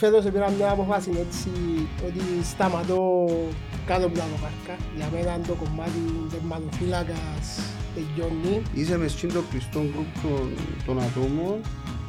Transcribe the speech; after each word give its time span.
Φέτος 0.00 0.24
πήρα 0.24 0.50
μια 0.50 0.70
αποφάση 0.70 1.10
έτσι 1.24 1.50
ότι 2.06 2.22
σταματώ 2.42 3.26
κάτω 3.86 4.06
από 4.06 4.18
τα 4.18 4.24
δοκάρκα. 4.32 4.84
Για 4.96 5.08
μένα 5.12 5.40
το 5.46 5.54
κομμάτι 5.54 6.02
τερματοφύλακας 6.30 7.46
τελειώνει. 7.94 8.62
Είσαι 8.74 8.96
μες 8.98 9.12
στο 9.12 9.42
κλειστό 9.50 9.80
γκρουπ 9.80 10.10
των, 10.22 10.52
των 10.86 11.02
ατόμων 11.02 11.60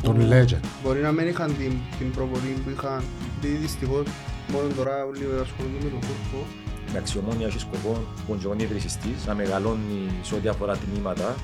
Τον 0.04 0.16
που 0.16 0.28
legend. 0.32 0.66
Μπορεί 0.84 1.02
να 1.02 1.12
μην 1.12 1.28
είχαν 1.28 1.58
την, 1.58 1.74
την 2.00 2.12
προβολή 2.12 2.54
που 2.64 2.70
είχαν 2.70 3.04
επειδή 3.38 3.56
δυστυχώς 3.56 4.06
μόνο 4.52 4.68
τώρα 4.78 4.96
λίγο 5.20 5.42
ασχολούνται 5.42 5.84
με 5.84 5.90
τον 5.90 6.00
κόρπο 6.08 6.40
Εντάξει, 6.90 7.18
η 7.18 7.22
ομόνια 7.24 7.48
έχει 7.48 7.60
σκοπό, 7.60 7.94
που 8.26 8.34
ο 8.34 8.38
Τζογόνι 8.38 8.64
ιδρυσιστής, 8.64 9.26
να 9.26 9.34
μεγαλώνει 9.36 10.00
σε 10.22 10.36
ό,τι 10.36 10.48
αφορά 10.48 10.78
τμήματα. 10.78 11.36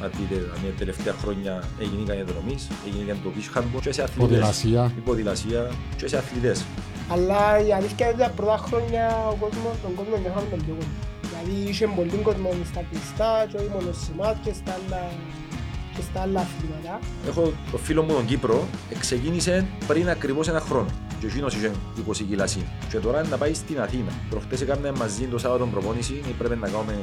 Δηλαδή, 0.00 0.66
τα 0.66 0.78
τελευταία 0.78 1.12
χρόνια 1.12 1.62
έγινε 1.80 2.02
η 2.02 2.16
διαδρομής, 2.16 2.68
έγινε 2.86 3.16
το 3.24 3.30
beach 3.34 3.58
handball 3.58 3.80
και 3.80 3.92
σε 3.92 4.02
αθλητές. 4.02 4.28
Ποδηλασία. 4.28 4.92
Η 4.96 5.00
ποδηλασία 5.00 5.70
και 5.96 6.08
σε 6.08 6.16
αθλητές. 6.16 6.64
Αλλά 7.08 7.66
η 7.66 7.72
αλήθεια 7.72 8.06
είναι 8.06 8.14
ότι 8.14 8.22
τα 8.22 8.30
πρώτα 8.36 8.56
χρόνια 8.56 9.04
ο 9.32 9.34
κόσμος, 9.34 9.74
τον 9.82 9.94
κόσμο 9.94 10.16
νιώθαμε 10.16 10.46
τον 10.50 10.60
λίγο. 10.66 10.82
Δηλαδή 11.26 11.68
είχε 11.68 11.86
πολύ 11.86 12.18
κόσμο 12.22 12.50
στα 12.70 12.82
κλειστά 12.90 13.46
και 13.50 13.56
όχι 13.56 13.70
μόνο 13.72 13.92
σε 13.92 14.10
εμάς 14.12 14.36
και 14.44 14.52
στα 14.52 14.72
άλλα, 14.78 15.00
και 15.94 16.02
στα 16.10 16.20
άλλα 16.20 16.40
αθλήματα. 16.40 16.98
Έχω 17.28 17.52
το 17.72 17.78
φίλο 17.78 18.02
μου 18.02 18.12
τον 18.12 18.24
Κύπρο, 18.24 18.66
ξεκίνησε 18.98 19.66
πριν 19.86 20.08
ακριβώς 20.08 20.48
ένα 20.48 20.60
χρόνο. 20.60 20.90
Και 21.20 21.26
εκείνος 21.26 21.54
είχε 21.54 21.70
20 22.08 22.16
κιλά 22.28 22.46
συν. 22.46 22.62
Και 22.90 22.98
τώρα 22.98 23.18
είναι 23.18 23.28
να 23.28 23.36
πάει 23.36 23.54
στην 23.54 23.80
Αθήνα. 23.80 24.12
Προχτές 24.30 24.60
έκαμε 24.60 24.92
μαζί 24.92 25.24
το 25.24 25.38
Σάββατο 25.38 25.66
προπόνηση, 25.66 26.20
πρέπει 26.38 26.56
να 26.56 26.68
κάνουμε 26.68 26.94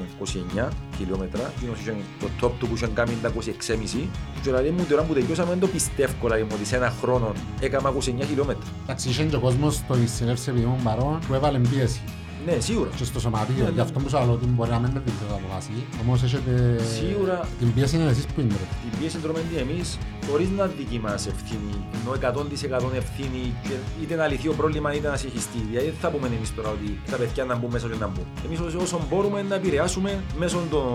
29 0.60 0.68
χιλιόμετρα. 0.98 1.52
Εκείνος 1.56 1.80
είχε 1.80 1.96
το 2.20 2.28
top 2.42 2.52
του 2.60 2.68
που 2.68 2.76
είχε 2.76 2.88
κάνει 2.88 3.18
τα 3.22 3.32
26,5. 3.34 4.08
Και 4.34 4.50
δηλαδή 4.50 4.70
μου 4.70 4.86
τώρα 4.90 5.04
που 5.04 5.14
τελειώσαμε 5.14 5.50
δεν 5.50 5.60
το 5.60 5.68
πιστεύω 5.68 6.14
δηλαδή, 6.22 6.42
ότι 6.54 6.66
σε 6.66 6.76
ένα 6.76 6.94
χρόνο 7.02 7.32
έκανα 7.60 7.94
29 7.94 8.00
χιλιόμετρα. 8.02 8.68
Εντάξει, 8.84 9.10
είχε 9.10 9.24
και 9.24 9.36
ο 9.36 9.40
κόσμος 9.40 9.76
στο 9.76 9.96
συνέλευσε 10.06 10.50
επειδή 10.50 10.66
ήμουν 10.66 10.84
παρόν 10.84 11.20
που 11.28 11.34
έβαλε 11.34 11.60
πίεση 11.60 12.02
Ναι, 12.46 12.56
σίγουρα. 12.60 12.90
και 12.96 13.04
στο 13.04 13.20
σωματείο. 13.20 13.64
Ναι, 13.64 13.70
Γι' 13.70 13.76
ναι. 13.76 13.82
αυτό 13.82 14.00
που 14.00 14.10
σου 14.10 14.18
λέω 14.18 14.34
ότι 14.40 14.46
μπορεί 14.46 14.70
να 14.78 14.80
μην 14.84 14.92
με 14.96 15.02
δείτε 15.06 15.24
το 15.30 15.36
αποφάση. 15.40 15.72
Όμως 16.04 16.24
έχετε... 16.28 16.52
Σίγουρα. 17.00 17.38
Την 17.60 17.74
πίεση 17.74 17.96
είναι 17.96 18.10
εσείς 18.16 18.26
που 18.32 18.40
είναι. 18.42 18.56
ρε. 18.62 18.68
Την 18.84 18.92
πίεση 19.00 19.18
τρώμε 19.24 19.40
την 19.50 19.58
εμείς 19.66 19.88
χωρίς 20.30 20.48
να 20.58 20.64
είναι 20.64 20.74
δική 20.82 21.00
μας 21.06 21.22
ευθύνη, 21.34 21.74
ενώ 21.98 22.12
100% 22.92 23.02
ευθύνη 23.04 23.42
και 23.68 23.76
είτε 24.02 24.14
να 24.22 24.26
λυθεί 24.32 24.48
ο 24.54 24.56
πρόβλημα 24.60 24.90
είτε 24.96 25.08
να 25.14 25.18
συγχυστεί. 25.24 25.60
Δηλαδή 25.70 25.86
δεν 25.94 26.00
θα 26.04 26.10
πούμε 26.14 26.26
εμείς 26.38 26.50
τώρα 26.58 26.70
ότι 26.78 26.88
τα 27.12 27.18
παιδιά 27.22 27.44
να 27.52 27.56
μπουν 27.58 27.70
μέσα 27.76 27.88
και 27.92 28.00
να 28.06 28.10
μπουν. 28.14 28.26
Εμείς 28.46 28.60
όσο- 28.68 28.82
όσο 28.86 28.98
μπορούμε 29.10 29.40
να 29.50 29.56
επηρεάσουμε 29.62 30.12
μέσω 30.42 30.58
των 30.74 30.92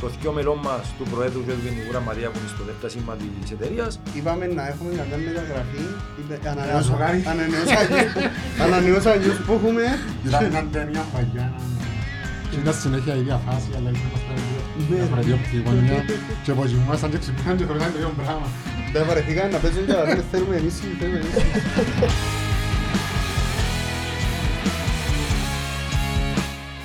το 0.00 0.06
δυο 0.20 0.32
μελών 0.38 0.58
μας, 0.66 0.82
του 0.98 1.04
Προέδρου 1.12 1.42
και 1.46 1.52
του 1.56 1.62
Γενικού 1.66 1.86
Γραμματεία 1.92 2.28
που 2.30 2.38
είναι 2.40 2.50
στο 2.54 2.62
δεύτερο 2.68 2.88
σήμα 2.94 3.12
της 3.42 3.50
εταιρείας, 3.56 3.90
Είπαμε 4.18 4.44
να 4.58 4.62
έχουμε 4.72 4.90
καμιά 5.00 5.16
μεταγραφή 5.26 5.82
είπε- 6.20 6.46
Ανανεώσω 6.52 6.94
χάρη. 7.00 7.18
ανανεώσα- 7.32 7.82
Ανανεώσα 8.64 9.10
αγιούς 9.16 9.38
που 9.46 9.52
έχουμε 9.58 9.84
Ήταν 10.74 10.88
μια 10.88 11.04
ταινία 11.04 11.06
παγιά. 11.14 11.46
Και 12.50 12.56
ήταν 12.62 12.74
συνέχεια 12.74 13.14
η 13.14 13.20
ίδια 13.22 13.38
φάση, 13.46 13.70
αλλά 13.76 13.88
ήμασταν 13.96 14.36
Ναι. 14.88 14.96
διαφορετική 14.96 15.32
οπτική 15.38 15.58
γωνία 15.66 15.98
και 16.44 16.52
πως 16.52 16.68
ήμασταν 16.72 17.10
και 17.12 17.18
ξυπνάνε 17.22 17.56
και 17.58 17.64
χωρίζαν 17.68 17.90
το 17.92 17.98
ίδιο 17.98 18.12
πράγμα. 18.20 18.48
Δεν 18.92 19.02
βαρεθήκαν 19.08 19.50
να 19.54 19.58
παίζουν 19.62 19.84
και 19.86 19.92
να 19.98 20.04
λένε 20.08 20.24
θέλουμε 20.30 20.54
εμείς 20.60 20.74
θέλουμε 20.98 21.18
εμείς 21.22 21.34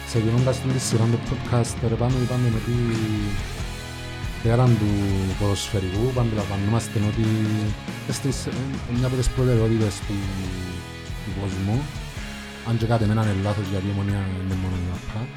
Ξεκινώντας 0.09 0.55
την 0.61 0.79
σειρά 0.87 1.05
του 1.13 1.19
podcast, 1.29 1.73
ρε 1.89 1.95
πάνω 2.01 2.15
είπαμε 2.23 2.47
ότι 2.59 2.75
πέραν 4.43 4.71
του 4.79 4.91
ποδοσφαιρικού, 5.39 6.05
αντιλαμβανόμαστε 6.21 6.97
ότι 7.11 7.25
στις, 8.17 8.37
ε, 8.45 8.51
μια 8.97 9.07
από 9.09 9.15
τις 9.15 9.29
προτεραιότητες 9.35 9.93
του, 10.07 10.15
του 11.23 11.31
κόσμου, 11.39 11.77
αν 12.67 12.77
και 12.77 12.85
κάτι 12.85 13.03
εμένα 13.03 13.23
είναι 13.23 13.41
λάθος 13.43 13.69
γιατί 13.69 13.87
η 13.87 13.89
ομονία 13.89 14.19
είναι 14.43 14.53
μόνο 14.53 14.75
η 14.75 14.87
ΑΠΑ, 14.93 15.27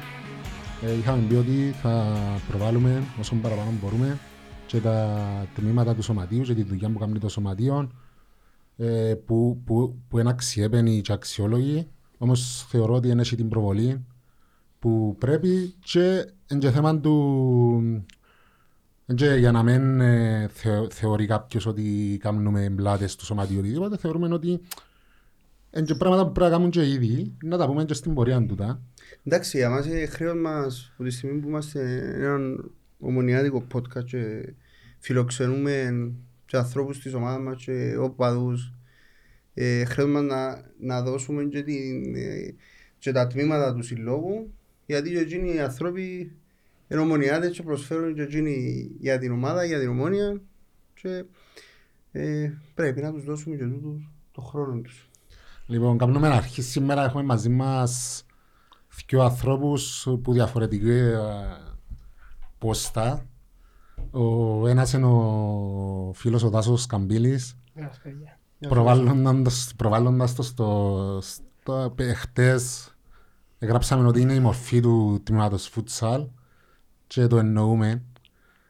ε, 0.87 0.97
είχαμε 0.97 1.27
πει 1.27 1.35
ότι 1.35 1.73
θα 1.81 2.15
προβάλλουμε 2.47 3.03
όσο 3.19 3.35
παραπάνω 3.35 3.71
μπορούμε 3.81 4.19
και 4.65 4.79
τα 4.79 5.47
τμήματα 5.55 5.95
του 5.95 6.01
σωματείου 6.01 6.41
και 6.41 6.53
τη 6.53 6.63
δουλειά 6.63 6.89
που 6.89 6.99
κάνει 6.99 7.19
το 7.19 7.29
σωματείο 7.29 7.91
ε, 8.77 9.13
που, 9.25 9.61
που, 9.65 9.95
που 10.07 10.19
είναι 10.19 10.29
αξιέπαινοι 10.29 11.01
και 11.01 11.13
αξιόλογοι, 11.13 11.87
όμως 12.17 12.65
θεωρώ 12.69 12.93
ότι 12.93 13.07
είναι 13.07 13.23
την 13.23 13.49
προβολή 13.49 14.05
που 14.79 15.15
πρέπει 15.19 15.75
και 15.79 16.25
είναι 16.51 16.59
και 16.59 16.71
θέμα 16.71 16.99
του 16.99 18.03
εν 19.05 19.15
και 19.15 19.25
για 19.25 19.51
να 19.51 19.63
μην 19.63 19.99
ε, 19.99 20.47
θεω, 20.53 20.87
θεωρεί 20.89 21.25
κάποιος 21.25 21.65
ότι 21.65 22.17
κάνουμε 22.21 22.69
μπλάτες 22.69 23.11
στο 23.11 23.25
σωματείο 23.25 23.55
ή 23.55 23.59
οτιδήποτε, 23.59 23.97
θεωρούμε 23.97 24.33
ότι 24.33 24.61
είναι 25.75 25.85
και 25.85 25.95
πράγματα 25.95 26.25
που 26.25 26.31
πρέπει 26.31 26.51
να 26.51 26.55
κάνουν 26.55 26.71
και 26.71 26.87
ήδη, 26.87 27.33
να 27.43 27.57
τα 27.57 27.67
πούμε 27.67 27.85
και 27.85 27.93
στην 27.93 28.13
πορεία 28.13 28.45
του 28.45 28.55
τα. 28.55 28.81
Εντάξει, 29.23 29.57
για 29.57 29.69
μας 29.69 29.85
είναι 29.85 30.05
χρέος 30.05 30.35
μας 30.41 30.91
από 30.93 31.03
τη 31.03 31.09
στιγμή 31.09 31.39
που 31.39 31.47
είμαστε 31.47 31.81
έναν 32.15 32.71
ομονιάτικο 32.99 33.67
podcast 33.73 34.05
και 34.05 34.53
φιλοξενούμε 34.99 36.11
και 36.45 36.57
ανθρώπους 36.57 36.99
της 36.99 37.13
ομάδας 37.13 37.41
μας 37.41 37.63
και 37.63 37.97
οπαδούς 37.99 38.73
ε, 39.53 39.85
χρέος 39.85 40.09
μας 40.09 40.23
να, 40.23 40.71
να 40.79 41.01
δώσουμε 41.01 41.43
και, 41.43 41.63
την, 41.63 42.15
ε, 42.15 42.55
και 42.97 43.11
τα 43.11 43.27
τμήματα 43.27 43.73
του 43.73 43.83
συλλόγου 43.83 44.53
γιατί 44.85 45.09
και 45.09 45.19
εκείνοι 45.19 45.53
οι 45.53 45.59
άνθρωποι 45.59 46.35
είναι 46.87 47.01
ομονιάτες 47.01 47.51
και 47.55 47.63
προσφέρουν 47.63 48.13
και 48.13 48.21
εκείνοι 48.21 48.89
για 48.99 49.17
την 49.17 49.31
ομάδα, 49.31 49.65
για 49.65 49.79
την 49.79 49.89
ομόνια 49.89 50.41
και 50.93 51.23
ε, 52.11 52.51
πρέπει 52.73 53.01
να 53.01 53.13
τους 53.13 53.23
δώσουμε 53.23 53.55
και 53.55 53.63
τούτους 53.63 54.09
το 54.31 54.41
χρόνο 54.41 54.81
τους. 54.81 55.09
Λοιπόν, 55.65 55.97
κάνουμε 55.97 56.27
αρχή 56.27 56.61
σήμερα, 56.61 57.03
έχουμε 57.03 57.23
μαζί 57.23 57.49
μας 57.49 58.23
δύο 59.13 59.21
ανθρώπους 59.21 60.07
που 60.23 60.33
διαφορετική 60.33 60.89
ε, 60.89 61.19
πόστα. 62.57 63.25
Ο 64.11 64.67
ένας 64.67 64.93
είναι 64.93 65.05
ο 65.05 66.11
φίλος 66.15 66.43
ο 66.43 66.49
Τάσος 66.49 66.85
Καμπύλης, 66.85 67.57
Γεια 67.73 67.87
σας, 67.87 67.99
παιδιά. 68.03 68.39
προβάλλοντας, 68.59 69.73
προβάλλοντας 69.77 70.35
το 70.35 70.41
στο, 70.41 71.19
στο 71.21 71.95
χτες 72.15 72.93
γράψαμε 73.59 74.07
ότι 74.07 74.21
είναι 74.21 74.33
η 74.33 74.39
μορφή 74.39 74.79
του 74.79 75.21
τμήματος 75.23 75.71
futsal 75.75 76.27
και 77.07 77.27
το 77.27 77.37
εννοούμε. 77.37 78.03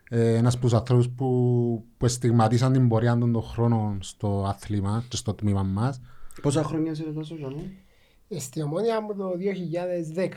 Ε, 0.10 0.36
ένας 0.36 0.54
από 0.54 0.64
τους 0.64 0.74
ανθρώπους 0.74 1.10
που, 1.10 1.84
που 1.98 2.08
στιγματίσαν 2.08 2.74
την 2.74 2.88
πορεία 2.88 3.18
των 3.18 3.31
των 3.31 3.42
χρόνων 3.42 3.98
στο 4.02 4.46
άθλημα 4.48 5.04
και 5.08 5.16
στο 5.16 5.34
τμήμα 5.34 5.64
μας. 5.64 6.02
Πόσα 6.42 6.64
χρόνια 6.64 6.92
είσαι 6.92 7.04
ρε 7.04 7.12
τόσο 7.12 7.36
Ζανό; 7.36 7.64
Ε, 8.28 8.40
Στην 8.40 8.62
ομόνια 8.62 9.02
μου 9.02 9.16
το 9.16 9.32
2010. 9.38 10.30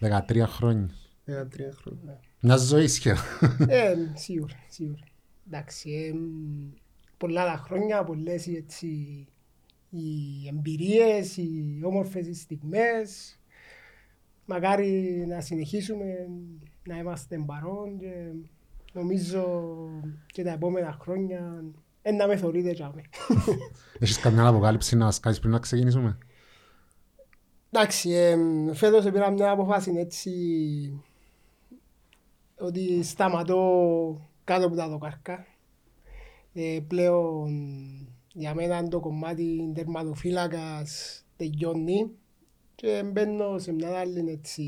13 0.00 0.44
χρόνια. 0.46 0.90
13 1.26 1.74
χρόνια. 1.74 2.20
Μια 2.40 2.56
ζωή 2.56 2.86
σχεδόν. 2.86 3.22
ε, 3.68 3.94
σίγουρα, 4.14 4.54
σίγουρα. 4.68 5.04
Εντάξει, 5.46 5.90
ε, 5.90 6.12
μ, 6.16 6.72
πολλά 7.16 7.44
τα 7.44 7.56
χρόνια, 7.64 8.04
πολλές 8.04 8.46
οι, 8.46 8.56
έτσι, 8.56 8.86
οι 9.90 10.06
εμπειρίες, 10.48 11.36
οι 11.36 11.80
όμορφες 11.82 12.26
οι 12.26 12.34
στιγμές. 12.34 13.38
Μακάρι 14.46 15.24
να 15.28 15.40
συνεχίσουμε 15.40 16.28
να 16.84 16.96
είμαστε 16.98 17.42
παρόν 17.46 17.98
και 17.98 18.32
νομίζω 18.92 19.72
και 20.26 20.42
τα 20.42 20.50
επόμενα 20.50 20.96
χρόνια 21.00 21.64
ε, 22.02 22.12
να 22.12 22.26
με 22.26 22.36
θωρείτε 22.36 22.70
για 22.70 22.92
μέ. 22.94 23.02
Έχεις 23.98 24.18
καμιά 24.20 24.46
αποκάλυψη 24.46 24.96
να 24.96 25.04
μας 25.04 25.20
κάνεις 25.20 25.38
πριν 25.38 25.52
να 25.52 25.58
ξεκινήσουμε; 25.58 26.18
Εντάξει, 27.70 28.10
ε, 28.10 28.36
φέτος 28.74 29.04
πήρα 29.04 29.30
μια 29.30 29.50
αποφάση 29.50 29.92
έτσι 29.96 30.32
ότι 32.58 33.02
σταματώ 33.02 34.30
κάτω 34.44 34.66
από 34.66 34.76
τα 34.76 34.88
δοκάρκα. 34.88 35.46
Ε, 36.52 36.78
πλέον 36.86 37.50
για 38.32 38.54
μένα 38.54 38.88
το 38.88 39.00
κομμάτι 39.00 39.72
τερματοφύλακας 39.74 41.22
τελειώνει 41.36 42.10
και 42.74 43.02
μπαίνω 43.12 43.58
σε 43.58 43.72
μια 43.72 43.98
άλλη 43.98 44.30
έτσι, 44.30 44.64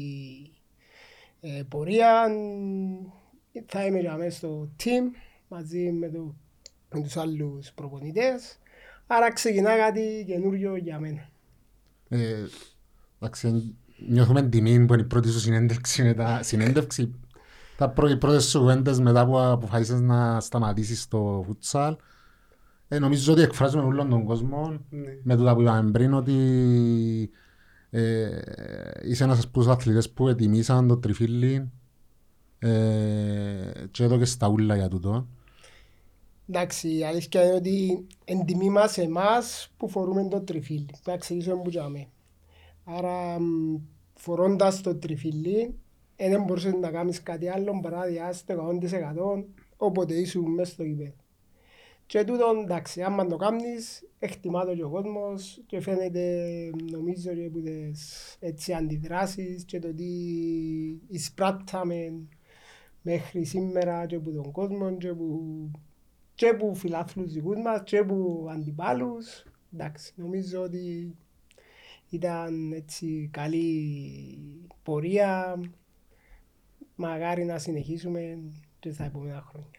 ε, 1.41 1.63
πορεία. 1.69 2.29
Θα 3.67 3.87
είμαι 3.87 4.01
για 4.01 4.17
μέσα 4.17 4.37
στο 4.37 4.69
team 4.85 5.17
μαζί 5.49 5.93
με, 5.93 6.09
το, 6.09 6.35
με 6.95 7.03
τους 7.03 7.17
άλλους 7.17 7.73
προπονητές. 7.75 8.59
Άρα 9.07 9.33
ξεκινά 9.33 9.77
κάτι 9.77 10.25
καινούριο 10.27 10.77
για 10.77 10.99
μένα. 10.99 11.29
Ε, 12.09 12.35
εντάξει, 13.19 13.75
νιώθουμε 14.09 14.43
τιμή 14.43 14.87
που 14.87 14.93
είναι 14.93 15.03
η 15.03 15.07
πρώτη 15.07 15.31
σου 15.31 15.39
συνέντευξη 15.41 16.03
μετά. 16.03 16.43
Συνέντευξη. 16.43 17.15
Τα 17.77 17.89
πρω, 17.91 18.09
οι 18.09 18.17
πρώτες 18.17 18.45
σου 18.45 18.59
κουβέντες 18.59 19.01
μετά 19.01 19.27
που 19.27 19.39
αποφάσισες 19.39 20.01
να 20.01 20.41
σταματήσεις 20.41 21.09
το 21.09 21.47
futsal. 21.49 21.97
Ε, 22.89 22.99
νομίζω 22.99 23.33
ότι 23.33 23.43
εκφράζουμε 23.43 23.83
όλον 23.83 24.09
τον 24.11 24.25
κόσμο 24.25 24.81
Ναι. 24.91 25.19
με 25.23 25.37
τούτα 25.37 25.55
που 25.55 25.61
είπαμε 25.63 25.91
πριν 25.91 26.15
ότι 26.15 26.35
ε, 27.91 28.29
είσαι 29.03 29.25
ένας 29.25 29.45
από 29.45 29.53
τους 29.53 29.67
αθλητές 29.67 30.11
που 30.11 30.29
ετοιμήσαν 30.29 30.89
το 30.89 30.97
τριφύλι 30.97 31.71
ε, 32.59 32.71
και 33.91 34.05
εδώ 34.05 34.19
και 34.19 34.25
στα 34.25 34.49
ούλα 34.49 34.77
για 34.77 34.89
τούτο. 34.89 35.29
Εντάξει, 36.49 36.97
η 36.97 37.05
αλήθεια 37.05 37.45
είναι 37.45 37.55
ότι 37.55 38.07
εν 38.25 38.45
τιμή 38.45 38.71
μας 38.71 38.99
εμάς 38.99 39.73
που 39.77 39.89
φορούμε 39.89 40.29
το 40.29 40.41
τριφύλι. 40.41 40.89
Να 41.07 41.17
ξεκινήσουμε 41.17 41.63
που 41.63 41.71
τζάμε. 41.71 42.09
Άρα 42.85 43.41
μ, 43.41 43.77
φορώντας 44.15 44.81
το 44.81 44.97
τριφύλι 44.97 45.79
δεν 46.17 46.43
μπορούσες 46.43 46.73
να 46.73 46.91
κάνεις 46.91 47.23
κάτι 47.23 47.49
άλλο 47.49 47.81
παρά 47.83 47.99
να 47.99 48.07
διάσεις 48.07 48.45
το 48.45 48.55
100% 48.55 49.45
όποτε 49.77 50.15
ήσουν 50.15 50.53
μέσα 50.53 50.73
στο 50.73 50.83
γήπεδο. 50.83 51.15
Και 52.07 52.25
τούτο 52.25 52.61
εντάξει, 52.63 53.03
άμα 53.03 53.27
το 53.27 53.37
κάνεις, 53.37 54.09
εκτιμά 54.19 54.65
το 54.65 54.75
και 54.75 54.85
ο 54.85 54.91
κόσμος 54.91 55.63
και 55.67 55.81
φαίνεται 55.81 56.71
νομίζω 56.91 57.35
και 57.35 57.45
από 57.45 57.61
τις 57.61 58.37
έτσι 58.41 58.73
αντιδράσεις 58.73 59.65
και 59.65 59.79
το 59.79 59.95
τι 59.95 60.05
εισπράτταμε 61.09 62.13
μέχρι 63.03 63.45
σήμερα 63.45 64.07
και 64.07 64.17
από 64.17 64.31
τον 64.31 64.53
κόσμο 64.53 64.97
και 64.97 65.09
από, 65.09 65.41
και 66.35 66.49
από 66.49 66.75
φιλάθλους 66.75 67.33
δικούς 67.33 67.57
μας 67.57 67.83
και 67.85 67.99
από 67.99 68.49
αντιπάλους. 68.51 69.45
Εντάξει, 69.75 70.13
νομίζω 70.17 70.63
ότι 70.63 71.17
ήταν 72.09 72.73
έτσι 72.73 73.29
καλή 73.33 74.39
πορεία. 74.83 75.61
Μαγάρι 76.97 77.45
να 77.45 77.59
συνεχίσουμε 77.59 78.39
και 78.79 78.93
στα 78.93 79.05
επόμενα 79.05 79.45
χρόνια. 79.49 79.71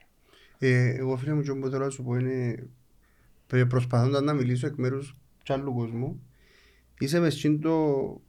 Ε, 0.60 0.96
εγώ 0.96 1.18
φίλε 1.18 1.34
μου 1.34 1.42
και 1.42 1.54
που 1.54 1.70
θέλω 1.70 1.84
να 1.84 1.90
σου 1.90 2.04
πω 2.04 2.16
είναι 2.16 2.68
πε- 3.48 3.66
προσπαθώντας 3.68 4.22
να 4.22 4.34
μιλήσω 4.34 4.68
εκ 4.68 4.76
μέρους 4.76 5.18
κι 5.44 5.54
άλλου 5.54 5.74
κόσμου 5.74 6.22
είσαι 7.00 7.20
μες 7.20 7.34
στην 7.34 7.62
το 7.62 8.22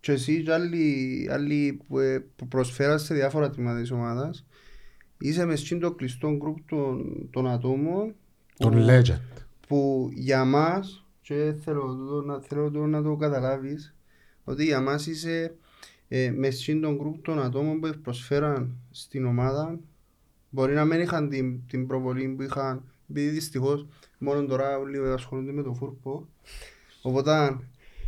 και 0.00 0.12
εσύ 0.12 0.42
και 0.42 0.52
άλλοι, 0.52 1.28
άλλοι 1.30 1.80
που, 1.86 1.98
ε, 1.98 2.18
που 2.36 2.48
προσφέραν 2.48 2.98
σε 2.98 3.14
διάφορα 3.14 3.50
τμήματα 3.50 3.80
της 3.80 3.90
ομάδας 3.90 4.46
είσαι 5.28 5.44
μες 5.44 5.60
στην 5.60 5.80
το 5.80 5.92
κλειστό 5.92 6.36
γκρουπ 6.36 6.56
των, 6.68 7.12
των 7.30 7.46
ατόμων 7.48 8.14
Τον 8.58 8.72
που- 8.72 8.86
legend. 8.88 9.42
που 9.68 10.10
για 10.14 10.44
μας 10.44 11.06
και 11.20 11.54
θέλω 11.64 11.96
το, 12.08 12.22
να, 12.22 12.40
θέλω 12.40 12.70
το 12.70 12.86
να 12.86 13.02
το 13.02 13.16
καταλάβεις 13.16 13.94
ότι 14.44 14.64
για 14.64 14.80
μας 14.80 15.06
είσαι 15.06 15.54
ε, 16.08 16.30
μες 16.30 16.58
στην 16.60 16.80
τον 16.80 16.96
γκρουπ 16.96 17.24
των 17.24 17.42
ατόμων 17.42 17.80
που 17.80 17.90
προσφέραν 18.02 18.76
στην 18.90 19.24
ομάδα 19.26 19.78
μπορεί 20.50 20.74
να 20.74 20.84
μην 20.84 21.00
είχαν 21.00 21.28
την, 21.28 21.60
την 21.68 21.86
προβολή 21.86 22.28
που 22.28 22.42
είχαν 22.42 22.82
επειδή 23.10 23.28
δυστυχώς 23.28 23.86
μόνο 24.18 24.44
τώρα 24.46 24.78
όλοι 24.78 24.98
ασχολούνται 24.98 25.52
με 25.52 25.62
το 25.62 25.72
φούρπο 25.74 26.28
οπότε 27.02 27.56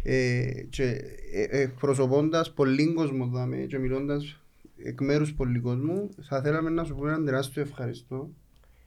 ε, 0.03 0.51
και 0.71 1.01
ε, 1.33 1.61
εκπροσωπώντας 1.61 2.53
πολλοί 2.53 2.93
κόσμο 2.93 3.27
δάμε, 3.27 3.57
και 3.57 3.79
μιλώντας 3.79 4.41
εκ 4.77 5.01
μέρους 5.01 5.35
πολλοί 5.35 5.61
κόσμου 5.61 6.09
θα 6.23 6.43
θέλαμε 6.43 6.71
να 6.71 6.85
σου 6.85 6.95
πούμε 6.95 7.13
ένα 7.13 7.25
τεράστιο 7.25 7.63
ευχαριστώ 7.63 8.31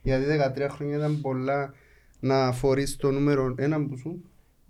γιατί 0.02 0.26
13 0.58 0.68
χρόνια 0.70 0.98
ήταν 0.98 1.22
πολλά 1.22 1.74
να 2.20 2.52
φορείς 2.52 2.96
το 2.96 3.12
νούμερο 3.12 3.54
ένα 3.58 3.86
που 3.86 3.98
σου 3.98 4.24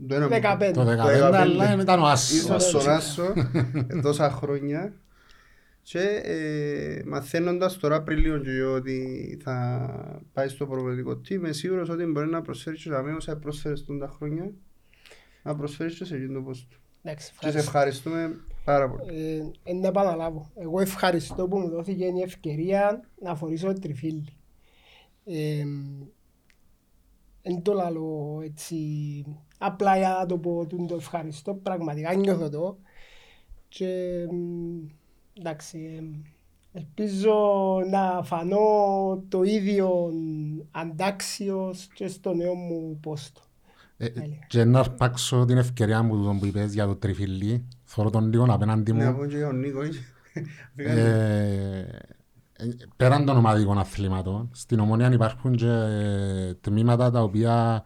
το 0.07 0.15
ένα 0.15 0.27
που 0.27 0.33
σου. 0.33 0.41
15. 0.41 0.71
Το 0.73 0.81
15 0.81 0.85
15. 0.85 1.33
αλλά 1.33 1.81
ήταν 1.81 1.99
ο 1.99 2.05
Άσος. 2.05 2.37
Ήσουν 2.37 2.59
στον 2.59 2.89
Άσο 2.89 3.33
τόσα 4.01 4.29
χρόνια 4.29 4.93
και 5.81 6.21
ε, 6.23 7.01
μαθαίνοντας 7.05 7.77
τώρα 7.77 8.03
πριν 8.03 8.17
λίγο 8.17 8.37
και 8.37 8.49
εγώ 8.49 8.73
ότι 8.73 9.39
θα 9.43 10.29
πάει 10.33 10.47
στο 10.47 10.67
προπαιδικό 10.67 11.11
team 11.11 11.29
είμαι 11.29 11.51
σίγουρος 11.51 11.89
ότι 11.89 12.05
μπορεί 12.05 12.29
να 12.29 12.41
προσφέρεις 12.41 12.83
και 12.83 12.93
αμέσως 12.93 13.17
όσα 13.17 13.37
πρόσφερες 13.37 13.85
τόσα 13.85 13.99
τα 13.99 14.07
χρόνια 14.07 14.51
να 15.43 15.55
προσφέρεις 15.55 15.97
και 15.97 16.05
σε 16.05 16.15
εκείνο 16.15 16.39
το 16.39 16.49
post 16.49 16.65
του. 16.69 16.77
Εντάξει, 16.77 16.86
Και 17.13 17.21
σε 17.21 17.31
ευχαριστώ. 17.31 17.59
ευχαριστούμε 17.59 18.39
πάρα 18.63 18.89
πολύ. 18.89 19.21
Ε, 19.21 19.43
εν 19.63 19.79
να 19.79 19.87
επαναλάβω. 19.87 20.51
Εγώ 20.55 20.79
ευχαριστώ 20.79 21.47
που 21.47 21.57
μου 21.57 21.69
δόθηκε 21.69 22.05
η 22.05 22.21
ευκαιρία 22.21 23.09
να 23.21 23.35
φορήσω 23.35 23.67
το 23.67 23.79
τριφύλι. 23.79 24.37
Ε, 25.25 25.63
εν 27.41 27.61
το 27.61 27.73
λαλώ 27.73 28.39
έτσι, 28.43 28.77
απλά 29.57 29.97
για 29.97 30.09
να 30.19 30.25
το 30.25 30.37
πω 30.37 30.65
τούτο 30.65 30.85
το 30.85 30.95
ευχαριστώ, 30.95 31.53
πραγματικά 31.53 32.13
νιώθω 32.13 32.49
το. 32.49 32.77
Και 33.67 34.25
μ, 34.31 34.85
εντάξει, 35.33 35.79
ε, 36.73 36.79
ελπίζω 36.79 37.35
να 37.89 38.23
φανώ 38.23 39.23
το 39.29 39.43
ίδιο 39.43 40.11
αντάξιος 40.71 41.87
και 41.93 42.07
στο 42.07 42.33
νέο 42.33 42.53
μου 42.53 42.99
πόστο. 43.01 43.41
Ε, 43.97 44.07
Και 44.47 44.63
να 44.63 44.79
αρπάξω 44.79 45.45
την 45.45 45.57
ευκαιρία 45.57 46.01
μου 46.01 46.15
τούτο 46.15 46.37
που 46.39 46.45
είπες 46.45 46.73
για 46.73 46.85
το 46.85 46.95
τριφυλί. 46.95 47.67
Θωρώ 47.83 48.09
τον 48.09 48.29
λίγο 48.29 48.45
απέναντι 48.49 48.93
Να 48.93 49.11
μου. 49.11 49.17
πω 49.17 49.25
και 49.25 49.37
για 49.37 49.45
τον 49.45 49.59
Νίκο. 49.59 49.79
Ε, 50.75 51.85
ε, 52.53 52.67
πέραν 52.95 53.25
των 53.25 53.37
ομαδικών 53.37 53.77
αθλήματων, 53.77 54.49
στην 54.53 54.79
Ομόνια 54.79 55.11
υπάρχουν 55.11 55.55
και 55.55 55.67
ε, 55.67 56.53
τμήματα 56.53 57.11
τα 57.11 57.21
οποία 57.23 57.83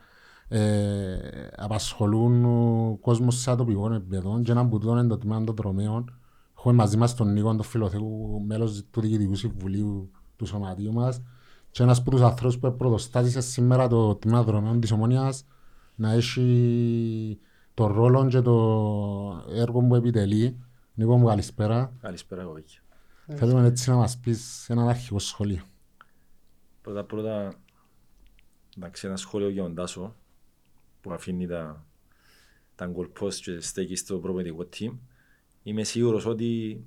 ε, 0.48 1.18
απασχολούν 1.56 2.46
ο 2.46 2.98
κόσμος 3.02 3.40
σε 3.42 3.52
ατοπικό 3.52 3.94
επίπεδο 3.94 4.42
και 4.44 4.52
ένα 4.52 4.62
από 4.62 4.80
τούτο 4.80 4.92
είναι 4.92 5.08
το 5.08 5.18
τμήμα 5.18 5.44
των 5.44 5.56
δρομέων. 5.56 6.20
Έχουμε 6.58 6.74
μαζί 6.74 6.98
μας 6.98 7.16
τον 7.16 7.34
Νίκο, 7.34 7.56
τον 7.56 7.64
Φιλοθέου, 7.64 8.44
μέλος 8.48 8.84
του 8.92 9.02
Διοικητικού 9.02 9.36
Συμβουλίου 9.36 10.12
του 10.36 10.46
Σωματείου 10.46 10.94
μας 10.94 11.22
και 11.72 11.84
ένας 11.84 12.00
από 12.00 12.12
τους 12.12 12.22
ανθρώπους 12.22 12.58
που 12.60 12.76
πρωτοστάτησε 12.76 13.42
σήμερα 13.42 13.88
το 13.88 14.16
τμήμα 14.16 14.44
δρομέων 14.44 14.80
της 14.80 14.92
Ομόνιας 14.92 15.46
να 16.02 16.12
έχει 16.12 17.40
το 17.74 17.88
ρόλο 17.88 18.28
και 18.28 18.42
το 18.42 19.46
έργο 19.50 19.82
που 19.82 19.96
επιτελεί. 19.96 20.58
Νίκο 20.94 21.18
μου 21.18 21.26
καλησπέρα. 21.26 21.94
Καλησπέρα 22.02 22.44
κοπέκια. 22.44 22.82
Θέλουμε 23.36 23.66
έτσι 23.68 23.90
να 23.90 23.96
μας 23.96 24.18
πεις 24.18 24.70
ένα 24.70 24.90
αρχικό 24.90 25.20
σχόλιο. 25.20 25.64
Πρώτα 26.82 27.04
πρώτα, 27.04 27.54
εντάξει, 28.78 29.08
ένα 29.08 29.16
σχόλιο 29.16 29.50
για 29.50 29.64
τον 29.64 29.76
Τάσο 29.76 30.16
που 31.02 31.12
αφήνει 31.12 31.48
τα, 31.48 31.86
τα 32.76 32.92
goal 32.96 33.22
post 33.22 33.34
και 33.34 33.60
στέκει 33.60 33.96
στο 33.96 34.20
προπαιδικό 34.20 34.70
team. 34.78 34.98
Είμαι 35.64 35.84
σίγουρος 35.84 36.26
ότι 36.26 36.84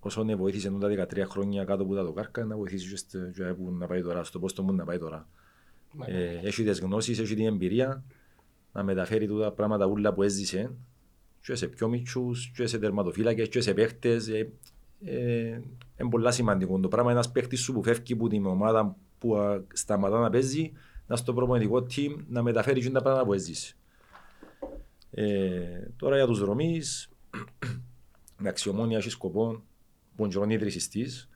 όσο 0.00 0.24
ναι 0.24 0.34
βοήθησε 0.34 0.70
τα 0.70 0.88
13 0.88 1.24
χρόνια 1.28 1.64
κάτω 1.64 1.82
από 1.82 1.94
τα 1.94 2.04
δοκάρκα 2.04 2.44
να 2.44 2.56
βοηθήσει 2.56 2.90
και, 2.90 2.96
στο, 2.96 3.30
και 3.30 3.44
που 3.44 3.70
να 3.72 3.86
πάει 3.86 4.02
τώρα, 4.02 4.24
στο 4.24 4.38
πόστο 4.38 4.62
μου 4.62 4.72
να 4.72 4.84
πάει 4.84 4.98
τώρα. 4.98 5.28
Ε, 6.06 6.40
έχει 6.42 6.64
τις 6.64 6.80
γνώσεις, 6.80 7.18
έχει 7.18 7.34
την 7.34 7.46
εμπειρία 7.46 8.04
να 8.72 8.82
μεταφέρει 8.82 9.26
τούτα 9.26 9.52
πράγματα 9.52 9.86
ούλα 9.86 10.12
που 10.12 10.22
έζησε 10.22 10.70
και 11.40 11.54
σε 11.54 11.66
πιο 11.66 11.88
μικρούς, 11.88 12.50
και 12.54 12.66
σε 12.66 12.78
τερματοφύλακες, 12.78 13.48
και 13.48 13.60
σε 13.60 13.74
παίχτες. 13.74 14.28
Ε, 14.28 14.52
ε, 15.04 15.60
είναι 16.00 16.10
πολύ 16.10 16.32
σημαντικό 16.32 16.78
το 16.80 16.88
πράγμα. 16.88 17.10
Ένας 17.10 17.32
παίχτης 17.32 17.60
σου 17.60 17.72
που 17.72 17.82
φεύγει 17.82 18.12
από 18.12 18.28
την 18.28 18.46
ομάδα 18.46 18.96
που 19.18 19.36
α, 19.36 19.64
σταματά 19.72 20.20
να 20.20 20.30
παίζει, 20.30 20.72
να 21.06 21.16
στο 21.16 21.34
προπονητικό 21.34 21.86
team 21.90 22.16
να 22.28 22.42
μεταφέρει 22.42 22.80
και 22.80 22.90
τα 22.90 23.02
πράγματα 23.02 23.26
που 23.26 23.32
έζησε. 23.32 23.74
Ε, 25.10 25.88
τώρα 25.96 26.16
για 26.16 26.26
τους 26.26 26.38
δρομείς, 26.38 27.08
εντάξει, 28.40 28.68
η 28.68 28.72
Ομόνια 28.72 28.98
έχει 28.98 29.10
σκοπό 29.10 29.62
που 30.16 30.24
είναι 30.24 30.32
και 30.32 30.38
ο 30.38 30.44
ίδρυσης 30.48 30.88
της, 30.88 31.28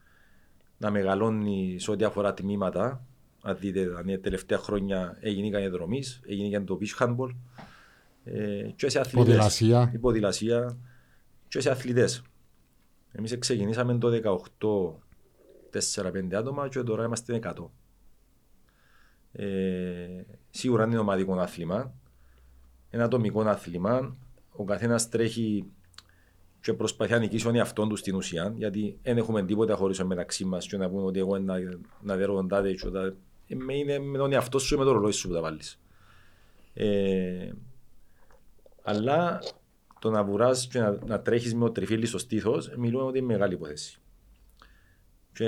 να 0.77 0.91
μεγαλώνει 0.91 1.75
σε 1.79 1.91
ό,τι 1.91 2.03
αφορά 2.03 2.33
τμήματα. 2.33 3.05
Αν 3.45 3.57
δείτε, 3.59 3.81
δηλαδή, 3.81 4.15
τα 4.15 4.19
τελευταία 4.19 4.57
χρόνια 4.57 5.17
έγινε 5.19 5.59
και 5.59 5.69
δρομής, 5.69 6.21
έγινε 6.27 6.57
και 6.57 6.59
το 6.59 6.79
beach 6.81 7.03
handball. 7.03 7.29
Ε, 8.23 8.69
και 8.75 8.89
σε 8.89 8.99
αθλητές. 8.99 9.25
Ποδηλασία. 9.25 9.91
Η 9.93 9.97
ποδηλασία 9.97 10.77
και 11.47 11.59
σε 11.59 11.69
αθλητές. 11.69 12.21
Εμείς 13.11 13.37
ξεκινήσαμε 13.39 13.97
το 13.97 14.09
18 14.09 15.03
4-5 15.69 16.33
άτομα 16.33 16.67
και 16.67 16.83
τώρα 16.83 17.03
είμαστε 17.05 17.39
100. 17.43 17.69
Ε, 19.31 20.23
σίγουρα 20.49 20.85
είναι 20.85 20.97
ομαδικό 20.97 21.33
άθλημα. 21.39 21.93
Ένα 22.89 23.03
ατομικό 23.03 23.41
άθλημα. 23.41 24.15
Ο 24.51 24.63
καθένας 24.63 25.09
τρέχει 25.09 25.65
και 26.61 26.73
προσπαθεί 26.73 27.11
να 27.11 27.19
νικήσει 27.19 27.43
τον 27.45 27.55
εαυτόν 27.55 27.89
του 27.89 27.95
στην 27.95 28.15
ουσία. 28.15 28.53
Γιατί 28.57 28.97
δεν 29.03 29.17
έχουμε 29.17 29.43
τίποτα 29.45 29.75
χωρίς 29.75 30.03
μεταξύ 30.03 30.45
μας 30.45 30.67
και 30.67 30.77
να 30.77 30.89
πούμε 30.89 31.03
ότι 31.03 31.19
εγώ 31.19 31.39
να, 31.39 31.55
να 32.01 32.15
δέρω 32.15 32.33
τον 32.35 32.47
τάδε. 32.47 32.73
και 32.73 32.87
ο 32.87 32.91
τάδε. 32.91 33.07
Ε, 33.07 33.13
με- 33.13 33.15
Είναι 33.47 33.99
με 33.99 34.17
τον 34.17 34.31
εαυτό 34.31 34.59
σου 34.59 34.75
ή 34.75 34.77
με 34.77 34.83
το 34.83 34.91
ρολόι 34.91 35.11
σου 35.11 35.27
που 35.27 35.33
τα 35.33 35.41
βάλεις. 35.41 35.79
Ε, 36.73 37.51
αλλά 38.83 39.39
το 39.99 40.09
να 40.09 40.23
βουράς 40.23 40.67
και 40.67 40.79
να, 40.79 40.97
να 41.05 41.21
τρέχεις 41.21 41.53
με 41.53 41.65
το 41.65 41.71
τριφύλι 41.71 42.05
στο 42.05 42.17
στήθος, 42.17 42.73
μιλούμε 42.77 43.03
ότι 43.03 43.17
είναι 43.17 43.27
μεγάλη 43.27 43.53
υπόθεση. 43.53 43.97
Και 45.33 45.47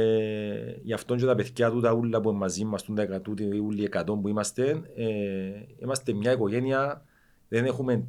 γι' 0.84 0.94
αυτό 0.94 1.16
και 1.16 1.26
τα 1.26 1.36
παιδιά 1.36 1.72
του 1.72 1.82
τα 1.82 1.94
ούλα 1.94 2.22
που 2.22 2.30
είναι 2.30 2.38
μαζί 2.38 2.66
μας, 2.66 2.86
τα 2.86 3.02
εκατούτοι, 3.02 3.44
οι 3.44 3.58
ούλοι 3.58 3.84
εκατό 3.84 4.16
που 4.16 4.28
είμαστε, 4.28 4.82
ε, 4.96 5.06
είμαστε 5.78 6.14
μια 6.14 6.32
οικογένεια, 6.32 7.06
δεν 7.48 7.66
έχουμε 7.66 8.08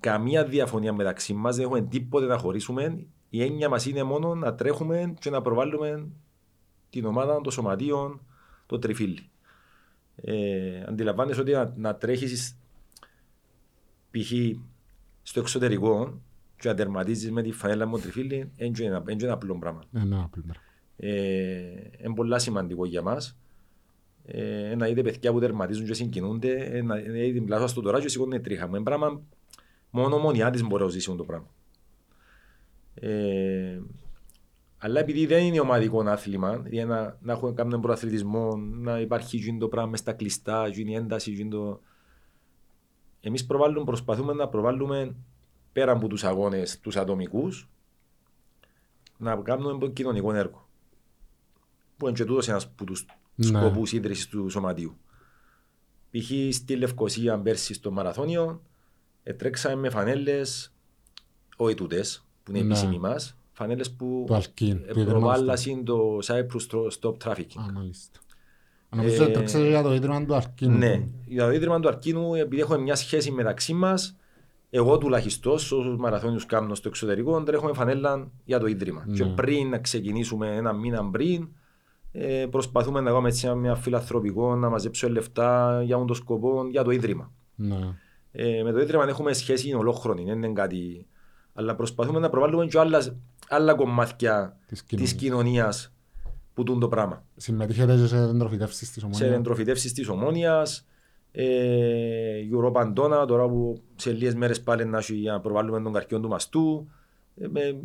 καμία 0.00 0.44
διαφωνία 0.44 0.92
μεταξύ 0.92 1.34
μας, 1.34 1.56
δεν 1.56 1.64
έχουμε 1.64 1.80
τίποτε 1.80 2.26
να 2.26 2.38
χωρίσουμε. 2.38 3.06
Η 3.30 3.42
έννοια 3.42 3.68
μας 3.68 3.86
είναι 3.86 4.02
μόνο 4.02 4.34
να 4.34 4.54
τρέχουμε 4.54 5.14
και 5.20 5.30
να 5.30 5.42
προβάλλουμε 5.42 6.08
την 6.90 7.04
ομάδα, 7.04 7.40
το 7.40 7.50
σωματείο, 7.50 8.20
το 8.68 8.78
τριφύλι. 8.78 9.28
Ε, 10.16 10.82
αντιλαμβάνεσαι 10.88 11.40
ότι 11.40 11.52
να, 11.52 11.72
να 11.76 11.94
τρέχεις 11.96 12.56
π.χ. 14.10 14.32
στο 15.22 15.40
εξωτερικό 15.40 16.20
και 16.58 16.68
να 16.68 16.74
τερματίζεις 16.74 17.30
με 17.30 17.42
τη 17.42 17.52
φανέλα 17.52 17.86
μου 17.86 17.98
τριφύλι, 17.98 18.50
δεν 18.56 18.66
είναι 18.66 18.84
ένα- 18.86 19.00
δεν 19.00 19.14
είναι 19.14 19.24
ένα 19.24 19.32
απλό 19.32 19.58
πράγμα. 19.58 19.80
Ένα 19.94 20.22
απλό 20.22 20.42
πράγμα. 20.46 20.62
Ε, 20.96 21.10
είναι 22.04 22.14
πολύ 22.14 22.40
σημαντικό 22.40 22.86
για 22.86 23.02
μας. 23.02 23.36
Ε, 24.26 24.74
να 24.76 24.86
δείτε 24.86 25.02
παιδιά 25.02 25.32
που 25.32 25.40
τερματίζουν 25.40 25.86
και 25.86 25.94
συγκινούνται, 25.94 26.52
ε, 26.64 26.82
να 26.82 26.96
δείτε 26.96 27.32
την 27.32 27.44
πλάσα 27.44 27.66
στο 27.66 27.80
τώρα 27.80 28.00
και 28.00 28.08
σηκώνουν 28.08 28.42
τρίχα 28.42 28.68
μου. 28.68 28.74
Είναι 28.74 28.84
πράγμα 28.84 29.20
μόνο 29.90 30.18
μονιά 30.18 30.50
της 30.50 30.62
μπορεί 30.62 30.82
να 30.82 30.88
ζήσει 30.88 31.14
το 31.16 31.24
πράγμα. 31.24 31.46
Ε, 32.94 33.78
αλλά 34.78 35.00
επειδή 35.00 35.26
δεν 35.26 35.44
είναι 35.44 35.60
ομαδικό 35.60 36.00
άθλημα, 36.00 36.62
για 36.66 36.86
να, 36.86 37.16
να 37.20 37.32
έχουμε 37.32 37.52
κάποιον 37.52 37.80
προαθλητισμό, 37.80 38.56
να 38.56 39.00
υπάρχει 39.00 39.36
γίνει 39.36 39.58
το 39.58 39.68
πράγμα 39.68 39.96
στα 39.96 40.12
κλειστά, 40.12 40.68
γίνει 40.68 40.94
ένταση, 40.94 41.30
γίνει 41.30 41.50
το... 41.50 41.80
Εμείς 43.20 43.46
προβάλλουμε, 43.46 43.84
προσπαθούμε 43.84 44.32
να 44.32 44.48
προβάλλουμε 44.48 45.14
πέρα 45.72 45.92
από 45.92 46.06
τους 46.08 46.24
αγώνες 46.24 46.80
τους 46.80 46.96
ατομικούς, 46.96 47.68
να 49.16 49.36
κάνουμε 49.36 49.88
κοινωνικό 49.88 50.32
έργο. 50.32 50.68
Που 51.96 52.06
είναι 52.08 52.16
και 52.16 52.24
τούτος 52.24 52.48
ένας 52.48 52.64
από 52.64 52.84
τους 52.84 53.06
Ναι. 53.34 53.46
σκοπούς 53.46 53.92
ίδρυσης 53.92 54.28
του 54.28 54.48
σωματείου. 54.48 54.96
Π.χ. 56.10 56.54
στη 56.54 56.76
Λευκοσία 56.76 57.38
πέρσι 57.40 57.74
στο 57.74 57.90
μαραθώνιο, 57.90 58.62
ε, 59.22 59.32
τρέξαμε 59.34 59.74
με 59.74 59.90
φανέλες, 59.90 60.74
όχι 61.56 61.74
τούτες, 61.74 62.26
που 62.42 62.50
είναι 62.50 62.60
Ναι. 62.60 62.66
επίσημοι 62.66 62.98
μας, 62.98 63.37
φανέλες 63.58 63.90
που 63.90 64.24
Το 64.26 64.34
Αλκίν, 64.34 64.76
ε, 64.86 64.92
που 64.92 64.98
ήταν 64.98 65.12
προβάλλασαν 65.12 65.84
το 65.84 66.18
Cyprus 66.22 66.60
Stro- 66.70 66.88
Stop 67.00 67.14
Trafficking. 67.24 67.60
Α, 67.68 67.72
μάλιστα. 67.72 68.20
Νομίζω 68.96 69.24
ότι 69.24 69.32
το 69.32 69.42
ξέρεις 69.42 69.68
για 69.68 69.82
το 69.82 69.94
ίδρυμα 69.94 70.24
του 70.24 70.34
Αρκίνου. 70.34 70.78
Ναι, 70.78 71.04
για 71.26 71.44
το 71.44 71.52
ίδρυμα 71.52 71.80
του 71.80 71.88
Αρκίνου, 71.88 72.34
επειδή 72.34 72.60
έχουμε 72.62 72.78
μια 72.78 72.94
σχέση 72.94 73.30
μεταξύ 73.30 73.72
μας, 73.72 74.16
εγώ 74.70 74.98
τουλάχιστον, 74.98 75.52
όσους 75.52 75.96
μαραθώνιους 75.96 76.46
κάνω 76.46 76.74
στο 76.74 76.88
εξωτερικό, 76.88 77.42
τρέχουμε 77.42 77.72
φανέλα 77.72 78.30
για 78.44 78.58
το 78.58 78.66
ίδρυμα. 78.66 79.04
Ναι. 79.06 79.14
Και 79.14 79.24
πριν 79.24 79.68
να 79.68 79.78
ξεκινήσουμε 79.78 80.56
ένα 80.56 80.72
μήνα 80.72 81.10
πριν, 81.10 81.48
ε, 82.12 82.46
προσπαθούμε 82.50 83.00
να 83.00 83.10
κάνουμε 83.10 83.28
έτσι 83.28 83.54
μια 83.54 83.74
φιλανθρωπικό, 83.74 84.54
να 84.54 84.68
μαζέψουμε 84.68 85.12
λεφτά 85.12 85.82
για 85.82 85.96
τον 85.96 86.14
σκοπό 86.14 86.66
για 86.70 86.82
το 86.84 86.90
ίδρυμα. 86.90 87.32
Ναι. 87.54 87.94
Ε, 88.32 88.62
με 88.62 88.72
το 88.72 88.80
ίδρυμα 88.80 89.04
έχουμε 89.08 89.32
σχέση 89.32 89.74
ολόχρονη, 89.74 90.24
δεν 90.24 90.36
είναι 90.36 90.52
κάτι. 90.52 91.06
Αλλά 91.54 91.74
προσπαθούμε 91.74 92.18
να 92.18 92.28
προβάλλουμε 92.28 92.66
και 92.66 92.78
άλλα, 92.78 93.16
άλλα 93.48 93.74
κομμάτια 93.74 94.56
Της 94.66 94.78
της 94.84 94.86
κοινωνίας. 94.88 95.12
κοινωνίας 95.14 95.92
που 96.54 96.62
τούν 96.62 96.80
το 96.80 96.88
πράγμα 96.88 97.24
Συμμετείχετε 97.36 97.96
και 97.96 98.06
σε 98.06 98.16
εντροφητεύσεις 98.18 98.90
της 98.90 99.00
σε 99.02 99.06
ομόνιας. 99.06 99.38
εντροφητεύσεις 99.38 99.92
της 99.92 100.08
Ομόνιας, 100.08 100.86
ε, 101.32 102.40
Europa 102.52 102.80
Αντώνα, 102.80 103.26
τώρα 103.26 103.48
που 103.48 103.82
σε 103.96 104.12
λίγες 104.12 104.34
μέρες 104.34 104.60
πάλι 104.62 104.84
να 104.84 104.98
έχει 104.98 105.14
για 105.14 105.32
να 105.32 105.40
προβάλλουμε 105.40 105.80
τον 105.82 105.92
καρκιόν 105.92 106.22
του 106.22 106.28
μαστού. 106.28 106.88
Ε, 107.36 107.46
με- 107.48 107.80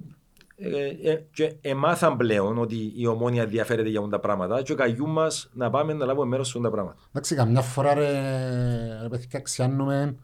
ε, 0.56 1.12
ε, 1.12 1.26
και 1.34 1.56
εμάθαν 1.62 2.18
πλέον 2.18 2.58
ότι 2.58 2.94
η 2.96 3.08
Ομόνια 3.08 3.42
ενδιαφέρεται 3.42 3.90
για 3.90 4.00
αυτά 4.00 4.12
τα 4.12 4.20
πράγματα 4.20 4.62
και 4.62 4.72
ο 4.72 4.76
καγιού 4.76 5.08
μας 5.08 5.50
να 5.54 5.70
πάμε 5.70 5.94
να 5.94 6.06
λάβουμε 6.06 6.28
μέρος 6.28 6.48
σε 6.48 6.58
αυτά 6.58 6.70
τα 6.70 6.76
πράγματα. 6.76 7.00
Εντάξει, 7.10 7.36
καμιά 7.36 7.62
φορά 7.62 7.94
ρε, 7.94 8.12
ρε 9.02 9.08
παιδιά 9.10 9.40
ξιάνουμε, 9.40 10.16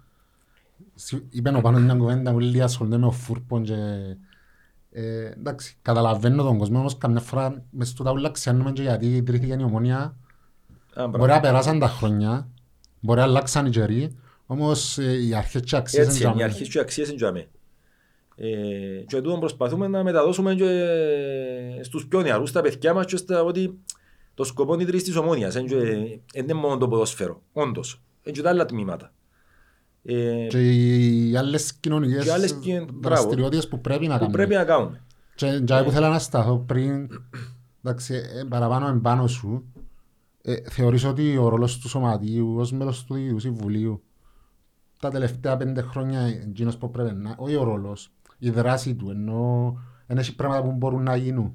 Συ- 0.95 1.23
είπε 1.29 1.49
ο 1.55 1.61
Πάνος 1.61 1.81
μια 1.81 1.95
κουβέντα 1.95 2.31
που 2.31 2.39
λέει 2.39 2.61
ασχολούνται 2.61 2.97
με 2.97 3.05
ο 3.05 3.11
φούρπον 3.11 3.63
και 3.63 3.75
ε, 4.99 5.25
εντάξει, 5.37 5.77
καταλαβαίνω 5.81 6.43
τον 6.43 6.57
κόσμο, 6.57 6.79
όμως 6.79 6.97
καμιά 6.97 7.19
φορά 7.19 7.63
μες 7.69 7.87
στο 7.89 8.03
ταούλα 8.03 8.31
ξιάνουμε 8.31 8.71
και 8.71 8.81
γιατί 8.81 9.15
ιδρύθηκε 9.15 9.57
η 9.59 9.63
ομόνια. 9.63 9.97
Α, 9.99 10.13
Μπορεί 10.95 11.09
μπράβο. 11.09 11.25
να 11.25 11.39
περάσαν 11.39 11.79
τα 11.79 11.87
χρόνια, 11.87 12.47
μπορεί 12.99 13.19
να 13.19 13.25
αλλάξαν 13.25 13.65
οι 13.65 13.69
καιροί, 13.69 14.17
όμως 14.45 14.97
ε, 14.97 15.23
οι 15.25 15.33
αρχές 15.35 15.61
και 15.61 15.75
οι 15.75 15.77
αξίες 15.77 16.07
Έτσι 16.07 16.23
είναι 16.23 16.31
είναι, 16.31 16.33
οι 16.33 16.37
τζάμε. 16.37 16.51
αρχές 16.51 16.67
και 16.69 16.77
οι 16.77 16.81
αξίες 16.81 17.07
είναι 17.07 17.17
τζαμί. 17.17 17.47
Ε, 18.35 19.03
και 19.07 19.21
τούτο 19.21 19.37
προσπαθούμε 19.37 19.87
να 19.87 20.03
μεταδώσουμε 20.03 20.55
και 20.55 20.89
στους 21.83 22.07
πιο 22.07 22.21
νεαρούς, 22.21 22.49
στα 22.49 22.61
παιδιά 22.61 22.93
μας 22.93 23.05
και 23.05 23.17
στα 23.17 23.43
ότι 23.43 23.79
το 24.33 24.43
σκοπό 24.43 24.73
είναι 24.73 24.83
ίδρυση 24.83 25.03
της 25.03 25.15
Ομόνιας. 25.15 25.53
Δεν 25.53 25.65
είναι 26.33 26.53
μόνο 26.53 26.77
το 26.77 26.87
ποδόσφαιρο, 26.87 27.41
όντως. 27.53 28.01
Είναι 28.23 28.35
και 28.35 28.41
τα 28.41 28.49
άλλα 28.49 28.65
τμήματα. 28.65 29.13
Ε, 30.03 30.47
Και 30.49 30.69
οι 30.71 31.35
άλλες 31.35 31.73
κοινωνικές 31.73 32.23
Και 32.23 32.31
άλλες 32.31 32.53
κοινων- 32.53 32.83
μπράβο. 32.93 32.99
δραστηριότητες 33.01 33.67
που 33.67 33.81
πρέπει 33.81 34.07
να 34.07 34.13
που 34.13 34.19
κάνουμε. 34.19 34.37
πρέπει 34.37 34.53
να 34.53 34.63
κάνουμε. 34.63 35.01
Και 35.35 35.59
και 35.65 35.81
που 35.83 35.91
θέλω 35.91 36.07
να 36.07 36.19
σταθώ 36.19 36.57
πριν, 36.57 37.07
εντάξει, 37.83 38.13
ε, 38.13 38.43
παραπάνω 38.49 38.87
εμπάνω 38.87 39.27
σου, 39.27 39.63
ε, 40.41 40.55
θεωρείς 40.69 41.03
ότι 41.05 41.37
ο 41.37 41.49
ρόλος 41.49 41.77
του 41.77 41.89
σωματείου 41.89 42.55
ως 42.57 42.71
μέλος 42.71 43.03
του 43.03 43.13
Διοικητικού 43.13 43.39
Συμβουλίου 43.39 44.03
τα 44.99 45.09
τελευταία 45.09 45.57
πέντε 45.57 45.81
χρόνια 45.81 46.19
εκείνος 46.21 46.77
που 46.77 46.91
πρέπει 46.91 47.13
να, 47.15 47.35
όχι 47.37 47.55
ο 47.55 47.63
ρόλος, 47.63 48.11
η 48.37 48.49
δράση 48.49 48.95
του, 48.95 49.09
ενώ 49.09 49.73
δεν 50.07 50.17
έχει 50.17 50.35
πράγματα 50.35 50.63
που 50.63 50.71
μπορούν 50.71 51.03
να 51.03 51.15
γίνουν. 51.15 51.43
Να 51.43 51.51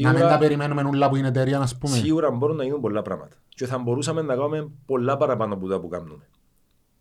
μην 0.00 0.02
τα 0.02 0.18
Σίγουρα, 0.18 0.38
περιμένουμε 0.38 0.82
όλα 0.82 1.08
που 1.08 1.16
είναι 1.16 1.28
εταιρεία, 1.28 1.60
ας 1.60 1.78
πούμε. 1.78 1.96
σίγουρα 1.96 2.30
μπορούν 2.30 2.56
να 2.56 2.64
γίνουν 2.64 2.80
πολλά 2.80 3.02
πράγματα. 3.02 3.36
Και 3.48 3.66
θα 3.66 3.78
μπορούσαμε 3.78 4.22
να 4.22 4.34
κάνουμε 4.34 4.68
πολλά 4.86 5.16
παραπάνω 5.16 5.54
από 5.54 5.68
τα 5.68 5.80
που 5.80 5.88
κάνουμε. 5.88 6.28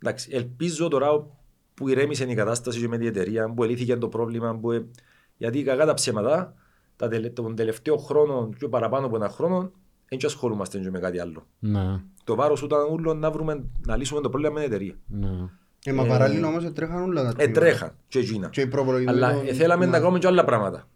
Εντάξει, 0.02 0.30
ελπίζω 0.34 0.88
τώρα 0.88 1.26
που 1.74 1.88
ηρέμησε 1.90 2.24
η 2.24 2.36
κατάσταση 2.36 2.80
και 2.80 2.88
με 2.88 2.98
την 2.98 3.08
εταιρεία, 3.08 3.54
που 3.54 3.64
ελύθηκε 3.64 3.96
το 3.98 4.08
πρόβλημα, 4.08 4.56
που, 4.56 4.72
ε, 4.72 4.86
γιατί 5.38 5.64
κακά 5.64 5.86
τα 5.86 5.94
ψέματα, 5.94 6.54
τα 6.96 7.08
τελε, 7.08 7.30
τον 7.30 7.56
τελευταίο 7.56 7.98
χρόνο 7.98 8.50
και 8.58 8.68
παραπάνω 8.68 9.06
από 9.06 9.16
ένα 9.16 9.30
χρόνο, 9.30 9.72
δεν 10.10 10.20
ασχολούμαστε 10.26 10.78
και 10.80 10.90
με 10.90 11.00
κάτι 11.00 11.20
άλλο. 11.20 11.48
Ναι, 11.60 12.02
Το 12.24 12.36
βάρος 12.36 12.62
ήταν 12.62 12.80
όλο 12.92 13.14
να, 13.14 13.32
βρούμε, 13.32 13.64
να 13.86 13.96
λύσουμε 13.96 14.22
το 14.22 14.30
πρόβλημα 14.30 14.54
με 14.54 14.60
την 14.64 14.72
εταιρεία. 14.74 14.96
ναι. 15.08 15.50
Ε, 15.86 15.94
μα 15.94 16.06
παράλληλα 16.06 16.48
όμως 16.48 16.74
τρέχαν 16.74 17.02
όλα 17.04 17.22
τα 17.24 17.30
Ε, 17.30 17.34
τμήματα. 17.34 17.60
τρέχαν 17.60 17.92
και 18.08 18.20
εκείνα. 18.20 18.50
Και 18.50 18.62
οι 18.62 18.68
προπολογισμοί 18.68 19.12
Αλλά 19.16 19.34
των- 19.34 19.48
ε, 19.48 19.54
θέλαμε 19.54 19.86
να 19.86 19.92
Ναι. 19.92 19.98
κάνουμε 20.00 20.20
και 20.20 20.28
άλλα 20.28 20.44
πράγματα. 20.46 20.88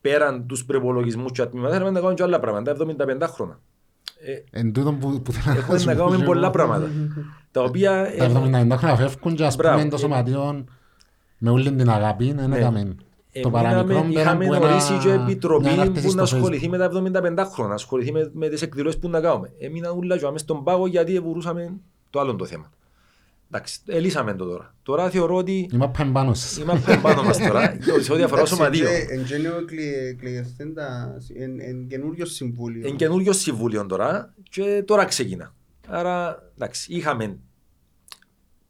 Πέραν 0.00 0.46
τους 0.46 0.64
προπολογισμούς 0.64 1.32
και 1.32 1.42
ατμήματα, 1.42 1.72
θέλαμε 1.72 1.90
να 1.90 1.96
κάνουμε 1.98 2.14
και 2.14 2.22
άλλα 2.22 2.40
πράγματα. 2.40 2.70
75 2.70 3.26
χρόνια. 3.26 3.60
Ε, 4.24 4.58
Εν 4.60 4.72
τούτο 4.72 4.92
που, 4.92 5.20
που 5.22 5.32
θέλω 5.32 5.58
έχουμε 5.58 5.78
σου 5.78 5.86
να 5.86 5.92
πω 5.92 5.98
κάνουμε 5.98 6.16
και 6.16 6.24
πολλά 6.24 6.42
εγώ. 6.42 6.50
πράγματα. 6.50 6.88
τα 7.50 7.62
οποία 7.62 7.90
Τα 8.18 8.24
ε, 8.24 8.32
75 8.34 8.76
χρόνια 8.76 8.96
φεύγουν 8.96 9.34
και 9.34 9.44
ας 9.44 9.56
Μπράβο. 9.56 9.78
πούμε 9.78 9.90
το 9.90 9.96
σωματείο 9.96 10.64
με 11.38 11.50
όλη 11.50 11.72
την 11.72 11.90
αγάπη, 11.90 12.32
δεν 12.32 12.48
Ναι. 12.48 12.56
έκαμε. 12.56 12.80
Το 12.80 13.40
εμείναμε- 13.48 13.62
παραμικρό 13.64 13.94
πέραν 14.00 14.10
είχαμε 14.10 14.46
που 14.46 14.54
ένα- 14.54 14.70
ορίσει 14.70 14.98
και 14.98 15.06
μια 15.08 15.14
επιτροπή 15.22 15.68
ανάρτηση 15.68 16.06
που 16.08 16.14
να 16.14 16.24
στο 16.26 16.36
ασχοληθεί 16.36 16.68
με 16.68 16.78
τα 16.78 16.84
75 16.84 17.44
χρόνια, 17.44 17.68
να 17.68 17.74
ασχοληθεί 17.74 18.12
με, 18.12 18.30
με 18.34 18.48
τις 18.48 18.62
εκδηλώσεις 18.62 18.98
που 19.00 19.08
να 19.08 19.20
κάνουμε. 19.20 19.50
Έμειναν 19.58 19.98
όλα 19.98 20.16
και 20.18 20.24
αμέσως 20.24 20.40
στον 20.40 20.64
πάγο 20.64 20.86
γιατί 20.86 21.20
μπορούσαμε 21.20 21.72
το 22.10 22.20
άλλο 22.20 22.34
το 22.36 22.44
θέμα. 22.44 22.70
Εντάξει, 23.52 23.80
ελύσαμε 23.86 24.34
το 24.34 24.44
τώρα. 24.44 24.74
Τώρα 24.82 25.10
θεωρώ 25.10 25.36
ότι 25.36 25.68
Είμαι 25.72 25.84
απ' 25.84 26.12
πάνω 26.12 26.34
σας. 26.34 26.56
είμαστε 26.58 26.96
πάνω 27.02 27.22
μας 27.22 27.38
τώρα, 27.38 27.76
σε 28.00 28.12
ό,τι 28.12 28.22
αφορά 28.22 28.40
Εντάξει, 28.40 28.54
σωματείο. 28.54 28.86
και 28.86 29.06
εν 29.14 29.20
γένειο 29.24 29.56
εκλε- 29.56 30.08
εκλεγεστέν 30.12 30.74
τα- 30.74 31.16
εν- 31.34 31.60
εν 31.60 31.86
καινούριο 31.86 32.24
συμβούλιο. 32.26 32.86
Είναι 32.88 32.96
καινούριο 32.96 33.32
συμβούλιο 33.32 33.86
τώρα 33.86 34.34
και 34.50 34.82
τώρα 34.86 35.04
ξεκινά. 35.04 35.54
Άρα, 35.88 36.42
εντάξει, 36.54 36.92
είχαμε 36.94 37.38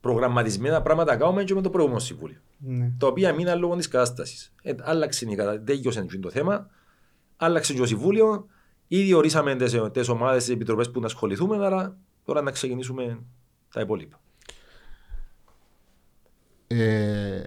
προγραμματισμένα 0.00 0.82
πράγματα 0.82 1.16
κάνουμε 1.16 1.44
και 1.44 1.54
με 1.54 1.60
το 1.62 1.70
προηγούμενο 1.70 2.00
συμβούλιο. 2.00 2.38
Ναι. 2.58 2.90
Τα 2.99 3.06
οποία 3.06 3.32
μείναν 3.34 3.58
λόγω 3.58 3.76
της 3.76 3.88
κατάστασης. 3.88 4.52
Ε, 4.62 4.72
άλλαξε 4.82 5.26
η 5.30 5.34
κατάσταση, 5.34 5.64
τέλειωσε 5.64 6.06
το 6.20 6.30
θέμα, 6.30 6.66
άλλαξε 7.37 7.72
και 7.72 7.78
το 7.78 7.87
συμβούλιο. 7.87 8.46
Ήδη 8.87 9.12
ορίσαμε 9.12 9.56
τι 9.92 10.10
ομάδες, 10.10 10.44
τις 10.44 10.54
επιτροπές 10.54 10.90
που 10.90 11.00
να 11.00 11.06
ασχοληθούμε, 11.06 11.66
άρα 11.66 11.96
τώρα 12.25 12.42
να 12.42 12.50
ξεκινήσουμε 12.50 13.18
τα 13.72 13.80
υπόλοιπα. 13.80 14.20
Ε, 16.73 17.43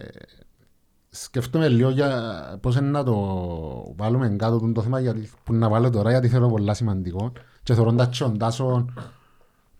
σκεφτούμε 1.10 1.70
λίγο 1.70 1.90
για 1.90 2.60
πώς 2.62 2.76
είναι 2.76 2.90
να 2.90 3.04
το 3.04 3.94
βάλουμε 3.98 4.30
κάτω 4.30 4.72
το 4.72 4.82
θέμα 4.82 5.00
γιατί, 5.00 5.30
που 5.44 5.54
να 5.54 5.70
βάλω 5.70 5.90
τώρα 5.90 6.10
γιατί 6.10 6.28
θέλω 6.28 6.50
πολλά 6.50 6.74
σημαντικό 6.74 7.32
και 7.64 7.74
θεωρώντας 7.74 8.18
και 8.18 8.24
τον 8.24 8.38
Τάσο 8.38 8.86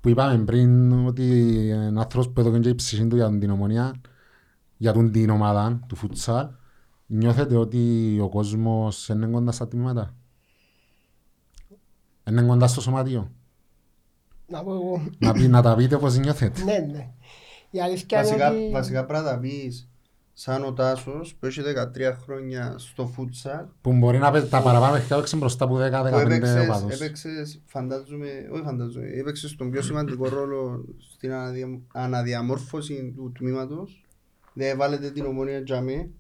που 0.02 0.10
είπαμε 0.10 0.44
πριν 0.44 0.92
ότι 1.08 1.24
είναι 1.68 2.00
άνθρωπος 2.00 2.30
που 2.30 2.40
έδωκε 2.40 2.60
και 2.60 2.70
η 2.70 2.76
ψυχή 2.76 3.08
του 3.08 3.16
για 3.16 3.38
την 3.38 3.50
ομονία 3.50 4.02
για 4.78 4.94
τον 4.94 5.12
την 5.12 5.30
ομάδα 5.30 5.80
του 5.88 5.96
φουτσάλ 5.96 6.48
νιώθετε 7.06 7.56
ότι 7.56 8.18
ο 8.22 8.30
κόσμος 8.30 9.10
είναι 9.10 9.26
κοντά 9.28 9.52
στα 9.52 9.68
τμήματα; 9.68 10.14
Είναι 12.30 12.42
κοντά 12.42 12.68
στο 12.68 12.82
σωματείο; 12.82 13.32
Να 14.48 14.64
πω 14.64 14.74
εγώ. 14.74 15.04
να, 15.18 15.32
πει, 15.32 15.48
να 15.48 15.62
τα 15.62 15.76
πείτε 15.76 15.98
πώς 15.98 16.18
νιώθετε 16.18 16.64
Ναι, 16.64 16.78
ναι. 16.92 17.14
Η 17.76 17.82
αλήθεια 17.82 18.18
είναι 18.20 18.28
Βασικά, 18.28 18.52
ότι... 18.52 18.70
βασικά 18.72 19.06
πρέπει 19.06 19.24
να 19.24 19.30
τα 19.32 19.40
πεις 19.40 19.88
σαν 20.34 20.64
ο 20.64 20.74
Τάσος 20.74 21.36
που 21.36 21.46
έχει 21.46 21.62
13 21.96 22.14
χρόνια 22.24 22.76
στο 22.78 23.06
φούτσαλ 23.08 23.66
που 23.82 23.94
μπορεί 23.94 24.18
να 24.18 24.32
παίζει 24.32 24.48
τα 24.48 24.62
παραπάνω 24.62 24.92
παιχνίδια 24.92 25.16
παίξουν 25.18 25.40
μπροστά 25.40 25.66
από 25.66 25.76
10-15 25.76 25.80
που 26.12 26.18
έπαιξες, 26.18 26.64
οπαδούς. 26.68 27.00
έπαιξες, 27.00 27.62
φαντάζομαι, 27.66 28.28
όχι 28.52 28.64
φαντάζομαι, 28.64 29.08
έπαιξες 29.08 29.56
τον 29.56 29.70
πιο 29.72 29.82
σημαντικό 29.82 30.28
ρόλο 30.30 30.86
στην 31.14 31.32
αναδια, 31.32 31.80
αναδιαμόρφωση 31.94 33.14
του 33.16 33.32
τμήματος. 33.38 34.06
Δεν 34.54 34.78
βάλετε 34.78 35.12
την 35.12 35.26
ομόνια 35.26 35.64
τζαμί, 35.64 36.12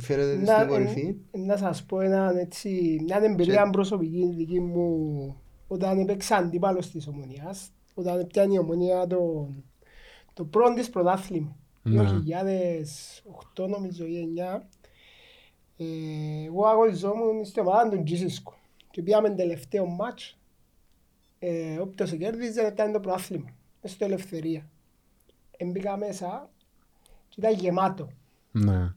φέρετε 0.00 0.34
τη 0.36 0.44
Να- 0.44 0.54
στην 0.54 0.68
κορυφή. 0.68 1.16
ε, 1.30 1.38
Να 1.38 1.56
σας 1.56 1.82
πω 1.84 2.00
έναν 2.00 2.36
έτσι, 2.36 3.00
μια 3.04 3.20
εμπειρία 3.22 3.70
προσωπική 3.70 4.32
δική 4.36 4.60
μου 4.60 5.36
όταν 5.66 5.98
έπαιξα 5.98 6.36
αντίπαλος 6.36 6.90
της 6.90 7.06
Ομονίας, 7.06 7.70
όταν 7.94 8.26
πιάνει 8.26 8.54
η 8.54 8.58
Ομονία 8.58 9.06
το, 9.06 9.48
το 10.38 10.44
πρώτο 10.44 10.74
της 10.74 10.90
πρωτάθλημα, 10.90 11.56
Ναι. 11.82 12.22
2008 13.56 13.68
νομίζω 13.68 14.04
ή 14.06 14.32
2009, 14.36 14.68
ε, 15.76 16.44
εγώ 16.46 16.66
αγωνιζόμουν 16.66 17.44
στην 17.44 17.62
ομάδα 17.62 17.88
του 17.90 18.02
Τζίσισκο 18.02 18.54
και 18.90 19.02
πήγαμε 19.02 19.30
τελευταίο 19.30 19.86
μάτς 19.86 20.38
ε, 21.38 21.78
όποιος 21.78 22.16
κέρδιζε 22.16 22.62
ήταν 22.62 22.92
το 22.92 23.00
προάθλημα. 23.00 23.50
Μες 23.82 23.92
στο 23.92 24.04
ελευθερία. 24.04 24.68
Εμπήκα 25.56 25.96
μέσα 25.96 26.50
και 27.28 27.40
ήταν 27.40 27.54
γεμάτο. 27.54 28.08
Ναι. 28.50 28.94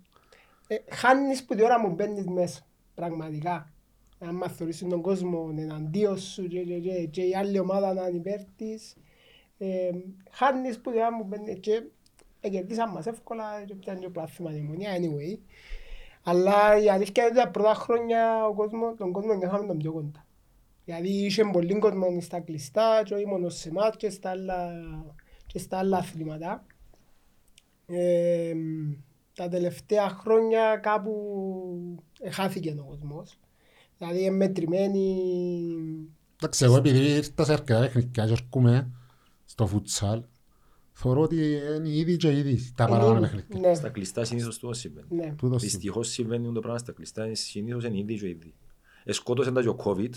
Ε, 0.67 0.75
χάνεις 0.89 1.45
που 1.45 1.55
τη 1.55 1.63
ώρα 1.63 1.79
μου 1.79 1.93
μπαίνεις 1.93 2.25
μέσα. 2.25 2.61
Πραγματικά. 2.95 3.71
Αν 4.19 4.35
μας 4.35 4.55
θεωρήσεις 4.55 4.89
τον 4.89 5.01
κόσμο 5.01 5.53
εναντίον 5.57 6.17
σου 6.17 6.47
και, 6.47 6.63
και, 6.63 6.79
και, 6.79 7.05
και 7.05 7.21
η 7.21 7.35
άλλη 7.35 7.59
ομάδα 7.59 7.93
να 7.93 8.07
είναι 8.07 8.17
υπέρ 8.17 8.43
της. 8.55 8.95
Ε, 9.63 9.91
χάνεις 10.31 10.79
που 10.79 10.91
τη 10.91 10.97
ώρα 10.97 11.13
μου 11.13 11.23
μπαίνεις 11.23 11.59
και 11.59 11.83
ε, 12.39 12.49
κερδίσαν 12.49 12.91
μας 12.91 13.05
εύκολα 13.05 13.63
και 13.65 13.75
πιάνε 13.75 13.99
και 13.99 14.05
το 14.05 14.11
πλάθημα 14.11 14.55
η 14.55 14.59
Ομονία 14.59 14.91
anyway. 14.97 15.37
Αλλά 16.23 16.77
η 16.83 16.89
αλήθεια 16.89 17.23
είναι 17.23 17.31
ότι 17.31 17.45
τα 17.45 17.51
πρώτα 17.51 17.73
χρόνια 17.73 18.45
ο 18.45 18.53
κόσμο, 18.53 18.93
τον 18.97 19.11
κόσμο 19.11 19.33
νιώθαμε 19.33 19.65
τον 19.65 19.77
πιο 19.77 19.91
κοντά. 19.91 20.25
Δηλαδή 20.85 21.09
είχε 21.09 21.43
πολύ 21.51 21.79
κόσμο 21.79 22.21
στα 22.21 22.39
κλειστά 22.39 23.01
και 23.05 23.13
όχι 23.13 23.25
μόνο 23.25 23.49
σε 23.49 23.69
εμάς 23.69 23.95
και 23.97 24.09
στα 24.09 24.29
άλλα, 24.29 24.71
και 25.45 25.59
στα 25.59 25.77
άλλα 25.77 25.97
αθλήματα. 25.97 26.65
Ε, 27.87 28.53
τα 29.35 29.47
τελευταία 29.47 30.09
χρόνια 30.09 30.77
κάπου 30.77 31.13
χάθηκε 32.29 32.75
ο 32.79 32.83
κόσμος. 32.83 33.39
Δηλαδή 33.97 34.19
είναι 34.19 34.35
μετρημένοι... 34.35 35.17
Εντάξει, 36.35 36.65
εγώ 36.65 36.77
επειδή 36.77 37.15
ήρθα 37.15 37.43
σε 37.43 37.53
αρκετά 37.53 37.79
παιχνίδια 37.79 38.25
και 38.25 38.33
έρχομαι 38.33 39.00
στο 39.51 39.67
φουτσάλ, 39.67 40.23
θεωρώ 40.93 41.21
ότι 41.21 41.35
είναι 41.77 41.89
ήδη 41.89 42.17
και 42.17 42.31
ήδη 42.37 42.73
τα 42.75 42.85
παραπάνω 42.85 43.17
Είναι- 43.17 43.27
παιχνίδια. 43.27 43.69
Ναι, 43.69 43.75
Στα 43.75 43.89
κλειστά 43.89 44.23
συνήθως 44.23 44.57
τούτο 44.59 44.73
συμβαίνει. 44.73 45.07
ναι. 45.09 45.21
Τούτο 45.23 45.35
συμβαίνει. 45.37 45.59
Δυστυχώς 45.61 46.07
συμβαίνει 46.09 46.51
το 46.53 46.59
πράγμα 46.59 46.77
στα 46.77 46.91
κλειστά, 46.91 47.35
συνήθως 47.35 47.83
είναι 47.85 47.97
ήδη 47.97 48.19
και 48.19 48.27
ήδη. 48.27 48.53
Εσκότωσαν 49.03 49.53
τα 49.53 49.61
και 49.61 49.67
ο 49.67 49.77
COVID. 49.83 50.09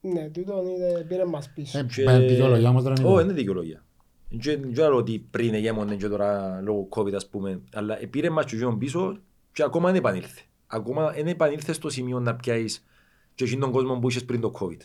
Ναι, 0.00 0.28
τούτο 0.30 0.62
είναι, 0.76 1.04
πήρε 1.08 1.24
μας 1.24 1.50
πίσω. 1.54 1.78
Ε, 1.78 1.82
και- 1.94 2.04
με 2.04 2.18
δικαιολογία 2.18 2.68
όμως 2.68 2.82
δεν 2.82 2.92
είναι 2.98 3.06
Ω, 3.06 3.10
εγώ. 3.10 3.20
είναι 3.20 3.32
δικαιολογία. 3.32 3.84
Και 4.40 4.56
δεν 4.56 4.72
ξέρω 4.72 4.96
ότι 4.96 5.26
πριν 5.30 5.54
εγέμονε 5.54 5.96
και 5.96 6.08
τώρα 6.08 6.60
λόγω 6.60 6.88
COVID 6.90 7.12
ας 7.14 7.28
πούμε, 7.28 7.60
αλλά 7.72 7.98
πήρε 8.10 8.30
μας 8.30 8.44
και 8.44 8.54
εκείνον 8.56 8.78
πίσω 8.78 9.18
και 9.52 9.62
ακόμα 9.62 9.86
δεν 9.88 9.96
επανήλθε. 9.96 10.40
Ακόμα 10.66 11.10
δεν 11.12 11.26
επανήλθε 11.26 11.72
στο 11.72 11.90
σημείο 11.90 12.20
να 12.20 12.34
πιάσεις 12.36 12.84
και 13.34 13.44
εκείνον 13.44 13.60
τον 13.62 13.72
κόσμο 13.72 13.98
που 13.98 14.08
είχες 14.10 14.24
πριν 14.24 14.40
το 14.40 14.52
COVID. 14.60 14.80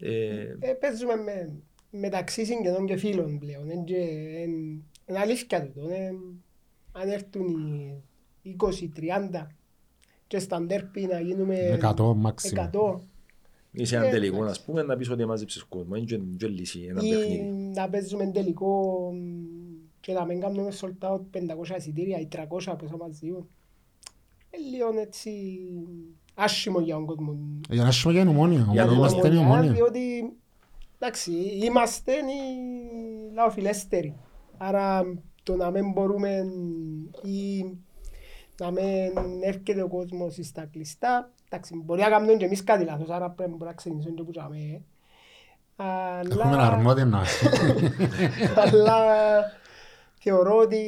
Ε, 0.00 0.56
Ε, 0.60 0.72
παίζουμε 0.80 1.16
με, 1.16 1.50
μεταξύ 1.90 2.44
συγγενών 2.44 2.86
και 2.86 2.96
φίλων 2.96 3.38
πλέον. 3.38 3.70
Είναι, 3.70 3.82
και- 3.84 4.40
εν- 4.42 4.82
είναι 5.06 5.18
αλήθεια 5.18 5.62
τούτο. 5.66 5.86
Είναι, 5.86 6.14
αν 6.92 7.08
έρθουν 7.08 7.46
οι 8.42 8.56
20-30 8.60 9.46
και 10.26 10.38
στα 10.38 10.60
ντέρπι 10.62 11.00
να 11.06 11.20
γίνουμε 11.20 11.78
100 11.82 12.14
μάξιμο. 12.16 12.70
100 12.72 13.00
είσαι 13.72 13.96
έναν 13.96 14.08
Ε, 14.08 14.10
τελικό 14.10 14.36
εντάξει. 14.36 14.50
ας 14.60 14.64
πούμε 14.64 14.82
να 14.82 14.96
πεις 14.96 15.10
ότι 15.10 15.24
μάζεψες 15.24 15.62
κόσμο. 15.62 15.94
Είναι 15.96 16.04
και- 16.04 16.20
και 16.36 16.46
λύση 16.46 16.80
ένα 16.88 17.02
ή 17.02 17.10
παιχνίδι. 17.10 17.42
να 17.74 17.88
παίζουμε 17.88 18.26
τελικό 18.26 18.98
μ, 19.14 19.18
και 20.00 20.12
να 20.12 20.24
μην 20.24 20.40
κάνουμε 20.40 20.68
sold 20.80 21.08
out 21.10 21.20
500 21.30 21.76
εισιτήρια 21.76 22.18
ή 22.20 22.26
300 22.26 22.76
πόσα 22.78 22.96
μας 22.96 23.18
διούν. 23.18 23.48
Είναι 24.50 24.76
λίγο 24.76 25.00
έτσι 25.00 25.30
άσχημο 26.34 26.80
για 26.80 26.94
τον 26.94 27.06
κόσμο. 27.06 27.36
Για 27.70 27.82
να 27.84 27.90
σου 27.90 28.10
για 28.10 28.20
είναι 28.20 28.30
ομόνια. 28.30 28.56
Για 28.58 28.64
Ομόνια 28.66 28.84
να 28.86 28.92
Είμαστε 28.92 29.28
είναι 29.28 29.36
Ομονιά, 29.36 29.52
ομόνια. 29.54 29.72
Διότι, 29.72 30.32
εντάξει, 31.00 31.32
είμαστε 31.62 32.12
οι 32.12 33.32
λαοφιλέστεροι. 33.34 34.16
Άρα 34.56 35.02
το 35.42 35.56
να 35.56 35.70
μην 35.70 35.92
μπορούμε 35.92 36.44
ή 37.22 37.64
να 38.58 38.70
μην 38.70 39.42
έρχεται 39.42 39.82
ο 39.82 39.88
κόσμος 39.88 40.38
στα 40.42 40.64
κλειστά, 40.64 41.30
εντάξει, 41.50 41.82
μπορεί 41.84 42.00
να 42.00 42.08
κάνουμε 42.08 42.32
και 42.32 42.44
εμείς 42.44 42.64
κάτι 42.64 42.84
λάθος, 42.84 43.08
άρα 43.08 43.30
πρέπει 43.30 43.56
να 43.58 43.72
ξεκινήσουμε 43.72 44.14
και 44.14 44.22
που 44.22 44.30
τσάμε. 44.30 44.82
Έχουμε 46.30 46.54
ένα 46.54 46.66
αρμόδιο 46.66 47.04
να 47.04 47.22
αλλά 48.64 49.04
θεωρώ 50.14 50.56
ότι 50.56 50.82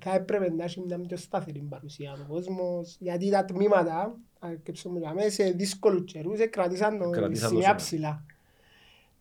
θα 0.00 0.14
έπρεπε 0.14 0.50
να 0.50 0.64
έχει 0.64 0.80
μια 0.86 1.00
πιο 1.00 1.16
σταθερή 1.16 1.66
παρουσία 1.68 2.12
ο 2.12 2.32
κόσμος, 2.32 2.96
γιατί 2.98 3.30
τα 3.30 3.44
τμήματα, 3.44 4.14
αν 4.38 4.58
σκέψουμε 4.60 4.98
για 4.98 5.14
μέσα, 5.14 5.30
σε 5.30 5.44
δύσκολους 5.44 6.12
καιρούς, 6.12 6.40
ε, 6.40 6.46
κρατήσαν 6.46 6.98
το 6.98 7.10
Κρατήσαν 7.10 7.42
το 7.42 7.48
σημεία 7.48 7.66
σώμα. 7.66 7.74
ψηλά. 7.74 8.24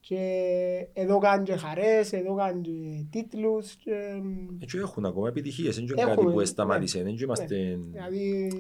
Και 0.08 0.88
εδώ 0.94 1.18
κάνουν 1.20 1.46
και 1.46 1.56
χαρές, 1.56 2.14
εδώ 2.14 2.36
κάνουν 2.36 2.62
και 2.62 3.06
τίτλους. 3.10 3.76
Και... 3.76 4.22
Έτσι 4.60 4.78
έχουν 4.78 5.06
ακόμα 5.06 5.28
επιτυχίες, 5.28 5.78
είναι 5.78 5.86
και 5.86 6.02
Έχουμε, 6.02 6.16
κάτι 6.16 6.28
που 6.28 6.40
ναι. 6.40 6.46
σταμάτησε. 6.46 7.04
Δεν 7.04 7.16
είμαστε 7.18 7.78
Δηλαδή, 7.92 8.52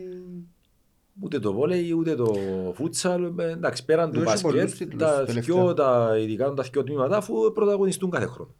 ούτε 1.21 1.39
το 1.39 1.53
βόλεϊ, 1.53 1.91
ούτε 1.91 2.15
το 2.15 2.33
φούτσαλ. 2.75 3.39
Ε, 3.39 3.49
Εντάξει, 3.51 3.85
πέραν 3.85 4.11
του 4.11 4.21
Έχει 4.21 4.41
πολλούς 4.41 4.61
μπάσκετ, 4.61 4.77
τίτλους 4.77 5.01
τα 5.01 5.23
τελευταία. 5.25 5.55
δυο, 5.55 5.73
τα, 5.73 6.17
ειδικά 6.19 6.53
τα 6.53 6.63
δυο 6.63 6.83
τμήματα, 6.83 7.17
αφού 7.17 7.51
πρωταγωνιστούν 7.53 8.09
κάθε 8.09 8.25
χρόνο. 8.25 8.53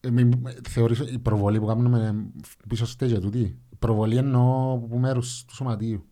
Ε, 0.00 0.10
μη- 0.10 0.68
Θεωρείς 0.68 0.98
η 0.98 1.18
προβολή 1.18 1.60
που 1.60 1.66
κάνουμε 1.66 2.26
πίσω 2.68 2.86
στη 2.86 3.06
για 3.06 3.20
τούτη. 3.20 3.40
Η 3.70 3.76
προβολή 3.78 4.16
εννοώ 4.16 4.72
από 4.72 4.98
μέρους 4.98 5.44
του 5.44 5.54
σωματείου. 5.54 6.04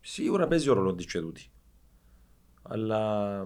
Σίγουρα 0.00 0.46
παίζει 0.48 0.68
ο 0.68 0.72
ρόλος 0.74 0.94
της 0.94 1.06
και 1.06 1.20
τούτη. 1.20 1.50
Αλλά 2.62 3.44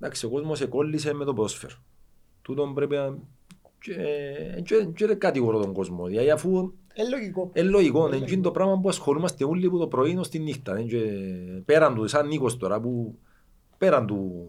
εντάξει, 0.00 0.26
ο 0.26 0.28
κόσμος 0.28 0.60
εκόλλησε 0.60 1.14
με 1.14 1.24
το 1.24 1.32
ποδόσφαιρο. 1.34 1.74
Τούτον 2.42 2.74
πρέπει 2.74 2.94
να... 2.96 3.14
Και, 3.80 3.94
και, 4.64 4.86
και 4.96 5.06
δεν 5.06 5.18
κατηγορώ 5.18 5.58
τον 5.60 5.72
κόσμο, 5.72 6.06
δηλαδή 6.06 6.30
αφού 6.30 6.72
είναι 6.94 7.08
λογικό. 7.08 7.50
είναι 7.54 7.68
λογικό, 7.68 8.06
είναι 8.06 8.16
εκείνο 8.16 8.42
το 8.42 8.50
πράγμα 8.50 8.78
που 8.80 8.88
ασχολούμαστε 8.88 9.44
όλοι 9.44 9.66
από 9.66 9.78
το 9.78 9.86
πρωί 9.86 10.16
ως 10.16 10.28
τη 10.28 10.38
νύχτα. 10.38 10.78
είναι 10.78 10.88
και 10.88 11.02
πέραν 11.64 11.94
του, 11.94 12.08
σαν 12.08 12.26
Νίκος 12.26 12.56
τώρα, 12.56 12.80
που 12.80 13.18
πέραν 13.78 14.06
του, 14.06 14.48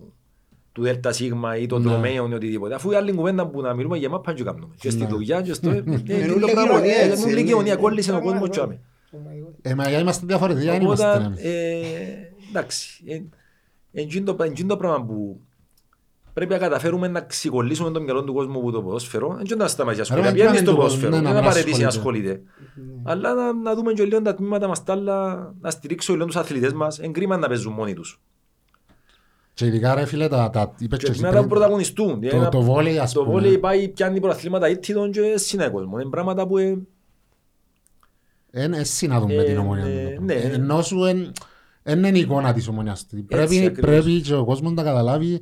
του 0.72 0.82
Δέλτα 0.82 1.12
Σίγμα 1.12 1.58
ή 1.58 1.66
των 1.66 1.82
Ναι. 1.82 1.90
δρομέων 1.90 2.32
ή 2.32 2.34
οτιδήποτε. 2.34 2.74
Αφού 2.76 2.92
η 2.92 2.96
άλλη 2.96 3.14
κουβέντα 3.14 3.48
που 3.48 3.62
να 3.62 3.74
μιλούμε 3.74 3.98
για 3.98 4.10
μας 4.10 4.22
πάνε 4.24 4.38
και 4.38 4.44
κάνουμε. 4.44 4.74
Και 4.80 4.90
στη 4.90 5.02
Ναι. 5.02 5.08
δουλειά 5.08 5.42
και 5.42 5.54
στο... 5.54 5.70
ε, 5.70 5.76
Είναι 5.86 5.96
εκείνο 5.96 6.34
όλη 6.34 6.42
το 6.42 6.48
η 6.48 6.52
πράγμα, 6.52 6.72
κοινωνία 6.72 6.96
ε, 6.96 7.06
έτσι, 7.06 7.22
είναι 7.22 7.22
όλη 7.24 7.30
η 7.30 7.32
είναι- 7.40 7.42
κοινωνία, 7.50 7.76
κόλλησε 7.76 8.12
ο 8.12 8.22
κόσμος 8.22 8.50
Πραγματικά. 8.50 8.68
και 8.74 8.80
Πραγματικά. 9.12 9.70
Ε, 9.70 9.76
μα 9.76 9.90
για 9.90 10.00
είμαστε 10.00 10.26
διαφορετικοί, 10.26 10.66
δεν 10.66 10.82
Οπότε, 10.86 11.04
είμαστε. 11.04 11.40
Ε, 12.56 12.60
εντάξει, 12.60 13.04
ε, 13.08 13.22
εκείνο 14.02 14.34
το- 14.34 14.44
εκείνο 14.44 14.68
το 14.68 14.78
πράγμα 14.78 15.06
που 15.06 15.40
πρέπει 16.34 16.52
να 16.52 16.58
καταφέρουμε 16.60 17.08
να 17.08 17.22
ξεκολλήσουμε 17.22 17.92
το 17.92 18.02
μυαλό 18.02 18.24
του 18.24 18.34
κόσμου 18.34 18.60
από 18.60 18.72
το 18.72 18.82
ποδόσφαιρο, 18.84 19.38
δεν 19.44 19.58
να 19.58 19.68
σταματήσει 19.68 20.12
να 20.12 20.18
ασχολείται, 20.18 20.30
Ρε, 20.30 20.34
πιάνεις 20.36 20.52
μα 20.62 20.66
στο 20.66 20.72
το- 20.72 20.78
ποδόσφαιρο, 20.78 21.10
ναι, 21.10 21.16
να 21.16 21.22
δεν 21.24 21.34
μην 21.34 21.42
να 21.44 21.48
παραιτήσει 21.50 21.82
να 21.82 21.88
ασχολείται. 21.88 22.30
ασχολείται. 22.30 23.02
Αλλά 23.04 23.34
να, 23.34 23.54
να 23.54 23.76
δούμε 23.76 23.94
και 23.94 24.04
λίγο 24.04 24.22
τα 24.22 24.36
τμήματα 24.36 24.68
μας 24.68 24.84
τα 24.84 24.94
άλλα, 24.94 25.54
να 25.62 25.70
στηρίξουμε 25.70 26.18
λίγο 26.18 26.28
τους 26.30 26.38
αθλητές 26.38 26.74
μας, 26.74 27.00
εν 27.00 27.12
κρίμα 27.14 27.38
να 27.38 27.48
παίζουν 27.48 27.74
μόνοι 27.74 27.94
τους. 27.94 28.22
Και 29.54 29.66
ειδικά 29.66 29.96
ρε 29.96 30.06
φίλε, 30.06 30.28
τα, 30.28 30.50
τα, 30.50 30.74
είπες 30.80 30.98
Και 31.00 31.06
και 31.06 31.12
εσύ 31.12 31.20
τμήματα 31.20 31.42
που 31.42 31.48
πριν, 31.48 31.58
πρωταγωνιστούν. 31.60 32.20
δηλαδή 32.20 32.38
το, 32.38 32.44
να- 32.44 32.50
το 32.50 32.62
βόλεϊ 32.62 32.98
ας 33.00 33.12
Το 33.14 33.20
πούμε. 33.20 33.32
βόλεϊ 33.34 33.58
πάει, 33.58 33.88
πιάνει 33.90 34.20
πρωταθλήματα 34.20 34.70
ήττητων 34.70 35.12
και 35.12 35.34
συνάει 35.38 35.70
κόσμο. 35.70 36.00
Είναι 36.00 36.10
πράγματα 36.10 36.48
που... 36.48 36.58
ε, 36.58 36.78
Είναι 38.52 38.78
εσύ 38.78 39.08
να 39.08 39.20
δούμε 39.20 39.34
Ε, 39.34 39.44
την 39.44 39.58
ομονία. 39.58 39.86
ε, 39.86 40.14
του. 40.16 40.24
ναι. 40.24 40.34
Ε, 40.34 40.54
Ενώ 40.54 40.82
σου 40.82 40.98
εν- 41.88 41.98
εν 41.98 42.04
είναι 42.04 42.18
η 42.18 42.22
εικόνα 42.22 42.54
της 42.54 42.68
ομονιάς 42.68 43.06
του. 43.08 43.26
Πρέπει, 43.26 43.58
ακριβώς. 43.66 43.80
πρέπει 43.80 44.22
και 44.22 44.34
ο 44.36 44.46
κόσμος 44.46 44.74
να 44.74 44.84
καταλάβει 44.84 45.42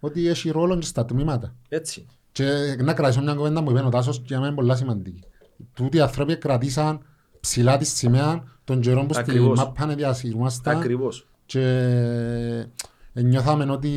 ότι 0.00 0.28
έχει 0.28 0.50
ρόλο 0.50 0.78
και 0.78 0.86
στα 0.86 1.04
τμήματα. 1.04 1.54
Έτσι. 1.68 2.06
Και 2.32 2.44
να 2.82 2.92
κρατήσω 2.94 3.22
μια 3.22 3.34
κουβέντα 3.34 3.62
που 3.62 3.70
είπε 3.70 3.80
ο 3.80 3.88
Τάσος 3.88 4.16
και 4.18 4.24
για 4.26 4.36
μένα 4.36 4.46
είναι 4.48 4.56
πολλά 4.56 4.76
σημαντική. 4.76 5.22
Τούτοι 5.74 5.96
οι 5.96 6.00
άνθρωποι 6.00 6.36
κρατήσαν 6.36 7.00
ψηλά 7.40 7.76
τη 7.76 7.84
σημαία 7.84 8.42
των 8.64 8.80
καιρών 8.80 9.06
που 9.06 9.12
στη 9.12 9.22
Ακριβώς. 9.22 9.58
μάπα 9.58 9.86
διασυρμάσταν 9.86 10.76
Ακριβώς. 10.78 11.26
και 11.46 11.62
νιώθαμε 13.12 13.70
ότι 13.72 13.90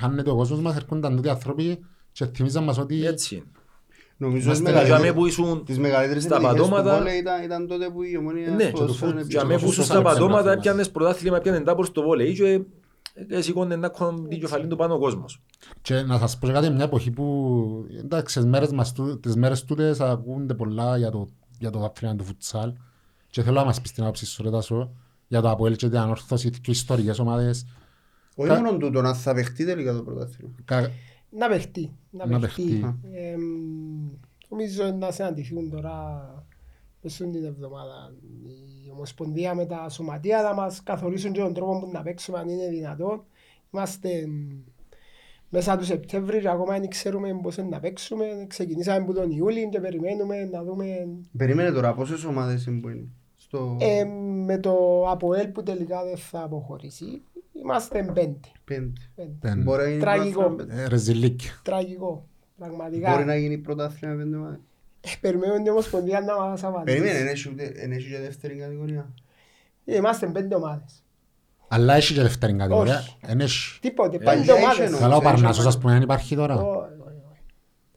χάνεται 0.00 0.30
ο 0.30 0.34
κόσμος 0.36 0.60
μας, 0.60 0.76
έρχονταν 0.76 1.14
τούτοι 1.16 1.26
οι 1.28 1.30
άνθρωποι 1.30 1.78
και 2.12 2.26
θυμίζαν 2.26 2.64
μας 2.64 2.78
ότι 2.78 3.06
Έτσι. 3.06 3.42
Είναι. 4.18 4.28
Νομίζω 4.30 4.50
τις 4.50 4.58
Είμαστε 4.58 4.70
Για 4.70 4.80
μέ 4.82 4.86
μεγαλύτερες- 4.88 5.14
που 5.14 5.26
ήσουν 5.26 5.64
τις 5.64 5.78
μεγαλύτερες 5.78 6.22
στα 6.22 6.36
επιτυχίες 6.36 6.62
του 6.62 6.68
πατώματα, 6.70 6.98
βόλεϊ 6.98 7.18
ήταν, 7.18 7.42
ήταν 7.42 7.66
τότε 7.66 7.90
που 7.90 8.02
η 8.02 8.16
ομονία 8.16 8.50
Ναι, 8.50 8.62
στο 8.74 8.86
το 8.86 8.92
Σφαίρον 8.92 9.12
φουτ- 9.12 9.20
έπαιζε. 9.20 9.28
Για 9.30 9.40
το 9.40 9.46
μέ 9.46 9.54
που 9.54 9.60
φούτσα 9.60 9.74
σου 9.80 9.82
στα 9.86 9.94
έπαιξε 9.98 10.12
πατώματα 10.14 10.44
να 10.44 10.52
έπιανες 10.52 10.90
πρωτάθλημα, 10.90 11.36
έπιανε 11.36 11.60
τάπορ 11.60 11.86
στο 11.86 12.02
βόλεϊ 12.02 12.34
και 12.34 12.60
ε, 13.28 13.40
σηκώνε 13.40 13.76
να 13.76 13.90
έχουν 13.94 14.28
την 14.28 14.40
κεφαλή 14.40 14.66
του 14.66 14.76
πάνω 14.76 14.94
ο 14.94 14.98
κόσμος. 14.98 15.42
Και 15.82 15.94
να 16.02 16.18
σας 16.18 16.38
πω 16.38 16.46
και 16.46 16.52
κάτι, 16.52 16.70
μια 16.70 16.84
εποχή 16.84 17.10
που 17.10 17.86
εντάξει, 17.98 18.36
τις 18.38 18.46
μέρες, 18.48 18.70
μας, 18.72 18.92
τού- 18.92 19.20
τις 19.20 19.36
μέρες 19.36 19.64
τούτες 19.64 20.00
ακούνται 20.00 20.54
πολλά 20.54 20.96
για 20.96 21.10
το, 21.10 21.28
για 21.58 21.70
το 21.70 21.78
δαφρυνά 21.78 22.16
του 22.16 22.24
φουτσάλ 22.24 22.72
και 23.30 23.42
θέλω 23.42 23.58
να 23.58 23.64
μας 23.64 23.80
πεις 23.80 23.92
την 23.92 24.02
άποψη 24.02 24.26
σου 24.26 24.42
ρε 24.42 24.50
Τάσο, 24.50 24.90
για 25.28 25.40
το 25.40 25.50
Αποέλ 25.50 25.76
και 25.76 25.88
την 25.88 25.98
ανόρθωση 25.98 26.50
και 26.50 26.70
ιστορικές 26.70 27.18
ομάδες. 27.18 27.66
Όχι 28.34 28.48
Κα- 28.48 28.54
μόνο 28.62 28.76
τούτο, 28.76 29.00
να 29.02 29.14
θα 29.14 29.34
παιχτεί 29.34 29.64
τελικά 29.64 29.92
το 29.92 30.02
πρωτάθλημα. 30.02 30.50
Κα- 31.38 31.46
Να 31.46 31.48
παιχτεί. 31.54 31.90
Να 32.10 32.26
Να 32.26 32.38
παιχτεί. 32.38 32.62
παιχτεί. 32.62 32.94
Εμ, 33.12 33.40
Νομίζω 34.48 34.90
να 34.98 35.10
συναντηθούν 35.10 35.70
τώρα 35.70 36.22
μες 37.02 37.16
την 37.16 37.44
εβδομάδα 37.44 38.14
η 38.86 38.90
Ομοσπονδία 38.92 39.54
με 39.54 39.66
τα 39.66 39.88
σωματεία 39.88 40.42
να 40.42 40.54
μας 40.54 40.82
καθορίσουν 40.82 41.32
και 41.32 41.40
τον 41.40 41.54
τρόπο 41.54 41.80
που 41.80 41.90
να 41.92 42.02
παίξουμε 42.02 42.38
αν 42.38 42.48
είναι 42.48 42.68
δυνατόν. 42.68 43.24
Είμαστε 43.72 44.08
εμ, 44.10 44.32
μέσα 45.48 45.76
του 45.76 45.84
Σεπτέμβρη 45.84 46.40
και 46.40 46.48
ακόμα 46.48 46.78
δεν 46.78 46.88
ξέρουμε 46.88 47.38
πώς 47.42 47.56
είναι 47.56 47.68
να 47.68 47.80
παίξουμε. 47.80 48.44
Ξεκινήσαμε 48.48 48.98
από 49.02 49.12
τον 49.12 49.30
Ιούλη 49.30 49.68
και 49.68 49.80
περιμένουμε 49.80 50.44
να 50.44 50.64
δούμε 50.64 51.08
Περίμενε 51.36 51.70
τώρα, 51.70 51.94
πόσες 51.94 52.24
ομάδες 52.24 52.66
είναι 52.66 52.80
που 52.80 52.88
είναι. 52.88 53.08
Στο... 53.36 53.76
ε, 53.80 54.04
με 54.44 54.58
το 54.58 55.04
ΑΠΟΕΛ 55.08 55.48
που 55.48 55.62
τελικά 55.62 56.04
δεν 56.04 56.16
θα 56.16 56.42
αποχωρήσει. 56.42 57.22
Είμαστε 57.62 58.02
πέντε. 58.02 58.40
Πέντε. 58.64 58.90
πέντε. 59.14 59.30
Πέντε. 59.40 59.60
Μπορεί 59.62 59.82
να 59.82 59.88
γίνει 59.88 60.00
Τραγικό. 60.00 60.40
πρωτάθλημα 60.42 60.74
με- 60.74 60.82
Ε, 60.82 60.88
Ρεζιλίκια. 60.88 61.50
Τραγικό. 61.62 62.26
Πραγματικά. 62.58 63.10
Μπορεί 63.10 63.24
να 63.24 63.36
γίνει 63.36 63.58
πρωτάθλημα 63.58 64.14
με 64.14 64.22
πέντε 64.22 64.36
ομάδες. 64.36 64.58
Ε, 65.00 65.08
Περιμένουμε 65.20 65.62
την 65.62 65.72
Ομοσπονδία 65.72 66.20
να 66.20 66.36
μας 66.36 66.64
απαντήσει. 66.64 66.96
Περίμενε, 66.98 67.18
εν 67.18 67.26
έχει 67.28 67.48
ούτε- 67.50 67.72
εν 67.76 67.92
έχει 67.92 68.10
και 68.10 68.18
δεύτερη 68.18 68.54
κατηγορία. 68.54 69.12
Είμαστε 69.84 70.26
πέντε 70.26 70.54
ομάδες. 70.54 71.02
Αλλά 71.68 71.94
έχει 71.94 72.14
και 72.14 72.22
δεύτερη 72.22 72.52
κατηγορία. 72.54 72.98
Όχι. 72.98 73.16
Εν 73.26 73.40
έχει. 73.40 73.80
Τίποτε. 73.80 74.16
Ε, 74.16 74.18
Πέντε 74.18 74.30
έχει 74.40 74.50
ομάδες. 74.52 74.78
εννοώ. 74.78 75.00
Καλά 75.00 75.14
ο 75.14 75.16
έχει 75.16 75.24
Παρνάσος 75.24 75.54
ομάδα. 75.58 75.68
ας 75.68 75.78
πούμε 75.78 75.92
δεν 75.92 76.02
υπάρχει 76.02 76.36
τώρα. 76.36 76.54
Όχι, 76.54 76.66
όχι, 76.78 76.92
όχι. 77.30 77.40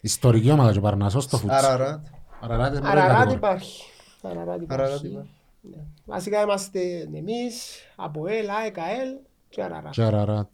Ιστορική 0.01 0.51
ομάδα 0.51 0.71
και 0.71 0.77
ο 0.77 0.81
Παρνάσος 0.81 1.23
στο 1.23 1.37
φούτς. 1.37 1.53
Αραράτ. 1.53 2.05
Αραράτ 2.41 2.71
είναι 2.71 2.79
πρώτη 2.79 2.91
Αραράτ 2.97 3.09
κατηγορία. 3.17 3.35
υπάρχει. 3.37 3.83
Αραράτ 4.21 4.47
Αραράτ 4.47 4.61
υπάρχει. 4.61 5.07
υπάρχει. 5.07 5.29
Ναι. 5.61 5.77
Βασικά 6.05 6.41
είμαστε 6.41 6.79
εμείς, 7.15 7.79
από 7.95 8.27
ΕΛ, 8.27 8.49
ΑΕΚΑΕΛ 8.49 9.09
και 9.49 9.63
Αραράτ. 9.63 9.91
Και 9.93 10.01
Αραράτ. 10.01 10.47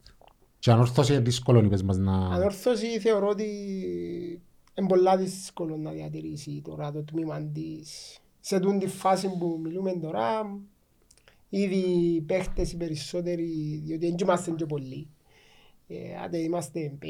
Και 0.60 0.72
ανόρθωση 0.72 1.14
είναι 1.14 1.22
δύσκολο 1.22 1.64
είπες 1.64 1.84
μας 1.84 1.98
να... 1.98 2.14
Ανόρθωση 2.14 3.00
θεωρώ 3.00 3.28
ότι 3.28 3.46
είναι 4.74 4.88
πολλά 4.88 5.18
δύσκολο 5.18 5.78
να 5.78 5.92
διατηρήσει 5.92 6.62
τώρα 6.64 6.92
το 6.92 7.04
τμήμα 7.04 7.42
της. 7.42 8.18
Σε 8.40 8.60
τούν 8.60 8.80
τη 8.80 8.88
φάση 8.88 9.28
που 9.40 9.60
μιλούμε 9.64 9.92
τώρα, 9.94 10.58
ήδη 11.50 11.76
οι 11.76 12.22
παίχτες 12.22 12.72
οι 12.72 12.78
περισσότεροι, 12.78 13.82
διότι 13.86 14.06
δεν 14.08 14.16
είμαστε 14.22 14.52
και 14.52 14.66
πολλοί. 14.66 15.08
Ε, 15.88 15.96
άντε 16.26 16.38
είμαστε 16.38 16.98
50-60 17.02 17.06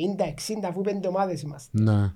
αφού 0.67 0.81
πέντε 0.81 1.07
ομάδες 1.07 1.41
είμαστε. 1.41 1.81
Ναι. 1.81 2.13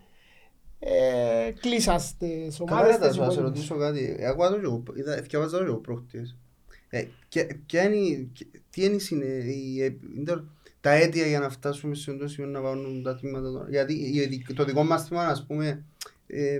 Ε, 0.79 1.51
κλείσαστε 1.59 2.49
σε 2.49 2.63
Καλά 2.63 2.79
ομάδες 2.81 2.95
ρε, 2.95 3.01
θα 3.01 3.07
τις 3.07 3.15
σου 3.15 3.21
να 3.21 3.29
σε 3.29 3.39
υπόλοιπες. 3.39 3.67
ρωτήσω 3.67 3.77
κάτι. 3.77 4.15
Ε, 4.19 4.27
Ακούω 4.27 4.49
το 4.49 4.55
και 4.59 4.65
εγώ, 4.65 4.83
είδα- 4.95 5.17
εθιάβαζα 5.17 5.57
το 5.57 5.63
και 5.63 5.69
εγώ 5.69 5.79
προχτές. 5.79 6.37
Ε, 6.89 7.03
ποια- 7.29 7.59
ποια 7.65 7.83
είναι 7.83 7.95
η- 7.95 8.31
τι 8.69 8.83
είναι 8.85 8.95
η 8.95 8.99
συνε- 8.99 9.43
η- 9.45 9.81
ε, 9.83 9.95
είναι 10.17 10.43
τα 10.81 10.91
αίτια 10.91 11.25
για 11.27 11.39
να 11.39 11.49
φτάσουμε 11.49 11.95
σε 11.95 12.11
αυτό 12.11 12.23
το 12.23 12.29
σημείο 12.29 12.49
να 12.49 12.61
βάλουν 12.61 13.03
τα 13.03 13.15
τμήματα 13.15 13.51
τώρα. 13.51 13.69
Γιατί 13.69 13.93
η- 13.93 14.53
το 14.53 14.63
δικό 14.63 14.83
μας 14.83 15.07
τμήμα, 15.07 15.23
ας 15.25 15.45
πούμε, 15.45 15.83
ε, 16.27 16.59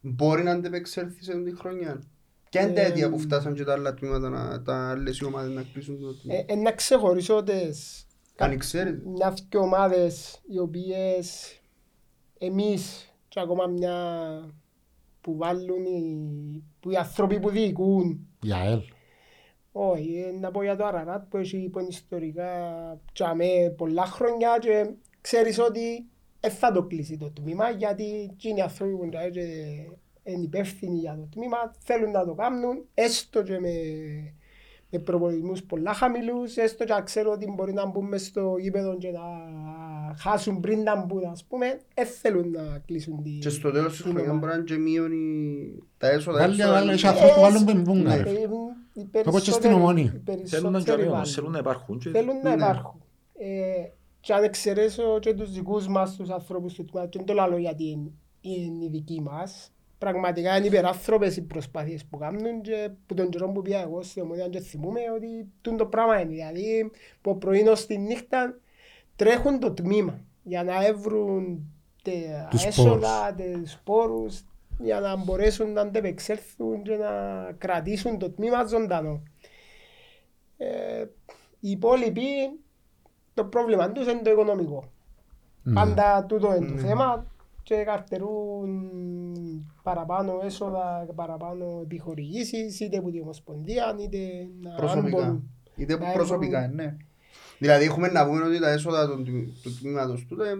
μπορεί 0.00 0.42
να 0.42 0.50
αντεπεξέλθει 0.50 1.24
σε 1.24 1.32
αυτή 1.32 1.50
τη 1.50 1.56
χρονιά. 1.56 2.02
Ποια 2.50 2.62
είναι 2.62 2.72
τα 2.72 2.80
Ε, 2.80 2.84
αίτια 2.86 3.10
που 3.10 3.18
φτάσαν 3.18 3.54
και 3.54 3.64
τα 3.64 3.72
άλλα 3.72 3.94
τμήματα, 3.94 4.28
να- 4.28 4.62
τα 4.62 4.90
άλλες 4.90 5.18
οι 5.18 5.24
ομάδες 5.24 5.52
να 5.54 5.62
κλείσουν 5.72 6.00
το 6.00 6.14
τμήμα; 6.14 6.38
Ε, 6.38 6.44
ε, 6.52 6.54
να 6.54 6.72
ξεχωρίσω 6.72 7.42
τις 7.42 8.06
Αν 8.36 8.58
ξέρετε. 8.58 9.02
μια 9.08 9.34
δυο 9.50 9.60
ομάδες 9.60 10.40
οι 10.48 10.58
οποίες 10.58 11.58
εμείς 12.38 13.12
και 13.28 13.40
ακόμα 13.40 13.66
μια 13.66 13.96
που 15.20 15.36
βάλουν 15.36 15.84
οι, 15.84 16.62
που 16.80 16.90
οι 16.90 16.96
άνθρωποι 16.96 17.40
που 17.40 17.50
διοικούν 17.50 18.26
Η 18.42 18.52
ΑΕΛ. 18.52 18.80
Όχι, 19.80 20.24
ε, 20.26 20.38
να 20.38 20.50
πω 20.50 20.62
για 20.62 20.76
το 20.76 20.84
Αραράτ 20.84 21.24
που 21.28 21.36
έχει 21.36 21.68
που 21.68 21.78
είναι 21.78 21.88
ιστορικά 21.90 22.50
τσάμε 23.12 23.74
πολλά 23.76 24.04
χρόνια 24.04 24.58
και 24.60 24.90
ξέρεις 25.20 25.58
ότι 25.58 26.06
δεν 26.40 26.50
θα 26.50 26.72
το 26.72 26.82
κλείσει 26.82 27.16
το 27.16 27.30
τμήμα 27.30 27.70
γιατί 27.70 28.30
εκείνοι 28.32 28.58
οι 28.58 28.62
άνθρωποι 28.62 28.96
που 28.96 29.04
είναι 29.04 29.28
και 29.28 29.40
είναι 30.22 30.42
υπεύθυνοι 30.42 30.98
για 30.98 31.16
το 31.16 31.28
τμήμα 31.30 31.74
θέλουν 31.78 32.10
να 32.10 32.24
το 32.24 32.34
κάνουν 32.34 32.84
έστω 32.94 33.42
και 33.42 33.58
με, 33.58 33.72
με 34.90 34.98
προπολογισμούς 34.98 35.62
πολλά 35.62 35.92
χαμηλούς 35.92 36.56
έστω 36.56 36.84
και 36.84 36.92
να 36.92 37.02
ξέρουν 37.02 37.32
ότι 37.32 37.50
μπορεί 37.50 37.72
να 37.72 37.86
μπουν 37.86 38.06
μες 38.06 38.26
στο 38.26 38.56
γήπεδο 38.58 38.96
και 38.96 39.10
να 39.10 39.20
χάσουν 40.18 40.60
πριν 40.60 40.82
να 40.82 41.04
μπουν 41.04 41.24
ας 41.24 41.44
πούμε 41.44 41.80
δεν 41.94 42.06
θέλουν 42.06 42.50
να 42.50 42.78
κλείσουν 42.86 43.22
τη 43.22 43.30
Και 43.38 43.48
στο 43.48 43.70
τέλος 43.70 43.92
της 43.92 44.02
την 44.02 44.10
χρονιάς 44.10 44.30
ομάδα. 44.30 44.38
μπορεί 44.38 44.52
να 44.52 44.58
είναι 44.58 44.64
και 44.64 44.76
μείωνει 44.76 45.78
τα 45.98 46.08
έσοδα. 46.08 46.38
Βάλει, 46.38 46.52
έξοδα. 46.54 46.72
βάλει, 46.72 46.90
έχει 46.90 47.06
ανθρώπους 47.06 47.34
που 47.34 47.40
βάλουν 47.40 47.64
πεμπούγκα, 47.64 48.16
ρε. 48.16 48.30
Ε, 48.30 48.32
οι 48.32 48.44
Όπως 49.26 49.42
και 49.42 49.50
στην 49.50 49.62
περισσότεροι- 49.62 49.74
Ομόνη. 49.74 50.00
οι 50.00 50.04
Θέλουν 50.04 50.22
να 50.24 50.24
περισσότεροι 50.32 50.82
τζαμίωνουν, 50.84 51.12
βάλουν. 51.12 51.26
θέλουν 51.32 51.50
να 51.52 51.58
υπάρχουν. 51.58 51.98
και- 51.98 52.10
Θέλουν 52.10 52.36
να 52.42 52.48
Ναι. 52.48 52.54
υπάρχουν. 52.54 53.02
Ε, 53.38 53.46
και 54.20 54.32
αν 54.32 54.42
εξαιρέσω 54.44 55.18
και 55.18 55.34
τους 55.34 55.52
δικούς 55.52 55.88
μας 55.88 56.16
τους 56.16 56.30
ανθρώπους 56.30 56.74
του 56.74 56.84
τμήματος, 56.84 57.10
και 57.10 57.24
δεν 57.24 57.36
το 57.36 57.48
λέω 57.48 57.58
γιατί 57.58 57.84
είναι, 57.90 58.10
είναι 58.40 58.84
οι 58.84 58.88
δικοί 58.88 59.20
μας, 59.20 59.72
πραγματικά 59.98 60.56
είναι 60.56 60.66
υπεράνθρωπες 60.66 61.36
οι 61.36 61.42
προσπάθειες 61.42 62.04
που 62.04 62.18
κάνουν 62.18 62.60
και 62.62 62.90
που 63.06 63.14
τον 63.14 63.28
καιρό 63.28 63.48
που 63.52 63.62
πήγα 63.62 63.80
εγώ 63.82 64.02
στην 64.02 64.22
Ομόνια 64.22 64.48
και 64.48 64.60
θυμούμαι 64.60 65.00
ότι 65.16 65.48
τούν 65.60 65.76
το 65.76 65.86
πράγμα 65.86 66.20
είναι. 66.20 66.30
Δηλαδή, 66.30 66.90
από 67.18 67.36
πρωί 67.36 67.68
ως 67.68 67.86
τη 67.86 67.98
νύχτα 67.98 68.58
τρέχουν 69.18 69.58
το 69.60 69.72
τμήμα 69.72 70.20
για 70.42 70.62
να 70.64 70.86
έβρουν 70.86 71.72
τα 72.02 72.46
Τους 72.50 72.64
έσοδα, 72.64 73.34
τους 73.34 73.70
σπόρους, 73.72 74.44
για 74.78 75.00
να 75.00 75.16
μπορέσουν 75.16 75.72
να 75.72 75.80
αντεπεξέλθουν 75.80 76.82
και 76.82 76.96
να 76.96 77.12
κρατήσουν 77.58 78.18
το 78.18 78.30
τμήμα 78.30 78.64
ζωντανό. 78.64 79.22
Ε, 80.56 81.04
οι 81.60 81.70
υπόλοιποι, 81.70 82.60
το 83.34 83.44
πρόβλημα 83.44 83.92
τους 83.92 84.06
είναι 84.06 84.22
το 84.22 84.30
οικονομικό. 84.30 84.84
Ναι. 85.62 85.72
Πάντα 85.74 86.24
τούτο 86.28 86.54
είναι 86.54 86.66
το 86.66 86.72
Ναι. 86.72 86.80
θέμα 86.80 87.26
και 87.62 87.74
καρτερούν 87.74 88.92
παραπάνω 89.82 90.40
έσοδα, 90.44 91.06
παραπάνω 91.14 91.80
επιχορηγήσεις, 91.82 92.80
είτε 92.80 92.96
από 92.98 93.10
την 93.10 93.22
Ομοσπονδία, 93.22 93.96
είτε 94.00 94.18
να 94.62 94.70
αν 94.70 94.76
Προσωπικά. 94.76 95.16
μπορούν. 95.22 95.50
Είτε 95.76 95.98
Να 95.98 96.12
προσωπικά, 96.12 96.62
έχουν- 96.62 96.74
ναι. 96.74 96.96
Δηλαδή 97.58 97.84
έχουμε 97.84 98.08
να 98.08 98.26
πούμε 98.26 98.44
ότι 98.44 98.60
τα 98.60 98.68
έσοδα 98.70 99.06
του, 99.08 99.22
του 99.62 99.78
τμήματος 99.80 100.26
του 100.28 100.40
ε, 100.42 100.52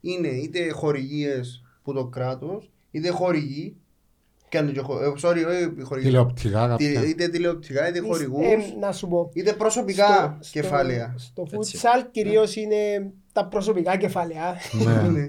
είναι 0.00 0.28
είτε 0.28 0.68
χορηγίες 0.70 1.62
που 1.82 1.92
το 1.92 2.04
κράτος, 2.06 2.70
είτε 2.90 3.08
χορηγοί, 3.08 3.76
και 4.48 4.58
αν 4.58 4.64
είναι 4.64 4.72
και 4.72 4.80
χο- 4.80 5.02
ε, 5.02 5.12
sorry, 5.22 5.44
όχι 5.48 5.82
χορηγοί, 5.82 6.06
Τηλεοπτικά 6.06 6.74
τι- 6.76 6.92
κάποια. 6.92 7.08
είτε 7.08 7.28
τηλεοπτικά, 7.28 7.88
είτε 7.88 8.00
χορηγούς, 8.00 8.44
Ε, 8.46 8.58
να 8.80 8.92
σου 8.92 9.08
πω. 9.08 9.30
είτε 9.32 9.52
προσωπικά 9.52 10.38
στο- 10.40 10.60
κεφάλαια. 10.60 11.14
Στο 11.18 11.42
Έτσι. 11.42 11.54
φούτσαλ 11.54 12.04
κυρίως 12.10 12.56
είναι 12.56 13.10
τα 13.32 13.46
προσωπικά 13.46 13.96
κεφάλαια. 13.96 14.56
Ναι. 14.72 15.08
Ναι. 15.08 15.28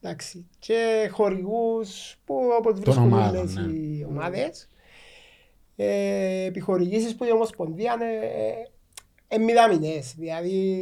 Εντάξει. 0.00 0.46
Και 0.58 1.08
χορηγούς 1.12 2.16
που 2.24 2.34
όπως 2.58 2.72
Των 2.72 2.82
βρίσκουν 2.82 3.04
ομάδων, 3.04 3.36
όλες 3.40 3.54
ναι. 3.54 3.72
οι 3.72 4.06
ομάδες. 4.08 4.68
Ε, 5.76 6.44
επιχορηγήσεις 6.44 7.14
που 7.14 7.24
η 7.24 7.32
Ομοσπονδία 7.32 7.92
είναι 7.94 8.10
ε, 8.26 8.52
μηδαμινές. 9.46 10.14
Δηλαδή 10.18 10.76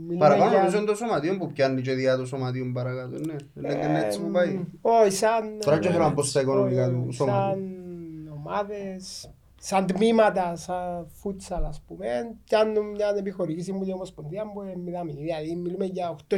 μιλούμε 0.00 0.18
Παραπάνω 0.18 0.50
για- 0.50 0.58
νομίζω 0.58 0.76
είναι 0.76 0.86
το 0.86 0.94
σωματείο 0.94 1.36
που 1.38 1.52
πιάνει 1.52 1.80
και 1.82 1.92
διά 1.94 2.16
το 2.16 2.26
σωματείο 2.26 2.70
παρακάτω, 2.74 3.18
ναι. 3.18 3.34
Δεν 3.54 3.80
είναι 3.80 4.04
έτσι 4.04 4.20
που 4.20 4.30
πάει. 4.30 4.48
Ε, 4.48 4.64
Όχι, 4.80 5.10
σαν... 5.10 5.58
Τώρα 5.64 5.78
και 5.78 5.88
θέλω 5.88 6.02
να 6.02 6.10
μπω 6.10 6.22
στα 6.22 6.40
οικονομικά 6.40 6.82
όχι, 6.86 6.92
του 6.94 7.04
όχι, 7.06 7.16
σώματος. 7.16 7.42
Σαν 7.44 8.32
ομάδες, 8.36 9.30
σαν 9.60 9.86
τμήματα, 9.86 10.56
σαν 10.56 11.06
φούτσαλ 11.20 11.64
ας 11.64 11.82
πούμε, 11.86 12.06
πιάνουν 12.44 12.90
μια 12.90 13.14
επιχορήγηση 13.18 13.72
μου 13.72 13.82
η 13.86 13.92
Ομοσπονδία 13.92 14.42
που 14.52 14.62
είναι 14.62 14.76
μηδαμινή. 14.84 15.20
Δηλαδή 15.22 15.56
μιλούμε 15.56 15.84
για 15.84 16.10
8.000 16.10 16.36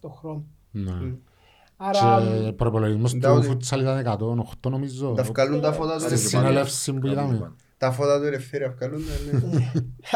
το 0.00 0.08
χρόνο. 0.08 0.44
Ναι. 0.70 0.92
Άρα 1.80 2.22
Και 2.44 2.52
προπολογισμός 2.52 3.14
Εντάω 3.14 3.32
του 3.32 3.38
ότι- 3.38 3.48
φούτσαλ 3.48 3.80
ήταν 3.80 3.98
108 3.98 4.70
νομίζω. 4.70 5.12
Τα 5.12 5.22
βγάλουν 5.22 5.60
τα 5.60 5.72
φώτα 5.72 5.94
του 5.94 6.00
Στη 6.00 6.08
ελευθερία. 6.08 6.38
συνέλευση 6.46 6.92
που 6.92 6.98
Κάνουν 7.00 7.12
είδαμε. 7.18 7.38
πάντα. 7.38 7.54
Τα 7.78 7.92
φώτα 7.92 8.20
του 8.20 8.26
ελευθερία 8.26 8.70
βγάλουν 8.70 9.02
τα, 9.06 9.46
ναι. 9.48 9.72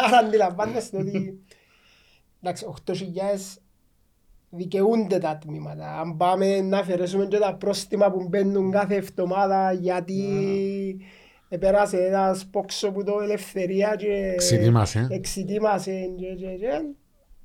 Άρα 0.07 0.17
αντιλαμβάνεστε 0.17 0.97
ότι 0.97 1.41
εντάξει, 2.43 2.67
8.000 2.87 2.95
δικαιούνται 4.51 5.19
τα 5.19 5.39
τμήματα. 5.39 6.01
Αν 6.01 6.17
πάμε 6.17 6.61
να 6.61 6.79
αφαιρέσουμε 6.79 7.27
και 7.27 7.39
τα 7.39 7.55
πρόστιμα 7.55 8.11
που 8.11 8.29
μπαίνουν 8.29 8.71
κάθε 8.71 8.95
εβδομάδα 8.95 9.73
γιατί 9.73 10.21
επέρασε 11.49 12.05
ένας 12.05 12.47
πόξο 12.47 12.93
που 12.93 13.05
το 13.05 13.21
ελευθερία 13.23 13.97
και 13.97 14.35
Ξετοίμασε. 14.37 15.07
εξητήμασε 15.11 15.93
και, 16.17 16.27
και, 16.27 16.47
και, 16.47 16.83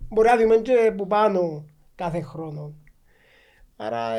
μπορεί 0.09 0.27
να 0.27 0.37
δούμε 0.37 0.55
και 0.55 0.93
που 0.97 1.07
πάνω 1.07 1.65
κάθε 1.95 2.21
χρόνο. 2.21 2.73
Άρα 3.75 4.09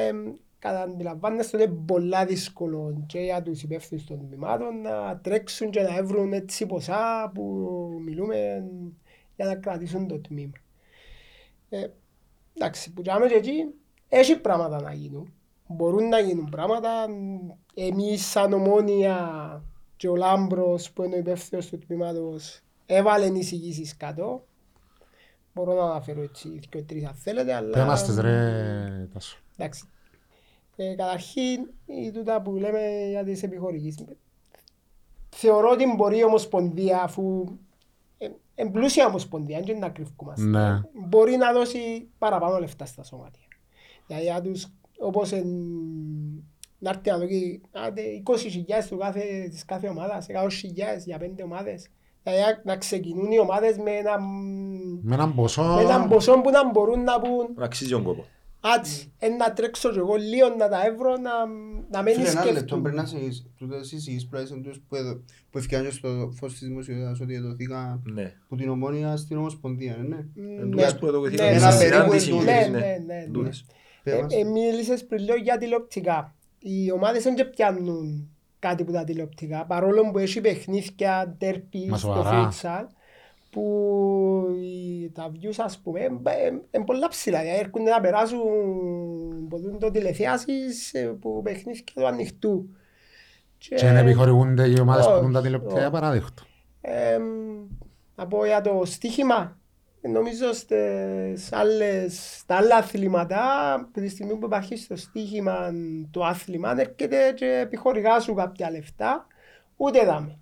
εμ, 0.60 0.72
κατά 0.72 0.82
αντιλαμβάνεστε 0.82 1.56
ότι 1.56 1.66
είναι 1.66 1.74
πολλά 1.86 2.24
δύσκολο 2.24 3.04
και 3.06 3.20
για 3.20 3.42
τους 3.42 3.62
υπεύθυνους 3.62 4.04
των 4.04 4.28
τμήματων 4.28 4.80
να 4.80 5.18
τρέξουν 5.18 5.70
και 5.70 5.80
να 5.80 6.04
βρουν 6.04 6.32
έτσι 6.32 6.66
ποσά 6.66 7.30
που 7.34 7.42
μιλούμε 8.04 8.64
για 9.36 9.46
να 9.46 9.54
κρατήσουν 9.54 10.06
το 10.06 10.18
τμήμα. 10.18 10.52
Ε, 11.68 11.86
εντάξει, 12.54 12.92
που 12.92 13.02
κάνουμε 13.02 13.28
και 13.28 13.34
εκεί, 13.34 13.64
έχει 14.08 14.40
πράγματα 14.40 14.80
να 14.80 14.92
γίνουν. 14.92 15.32
Μπορούν 15.66 16.08
να 16.08 16.18
γίνουν 16.18 16.48
πράγματα. 16.48 17.06
Εμείς 17.74 18.26
σαν 18.26 18.52
ομόνια 18.52 19.62
και 19.96 20.08
ο 20.08 20.16
Λάμπρος 20.16 20.90
που 20.90 21.02
είναι 21.02 21.14
ο 21.14 21.18
υπεύθυνος 21.18 21.66
του 21.66 21.78
τμήματος 21.78 22.60
έβαλε 22.86 23.26
εισηγήσεις 23.26 23.96
κάτω. 23.96 24.44
Μπορώ 25.54 25.74
να 25.74 25.82
αναφέρω 25.82 26.22
έτσι 26.22 26.60
και 26.68 26.82
τρεις 26.82 27.04
αν 27.04 27.14
θέλετε, 27.14 27.54
αλλά... 27.54 27.70
Πέμαστες 27.70 28.18
ρε 28.18 29.08
Τάσο. 29.12 29.38
Εντάξει. 29.56 29.88
Ε, 30.80 30.94
καταρχήν, 30.94 31.70
η 31.86 32.10
τούτα 32.10 32.42
που 32.42 32.50
λέμε 32.56 33.06
για 33.10 33.24
τις 33.24 33.42
επιχορηγήσεις. 33.42 34.04
Θεωρώ 35.28 35.68
ότι 35.70 35.84
μπορεί 35.96 36.18
η 36.18 36.24
Ομοσπονδία, 36.24 37.02
αφού 37.02 37.44
ε, 38.18 38.28
εμπλούσια 38.54 39.06
Ομοσπονδία, 39.06 39.60
δεν 39.60 39.78
να 39.78 39.88
κρυφκούμαστε, 39.88 40.44
Ναι. 40.46 40.80
μπορεί 41.08 41.36
να 41.36 41.52
δώσει 41.52 42.08
παραπάνω 42.18 42.58
λεφτά 42.58 42.84
στα 42.86 43.02
σωματεία. 43.02 43.46
Δηλαδή, 44.06 44.24
για 44.24 44.40
τους, 44.40 44.66
όπως 44.98 45.32
εν, 45.32 45.46
να 46.78 46.90
έρθει 46.90 47.10
να 47.10 47.18
δώσει 47.18 47.60
άντε, 47.72 48.02
20.000 48.24 48.88
του 48.88 48.96
κάθε, 48.96 49.46
της 49.50 49.64
κάθε 49.64 49.88
ομάδας, 49.88 50.26
100.000 50.28 51.04
για 51.04 51.18
πέντε 51.18 51.42
ομάδες. 51.42 51.88
Δηλαδή, 52.22 52.42
να 52.64 52.76
ξεκινούν 52.76 53.30
οι 53.30 53.38
ομάδες 53.38 53.76
με 53.78 53.90
ένα, 53.90 54.20
Με 55.02 55.14
έναν 55.14 55.34
ποσό... 55.34 55.62
με 55.62 55.80
έναν 55.82 56.08
ποσό 56.08 56.40
που 56.40 56.50
να 56.50 56.70
μπορούν 56.70 57.02
να 57.02 57.20
πούν 57.20 57.46
Να 57.56 57.64
αξίζει 57.64 57.90
τον 57.90 58.02
κόπο. 58.02 58.24
«Άτσι, 58.60 59.12
ε, 59.18 59.28
να 59.28 59.52
τρέξω 59.52 59.90
και 59.92 59.98
εγώ 59.98 60.14
λίγο 60.14 60.48
να 60.58 60.68
τα 60.68 60.86
έβρω, 60.86 61.16
να, 61.16 61.30
να 61.90 62.02
μην 62.02 62.14
Φίλε, 62.14 62.28
ένα 62.28 62.40
λεπτό 62.44 62.54
σκέφτομαι». 62.56 62.82
πρέπει 62.82 62.96
να 62.96 63.04
σε 63.06 63.16
τούτες 63.58 63.92
οι 63.92 64.00
συγγείς 64.00 64.26
πράξεις 64.26 64.50
είναι 64.50 64.60
τούτες 64.62 64.80
που 64.88 64.94
εδω- 64.96 65.20
που 65.50 65.58
ευκαιράνε 65.58 65.90
στο 65.90 66.32
φως 66.36 66.52
της 66.52 66.60
δημοσιότητας 66.68 67.20
ότι 67.20 67.34
εδωθήκαν 67.34 68.02
Ναι. 68.12 68.32
που 68.48 68.56
την 68.56 68.68
ομόνια 68.68 69.16
στην 69.16 69.36
Ομοσπονδία, 69.36 69.96
ναι. 70.08 70.16
Εν 70.16 70.28
Ναι. 70.34 70.70
τούτες 70.70 70.96
που 70.98 71.06
εδώ 71.06 71.18
Ναι, 71.20 71.24
κοθήκαμε 71.24 71.50
ένα 71.50 71.70
στη 71.70 71.88
περίπου 71.88 72.18
συνάντηση, 72.18 72.30
εν 72.30 72.36
Ναι, 72.36 72.40
τούτες, 72.40 72.68
ναι, 72.70 72.78
ναι. 72.78 73.04
ναι, 73.06 73.14
ναι. 73.26 73.30
Τούτες. 73.32 73.64
Πες 74.02 74.14
Ε, 74.14 74.22
μας. 74.22 74.34
ε, 74.34 74.44
μίλησες 74.44 75.04
πριν 75.06 75.24
λίγο 75.24 75.36
για 75.36 75.58
τηλεοπτικά. 75.58 76.34
Οι 76.58 76.92
ομάδες 76.92 77.22
δεν 77.22 77.34
και 77.34 77.44
πιάνουν 77.44 78.28
κάτι 78.58 78.84
που 78.84 78.92
τα 78.92 79.04
τηλεοπτικά, 79.04 79.64
παρόλο 79.66 80.10
που 80.10 80.18
έχει 80.18 80.40
παιχνίδια, 80.40 81.34
τέρπι 81.38 81.86
Μα 81.88 81.96
στο 81.96 82.06
σοβαρά. 82.06 82.52
Φούτσαλ, 83.50 83.62
που 84.50 84.56
οι- 84.60 85.10
τα 85.10 85.32
views 85.32 85.54
ας 85.56 85.78
πούμε 85.78 86.00
είναι 86.70 86.84
πολλά 86.84 87.08
ψηλά. 87.08 87.40
Δηλαδή 87.40 87.58
έρχονται 87.58 87.90
να 87.90 88.00
περάσουν 88.00 88.40
από 89.44 89.78
το 89.78 89.90
τηλεθέασεις 89.90 90.94
ε, 90.94 91.06
που 91.20 91.40
παιχνίδια 91.44 91.82
του 91.94 92.06
ανοιχτού. 92.06 92.68
Και 93.58 93.90
να 93.90 93.98
επιχορηγούνται 93.98 94.68
οι 94.68 94.80
ομάδες 94.80 95.04
που 95.06 95.12
όχι, 95.12 95.20
δουν 95.20 95.32
τα 95.32 95.40
τηλεοπτικά 95.42 95.80
όχι. 95.80 95.90
παράδειγμα. 95.90 96.28
Εμ, 96.80 97.22
να 98.14 98.26
πω 98.26 98.44
για 98.44 98.60
το 98.60 98.82
στοίχημα. 98.84 99.58
Νομίζω 100.00 100.52
στις 100.52 101.52
άλλες, 101.52 102.36
στα 102.38 102.56
άλλα 102.56 102.76
αθλήματα, 102.76 103.38
που 103.92 104.00
τη 104.00 104.08
στιγμή 104.08 104.36
που 104.36 104.46
υπάρχει 104.46 104.76
στο 104.76 104.96
στοίχημα 104.96 105.70
το 106.10 106.24
άθλημα, 106.24 106.70
έρχεται 106.70 107.32
και 107.36 107.58
επιχορηγά 107.64 108.20
σου 108.20 108.34
κάποια 108.34 108.70
λεφτά, 108.70 109.26
ούτε 109.76 110.04
δάμε. 110.04 110.38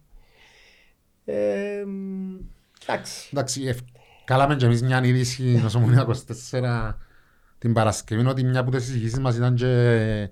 Εμ, 1.25 2.39
εντάξει. 2.87 3.29
Εντάξει, 3.33 3.63
ευ- 3.63 3.85
κάλαμε 4.25 4.57
και 4.57 4.65
εμείς 4.65 4.83
μια 4.83 5.05
είδηση 5.05 5.63
ως 5.65 5.75
Ομονία 5.75 6.07
24 6.53 6.99
την 7.59 7.73
Παρασκευή 7.73 8.27
ότι 8.27 8.45
μια 8.45 8.61
από 8.61 8.71
τις 8.71 8.85
συζητήσεις 8.85 9.19
μας 9.19 9.37
ήταν 9.37 9.55
και 9.55 10.31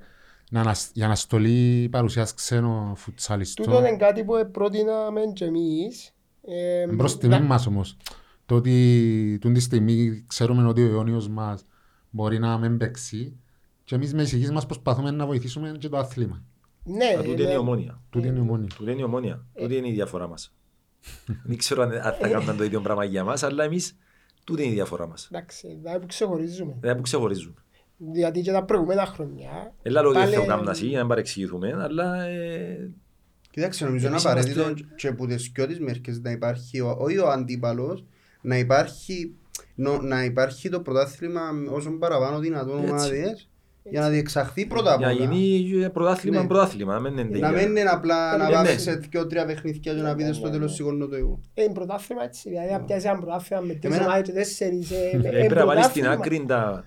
να 0.50 0.60
ανασ- 0.60 0.96
η 0.96 1.02
αναστολή 1.02 1.88
παρουσίας 1.90 2.34
ξένων 2.34 2.96
φουτσαλιστών. 2.96 3.66
Τούτο 3.66 3.78
είναι 3.78 3.96
κάτι 3.96 4.24
που 4.24 4.48
πρότειναμε 4.52 5.20
και 5.34 5.44
εμείς. 5.44 6.12
Εμ, 6.88 6.96
Προς 6.96 7.12
να- 7.12 7.18
τιμή 7.18 7.40
μας 7.46 7.66
όμως. 7.66 7.96
Το 8.46 8.54
ότι 8.54 9.38
τούτη 9.40 9.54
τη 9.54 9.60
στιγμή 9.60 10.24
ξέρουμε 10.26 10.68
ότι 10.68 10.82
ο 10.82 10.86
αιώνιος 10.86 11.28
μας 11.28 11.64
μπορεί 12.10 12.38
να 12.38 12.58
μην 12.58 12.76
παίξει 12.76 13.36
και 13.84 13.94
εμείς 13.94 14.14
με 14.14 14.22
εισηγείς 14.22 14.50
μας 14.50 14.66
προσπαθούμε 14.66 15.10
να 15.10 15.26
βοηθήσουμε 15.26 15.74
και 15.78 15.88
το 15.88 15.96
άθλημα. 15.98 16.42
Ναι, 16.84 17.04
Α, 17.18 17.22
Τούτη 17.22 17.30
είναι 17.30 17.42
η 17.42 17.46
ναι. 17.46 17.56
ομόνια. 17.56 18.02
Τούτη 18.10 18.28
είναι 18.28 18.38
η 18.38 18.42
μόνη. 18.42 18.66
Τούτη 18.76 18.90
είναι 18.90 19.00
η 19.00 19.04
ομόνια. 19.04 19.46
Τούτη 19.54 19.76
είναι 19.76 19.88
η 19.88 19.92
διαφορά 19.92 20.28
μας. 20.28 20.53
Δεν 21.44 21.56
ξέρω 21.56 21.82
αν 21.82 21.92
αν 21.92 22.14
θα 22.20 22.28
κάνουν 22.28 22.56
το 22.56 22.64
ίδιο 22.64 22.80
πράγμα 22.80 23.04
για 23.04 23.24
μας, 23.24 23.42
αλλά 23.42 23.64
εμείς 23.64 23.96
τούτη 24.44 24.62
είναι 24.62 24.70
η 24.70 24.74
διαφορά 24.74 25.06
μας. 25.06 25.28
Εντάξει, 25.32 25.78
δηλαδή 25.82 25.98
που 25.98 26.06
ξεχωρίζουμε. 26.06 26.74
Δεν 26.80 26.96
που 26.96 27.02
ξεχωρίζουν. 27.02 27.54
Γιατί 27.96 28.40
και 28.40 28.52
τα 28.52 28.64
προηγούμενα 28.64 29.06
χρόνια 29.06 29.72
Έλα 29.82 30.00
λέω 30.00 30.10
ότι 30.10 30.18
πάλι- 30.18 30.32
θέλω 30.32 30.46
κάμνα 30.46 30.72
για 30.72 30.90
να 30.92 30.98
μην 30.98 31.08
παρεξηγηθούμε, 31.08 31.72
αλλά 31.80 32.22
ε, 32.24 32.90
Κοίταξε, 33.50 33.84
νομίζω 33.84 34.04
είναι 34.06 34.14
Εμείς 34.14 34.26
απαραίτητο 34.26 34.60
είμαστε- 34.60 34.86
και 34.96 35.08
από 35.08 35.26
τις 35.26 35.50
δυο 35.54 35.66
μερικές 35.80 36.20
να 36.20 36.30
υπάρχει, 36.30 36.80
ο- 36.80 36.96
όχι 37.00 37.18
ο 37.18 37.28
αντίπαλος, 37.30 38.04
να 38.40 38.58
υπάρχει, 38.58 39.34
νο- 39.74 40.00
να 40.02 40.24
υπάρχει 40.24 40.68
το 40.68 40.80
πρωτάθλημα 40.80 41.40
όσο 41.70 41.90
παραπάνω 41.90 42.38
δυνατόν 42.38 42.78
Έτσι. 42.78 42.90
ομάδες 42.90 43.48
για 43.90 44.00
να 44.00 44.08
διεξαχθεί 44.08 44.66
πρώτα 44.66 44.92
απ' 44.92 44.98
για 44.98 45.06
να 45.08 45.12
όλα. 45.14 45.24
γίνει 45.24 45.90
πρωτάθλημα 45.90 46.40
Ναι. 46.40 46.46
πρωτάθλημα. 46.46 46.92
να 46.94 47.00
μην 47.00 47.18
είναι 47.18 47.38
Να 47.38 47.50
για- 47.50 47.50
μην 47.62 47.76
είναι 47.76 47.90
απλά 47.90 48.36
να 48.36 48.46
Ναι, 48.48 48.52
πάμε 48.52 48.72
ναι. 48.72 48.78
σε 48.78 48.94
δυο-τρία 48.94 49.46
παιχνίδια 49.46 49.94
και 49.94 50.00
να 50.00 50.14
πείτε 50.14 50.32
στο 50.32 50.50
τέλος 50.50 50.74
σηκώνω 50.74 51.06
το 51.06 51.16
εγώ. 51.16 51.40
Ε, 51.54 51.62
Είναι 51.62 51.72
πρωτάθλημα 51.72 52.22
έτσι, 52.24 52.48
δηλαδή 52.48 52.72
να 52.72 52.80
πιάσεις 52.80 53.04
ένα 53.10 53.18
πρωτάθλημα 53.18 53.62
με 53.62 53.72
τρεις 53.74 53.84
Εμένα- 53.94 54.04
ομάδες 54.04 54.26
και 54.28 54.32
τέσσερις. 54.32 54.90
ε, 54.90 54.94
ε, 54.94 55.10
Ε, 55.10 55.16
είναι 55.16 55.30
Πρέπει 55.30 55.54
να 55.54 55.66
βάλεις 55.66 55.84
στην 55.84 56.02
πρωτάθλημα. 56.02 56.12
άκρη 56.12 56.44
τα- 56.46 56.84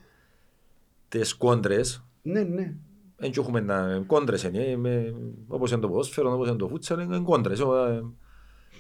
τις 1.09 1.33
κόντρες. 1.35 2.03
Ναι, 2.21 2.41
ναι. 2.41 2.73
Δεν 3.17 3.31
έχουμε 3.37 3.59
να 3.59 4.03
κόντρες 4.07 4.43
είναι, 4.43 4.63
ε, 4.63 4.75
με- 4.77 5.13
όπως 5.47 5.71
είναι 5.71 5.81
το 5.81 5.87
ποδόσφαιρο, 5.87 6.33
όπως 6.33 6.47
είναι 6.47 6.57
το 6.57 6.67
φούτσαλ, 6.67 6.99
είναι 6.99 7.19
κόντρες. 7.19 7.59
Ο, 7.59 7.75
ε, 7.85 8.03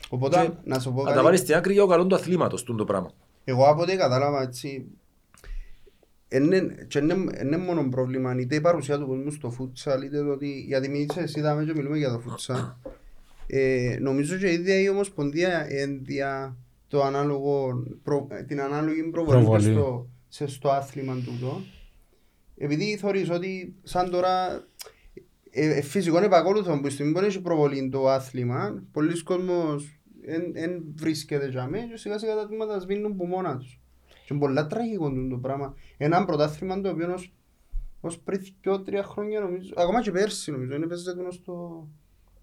Οπότε, 0.09 0.41
Και- 0.41 0.51
να 0.69 0.79
σου 0.79 0.91
πω 0.93 0.97
Να 1.01 1.07
τα 1.07 1.11
κάτι. 1.11 1.23
βάλεις 1.23 1.39
στην 1.39 1.55
άκρη 1.55 1.73
για 1.73 1.81
το 1.81 1.87
καλό 1.87 2.05
του 2.07 2.15
αθλήματος, 2.15 2.63
τούτο 2.63 2.77
το 2.77 2.83
πράγμα. 2.85 3.09
Εγώ 3.43 3.65
από 3.69 3.81
ό,τι 3.81 3.95
κατάλαβα 3.95 4.41
έτσι, 4.41 4.85
είναι, 6.29 6.85
και 6.87 6.99
είναι, 6.99 7.15
είναι 7.41 7.57
μόνο 7.57 7.89
πρόβλημα 7.89 8.35
είτε 8.39 8.55
η 8.55 8.61
παρουσία 8.61 8.97
του 8.97 9.07
κόσμου 9.07 9.31
στο 9.31 9.49
φούτσαλ 9.49 10.01
είτε 10.01 10.23
το 10.23 10.31
ότι, 10.31 10.63
γιατί 10.67 10.87
εμείς 10.87 11.17
εσύ 11.17 11.39
είδαμε 11.39 11.63
και 11.63 11.73
μιλούμε 11.75 11.97
για 11.97 12.11
το 12.11 12.19
φούτσαλ 12.19 12.59
ε, 13.47 13.97
νομίζω 13.99 14.37
και 14.37 14.47
η 14.47 14.53
ίδια 14.53 14.79
η 14.79 14.89
Ομοσπονδία 14.89 15.65
ένδια 15.69 16.57
το 16.87 17.03
ανάλογο, 17.03 17.83
προ, 18.03 18.27
την 18.47 18.61
ανάλογη 18.61 19.03
προβολή, 19.03 19.39
Προβολή. 19.39 19.63
και 19.63 19.71
στο, 19.71 20.09
σε, 20.27 20.47
στο 20.47 20.69
άθλημα 20.69 21.15
τούτο 21.15 21.61
επειδή 22.57 22.97
θεωρείς 22.97 23.29
ότι 23.29 23.75
σαν 23.83 24.09
τώρα 24.09 24.67
ε, 25.49 25.77
ε, 25.77 25.81
φυσικό 25.81 26.17
είναι 26.17 26.25
επακόλουθο 26.25 26.79
που 26.79 26.89
στην 26.89 27.13
που 27.13 27.19
έχει 27.19 27.41
προβολή 27.41 27.89
το 27.89 28.09
άθλημα 28.09 28.83
πολλοί 28.91 29.23
κόσμος 29.23 29.99
δεν 30.53 30.83
βρίσκεται 30.95 31.49
για 31.49 31.67
μένα 31.67 31.87
και 31.87 31.97
σιγά 31.97 32.17
σιγά 32.17 32.35
τα 32.35 32.47
τμήματα 32.47 32.79
σβήνουν 32.79 33.11
από 33.11 33.25
μόνα 33.25 33.57
τους. 33.57 33.79
Και 34.27 34.33
είναι 34.33 34.41
πολλά 34.45 34.67
τραγικό 34.67 35.09
τούτο 35.09 35.27
το 35.35 35.37
πράγμα. 35.37 35.75
Ένα 35.97 36.25
πρωτάθλημα 36.25 36.81
το 36.81 36.89
οποίο 36.89 37.13
ως, 37.13 37.33
ως 38.01 38.19
πριν 38.19 38.41
δυο 38.61 38.81
τρία 38.81 39.03
χρόνια 39.03 39.39
νομίζω, 39.39 39.73
ακόμα 39.77 40.01
και 40.01 40.11
πέρσι 40.11 40.51
νομίζω, 40.51 40.75
είναι 40.75 40.85
παίζεται 40.87 41.19
γνωστό 41.21 41.41
στο... 41.41 41.87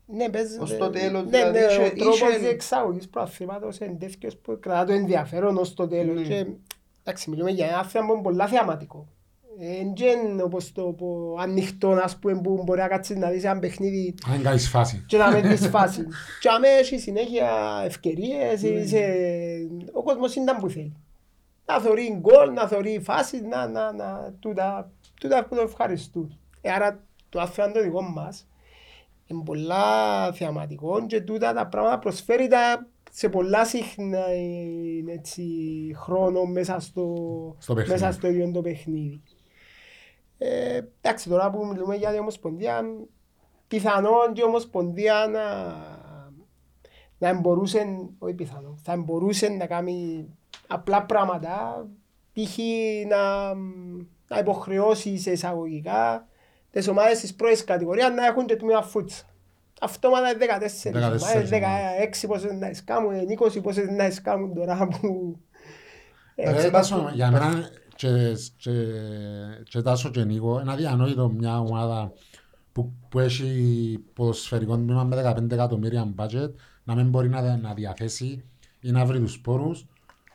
Ναι, 0.06 0.28
παίζεται. 0.28 0.62
Ως 0.62 0.76
το 0.76 0.90
τέλος, 0.90 1.22
Ναι, 1.24 1.28
δηλαδή, 1.30 1.58
ναι, 1.58 1.64
είχε- 1.64 1.84
ο 1.86 1.92
τρόπος 1.96 2.20
είχε- 2.20 2.38
διεξαγωγής 2.38 3.08
προαθλήματος 3.08 3.78
είναι 3.78 3.96
τέτοιος 4.00 4.36
που 4.36 4.58
κρατά 4.60 4.84
το 4.84 4.92
ενδιαφέρον 4.92 5.56
ως 5.56 5.74
το 5.74 5.88
τέλος. 5.88 6.14
Ναι. 6.20 6.22
Και, 6.26 6.46
εντάξει, 7.04 7.30
μιλούμε 7.30 7.50
για 7.50 7.66
ένα 7.66 7.78
άθλημα 7.78 8.06
που 8.06 8.12
είναι 8.12 8.22
πολλά 8.22 8.46
θεαματικό. 8.46 9.06
Ε, 9.58 9.66
Δεν 9.96 10.40
όπως 10.40 10.72
το 10.72 10.82
που 10.82 11.36
ανοιχτό, 11.40 11.88
ας 11.90 12.18
πούμε, 12.18 12.40
που 12.40 12.62
μπορεί 12.64 12.80
να 12.80 12.88
κάτσεις 12.88 13.16
να 13.16 13.30
δεις 13.30 13.44
ένα 13.44 13.58
παιχνίδι 13.58 14.14
Αν 14.34 14.42
κάνεις 14.42 14.68
φάση. 14.68 15.04
και 15.06 15.16
να 15.16 15.30
μην 15.32 15.48
δεις 15.48 15.66
φάση. 15.68 16.06
Και 16.40 16.48
αμέ 16.48 16.68
έχεις 16.68 17.02
συνέχεια 17.02 17.48
ευκαιρίες, 17.84 18.62
Ναι. 18.62 18.68
είσαι... 18.68 19.04
ο 19.92 20.02
κόσμος 20.02 20.34
είναι 20.34 20.52
που 20.60 20.68
θέλει. 20.68 20.92
Να 21.66 21.80
θωρεί 21.80 22.20
γκολ, 22.20 22.52
να 22.52 22.68
θωρεί 22.68 23.00
φάση, 23.00 23.40
να, 23.40 23.68
να, 23.68 23.92
να, 23.92 24.34
τούτα, 24.40 24.90
τούτα 25.20 25.44
που 25.44 25.54
το 25.54 25.60
ευχαριστούν. 25.60 26.38
Ε, 26.60 26.72
άρα 26.72 27.04
το 27.28 27.40
άθλημα 27.40 27.72
το 27.72 27.82
δικό 27.82 28.02
μας 28.02 28.46
είναι 29.26 29.42
πολλά 29.44 30.32
θεαματικό 30.32 31.06
και 31.06 31.20
τούτα 31.20 31.52
τα 31.52 31.66
πράγματα 31.66 31.98
προσφέρει 31.98 32.48
τα 32.48 32.86
σε 33.16 33.28
πολλά 33.28 33.64
συχνά 33.64 34.26
ε, 34.30 35.12
έτσι, 35.12 35.42
χρόνο 35.96 36.44
μέσα 36.44 36.80
στο, 36.80 37.04
Στο 37.58 37.74
παιχνίδι. 37.74 38.00
μέσα 38.00 38.12
στο 38.12 38.28
ίδιο 38.28 38.50
το 38.50 38.60
παιχνίδι. 38.60 39.22
Ε, 40.38 40.80
εντάξει, 41.00 41.28
τώρα 41.28 41.50
που 41.50 41.66
μιλούμε 41.66 41.96
για 41.96 42.10
την 42.10 42.18
Ομοσπονδία, 42.18 42.82
πιθανόν 43.68 44.32
και 44.32 44.40
η 44.40 44.44
Ομοσπονδία 44.44 45.26
να, 45.30 45.74
να 47.18 47.40
μπορούσε, 47.40 48.08
όχι 48.18 48.34
πιθανόν, 48.34 48.78
θα 48.82 48.96
μπορούσε 48.96 49.48
να 49.48 49.66
κάνει 49.66 50.28
απλά 50.66 51.02
πράγματα, 51.02 51.86
π.χ. 52.32 52.58
να, 53.08 53.54
να 54.28 54.38
υποχρεώσει 54.38 55.18
σε 55.18 55.30
εισαγωγικά 55.30 56.26
τις 56.70 56.88
ομάδες 56.88 57.20
της 57.20 57.34
πρώτης 57.34 57.64
κατηγορίας 57.64 58.10
να 58.14 58.26
έχουν 58.26 58.46
και 58.46 58.56
τμήμα 58.56 58.82
φούτσα. 58.82 59.22
Αυτόματα 59.80 60.30
είναι 60.30 60.46
14 60.84 60.88
14 60.88 60.94
ομάδες, 60.94 61.22
ομάδες. 61.22 61.50
16 62.24 62.26
πόσες 62.26 62.52
να 62.52 62.66
εσκάμουν, 62.66 63.12
20 63.56 63.62
πόσες 63.62 63.88
να 63.88 64.04
εσκάμουν 64.04 64.54
τώρα 64.54 64.88
που... 64.88 65.38
Ε, 66.34 66.62
Ρε, 66.62 66.70
Τάσο, 66.70 67.10
για 67.14 67.30
μένα 67.30 67.70
και, 67.94 68.36
και, 68.56 68.70
και 69.68 69.82
Τάσο 69.82 70.10
και 70.10 70.24
Νίκο, 70.24 70.60
είναι 70.60 70.72
αδιανόητο 70.72 71.28
μια 71.28 71.60
ομάδα 71.60 72.12
που, 72.72 72.92
που 73.08 73.18
έχει 73.18 74.04
ποδοσφαιρικό 74.12 74.76
τμήμα 74.76 75.04
με 75.04 75.34
15 75.36 75.50
εκατομμύρια 75.50 76.14
budget 76.18 76.50
να 76.84 76.94
μην 76.94 77.08
μπορεί 77.08 77.28
να, 77.28 77.56
να 77.56 77.74
διαθέσει 77.74 78.44
ή 78.80 78.90
να 78.90 79.04
βρει 79.04 79.18
τους 79.20 79.40
πόρους 79.40 79.86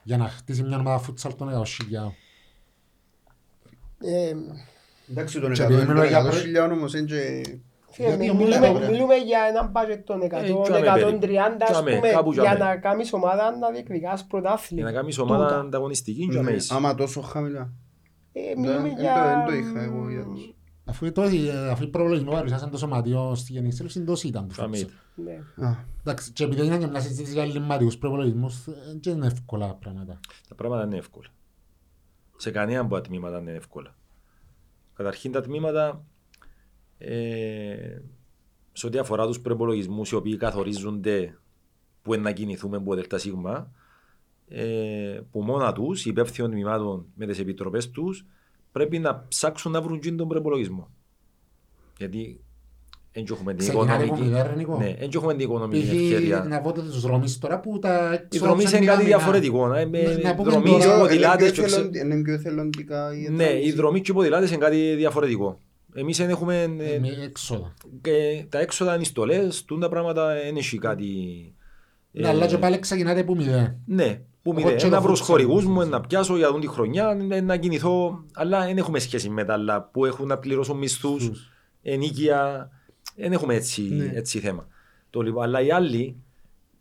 για 0.10 0.18
να 0.18 0.28
χτίσει 0.30 0.64
μια 0.64 0.78
ομάδα 0.78 0.98
φούτσαλ 1.00 1.36
των 1.36 1.50
100.000. 1.50 2.12
ε, 4.04 4.34
Εντάξει 5.12 5.40
τον 5.40 5.54
Και 5.54 5.64
100 5.64 5.66
επειδή 5.66 5.86
μιλώ 5.86 6.04
για 6.04 6.22
100 6.22 6.30
πρέ- 6.30 6.42
χιλιάδων 6.42 6.78
όμως 6.78 6.94
είναι 6.94 7.06
και... 7.06 7.42
φίλε, 7.92 8.08
Γιατί 8.08 8.18
μι- 8.24 8.30
όμως 8.30 8.44
μιλούμε, 8.48 8.68
λέμε, 8.68 8.80
ρε. 8.80 8.92
μιλούμε 8.92 9.16
για 9.16 9.40
έναν 9.50 9.72
budget 9.76 10.02
των 10.06 10.22
100, 10.22 10.24
Ε, 10.24 10.28
τζάμε 10.64 10.88
130 10.88 11.38
ας 11.70 11.84
περίπου. 11.84 12.02
πούμε, 12.02 12.14
Κάπου 12.14 12.32
για 12.32 12.42
τζάμε. 12.44 12.58
να 12.60 12.76
κάνεις 12.78 13.14
ομάδα 13.14 13.58
να 13.58 13.70
διεκδικάς 13.70 14.20
Για 14.20 14.28
πρωτάθλημα. 14.30 14.84
να 14.92 14.96
κάνεις 14.98 15.18
ομάδα 15.18 15.44
Τούτα. 15.48 15.60
ανταγωνιστική 15.60 16.28
και 16.28 16.42
Ναι, 16.42 16.52
μέσα. 16.52 16.76
Άμα 16.76 16.96
τόσο 16.96 17.22
χαμηλά. 17.22 17.70
Ε, 18.34 18.42
Δεν 18.42 18.60
μιλούμε 18.60 18.82
δεν 18.90 18.98
για... 19.00 19.14
το- 19.14 19.30
δεν 19.30 19.46
το 19.46 19.54
είχα 19.70 19.84
εγώ 19.84 20.10
για 20.10 20.24
τους. 20.24 20.54
Αφού 20.90 21.12
το 21.12 21.22
αφού 21.72 21.84
η 21.84 21.88
προβολισμό 21.88 22.32
παρουσιάσαν 22.32 22.70
το 22.70 22.78
σωματείο 22.78 23.36
στη 23.36 23.52
Γενική 23.52 23.76
Σύλληψη, 23.76 24.04
τόσο 24.04 24.28
ήταν 24.28 24.48
του 24.48 24.54
Τζάμε. 24.54 24.78
φούτσαλ. 24.78 24.98
Ναι. 25.16 25.66
Α, 25.68 25.86
Εντάξει, 26.00 26.32
και 26.32 26.44
επειδή 26.44 26.62
έγινε 26.62 26.78
και 26.78 26.88
μια 26.88 27.00
συζήτηση 27.00 27.34
για 27.34 27.44
ελληματικούς 27.44 27.98
προπολογισμούς, 27.98 28.68
ε, 28.68 28.72
δεν 29.02 29.16
είναι 29.16 29.26
εύκολα 29.26 29.76
πράγματα. 29.76 30.20
Τα 30.48 30.56
πράγματα 30.56 30.84
είναι 30.84 30.98
εύκολα. 30.98 31.28
Σε 32.36 32.52
κανένα 32.52 32.80
από 32.80 32.96
τα 32.96 33.02
τμήματα 33.02 33.40
είναι 33.40 33.52
εύκολα. 33.52 33.98
Καταρχήν 34.94 35.32
τα 35.32 35.42
τμήματα 35.42 36.06
ε, 36.98 38.02
σε 38.72 38.86
ό,τι 38.86 38.98
αφορά 38.98 39.26
τους 39.26 39.40
προπολογισμούς 39.40 40.12
οι 40.12 40.16
οποίοι 40.16 40.38
καθορίζονται 40.38 41.40
που 42.02 42.14
είναι 42.14 42.24
να 42.24 42.32
κινηθούμε 42.32 42.78
από 42.78 42.96
ΔΣ, 42.96 43.26
ε, 44.48 45.22
που 45.32 45.42
μόνα 45.42 45.74
τους, 45.74 46.06
οι 46.06 46.10
υπεύθυνοι 46.10 46.50
τμήματων 46.50 47.06
με 47.16 47.26
τις 47.26 47.40
επιτροπές 47.40 47.90
τους, 47.90 48.26
πρέπει 48.72 49.00
να 49.00 49.26
ψάξουν 49.28 49.72
να 49.72 49.82
βρουν 49.82 50.18
τον 50.18 50.28
προπολογισμό. 50.28 50.88
Γιατί 51.98 52.40
δεν 53.12 53.26
έχουμε 53.32 53.54
την 53.54 53.60
Ξεκινάτε 53.60 53.94
από 53.94 54.04
οικονομική, 54.04 54.30
μηδέν, 54.30 54.54
Νικό. 54.58 54.78
ναι, 54.78 54.96
δεν 55.00 55.10
έχουμε 55.14 55.32
την 55.34 55.42
οικονομική 55.42 55.86
Π.χ. 55.86 55.92
ευκαιρία. 55.94 56.44
να 56.50 56.62
πω 56.62 56.72
τους 56.74 57.02
δρόμους 57.02 57.38
τώρα 57.38 57.60
που 57.60 57.80
τα 57.80 58.26
Οι 58.32 58.38
δρομοί 58.38 58.64
είναι 58.64 58.86
κάτι 58.86 59.04
διαφορετικό. 59.06 59.74
ε, 59.74 59.86
με- 59.86 60.20
Να 60.24 60.36
πούμε 60.36 60.52
δρομοί 60.52 60.70
τώρα- 60.70 60.80
και 60.84 60.88
Είναι 60.90 60.98
ποδηλάτες 61.00 61.52
πιο 61.52 61.62
και 61.64 61.68
ξε- 61.70 61.80
εθελον- 61.86 62.12
Είναι 62.12 62.22
πιο 62.24 62.34
εθελοντικά 62.34 63.14
η 63.14 63.28
Ναι, 63.30 63.44
οι 63.44 63.48
δρόμοι. 63.56 63.72
δρομοί 63.72 64.02
και 64.02 64.12
οι 64.12 64.14
ποδηλάτες 64.14 64.50
είναι 64.50 64.58
κάτι 64.58 64.96
διαφορετικό. 64.96 65.60
Εμείς 65.94 66.18
δεν 66.18 66.30
έχουμε 66.30 66.62
ε, 66.64 66.68
Με 67.00 67.08
έξοδα. 67.24 67.74
και 68.02 68.46
τα 68.50 68.60
έξοδα 68.60 68.96
είναι 68.96 69.04
στολές, 69.04 69.64
τούν 69.66 69.80
τα 69.80 69.90
πράγματα 69.90 70.34
δεν 70.44 70.56
έχει 70.56 70.78
κάτι... 70.78 71.08
ε, 72.14 72.22
Ναι, 72.22 72.28
αλλά 72.28 72.46
και 72.48 72.58
πάλι 72.58 72.80
ξεκινάτε 72.80 73.20
από 73.20 73.36
μηδέν. 73.36 73.76
Ναι, 73.86 74.22
που 74.50 74.56
Όπως 74.60 74.64
μηδέν. 74.64 74.80
και 74.80 74.86
Ένα 74.86 74.98
το 74.98 75.04
προς 75.04 75.22
futsal. 75.22 75.26
χορηγούς 75.26 75.66
μου, 75.66 75.86
να 75.88 76.02
πιάσω 76.02 76.38
για 76.38 76.48
τον 76.48 76.62
τη 76.62 76.68
χρονιά, 76.68 77.18
ε, 77.30 77.42
να 77.42 77.58
κινηθώ, 77.58 78.24
αλλά 78.34 78.66
δεν 78.66 78.78
έχουμε 78.78 79.00
σχέση 79.00 79.30
με 79.30 79.44
τα 79.46 79.54
άλλα 79.54 79.84
που 79.84 80.06
έχουν 80.06 80.28
να 80.28 80.38
πληρώσουν 80.38 80.78
μισθούς, 80.78 81.24
Στους. 81.24 81.50
ενίκεια, 81.82 82.70
δεν 83.16 83.32
έχουμε 83.34 83.56
έτσι, 83.56 83.82
Ναι. 83.82 84.12
έτσι 84.14 84.40
θέμα. 84.40 84.68
Το, 85.10 85.22
λοιπόν, 85.22 85.44
αλλά 85.44 85.62
οι 85.62 85.72
άλλοι 85.72 86.16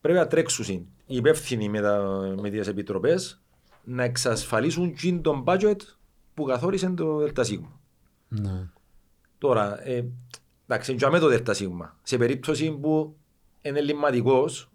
πρέπει 0.00 0.18
να 0.18 0.26
τρέξουν, 0.26 0.74
οι 1.06 1.16
υπεύθυνοι 1.16 1.68
με, 1.68 1.80
τα, 1.80 2.02
με 2.40 2.50
τις 2.50 2.66
επιτροπές, 2.66 3.42
να 3.84 4.02
εξασφαλίσουν 4.04 4.94
και 4.94 5.12
τον 5.12 5.44
budget 5.46 5.76
που 6.34 6.44
καθόρισε 6.44 6.88
το 6.90 7.16
ΔΣ. 7.34 7.58
Ναι. 8.28 8.66
Τώρα, 9.38 9.86
ε, 9.88 10.04
εντάξει, 10.66 10.92
για 10.94 11.10
το 11.10 11.28
ΔΣ. 11.28 11.62
Σε 12.02 12.16
περίπτωση 12.16 12.70
που 12.70 13.16
είναι 13.62 13.78
ελληματικός, 13.78 14.70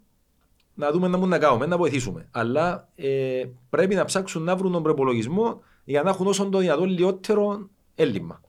να 0.76 0.92
δούμε 0.92 1.08
να 1.08 1.18
μπορούμε 1.18 1.38
να 1.38 1.44
κάνουμε, 1.46 1.66
να 1.66 1.78
βοηθήσουμε. 1.78 2.28
Αλλά 2.32 2.88
ε, 2.96 3.44
πρέπει 3.70 3.96
να 3.96 4.06
ψάξουν 4.06 4.44
να 4.44 4.56
βρουν 4.56 4.72
τον 4.72 4.84
προπολογισμό 4.84 5.62
για 5.84 6.04
να 6.04 6.10
έχουν 6.10 6.28
όσο 6.28 6.50
το 6.50 6.58
δυνατόν 6.58 6.90
λιγότερο 6.90 7.70
έλλειμμα. 7.96 8.42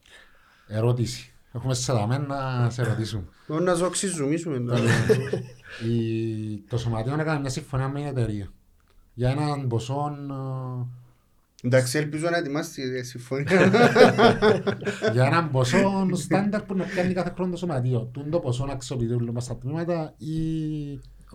Ερώτηση. 0.67 1.33
Έχουμε 1.53 1.75
σε 1.75 1.93
δαμέ 1.93 2.19
να 2.19 2.71
σε 2.71 2.83
ρωτήσουμε. 2.83 3.25
Μπορεί 3.47 3.65
να 3.65 3.75
ζωξιζουμίσουμε 3.75 4.59
τώρα. 4.61 4.81
Η- 5.89 6.57
Το 6.69 6.79
Σωματείο 6.79 7.15
έκανε 7.21 7.41
μια 7.41 7.49
συμφωνία 7.51 7.89
με 7.89 7.99
την 7.99 8.09
εταιρεία. 8.09 8.49
Για 9.15 9.31
έναν 9.31 9.67
ποσό, 9.69 10.17
Εντάξει, 11.63 11.99
ελπίζω 11.99 12.31
να 12.31 12.37
ετοιμάσει 12.37 12.83
η 12.83 13.03
συμφωνία. 13.03 13.61
ε, 13.61 13.71
για 15.13 15.25
έναν 15.27 15.51
ποσό 15.51 16.09
στάνταρ 16.13 16.63
που 16.63 16.75
να 16.75 16.85
πιάνει 16.85 17.13
κάθε 17.13 17.33
χρόνο 17.35 17.51
το 17.51 17.57
Σωματείο. 17.57 18.09
Τούν 18.13 18.31
το 18.31 18.39
ποσό 18.39 18.65
να 18.65 18.73
αξιοποιητούν 18.73 19.21
όλα 19.23 19.33
μας 19.33 19.47
τα 19.47 19.57
τμήματα 19.57 20.15
ή 20.19 20.35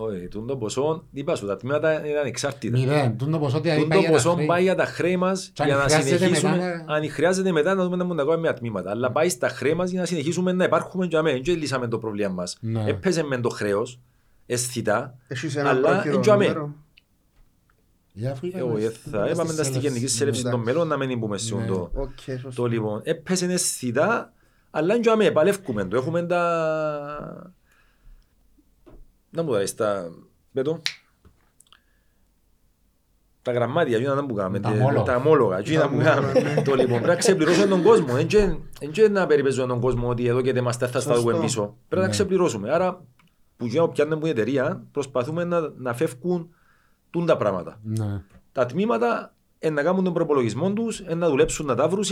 Όχι, 0.02 0.28
τούν 0.28 0.48
το 0.48 0.58
ποσό, 0.58 1.04
είπα 1.12 1.36
σου, 1.36 1.46
τα 1.46 1.58
τμήματα 1.58 2.08
είναι 2.08 2.20
ανεξάρτητα. 2.20 2.78
μηδέν. 2.78 3.18
Τούν 3.18 3.32
το 3.32 3.40
ποσό 3.40 3.60
δηλαδή 3.60 3.80
Τούν 3.80 3.90
πάει 3.90 3.98
το 3.98 4.04
για 4.08 4.12
τα 4.18 4.24
ποσό 4.24 4.34
χρέη. 4.36 4.46
πάει 4.46 4.64
για 4.64 4.76
τα 4.76 4.86
χρέη 4.86 5.18
μας 5.18 5.50
Και 5.54 5.62
αν 5.62 5.68
για 5.68 5.78
να 5.78 5.84
χρειάζεται 5.84 6.18
συνεχίσουμε. 6.18 6.52
μετά 6.52 6.84
να- 6.88 6.94
Αν 6.96 7.10
χρειάζεται 7.10 7.52
μετά 7.52 7.74
να 7.76 7.84
δούμε 7.84 7.96
να 7.96 8.04
μπορούμε 8.04 8.24
να 8.24 8.30
κάνουμε 8.30 8.48
με 8.48 8.54
τα 8.54 8.60
τμήματα. 8.60 8.90
Αλλά 8.90 9.12
πάει 9.12 9.30
στα 9.30 9.50
χρέη 9.50 9.74
μας 9.74 9.90
για 9.90 10.00
να 10.00 10.06
συνεχίσουμε 10.06 10.52
να 10.52 10.64
υπάρχουμε 10.64 11.06
για 11.06 11.22
μένα. 11.22 11.40
Δεν 11.44 11.58
λύσαμε 11.58 11.88
το 11.88 11.98
πρόβλημα 11.98 12.30
μας. 12.34 12.58
Ναι. 12.62 12.84
Έπαιζε 12.88 13.24
με 13.24 13.38
το 13.38 13.50
χρέος, 13.50 14.00
αισθητά, 14.46 15.16
Έχεις 15.28 15.56
ένα 15.56 15.70
Αλλά, 15.70 15.90
πρόχειρο 15.92 16.16
εν 16.16 16.22
τζαμέ. 16.22 16.46
νούμερο. 16.48 16.74
Για 18.14 18.32
αφού 18.32 18.46
είπαμε 18.46 18.64
Εγώ 18.64 18.90
στη- 18.90 19.10
θα 19.10 19.28
είπαμε 19.32 19.54
τα 19.54 19.64
στη 19.64 19.74
στη 19.74 19.80
γενική 19.80 20.08
σέλευση 20.08 20.42
των 20.42 20.52
Εντάξει. 20.52 20.72
μέλων 20.74 20.88
να 20.88 20.98
μην 20.98 21.18
μπούμε 21.18 21.38
σε 21.38 21.56
Ναι. 21.56 21.66
το, 21.66 21.92
Οκ, 21.94 22.10
σωστό. 22.42 22.62
το 22.62 22.66
λοιπόν. 22.68 23.02
Έπαιζε 23.04 23.46
αισθητά, 23.46 24.34
αλλά 24.72 24.94
είναι 24.94 25.02
τζαμέ, 25.04 25.32
παλεύκουμε 25.32 25.86
το. 25.86 25.96
Έχουμε 25.98 26.24
τα... 26.26 27.54
Να 29.30 29.44
μου 29.44 29.56
δεις 29.56 29.76
τα... 29.76 30.10
Πέτω. 30.54 30.82
Τα 33.42 33.52
γραμμάτια, 33.52 33.98
εκείνα 33.98 34.14
να 34.14 34.22
μου 34.22 34.34
κάνουμε. 34.34 34.60
Τα 34.60 34.70
τε- 34.72 34.80
ομόλογα. 34.82 35.04
Τα 35.04 35.16
ομόλογα, 35.16 35.58
εκείνα 35.58 35.82
Τα 35.82 35.90
που 35.90 35.98
κάνουμε. 35.98 36.28
ομόλογα, 36.32 36.54
ναι. 36.56 36.62
Το 36.62 36.72
λοιπόν, 36.76 36.86
πρέπει 36.94 37.08
να 37.08 37.16
ξεπληρώσουμε 37.16 37.66
τον 37.66 37.84
κόσμο. 37.84 38.14
Δεν 38.14 38.28
και- 38.28 38.56
Δεν 38.80 38.92
και 38.92 39.10
να 39.10 39.26
περιπέζουμε 39.28 39.68
τον 39.68 39.80
κόσμο 39.80 40.10
ότι 40.10 40.28
εδώ 40.28 40.42
και 40.42 40.50
είμαστε 40.50 40.88
θα 40.88 41.00
στα 41.00 41.14
Σωστό. 41.14 41.30
δούμε 41.32 41.44
πίσω. 41.44 41.62
Πρέπει 41.88 42.02
να 42.02 42.08
Ναι. 42.08 42.10
ξεπληρώσουμε. 42.10 42.72
Άρα, 42.74 43.06
που 43.58 43.66
για 43.66 43.88
πιάνουμε 43.88 44.18
που 44.20 44.26
η 44.26 44.30
εταιρεία, 44.30 44.84
προσπαθούμε 44.92 45.44
να, 45.44 45.60
να 45.78 45.94
φεύγουν 45.94 46.54
τούν 47.10 47.26
τα 47.26 47.38
πράγματα 47.38 47.80
Ναι. 47.84 48.22
τα 48.52 48.66
τμήματα 48.66 49.34
ε, 49.60 49.70
να 49.70 49.84
κάνουν 49.84 50.04
τον 50.04 50.14
προπολογισμό 50.14 50.74
τους, 50.74 51.00
ε, 51.00 51.16
να 51.16 51.30
δουλέψουν 51.30 51.66
να 51.66 51.76
τα 51.76 51.88
βρουν 51.88 52.04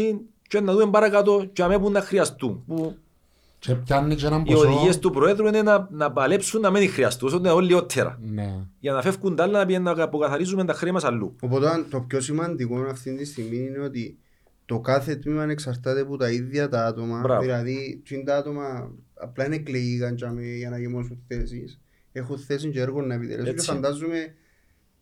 και 0.48 0.60
να 0.60 0.74
δούμε 0.74 0.90
παρακάτω 0.92 1.46
και 1.54 1.64
αμέ 1.64 1.80
που 1.80 1.92
να 1.92 2.02
χρειαστούν. 2.02 2.64
Που 2.68 2.98
Και 3.60 3.76
πιάνει 3.76 4.16
και 4.16 4.26
έναν 4.26 4.42
οι 4.42 4.52
ποσό. 4.54 4.68
οδηγίες 4.68 5.00
του 5.00 5.10
Προέδρου 5.12 5.48
είναι 5.48 5.62
να, 5.62 5.88
να 5.92 6.12
παλέψουν 6.12 6.62
να 6.62 6.70
μην 6.70 6.90
χρειαστούν, 6.90 7.28
ώστε 7.28 7.40
να 7.48 7.52
είναι 7.52 7.62
λιγότερα. 7.62 8.18
Ναι. 8.22 8.56
Για 8.80 8.92
να 8.94 9.02
φεύγουν 9.02 9.36
τα 9.36 9.44
άλλα 9.44 9.60
να 9.60 9.66
πηγαίνουν 9.66 9.96
να 9.98 10.04
αποκαθαρίζουμε 10.04 10.66
τα 10.66 10.74
χρήμα 10.74 10.94
μας 10.94 11.04
αλλού. 11.04 11.36
Οπότε 11.42 11.86
το 11.90 12.00
πιο 12.02 12.22
σημαντικό 12.22 12.80
αυτή 12.90 13.16
τη 13.16 13.26
στιγμή 13.26 13.58
είναι 13.58 13.80
ότι 13.80 14.18
το 14.66 14.80
κάθε 14.80 15.16
τμήμα 15.16 15.44
εξαρτάται 15.44 16.00
από 16.02 16.18
τα 16.18 16.30
ίδια 16.32 16.70
τα 16.70 16.86
άτομα. 16.86 17.20
Μπράβο. 17.20 17.42
Δηλαδή, 17.42 18.02
τι 18.06 18.24
τα 18.24 18.38
άτομα 18.38 18.92
απλά 19.14 19.46
είναι 19.46 19.56
εκλεγήκαν 19.56 20.16
τζάμε 20.16 20.42
για 20.44 20.70
να 20.70 20.80
γεμώσουν 20.80 21.24
θέσεις. 21.28 21.80
Έχουν 22.12 22.38
θέση 22.38 22.70
και 22.70 22.80
έργο 22.82 23.02
να 23.02 23.14
επιτελέσουν 23.14 23.46
και 23.46 23.52
Έτσι. 23.52 23.66
φαντάζομαι 23.72 24.34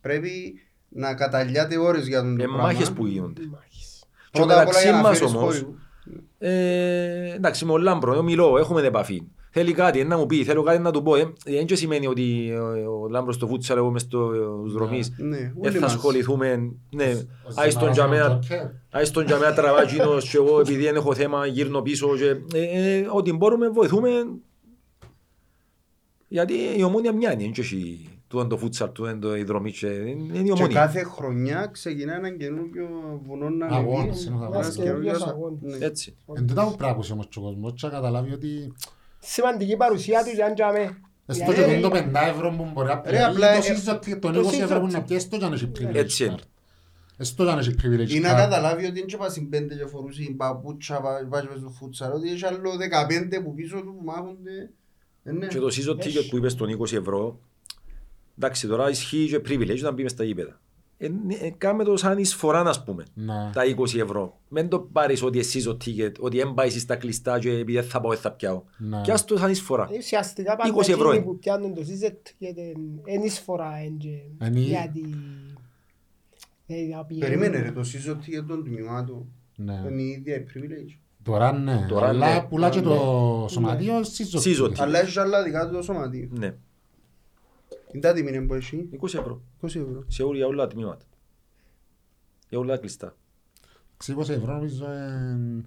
πρέπει 0.01 0.53
να 0.89 1.13
καταλιάτε 1.13 1.77
ώρες 1.77 2.07
για 2.07 2.21
τον 2.21 2.37
το 2.37 2.43
Ε, 2.43 2.45
πράγμα. 2.45 2.63
μάχες 2.63 2.91
που 2.91 3.05
γίνονται. 3.05 3.41
Μάχης. 3.51 4.03
Και 4.31 4.39
Πρώτα 4.39 4.53
απ' 4.53 4.57
όλα 4.59 4.65
μεταξύ 4.65 4.83
για 4.87 4.91
να 4.95 5.01
μας 5.01 5.17
φέρεις 5.17 5.33
όμως, 5.33 5.43
χώρους. 5.43 5.77
Ε, 6.37 7.33
εντάξει 7.33 7.65
με 7.65 7.71
ο 7.71 7.77
Λάμπρο, 7.77 8.13
εγώ 8.13 8.23
μιλώ, 8.23 8.57
έχουμε 8.57 8.79
την 8.79 8.89
επαφή. 8.89 9.21
Θέλει 9.57 9.73
κάτι, 9.73 10.03
να 10.03 10.17
μου 10.17 10.25
πει, 10.25 10.43
θέλω 10.43 10.63
κάτι 10.63 10.79
να 10.81 10.91
του 10.91 11.01
πω. 11.03 11.15
Ε, 11.15 11.33
δεν 11.45 11.65
και 11.65 11.75
σημαίνει 11.75 12.07
ότι 12.07 12.49
ε, 12.51 12.57
ο 12.85 13.07
Λάμπρος 13.09 13.35
στο 13.35 13.47
φούτσαλ, 13.47 13.77
εγώ 13.77 13.91
μες 13.91 14.01
στους 14.01 14.73
δρομείς. 14.73 15.11
Ναι, 15.17 15.37
Δεν 15.37 15.53
όλοι 15.57 15.73
θα 15.73 15.79
μας. 15.79 15.93
ασχοληθούμε. 15.93 16.71
Ναι, 16.89 17.05
Ο 17.05 17.51
άι 17.55 17.69
στον 17.69 17.93
Ζημαράς 17.93 17.95
τζαμέα 17.95 18.25
είναι 18.25 18.33
ο 18.35 18.39
Τζόκερ. 18.39 18.65
Άι 18.89 19.05
στον 19.05 19.25
τζαμέα 19.25 19.53
τραβάγινος 19.53 20.29
και 20.29 20.37
εγώ 20.37 20.59
επειδή 20.59 20.83
δεν 20.83 20.95
έχω 20.95 21.13
θέμα 21.13 21.45
γύρνω 21.45 21.81
πίσω 21.81 22.07
και 22.17 22.57
ε, 22.57 22.97
ε, 22.97 23.07
ό,τι 23.11 23.33
μπορούμε 23.33 23.69
βοηθούμε 23.69 24.09
γιατί 26.27 26.53
η 26.77 26.83
ομόνια 26.83 27.13
μια 27.13 27.33
είναι 27.33 27.43
και 27.51 27.61
έχει 27.61 28.09
του 28.35 28.39
είναι 28.39 28.49
το 28.49 28.57
φούτσαλ, 28.57 28.91
του 28.91 29.05
είναι 29.05 29.15
το 29.19 29.35
η 29.35 29.43
δρομή 29.43 29.71
και 29.71 29.87
είναι 29.87 30.37
η 30.39 30.43
Και 30.43 30.51
ομόνια. 30.51 30.67
κάθε 30.79 31.03
χρονιά 31.03 31.69
ξεκινά 31.71 32.15
ένα 32.15 32.29
καινούργιο 32.37 32.87
βουνό 33.25 33.49
να 33.49 33.65
Αγώνας, 33.65 34.27
ανεβεί. 34.27 34.27
είναι 34.27 34.35
ο 34.35 34.43
Ένας 34.45 34.53
αγώνας. 34.53 34.75
καινούριος 34.75 35.15
Ένας 35.15 35.27
α- 35.27 35.31
αγώνας. 35.31 35.59
ναι. 35.79 35.85
Έτσι. 35.85 36.15
Εν 36.37 36.47
τούτα 36.47 36.65
που 36.69 36.75
πράγουσε 36.75 37.13
όμως 37.13 37.27
και 37.29 37.39
ο 37.39 37.41
κόσμος 37.41 37.73
και 37.75 37.85
να 37.87 37.91
καταλάβει 37.93 38.33
ότι 38.33 38.73
Σημαντική 39.19 39.75
παρουσία 39.77 40.23
τους 40.23 40.33
για 40.33 40.47
να 40.47 40.53
τζάμε. 40.53 40.97
έστω 41.25 41.53
και 41.53 41.61
Γιατί- 41.61 41.81
το 41.81 41.89
5 41.89 42.27
ευρώ 42.27 42.53
που 42.57 42.69
μπορεί 42.73 42.87
να 42.87 43.01
Ρε, 43.05 43.09
πιάσει, 43.11 43.25
απλά, 43.31 43.51
το 43.51 43.57
ε, 43.57 43.61
σύζωτη- 43.61 44.19
τον 44.19 44.33
το 44.33 44.39
20 44.39 44.45
ευρώ 44.61 44.79
που 44.79 44.85
σύζωτη. 44.85 44.93
να 44.93 45.01
πιάσει, 45.03 45.29
το 45.29 45.37
και 45.37 45.45
αν 45.45 45.53
έχει 45.53 45.71
privilege 45.79 45.95
Έτσι 45.95 46.23
είναι. 46.25 46.35
card. 46.37 46.43
Έστω 47.17 47.43
και 47.45 47.49
αν 47.51 47.59
έχει 47.59 47.71
privilege 47.81 48.09
Ή 48.09 48.19
να 48.19 48.31
card. 48.33 48.35
καταλάβει 48.35 48.85
ότι 48.85 48.93
δεν 48.93 49.07
τσέπασαν 49.07 49.49
πέντε 49.49 49.75
και 49.75 49.85
φορούσε 49.85 50.33
παπούτσα, 50.37 50.99
βά- 51.01 51.27
βάζει 51.29 51.47
μες 51.49 51.59
στο 51.59 51.69
φούτσαλ, 51.69 52.11
ότι 52.11 52.29
έχει 52.31 52.45
άλλο 52.45 52.71
15 52.77 53.41
που 53.43 53.53
πίσω 53.53 53.75
του 53.77 53.95
που 53.97 54.03
μάχονται. 54.03 54.69
Ε, 55.23 55.31
ναι. 55.31 55.47
Και 55.47 55.59
το 55.59 55.67
season 55.67 55.95
ticket 56.03 56.27
που 56.29 56.37
είπες 56.37 56.55
των 56.55 56.69
20 56.69 56.95
ευρώ, 56.95 57.39
εντάξει 58.37 58.67
τώρα 58.67 58.89
ισχύει 58.89 59.27
και 59.27 59.37
privilege 59.37 59.79
να 59.79 59.91
μπει 59.91 60.01
μες 60.03 60.11
στα 60.11 60.23
γήπεδα. 60.23 60.59
Ε, 60.97 61.05
ε, 61.41 61.49
κάμε 61.57 61.83
το 61.83 61.97
σαν 61.97 62.17
εισφορά 62.17 62.63
να 62.63 62.83
πούμε, 62.85 63.03
Ναι. 63.13 63.49
τα 63.53 63.61
20 63.65 63.99
ευρώ. 63.99 64.39
Μην 64.49 64.67
το 64.69 64.79
πάρεις 64.79 65.23
ότι 65.23 65.39
εσύ 65.39 65.63
το 65.63 65.77
ticket, 65.85 66.11
ότι 66.19 66.37
δεν 66.37 66.53
πάεις 66.53 66.81
στα 66.81 66.95
κλειστά 66.95 67.39
και 67.39 67.49
επειδή 67.49 67.73
δεν 67.73 67.83
θα 67.83 68.01
πάω 68.01 68.11
δεν 68.11 68.19
θα 68.19 68.31
πιάω. 68.31 68.63
Ναι. 68.77 69.01
Και 69.03 69.11
ας 69.11 69.25
το 69.25 69.37
σαν 69.37 69.51
εισφορά. 69.51 69.89
Ουσιαστικά 69.97 70.55
πάντα 70.55 70.73
20 70.75 70.79
ευρώ 70.89 70.93
εκείνοι 71.09 71.15
είναι. 71.15 71.25
που 71.25 71.39
πιάνουν 71.39 71.73
το 71.73 71.83
σύζετ 71.83 72.27
γιατί 72.37 72.61
είναι 73.05 73.25
εισφορά 73.25 73.71
εν 73.85 73.97
και- 73.97 74.45
Είναι- 74.45 74.59
γιατί 74.59 75.03
ε, 76.67 76.75
να 76.95 77.05
πηγαίνουν. 77.05 77.29
Περίμενε 77.39 77.59
ρε, 77.65 77.71
το 77.71 77.81
season 77.81 78.13
ticket 78.15 78.45
των 78.47 78.63
τμήματων 78.63 79.25
Ναι. 79.55 79.81
είναι 79.89 80.01
η 80.01 80.05
ίδια 80.09 80.35
η 80.35 80.45
privilege. 80.53 80.97
Τώρα 81.23 81.51
ναι, 81.51 81.85
Τώρα 81.89 82.13
ναι. 82.13 82.25
αλλά 82.25 82.45
πουλά 82.47 82.69
και 82.69 82.81
Τώρα 82.81 82.95
το 82.99 83.47
σωματείο 83.49 84.03
σύζωτη. 84.03 84.43
Σύζωτη. 84.43 84.81
Αλλά 84.81 84.99
έχει 84.99 85.19
άλλα 85.19 85.43
δικά 85.43 85.67
του 85.67 85.75
το 85.75 85.81
σωματείο. 85.81 86.29
Ναι, 87.95 88.07
Είναι 88.07 88.07
τα 88.07 88.13
τιμή 88.13 88.37
είναι 88.37 88.45
που 88.45 88.53
έχει, 88.53 88.89
20 89.01 89.03
ευρώ. 89.05 89.41
20 89.61 89.65
ευρώ. 89.65 90.03
Σε 90.07 90.23
όλα 90.23 90.35
για 90.37 90.47
όλα 90.47 90.67
τα 90.67 90.73
τμήματα. 90.73 91.05
Για 92.49 92.59
όλα 92.59 92.73
τα 92.73 92.79
κλειστά. 92.79 93.15
20 94.07 94.29
ευρώ 94.29 94.53
νομίζω 94.53 94.85
εν- 94.91 95.65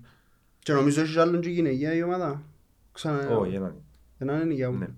Και 0.59 0.73
νομίζω 0.73 1.01
έχεις 1.01 1.17
άλλον 1.17 1.41
και 1.41 1.49
γυναικεία 1.49 1.95
η 1.95 2.03
ομάδα. 2.03 2.43
Ξανά, 2.93 3.37
Όχι, 3.37 3.55
έναν. 3.55 3.75
έναν 4.19 4.41
είναι 4.41 4.55
για 4.55 4.69
Ναι. 4.69 4.77
μου. 4.77 4.97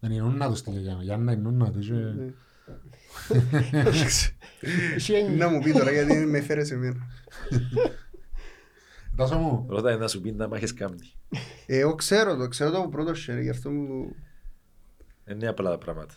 εν 0.00 0.10
η 0.10 0.18
νούνα 0.18 0.48
του 0.48 0.56
στείλε 0.56 0.78
για 0.80 0.98
για 1.02 1.16
να 1.16 1.32
είναι 1.32 1.40
νούνα 1.42 1.70
του 1.72 1.78
και- 1.78 1.92
Ναι. 1.92 2.32
Έχει 4.94 5.12
έννοια. 5.12 5.36
Να 5.36 5.48
μου 5.48 5.60
πει 5.62 5.72
τώρα 5.72 5.90
γιατί 5.92 6.14
με 6.26 6.40
φέρες 6.40 6.66
σε 6.66 6.76
μένα. 6.76 7.06
Τάσο 9.16 9.36
μου, 9.42 9.66
Ρώτα 9.68 9.96
να 9.96 10.08
σου 10.08 10.20
πει 10.20 10.32
να 10.32 10.48
μάχες 10.48 10.74
κάνει. 10.74 11.12
Ε, 11.66 11.78
Εγώ 11.78 11.94
ξέρω 11.94 12.36
το, 12.36 12.48
ξέρω 12.48 12.70
το 12.70 12.78
από 12.78 12.88
πρώτο 12.88 13.14
χέρι, 13.14 13.42
γι' 13.42 13.50
αυτό 13.50 13.70
μου... 13.70 14.14
Είναι 15.32 15.48
απλά 15.48 15.70
τα 15.70 15.78
πράγματα. 15.78 16.14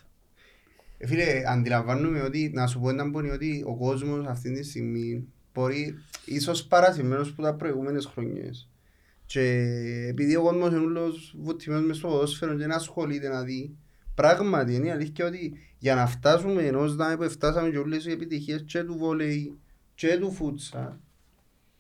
Ε, 0.98 1.08
Φίλε, 1.08 1.42
αντιλαμβάνομαι 1.48 2.22
ότι, 2.22 2.52
να 2.54 2.68
σου 2.68 2.80
πω 2.80 2.90
έναν 2.90 3.12
πονή, 3.12 3.30
ότι 3.30 3.64
ο 3.68 3.76
κόσμος 3.76 4.26
αυτή 4.26 4.54
τη 4.54 4.64
στιγμή 4.64 5.28
μπορεί, 5.54 5.96
ίσως 6.26 6.66
παρασυμένος 6.66 7.30
από 7.30 7.42
τα 7.42 7.56
προηγούμενες 7.56 8.06
χρονιές. 8.06 8.70
Και 9.26 9.42
επειδή 10.10 10.36
ο 10.36 10.42
κόσμος 10.42 10.70
είναι 10.70 10.80
όλος 10.80 11.36
βουτυμένος 11.38 11.86
μες 11.86 11.98
στο 11.98 12.08
ποδόσφαιρο 12.08 12.56
και 12.56 12.66
να 12.66 12.76
ασχολείται 12.76 13.28
να 13.28 13.44
δει 13.44 13.76
πράγματι 14.16 14.74
είναι 14.74 14.88
η 14.88 14.92
αλήθεια 14.92 15.26
ότι 15.26 15.58
για 15.78 15.96
να 15.96 16.08
φτάσουμε 16.08 16.64
ενός 16.64 16.96
να 16.96 17.18
που 17.18 17.30
φτάσαμε 17.30 17.70
και 17.70 17.78
όλες 17.78 18.06
οι 18.06 18.12
επιτυχίες 18.12 18.64
και 18.68 18.84
του 18.84 18.98
βόλεϊ 18.98 19.58
και 19.96 20.18
του 20.18 20.32
φούτσα 20.32 21.00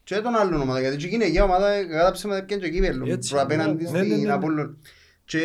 και 0.03 0.15
των 0.15 0.36
άλλων 0.36 0.61
ομάδων 0.61 0.81
γιατί 0.81 0.97
και 0.97 1.05
η 1.05 1.09
γυναικεία 1.09 1.43
ομάδα 1.43 1.86
κατά 1.86 2.11
ψέματα 2.11 2.39
έπιαν 2.39 2.59
και 2.59 2.69
κύπελλο 2.69 3.05
Έτσι. 3.11 3.38
απέναντι 3.38 3.83
Ναι, 3.83 3.89
ναι, 3.91 3.97
ναι, 3.99 4.13
στην 4.13 4.25
ναι. 4.25 4.31
Απόλλων 4.31 4.77
και 5.25 5.41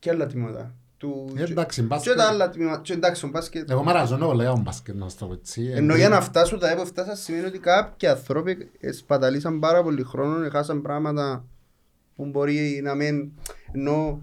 και 0.00 0.10
άλλα 0.10 0.26
τμήματα 0.26 0.74
του 0.96 1.32
Ε, 1.36 1.42
εντάξει, 1.42 1.80
και 1.80 1.86
μπάσκετ. 1.86 2.16
τα 2.16 2.24
άλλα 2.28 2.50
τμήματα 2.50 2.80
και 2.80 2.92
εντάξει 2.92 3.24
ο 3.24 3.28
μπάσκετ 3.28 3.70
Εγώ 3.70 3.82
μαραζώνω 3.82 4.32
λέγα 4.32 4.52
ο 4.52 4.56
μπάσκετ 4.58 4.94
να 4.94 5.08
στο 5.08 5.26
πω 5.26 5.32
έτσι. 5.32 5.70
ενώ 5.74 5.96
για 5.96 6.08
να 6.08 6.20
φτάσουν 6.20 6.58
τα 6.58 6.70
έπω 6.70 6.84
φτάσα 6.84 7.14
σημαίνει 7.16 7.44
ότι 7.44 7.58
κάποιοι 7.58 8.08
άνθρωποι 8.08 8.70
σπαταλήσαν 8.96 9.58
πάρα 9.58 9.82
πολύ 9.82 10.02
χρόνο, 10.02 10.44
έχασαν 10.44 10.82
πράγματα 10.82 11.44
που 12.16 12.26
μπορεί 12.26 12.80
να 12.82 12.94
μην 12.94 13.30
ενώ 13.72 14.22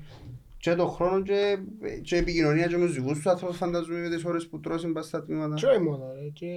και 0.58 0.76
το 0.76 0.88
χρόνο 0.88 1.22
και, 1.22 1.58
και 2.02 2.16
επικοινωνία 2.18 2.68
και 2.68 2.78
με 2.78 2.86
τους 2.86 2.96
δικούς 2.96 3.14
τους 3.14 3.26
άνθρωπους 3.28 3.58
φανταζούμε 3.58 4.00
με 4.00 4.10
τις 4.10 4.26
ώρες 4.26 4.48
που 4.48 4.60
τρώσουν 4.60 4.94
πας 4.94 5.06
στα 5.06 5.24
τμήματα 5.24 5.56
Και 5.56 5.66
όχι 5.66 5.80
μόνο, 5.82 6.04
ρε, 6.22 6.30
και 6.34 6.48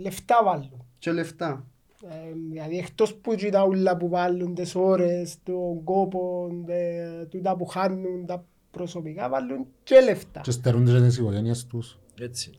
λεφτά 0.00 0.34
βάλουν. 0.44 0.84
και 0.98 1.12
λεφτά. 1.12 1.64
Ε, 2.08 2.14
δηλαδή 2.50 2.76
εκτός 2.78 3.14
που 3.14 3.34
και 3.34 3.50
τα 3.50 3.64
ούλα 3.66 3.96
που 3.96 4.08
βάλουν 4.08 4.54
τις 4.54 4.74
ώρες, 4.74 5.36
τον 5.42 5.84
κόπο, 5.84 6.48
τε- 6.66 7.28
τούτα 7.28 7.56
που 7.56 7.66
χάνουν 7.66 8.26
τα 8.26 8.44
προσωπικά 8.70 9.28
βάλουν 9.28 9.66
και 9.82 10.00
λεφτά. 10.00 10.40
Και 10.40 10.50
στερούνται 10.50 10.92
και 10.92 11.00
τις 11.00 11.16
οικογένειες 11.18 11.66
τους. 11.66 11.98
Έτσι. 12.20 12.50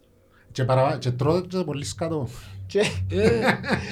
Και, 0.51 0.63
παρα... 0.63 0.97
και 0.97 1.11
τρώτε 1.11 1.57
και 1.57 1.63
πολύ 1.63 1.85
σκάτω. 1.85 2.27
Και, 2.65 2.79
Ε, 2.79 2.83
και 3.09 3.15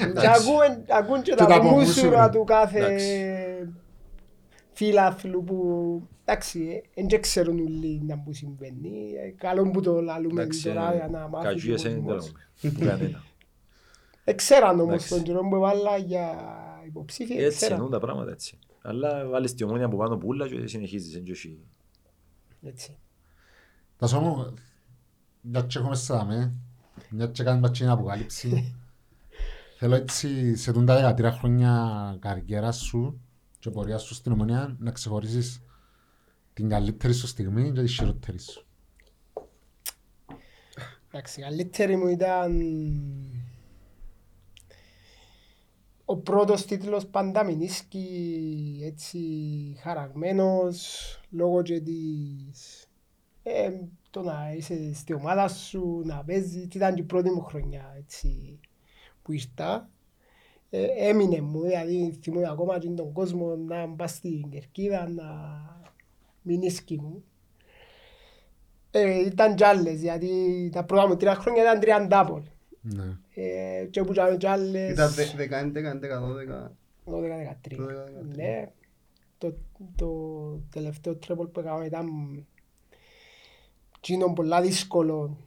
εντάξει. 0.06 0.28
ακούν, 0.30 0.84
ακούν 0.90 1.22
και 1.22 1.30
Και 1.32 1.36
τα 1.38 1.46
τα 1.46 1.62
μουσούρα 1.64 1.78
μουσούρα. 1.80 2.30
του 2.30 2.44
κάθε 2.44 2.78
Εντάξει. 2.80 3.70
φίλαθλου 4.74 5.44
που 5.44 5.58
εντάξει, 6.26 6.82
δεν 7.10 7.22
ξέρουν 7.22 7.60
όλοι 7.60 8.02
να 8.08 8.18
που 8.20 8.34
συμβαίνει. 8.34 8.92
Ε, 9.26 9.30
Καλό 9.38 9.70
που 9.70 9.82
το 9.82 10.02
λαλούμε 10.02 10.42
Εντάξει, 10.42 10.64
τώρα 10.64 10.94
για 10.96 11.08
να 11.12 11.28
μάθεις 11.28 11.48
ο 11.50 11.52
καζούιες 11.54 11.84
είναι 11.84 12.00
κόσμος. 12.06 12.32
τέλος. 12.62 13.29
Κανένα. 14.30 14.42
Εξέραν 14.42 14.80
όμως 14.80 14.94
Εντάξει. 14.94 15.10
τον 15.10 15.24
καιρό 15.24 15.48
που 15.50 15.56
έβαλα 15.56 15.98
για 15.98 16.36
υποψήφια, 16.86 17.36
Έτσι 17.36 17.48
εξέραν. 17.48 17.74
εννοούν 17.74 17.92
τα 17.92 18.00
πράγματα 18.00 18.32
έτσι. 18.32 18.60
Αλλά 18.82 19.28
βάλεις 19.28 19.54
τη 19.54 19.64
ομόνια 19.64 19.86
από 19.86 19.98
πάνω 19.98 20.18
πουλά 20.18 20.48
και 20.48 20.68
συνεχίζεις. 20.68 21.16
εν 21.16 21.24
και 21.24 21.32
όχι. 21.32 21.60
Έτσι. 22.62 22.98
Τα 23.98 24.08
σώμα, 24.08 24.54
μια 25.42 25.62
και 25.62 25.78
έχουμε 25.80 25.96
σάμε, 25.96 26.54
μια 27.10 27.28
και 27.28 27.44
κάνουμε 27.44 27.70
την 27.70 27.90
αποκάλυψη. 27.90 28.76
Θέλω 29.78 29.96
έτσι 29.96 30.56
σε 30.56 30.72
τούν 30.72 30.86
τα 30.86 30.96
δεκατρία 30.96 31.32
χρόνια 31.32 32.18
καριέρας 32.20 32.78
σου 32.78 33.22
και 33.60 33.70
πορείας 33.70 34.02
σου 34.04 34.14
στην 34.14 34.32
ομονία 34.32 34.76
να 34.80 34.92
ξεχωρίσεις 34.92 35.62
την 36.54 36.70
καλύτερη 36.70 37.14
σου 37.14 37.28
στιγμή 37.28 37.72
και 37.72 37.82
τη 37.82 37.88
χειρότερη 37.88 38.40
σου. 38.40 38.66
Εντάξει, 41.12 41.40
η 41.40 41.44
καλύτερη 41.44 41.96
μου 41.98 42.08
ήταν 42.08 42.62
ο 46.12 46.18
πρώτος 46.18 46.66
τίτλος 46.66 47.08
Πανταμινίσκη, 47.08 48.08
έτσι 48.84 49.20
χαραγμένος, 49.80 50.88
λόγω 51.30 51.62
και 51.62 51.80
της... 51.80 52.88
Ε, 53.44 53.72
το 54.10 54.22
να 54.22 54.54
είσαι 54.58 54.94
στη 54.94 55.14
ομάδα 55.14 55.48
σου, 55.48 56.02
να 56.06 56.24
παίζεις, 56.24 56.64
ήταν 56.64 56.94
και 56.96 57.02
η 57.02 57.04
πρώτη 57.04 57.30
μου 57.30 57.42
χρονιά, 57.42 57.96
έτσι, 57.98 58.60
που 59.22 59.32
ήρθα. 59.32 59.90
Ε, 60.70 60.86
έμεινε 60.98 61.42
μου, 61.42 61.62
δηλαδή 61.62 62.20
θυμούμαι 62.22 62.50
ακόμα 62.50 62.80
και 62.80 62.90
τον 62.90 63.12
κόσμο 63.12 63.56
να 63.56 63.90
πας 63.90 64.12
στην 64.12 64.50
κερκίδα, 64.50 65.10
να 65.10 65.26
μην 66.42 66.62
ίσκει 66.62 67.00
μου. 67.02 67.24
Ε, 68.92 69.26
ήταν 69.26 69.56
κι 69.56 69.64
άλλες, 69.64 70.02
γιατί 70.02 70.70
τα 70.72 70.84
πρώτα 70.84 71.08
μου 71.08 71.16
τρία 71.16 71.36
χρόνια 71.36 71.62
ήταν 71.62 71.80
τριαντάπολ. 71.80 72.42
Ναι. 72.82 73.18
Ε, 73.42 73.86
και 73.86 74.04
που 74.04 74.12
είχαμε 74.14 74.38
κι 74.38 74.48
άλλες... 74.48 74.92
Ήταν 74.92 75.10
10, 75.12 75.14
11, 75.14 76.00
12. 76.56 77.14
12-13. 77.14 77.78
12-13. 77.78 77.78
Ναι. 78.36 78.70
Το, 79.38 79.54
το 79.96 80.10
τελευταίο 80.72 81.16
τρέπολ 81.16 81.48
που 81.48 81.60
έκανα 81.60 81.86
ήταν 81.86 82.08
εκείνο 83.98 84.34
πολλά 84.34 84.62
δύσκολο. 84.62 85.38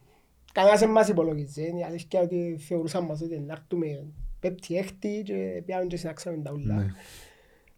Κανένας 0.53 0.79
δεν 0.79 0.89
μας 0.89 1.07
υπολογίζε. 1.07 1.61
Η 1.61 1.83
αλήθεια 1.83 2.21
είναι 2.21 2.29
ότι 2.31 2.57
θεωρούσαν 2.63 3.05
μας 3.05 3.21
ότι 3.21 3.39
να 3.39 3.53
έρθουμε 3.53 4.05
πέπτη 4.39 4.77
έκτη 4.77 5.21
και 5.25 5.61
πιάμε 5.65 5.85
και 5.85 5.97
συνάξαμε 5.97 6.37
τα 6.37 6.51
ούλα. 6.51 6.73
Ναι. 6.75 6.85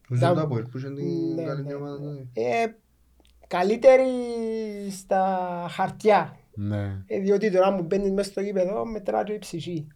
Που 0.08 0.16
Ήταν- 0.16 0.38
ζουν 0.38 0.50
τα 0.50 0.64
που 0.72 0.80
την 0.80 1.34
Ναι, 1.36 1.44
καλή 1.44 1.64
ναι, 1.64 1.74
ομάδα 1.74 2.00
ναι. 2.00 2.06
τότε. 2.06 2.28
Ε, 2.34 2.76
καλύτερη 3.48 4.10
στα 4.92 5.66
χαρτιά. 5.70 6.38
Ναι. 6.54 7.04
Ε, 7.06 7.20
διότι 7.20 7.52
τώρα 7.52 7.76
που 7.76 7.84
μπαίνεις 7.84 8.12
μέσα 8.12 8.30
στο 8.30 8.42
γήπεδο 8.42 8.86
μετρά 8.86 9.24
και 9.24 9.34
η 9.34 9.40
ψυχή 9.40 9.88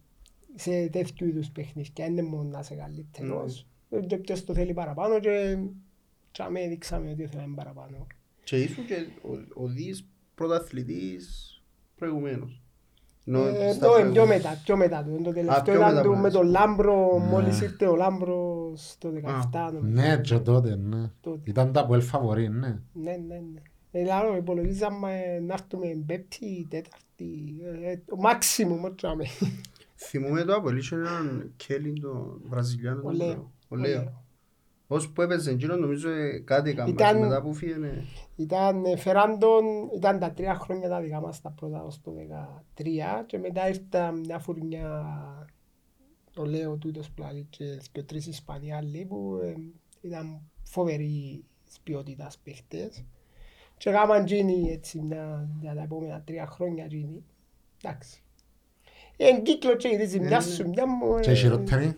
σε 0.59 0.87
τέτοιου 0.89 1.27
είδους 1.27 1.49
παιχνίδια. 1.49 1.91
Δεν 1.95 2.11
είναι 2.11 2.21
μόνο 2.23 2.49
να 2.49 2.59
είσαι 2.59 2.75
καλύτερος. 2.75 3.67
Ναι. 3.89 3.99
Και 3.99 4.17
ποιος 4.17 4.43
το 4.43 4.53
θέλει 4.53 4.73
παραπάνω 4.73 5.19
και 5.19 5.57
και 6.31 6.43
αμέ 6.43 6.67
δείξαμε 6.67 7.09
ότι 7.11 7.25
θέλαμε 7.27 7.55
παραπάνω. 7.55 8.07
Και 8.43 8.57
ήσουν 8.61 8.85
και 8.85 8.95
ο- 9.21 9.63
ο 9.63 9.67
δις 9.67 10.05
πρωταθλητής 10.35 11.53
προηγουμένως. 11.95 12.61
Ενώ 13.25 13.45
Ε, 13.45 13.71
στα 13.73 13.85
το, 13.85 13.91
προηγου- 13.91 14.13
πιο 14.13 14.25
μετά, 14.25 14.61
πιο 14.63 14.77
μετά 14.77 15.03
του. 15.03 15.21
Το 15.23 15.31
τελευταίο 15.33 15.63
πιο 15.63 15.73
ήταν 15.73 15.87
μετά 15.89 16.01
το, 16.01 16.09
που 16.09 16.15
με 16.15 16.21
λες. 16.21 16.33
τον 16.33 16.47
Λάμπρο, 16.47 17.19
Ναι. 17.19 17.25
μόλις 17.25 17.61
ήρθε 17.61 17.85
ο 17.87 17.95
Λάμπρος 17.95 18.95
το 18.97 19.09
17 19.09 19.71
νομίζω. 19.73 19.93
Ναι, 20.01 20.17
και 20.21 20.37
τότε, 20.39 20.75
ναι. 20.75 21.11
Τότε. 21.21 21.39
Ήταν 21.43 21.71
τα 21.71 21.85
που 21.85 22.01
φαβορή, 22.01 22.49
ναι. 22.49 22.79
Ναι, 22.93 23.11
ναι, 23.27 23.35
ναι. 23.53 23.61
Δηλαδή 23.91 24.37
υπολογίζαμε 24.37 25.39
να 25.39 25.53
έρθουμε 25.53 26.03
πέμπτη, 26.05 26.67
τέταρτη, 26.69 27.55
ε, 27.83 27.97
το 28.05 28.15
μάξιμουμ 28.15 28.83
ό,τι 28.83 29.07
άμε. 30.01 30.09
Θυμούμαι 30.09 30.43
το 30.43 30.53
Απολύ 30.55 30.79
είχε 30.79 30.95
έναν 30.95 31.53
Κέλλιν 31.55 32.01
τον 32.01 32.41
Βραζιλιάνο. 32.45 32.99
Ο 32.99 33.01
τον 33.03 33.15
Λέο. 33.15 33.27
Λέο. 33.27 33.51
Ο 33.67 33.75
Ο 33.75 33.75
Λέο. 33.75 34.01
Λέο. 34.01 34.23
Ως 34.91 35.09
που 35.11 35.21
έπαιζε 35.21 35.51
εκείνο 35.51 35.75
νομίζω 35.75 36.09
ε, 36.09 36.39
κάτι 36.39 36.69
έκαμε 36.69 36.89
Ήταν- 36.89 37.19
μετά 37.19 37.41
που 37.41 37.53
φύγαινε. 37.53 38.05
Ήταν, 38.35 38.85
ε, 38.85 38.97
φέραν 38.97 39.39
τον, 39.39 39.63
ήταν 39.95 40.19
τα 40.19 40.31
τρία 40.31 40.55
χρόνια 40.55 40.89
τα 40.89 41.01
δικά 41.01 41.21
μας 41.21 41.41
τα 41.41 41.49
πρώτα 41.49 41.83
ως 41.83 42.01
το 42.01 42.11
13 42.11 43.23
και 43.25 43.37
μετά 43.37 43.67
ήρθα 43.67 44.11
μια 44.11 44.39
φουρνιά 44.39 45.05
το 46.33 46.45
λέω 46.45 46.77
τούτος 46.77 47.11
πλάλι 47.11 47.47
και 47.49 47.79
και 47.91 48.03
τρεις 48.03 48.27
Ισπανοί 48.27 48.73
άλλοι 48.73 49.05
που 49.05 49.39
ε, 49.43 49.53
ήταν 50.01 50.41
φοβεροί 50.63 51.43
ποιότητας 51.83 52.37
παίχτες 52.37 53.03
και 53.77 53.89
έκαναν 53.89 54.25
γίνει 54.25 54.71
έτσι 54.71 55.01
μια, 55.01 55.49
για 55.59 55.73
τα 55.75 55.81
επόμενα 55.81 56.21
τρία 56.21 56.47
χρόνια 56.47 56.85
γίνει. 56.85 57.23
Εντάξει. 57.83 58.23
Εν 59.21 59.43
κύκλο 59.43 59.75
και 59.75 59.87
η 59.87 60.05
ζημιά 60.05 60.37
ναι. 60.37 60.43
σου, 60.43 60.69
μια 60.69 60.87
μου... 60.87 61.19
Και 61.19 61.31
η 61.31 61.35
χειρότερη; 61.35 61.97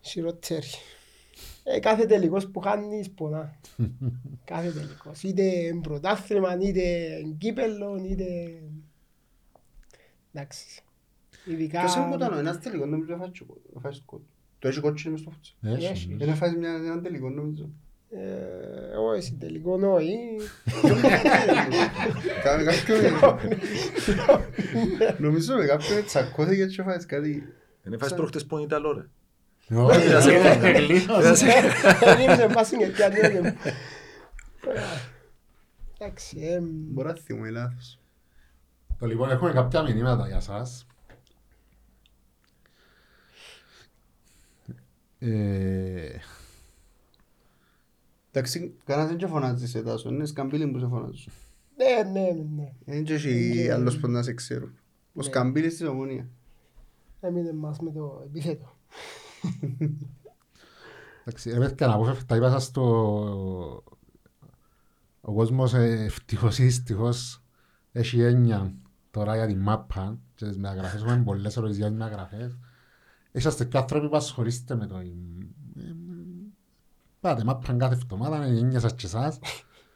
Χειρότερη. 0.00 0.66
Ε, 1.64 1.78
κάθε 1.78 2.06
τελικός 2.06 2.50
που 2.50 2.60
χάνεις 2.60 3.10
πονά. 3.10 3.56
κάθε 4.44 4.70
τελικός. 4.70 5.22
Είτε 5.22 5.74
πρωτάθλημα, 5.82 6.58
είτε 6.60 7.08
κύπελλο, 7.38 7.96
είτε... 8.10 8.24
Εντάξει. 10.32 10.82
Ειδικά... 11.46 11.80
Ποιος 11.80 11.94
είναι 11.94 12.08
που 12.08 12.14
ήταν 12.14 12.32
ο 12.32 12.38
ένας 12.38 12.58
τελικός 12.60 12.88
νομίζω 12.88 13.12
έφαγε 13.12 13.32
κο- 13.46 13.60
έφαγε 13.76 14.00
κο- 14.04 14.22
Το 14.58 14.68
έχει 14.68 14.80
κότσινο 14.80 15.12
μες 15.12 15.20
στο 15.20 15.30
φούτσα. 15.30 15.52
Έχει. 15.62 15.84
Έχει. 15.86 16.14
Δεν 16.14 16.28
έφαγε 16.28 16.56
μια- 16.56 16.74
έναν 16.74 17.02
τελικό 17.02 17.30
νομίζω. 17.30 17.70
Ε, 18.10 18.96
όχι, 18.96 19.32
τελικό 19.40 19.78
όχι. 19.94 20.16
Κα- 22.42 22.62
κάποιον- 22.64 23.00
Νομίζω 25.18 25.56
με 25.56 25.64
κάποιον 25.66 26.04
τσακώθηκε 26.04 26.66
και 26.66 26.80
έφαγες 26.80 27.06
κάτι. 27.06 27.52
Δεν 27.82 27.92
έφαγες 27.92 28.14
προχτές 28.16 28.46
πόνοι 28.46 28.62
Ιταλό 28.62 28.92
ρε. 28.92 29.04
Όχι, 29.76 30.06
Είδα 30.06 30.20
σε 30.20 30.34
ε, 30.34 30.42
πόνο. 30.42 30.60
τελείωσε. 30.60 31.06
Είδα 31.18 31.34
σε- 31.34 31.46
Γύρισε 32.20 32.48
πάση 32.54 32.76
και 32.76 32.86
πιάνει 32.86 33.14
και... 33.20 33.54
Εντάξει, 35.98 36.38
εμ, 36.40 36.64
Μπορεί 36.68 37.08
να 37.08 37.14
θυμούμαι 37.14 37.50
λάθος. 37.50 37.98
Το 38.98 39.06
λοιπόν 39.06 39.30
έχουμε 39.30 39.52
κάποια 39.52 39.82
μηνύματα 39.82 40.26
για 40.26 40.40
σας. 40.40 40.86
Ε, 45.18 46.18
Εντάξει, 48.38 48.74
κανένας 48.84 49.08
δεν 49.08 49.18
και 49.18 49.26
φωνάζει 49.26 49.66
σε 49.68 49.82
τάσο, 49.82 50.08
είναι 50.08 50.26
σκαμπίλοι 50.26 50.66
που 50.70 50.78
σε 50.78 50.86
φωνάζουν. 50.86 51.32
ναι, 51.76 52.10
ναι, 52.20 52.28
ναι. 52.56 52.72
Δεν 52.84 53.04
και 53.04 53.14
έχει 53.14 53.64
Ναι. 53.66 53.72
άλλος 53.72 53.98
που 53.98 54.08
να 54.08 54.22
σε 54.22 54.32
ξέρουν. 54.34 54.68
Ο 54.68 55.10
Ναι. 55.12 55.22
σκαμπίλης 55.22 55.76
της 55.76 55.86
ομονία. 55.86 56.28
Έμεινε 57.20 57.52
μας 57.52 57.78
με 57.80 57.90
το 57.90 58.22
επιθέτω. 58.26 58.76
εντάξει, 61.24 61.50
ρε 61.50 61.58
παιδιά, 61.58 61.86
να 61.86 61.96
πω, 61.96 62.16
τα 62.26 62.36
είπα 62.36 62.50
σας 62.50 62.70
το... 62.70 62.82
Ο 65.20 65.32
κόσμος 65.34 65.74
ε, 65.74 66.04
ευτυχώς 66.04 66.58
ή 66.58 66.62
δυστυχώς 66.62 67.42
έχει 67.92 68.20
έννοια 68.20 68.74
τώρα 69.10 69.34
για 69.36 69.46
την 69.46 69.58
μάπα 69.58 70.18
και 70.34 70.46
τις 70.46 70.56
μεταγραφές, 70.56 71.02
έχουμε 71.02 71.22
πολλές 71.24 71.56
ερωτήσεις 71.56 71.78
για 71.80 71.88
τις 71.88 71.96
μεταγραφές. 71.98 72.58
Είσαστε 73.32 73.64
και 73.64 73.78
άνθρωποι 73.78 74.08
που 74.08 74.16
ασχολείστε 74.16 74.74
με 74.74 74.86
το... 74.86 75.02
ε, 77.26 77.30
Πάτε 77.30 77.44
μάπα 77.44 77.72
κάθε 77.72 77.94
εβδομάδα, 77.94 78.46
είναι 78.46 78.56
η 78.56 78.58
έννοια 78.58 78.80
σας 78.80 78.94
και 78.94 79.06
εσάς. 79.06 79.38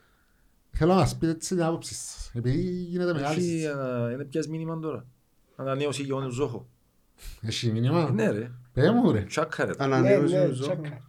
Θέλω 0.76 0.92
να 0.92 0.98
μας 0.98 1.16
πείτε 1.16 1.32
έτσι 1.32 1.54
την 1.54 1.62
άποψη 1.64 1.94
σας. 1.94 2.30
Επειδή 2.34 2.60
γίνεται 2.62 3.12
μεγάλη 3.12 3.38
Έχει, 3.38 3.42
συζήτηση. 3.48 3.66
α, 3.68 4.10
Είναι 4.12 4.24
πιας 4.24 4.46
μήνυμα 4.48 4.78
τώρα. 4.78 5.06
Ανανέωση 5.56 6.02
για 6.02 6.14
τον 6.14 6.30
Ζόχο. 6.30 6.68
Έχει 7.40 7.72
μήνυμα; 7.72 8.10
Ναι 8.10 8.30
ρε. 8.30 8.50
Πέ 8.72 8.90
μου 8.92 9.12
ρε. 9.12 9.22
Τσάκα 9.22 9.64
ρε. 9.64 9.70
Ναι, 9.70 9.84
Ανανέωση 9.84 10.34
ναι, 10.34 10.48
του 10.48 10.54
Ζόχου. 10.54 10.80
τσάκα. 10.80 11.00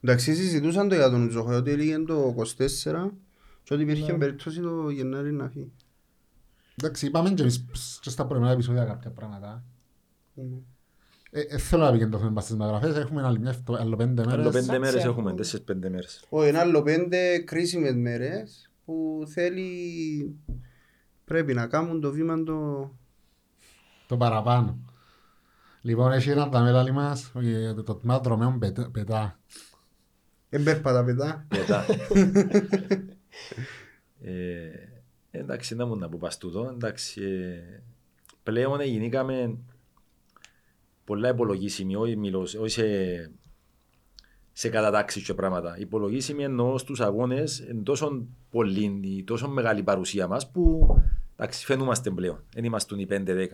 Εντάξει, 0.00 0.34
συζητούσαν 0.34 0.88
το 0.88 0.94
για 0.94 1.10
τον 1.10 1.30
Ζόχο, 1.30 1.54
ότι 1.56 1.70
έλεγε 1.70 1.98
το 1.98 2.34
24 2.58 3.10
και 3.62 3.74
ότι 3.74 3.82
υπήρχε 3.82 4.12
Ναι. 4.12 4.18
περίπτωση 4.18 4.60
το 4.60 4.90
Γενάρη 4.90 5.32
να 5.32 5.48
φύγει. 5.48 5.72
Εντάξει, 6.78 7.06
είπαμε 7.06 7.30
και 7.30 7.42
εμείς 7.42 7.64
και 8.00 8.10
στα 8.10 8.24
προηγούμενα 8.26 8.54
επεισόδια 8.54 8.84
κάποια 8.84 9.10
πράγματα. 9.10 9.64
Ναι. 11.34 11.40
Ε, 11.40 11.46
ε, 11.48 11.58
θέλω 11.58 11.82
να 11.82 11.88
επικεντρωθούμε 11.88 12.30
μας 12.30 12.44
στις 12.44 12.56
μεταγραφές. 12.56 12.96
Έχουμε 12.96 13.22
άλλη 13.22 13.38
μια, 13.38 13.50
αυτό- 13.50 13.74
άλλο 13.74 13.96
πέντε 13.96 14.22
Άλλο 14.22 14.30
μέρες. 14.36 14.52
πέντε 14.52 14.78
μέρες 14.78 14.90
Σάξε. 14.90 15.06
έχουμε, 15.08 15.34
τέσσερις 15.34 15.64
πέντε 15.64 15.88
μέρες. 15.88 16.24
Όχι, 16.28 16.48
είναι 16.48 16.58
άλλο 16.58 16.82
πέντε 16.82 17.38
κρίσιμες 17.38 17.94
μέρες 17.94 18.70
που 18.84 19.22
θέλει 19.26 20.36
πρέπει 21.24 21.54
να 21.54 21.66
κάνουν 21.66 22.00
το 22.00 22.10
βήμα 22.12 22.42
το... 22.42 22.90
Το 24.06 24.16
παραπάνω. 24.16 24.78
Λοιπόν, 25.82 26.12
έχει 26.12 26.30
ένα 26.30 26.42
από 26.42 26.52
τα 26.52 26.60
μέλη 26.60 26.92
μας, 26.92 27.32
ε, 27.42 27.74
το 27.74 27.94
τμήμα 27.94 28.18
δρομέων 28.20 28.58
πετά- 28.58 28.90
πετά. 28.92 29.38
Εμπέρπατα 30.48 31.04
πετά. 31.04 31.46
Μετά. 31.56 31.84
ε, 34.20 34.70
εντάξει, 35.30 35.74
να 35.74 35.86
μου 35.86 35.96
να 35.96 36.08
πω 36.08 36.18
πας 36.20 36.38
τούτο. 36.38 36.70
Εντάξει, 36.74 37.22
ε, 37.22 37.82
πλέον 38.42 38.80
γίνηκαμε 38.80 39.56
πολλά 41.04 41.28
υπολογίσιμοι, 41.28 41.96
όχι, 41.96 42.16
μιλώ, 42.16 42.40
όχι 42.40 42.68
σε, 42.68 42.86
σε 44.52 44.68
κατατάξεις 44.68 45.24
και 45.24 45.34
πράγματα. 45.34 45.78
Υπολογίσιμοι 45.78 46.42
εννοώ 46.44 46.78
στους 46.78 47.00
αγώνες 47.00 47.60
εν 47.60 47.82
τόσο 47.82 48.26
πολύ, 48.50 49.00
η 49.02 49.24
τόσο 49.24 49.48
μεγάλη 49.48 49.82
παρουσία 49.82 50.26
μας 50.26 50.50
που 50.50 50.86
εντάξει, 51.36 51.64
φαινούμαστε 51.64 52.10
πλέον. 52.10 52.44
Δεν 52.54 52.64
είμαστε 52.64 53.00
οι 53.00 53.06
5-10. 53.10 53.46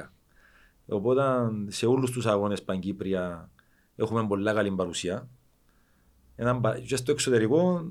Οπότε 0.87 1.23
σε 1.69 1.87
όλους 1.87 2.11
τους 2.11 2.27
αγώνες 2.27 2.63
Παγκύπρια 2.63 3.51
έχουμε 3.97 4.27
πολλά 4.27 4.53
καλή 4.53 4.71
παρουσία. 4.71 5.29
Έναν, 6.37 6.61
πα- 6.61 6.79
και 6.79 6.97
στο 6.97 7.13
εξωτερικό 7.13 7.91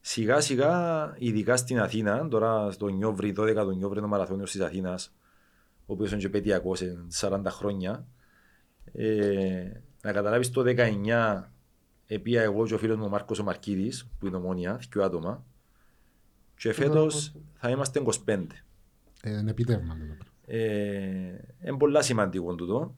σιγά 0.00 0.40
σιγά, 0.40 1.14
ειδικά 1.18 1.56
στην 1.56 1.80
Αθήνα, 1.80 2.28
τώρα 2.28 2.70
στο 2.70 2.88
Νιόβρι, 2.88 3.32
12 3.36 3.54
το 3.54 3.70
Νιόβρι, 3.70 4.00
το 4.00 4.06
μαραθώνιος 4.06 4.50
της 4.50 4.60
Αθήνας, 4.60 5.14
ο 5.86 5.92
οποίος 5.92 6.12
είναι 6.12 6.20
και 6.20 6.28
πετειακός, 6.28 6.80
είναι 6.80 7.06
40 7.20 7.50
χρόνια, 7.50 8.06
ε, 8.96 9.80
να 10.02 10.12
καταλάβεις 10.12 10.50
το 10.50 10.62
19 10.66 11.42
επία 12.06 12.42
εγώ 12.42 12.66
και 12.66 12.74
ο 12.74 12.78
φίλος 12.78 12.96
μου 12.96 13.04
ο 13.04 13.08
Μάρκος 13.08 13.38
ο 13.38 13.44
Μαρκίδης, 13.44 14.08
που 14.18 14.26
είναι 14.26 14.36
ομόνια, 14.36 14.80
δύο 14.90 15.04
άτομα, 15.04 15.44
και 16.56 16.72
φέτος 16.72 17.34
θα 17.54 17.70
είμαστε 17.70 18.02
25. 18.26 18.46
Ε, 19.22 19.30
Είναι 19.30 19.50
επίτευγμα. 19.50 19.94
το 19.94 19.98
πράγμα. 19.98 20.16
Ε, 20.46 21.44
είναι 21.64 21.76
πολλά 21.78 22.02
σημαντικό 22.02 22.54
τούτο. 22.54 22.96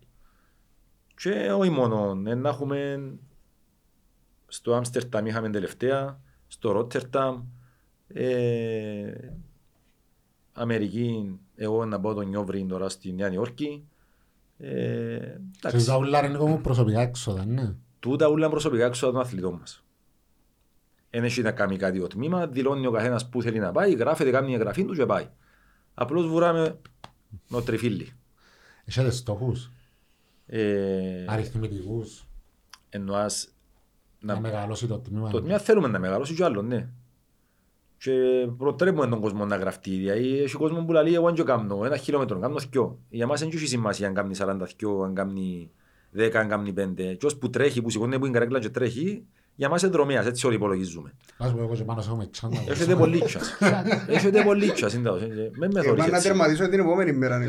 Και 1.15 1.53
όχι 1.53 1.71
μόνο, 1.71 2.23
ε, 2.31 2.35
να 2.35 2.49
έχουμε 2.49 3.11
στο 4.47 4.75
Άμστερνταμ 4.75 5.27
είχαμε 5.27 5.51
τελευταία, 5.51 6.21
στο 6.47 6.71
Ρότερταμ, 6.73 7.45
ε, 8.09 9.13
Αμερική, 10.53 11.39
εγώ 11.55 11.85
να 11.85 12.01
πάω 12.01 12.15
τον 12.15 12.29
Νιόβρι 12.29 12.67
τώρα 12.67 12.89
στη 12.89 13.13
Νέα 13.13 13.29
Νιόρκη. 13.29 13.89
Ε, 14.59 15.17
Ξέρεις, 15.17 15.39
εντάξει, 15.59 15.87
τα 15.87 15.97
ούλα 15.97 16.27
είναι 16.27 16.39
como 16.39 16.59
προσωπικά 16.63 17.01
έξοδα, 17.01 17.45
ναι. 17.45 17.75
τούτα 18.01 18.29
όλα 18.29 18.49
προσωπικά 18.49 18.85
έξω 18.85 19.07
των 19.11 19.21
αθλητών 19.21 19.55
μας. 19.61 19.83
Δεν 21.11 21.25
έχει 21.25 21.43
να 21.43 21.53
κάνει 21.53 21.77
κάτι 21.77 22.01
ο 22.01 22.07
τμήμα, 22.07 22.47
δηλώνει 22.47 22.87
ο 22.87 22.91
καθένας 22.91 23.29
που 23.29 23.43
θέλει 23.43 23.59
να 23.59 23.73
πάει, 23.73 23.93
γράφεται, 23.95 24.31
κάνει 24.31 24.55
εγγραφή 24.55 24.85
του 24.85 24.95
και 24.95 25.07
πάει. 25.07 25.29
Απλώς 25.95 26.27
βουράμε 26.27 26.79
νοτριφίλι. 27.49 28.13
Έχετε 28.85 29.11
στόχους, 29.11 29.71
Ε, 30.47 31.25
αριθμητικούς, 31.29 32.27
εννοάς 32.89 33.49
να 34.21 34.35
να, 34.35 34.41
μεγαλώσει 34.41 34.87
το 34.87 34.99
τμήμα. 34.99 35.31
το 35.31 35.41
τμήμα 35.41 35.59
θέλουμε 35.59 35.89
να 35.89 35.99
μεγαλώσει 35.99 36.35
κι 36.35 36.43
άλλο, 36.43 36.63
ναι. 36.63 36.89
Και 37.99 38.13
προτρέπουμε 38.59 39.07
τον 39.07 39.21
κόσμο 39.21 39.45
να 39.45 39.57
γραφτεί. 39.57 39.91
Δηλαδή, 39.91 40.39
έχει 40.39 40.55
κόσμο 40.55 40.85
που 40.85 40.93
λέει, 40.93 41.15
εγώ 41.15 41.33
δεν 41.33 41.45
κάνω 41.45 41.85
ένα 41.85 41.97
χιλιόμετρο, 41.97 42.39
κάνω 42.39 42.57
δυο. 42.71 42.99
Για 43.11 43.27
μας 43.27 43.41
δεν 43.41 43.49
έχει 43.53 43.67
σημασία 43.67 44.07
αν 44.09 44.15
κάνει 44.15 44.35
40 44.39 44.57
δυο, 44.77 45.01
αν 45.03 45.15
κάνει 45.15 45.71
10, 46.17 46.31
αν 46.35 46.49
κάνει 46.49 46.73
5. 46.77 47.17
Και 47.19 47.27
όσοι 47.27 47.39
που 47.39 47.51
τρέχει, 47.51 47.83
που 47.83 47.91
σηκώνει 47.91 48.19
που 48.19 48.25
είναι 48.27 48.35
καρέκλα 48.39 48.59
και 48.59 48.69
τρέχει, 48.69 49.25
για 49.55 49.69
μας 49.69 49.83
είναι 49.83 49.91
δρομέας, 49.91 50.27
έτσι 50.27 50.47
όλοι 50.47 50.55
υπολογίζουμε. 50.57 51.15
Ας 51.39 51.53
πω 51.53 51.59
εγώ 51.63 51.75
και 51.75 51.85
πάνω 51.85 52.01
σε 52.01 52.09
έχουμε 52.11 52.27
τσάντα. 52.27 52.57
Έχετε 52.69 52.97
πολύ 52.97 53.21
τσάς. 53.21 53.57
Έχετε 54.09 54.43
πολύ 54.43 54.73
τσάς, 54.73 54.95
είναι 54.95 55.03
τέλος, 55.03 55.23
ε, 55.23 55.51
με 55.57 55.69
με 55.73 55.81
Ε, 55.81 55.83
θωρείς 55.83 55.99
πάνε 55.99 56.11
να 56.11 56.17
έτσι. 56.17 56.29
τερματίσω 56.29 56.69
την 56.69 56.81
επόμενη 56.81 57.13
μέρα. 57.13 57.39
ναι. 57.39 57.47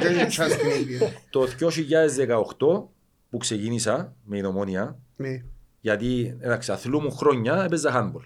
Και 0.00 0.06
όχι 0.06 0.26
τσάς 0.26 0.56
την 0.56 0.68
ίδια. 0.80 1.08
Το 1.30 1.46
2018 1.46 2.88
που 3.30 3.36
ξεκίνησα 3.38 4.14
με 4.24 4.38
η 4.38 4.42
Ομόνια, 4.44 4.98
Ναι. 5.16 5.42
Γιατί 5.80 6.36
εντάξει, 6.40 6.72
αθλού 6.72 7.00
μου 7.00 7.10
χρόνια 7.10 7.62
έπαιζα 7.64 7.92
handball. 7.94 8.24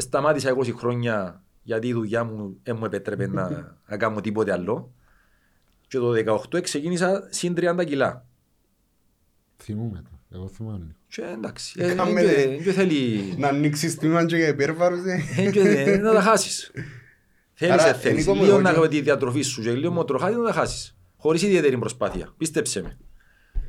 Σταμάτησα 0.00 0.56
20 0.56 0.72
χρόνια 0.76 1.42
γιατί 1.62 1.86
η 1.88 1.92
δουλειά 1.92 2.24
μου 2.24 2.56
δεν 2.62 2.76
μου 2.78 2.84
επέτρεπε 2.84 3.26
να, 3.26 3.76
να 3.88 3.96
κάνω 4.02 4.20
τίποτε 4.20 4.52
άλλο. 4.52 4.92
Και 5.86 5.98
το 5.98 6.12
18 6.52 6.62
ξεκίνησα 6.62 7.26
συν 7.30 7.54
30 7.58 7.84
κιλά. 7.86 8.26
Θυμούμαι 9.56 10.02
το, 10.02 10.36
εγώ 10.36 10.48
θυμάμαι. 10.48 10.94
Και 11.08 11.22
εντάξει, 11.22 11.74
ε, 11.82 11.94
Κάμε- 11.94 12.24
δεν 12.24 12.56
και- 12.56 12.62
δεν 12.62 12.74
θέλει 12.74 13.20
Να 13.38 13.48
ανοίξεις 13.48 13.96
τμήμα 13.96 14.24
και 14.26 14.36
για 14.36 14.48
υπέρβαρους. 14.48 15.04
ε. 15.04 15.42
ε, 15.42 15.50
και 15.50 15.62
δεν- 15.62 16.00
να 16.02 16.12
τα 16.12 16.20
χάσεις. 16.20 16.70
Θέλεις, 17.52 17.74
Άρα, 17.74 17.88
ε, 17.88 17.92
θέλεις. 17.94 18.18
Νίκο 18.26 18.34
μου, 18.34 18.42
Λίγο 18.42 18.52
εγώ 18.54 18.62
να 18.62 18.68
και- 18.70 18.74
κάνεις 18.74 18.90
τη 18.90 19.00
διατροφή 19.00 19.42
σου 19.42 19.62
και 19.62 19.72
λίγο 19.72 19.92
μοτροχάτι 19.92 20.34
να 20.36 20.44
τα 20.44 20.52
χάσεις. 20.52 20.96
Χωρίς 21.16 21.42
ιδιαίτερη 21.42 21.78
προσπάθεια. 21.78 22.34
Πίστεψε 22.36 22.82
με. 22.82 22.96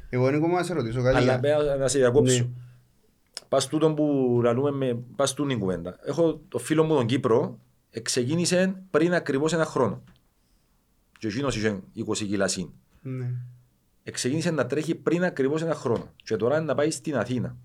Εγώ 0.10 0.30
Νίκο 0.32 0.48
μου 0.48 0.56
να 0.56 0.64
σε 0.64 0.74
ρωτήσω 0.74 1.02
κάτι. 1.02 1.16
Αλλά 1.16 1.24
για- 1.26 1.40
πέρα 1.40 1.76
να 1.76 1.88
σε 1.88 1.98
διακόψω. 1.98 2.50
Ναι. 3.52 3.58
Πας 3.58 3.68
τούτον 3.68 3.96
που 3.96 4.40
λαλούμε 4.44 4.72
με, 4.72 5.04
πας 5.16 5.34
τούτον 5.34 5.48
την 5.48 5.60
κουβέντα. 5.60 6.00
Έχω 6.04 6.42
το 6.48 6.58
φίλο 6.58 6.84
μου 6.84 6.96
τον 6.96 7.06
Κύπρο, 7.06 7.60
ξεκίνησε 8.02 8.84
πριν 8.90 9.14
ακριβώς 9.14 9.54
ένα 9.54 9.66
χρόνο. 9.66 10.04
Και 11.20 11.28
εκείνος 11.28 11.56
είχε 11.56 11.82
20 12.10 12.18
κιλά 12.18 12.48
συν. 12.48 12.70
Ναι. 13.02 13.34
Ξεκίνησε 14.12 14.52
να 14.52 14.66
τρέχει 14.66 14.96
πριν 14.96 15.24
ακριβώς 15.24 15.62
ένα 15.62 15.76
χρόνο. 15.76 16.14
Και 16.24 16.36
τώρα 16.36 16.56
είναι 16.56 16.66
να 16.66 16.76
πάει 16.76 16.92
στην 16.92 17.18
Αθήνα. 17.18 17.58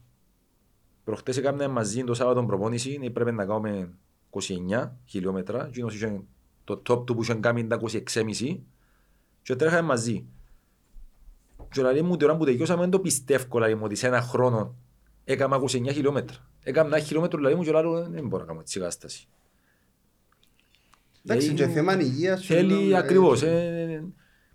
Προχτές 1.04 1.36
έκαμε 1.36 1.68
μαζί 1.68 2.04
το 2.04 2.14
Σάββατο 2.14 2.44
προπόνηση, 2.44 3.10
πρέπει 3.12 3.32
να 3.32 3.46
κάνουμε 3.46 3.90
29 4.30 4.90
χιλιόμετρα. 5.04 5.66
Εκείνος 5.66 5.94
είχε 5.94 6.22
το 6.64 6.82
top 6.88 7.06
του 7.06 7.14
που 7.14 7.22
είχε 7.22 7.34
κάνει 7.34 7.66
τα 7.66 7.80
26,5 7.80 8.58
και 9.42 9.56
τρέχαμε 9.56 9.82
μαζί. 9.82 10.24
Και 11.70 11.82
λέει 11.82 12.02
μου 12.02 12.16
την 12.16 12.28
ώρα 12.28 12.36
που 12.36 12.44
τελειώσαμε 12.44 12.80
δεν 12.80 12.90
το 12.90 13.00
πιστεύω 13.00 13.58
λέει 13.58 13.74
μου 13.74 13.82
ότι 13.84 13.94
σε 13.94 14.06
ένα 14.06 14.20
χρόνο 14.20 14.74
έκανα 15.28 15.60
29 15.60 15.66
χιλιόμετρα. 15.92 16.36
Έκανα 16.64 16.88
ένα 16.96 16.98
χιλιόμετρο 17.04 17.40
λέει 17.40 17.54
μου 17.54 17.62
και 17.62 17.70
λέω 17.70 18.08
δεν 18.08 18.26
μπορώ 18.28 18.42
να 18.42 18.48
κάνω 18.48 18.60
έτσι 18.60 18.78
κατάσταση. 18.78 19.28
Εντάξει, 21.24 21.48
Δηλαδή, 21.48 21.66
και 21.66 21.74
θέμα 21.74 22.00
υγείας. 22.00 22.40
σου, 22.40 22.46
Θέλει 22.46 22.86
λέω, 22.86 22.98
ακριβώς. 22.98 23.42
ε, 23.42 23.82
Ε, 23.92 24.04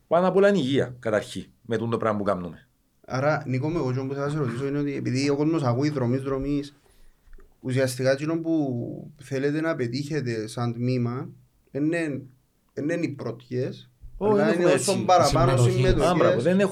πάνω 0.07 0.27
απ' 0.27 0.35
όλα 0.35 0.47
είναι 0.49 0.57
η 0.57 0.61
υγεία 0.65 0.95
καταρχήν 0.99 1.45
με 1.61 1.77
τούτο 1.77 1.97
πράγμα 1.97 2.17
που 2.17 2.23
κάνουμε. 2.23 2.67
Άρα, 3.05 3.43
Νίκο 3.47 3.69
μου, 3.69 3.77
εγώ 3.77 4.05
που 4.07 4.13
θα 4.13 4.29
σε 4.29 4.37
ρωτήσω 4.37 4.67
είναι 4.67 4.79
ότι 4.79 4.95
επειδή 4.95 5.29
ο 5.29 5.35
κόσμος 5.35 5.63
ακούει 5.63 5.89
δρομής 5.89 6.21
δρομής, 6.21 6.75
ουσιαστικά 7.59 8.11
εκείνο 8.11 8.39
που 8.39 9.11
θέλετε 9.21 9.61
να 9.61 9.75
πετύχετε 9.75 10.47
σαν 10.47 10.73
τμήμα 10.73 11.29
είναι, 11.71 12.21
είναι 12.73 12.93
οι 12.93 13.09
πρωτιές, 13.09 13.65
Ω, 13.65 13.69
αλλά 13.69 13.87
δεν 13.87 13.90
είναι 14.55 14.65
όσο 14.65 14.93
δεν 16.37 16.53
είναι 16.53 16.65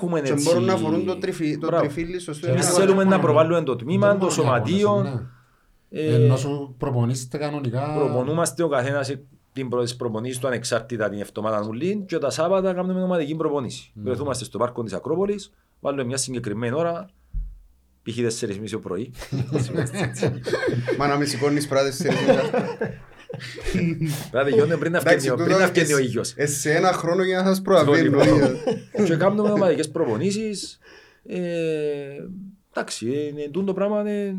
να 0.59 0.75
φορούν 0.75 1.05
το, 1.05 1.17
να 3.05 3.19
προβάλλουμε 3.19 3.63
το 3.63 3.75
τμήμα, 3.75 4.17
το 4.17 4.29
σωματείο. 4.29 5.01
Ναι. 5.01 5.21
Ε, 5.89 6.05
ε, 6.05 6.15
ενώ 6.15 6.37
σου 6.37 6.75
προπονείστε 6.77 7.37
κανονικά. 7.37 7.93
Προπονούμαστε 7.95 8.63
ο 8.63 8.67
καθένας 8.67 9.09
ε, 9.09 9.23
την 9.53 9.69
πρώτη 9.69 9.95
προπονήση 9.95 10.39
του 10.39 10.47
ανεξάρτητα 10.47 11.09
την 11.09 11.19
εβδομάδα 11.19 11.63
μου 11.63 11.73
λύν 11.73 12.05
και 12.05 12.17
τα 12.17 12.29
Σάββατα 12.29 12.73
κάνουμε 12.73 13.03
ομαδική 13.03 13.35
προπονήση. 13.35 13.91
Βρεθούμαστε 13.93 14.43
στο 14.43 14.57
πάρκο 14.57 14.83
βάλουμε 15.79 16.03
μια 16.03 16.17
συγκεκριμένη 16.17 16.75
ώρα, 16.75 17.09
π.χ. 18.03 18.17
4.30 18.41 18.69
το 18.71 18.79
πρωί. 18.79 19.11
Μα 20.97 21.07
να 21.07 21.25
σηκώνεις 21.25 21.67
Δηλαδή 24.31 24.51
γιονε 24.51 24.77
πριν 24.77 24.91
να 24.91 24.99
φτιάξει 24.99 25.93
ο 25.93 25.97
ίδιος. 25.97 26.33
Σε 26.37 26.71
ένα 26.73 26.91
χρόνο 26.91 27.23
για 27.23 27.37
να 27.37 27.45
σας 27.45 27.61
προαβαίνω. 27.61 28.19
Και 29.05 29.15
κάνουμε 29.15 29.51
ομαδικές 29.51 29.89
προπονήσεις. 29.89 30.79
Ε, 31.25 31.39
εντάξει, 32.69 33.33
το 33.65 33.73
πράγμα 33.73 33.99
είναι 33.99 34.35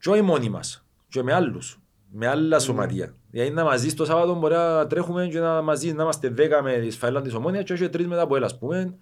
και 0.00 0.10
όχι 0.10 0.22
μόνοι 0.22 0.48
μας, 0.48 0.84
και 1.08 1.22
με 1.22 1.32
άλλους, 1.32 1.80
με 2.10 2.26
άλλα 2.26 2.56
ναι. 2.56 2.62
σωματεία. 2.62 3.14
Δηλαδή 3.30 3.50
να 3.50 3.64
μαζί 3.64 3.94
το 3.94 4.04
Σάββατο 4.04 4.34
μπορεί 4.34 4.54
να 4.54 4.86
τρέχουμε 4.86 5.26
και 5.26 5.38
να 5.38 5.62
μαζί 5.62 5.92
να 5.92 6.02
είμαστε 6.02 6.28
δέκα 6.28 6.62
με 6.62 6.72
τις 6.78 6.96
φαϊλάν 6.96 7.22
της 7.22 7.34
ομόνιας 7.34 7.64
και 7.64 7.72
όχι 7.72 7.88
τρεις 7.88 8.06
μετά 8.06 8.22
από 8.22 8.36
έλα, 8.36 8.46
ας 8.46 8.58
πούμε. 8.58 8.94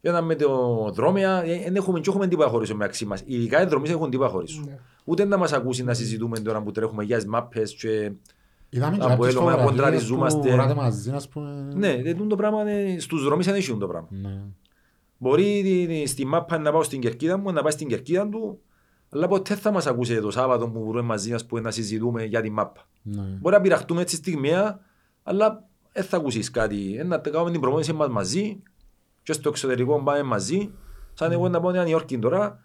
Για 0.00 0.12
να 0.12 0.22
με 0.22 0.34
το 0.34 0.90
δρόμια, 0.94 1.42
δεν 1.62 1.76
έχουμε, 1.76 2.00
και 2.00 2.10
έχουμε 2.10 2.26
τίποτα 2.26 2.48
χωρίς 2.48 2.72
μεταξύ 2.72 3.04
μας. 3.06 3.22
Ειδικά 3.26 3.62
οι 3.62 3.66
δρομείς 3.66 3.90
έχουν 3.90 4.10
τίποτα 4.10 4.30
χωρίς. 4.30 4.60
Ναι. 4.66 4.78
Ούτε 5.04 5.24
να 5.24 5.36
μας 5.36 5.52
ακούσει 5.52 5.84
να 5.84 5.94
συζητούμε 5.94 6.38
τώρα 6.38 6.62
που 6.62 6.70
τρέχουμε 6.70 7.04
για 7.04 7.16
τις 7.16 7.26
μάπες 7.26 7.74
και... 7.74 8.12
Είδαμε 8.70 8.96
και 8.96 9.02
Από 9.02 9.10
κάποιες 9.10 9.28
έλωμα, 9.34 9.50
φωτογραφίες 9.50 9.70
κοντραριζούμαστε. 9.80 10.38
που 10.48 10.54
βράτε 10.54 10.74
μαζί, 10.74 11.10
ας 11.10 11.28
πούμε. 11.28 11.68
Ναι, 11.74 12.02
δεν 12.02 12.28
το 12.28 12.36
πράγμα, 12.36 12.60
είναι- 12.62 13.00
στους 13.00 13.24
δρόμους 13.24 13.44
δεν 13.46 13.54
έχει 13.54 13.76
το 13.76 13.86
πράγμα. 13.86 14.08
Ναι. 14.10 14.40
Μπορεί 15.18 15.62
τη- 15.88 16.06
στη 16.06 16.24
μάπα 16.26 16.58
να 16.58 16.72
πάω 16.72 16.82
στην 16.82 17.00
κερκίδα 17.00 17.36
μου, 17.38 17.52
να 17.52 17.62
πάει 17.62 17.72
στην 17.72 17.88
κερκίδα 17.88 18.28
του, 18.28 18.58
αλλά 19.10 19.28
ποτέ 19.28 19.54
θα 19.54 19.70
μας 19.72 19.86
ακούσε 19.86 20.20
το 20.20 20.30
Σάββατο 20.30 20.68
που 20.68 20.84
βρούμε 20.84 21.02
μαζί 21.02 21.32
ας 21.32 21.46
πούμε, 21.46 21.60
να 21.60 21.70
συζητούμε 21.70 22.24
για 22.24 22.40
τη 22.40 22.50
μάπα. 22.50 22.86
Ναι. 23.02 23.22
Μπορεί 23.40 23.54
να 23.54 23.60
πειραχτούμε 23.60 24.00
έτσι 24.00 24.16
στιγμιαία, 24.16 24.80
αλλά 25.22 25.64
δεν 25.92 26.04
θα 26.04 26.16
ακούσεις 26.16 26.50
κάτι. 26.50 26.96
Ε, 26.98 27.02
Να 27.02 27.18
κάνουμε 27.18 27.50
την 27.50 27.60
προμόνηση 27.60 27.92
μας 27.92 28.08
μαζί 28.08 28.62
και 29.28 29.34
στο 29.34 29.48
εξωτερικό 29.48 30.02
πάμε 30.02 30.22
μαζί. 30.22 30.70
Σαν 31.14 31.32
εγώ 31.32 31.48
να 31.48 31.60
πάω 31.60 31.70
Νέα 31.70 31.86
Υόρκη 31.86 32.18
τώρα, 32.18 32.60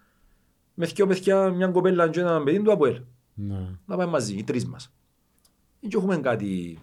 με 0.73 0.85
δυο 0.85 1.07
παιδιά, 1.07 1.49
μια 1.49 1.67
κοπέλα 1.67 2.09
και 2.09 2.19
ένα 2.19 2.43
παιδί 2.43 2.61
του 2.61 2.71
από 2.71 2.85
ελ. 2.85 3.01
Ναι. 3.33 3.55
Να 3.85 3.95
πάμε 3.97 4.05
μαζί, 4.05 4.35
οι 4.35 4.43
τρεις 4.43 4.65
μας. 4.65 4.93
Δεν 5.79 5.89
έχουμε 5.93 6.17
κάτι... 6.17 6.79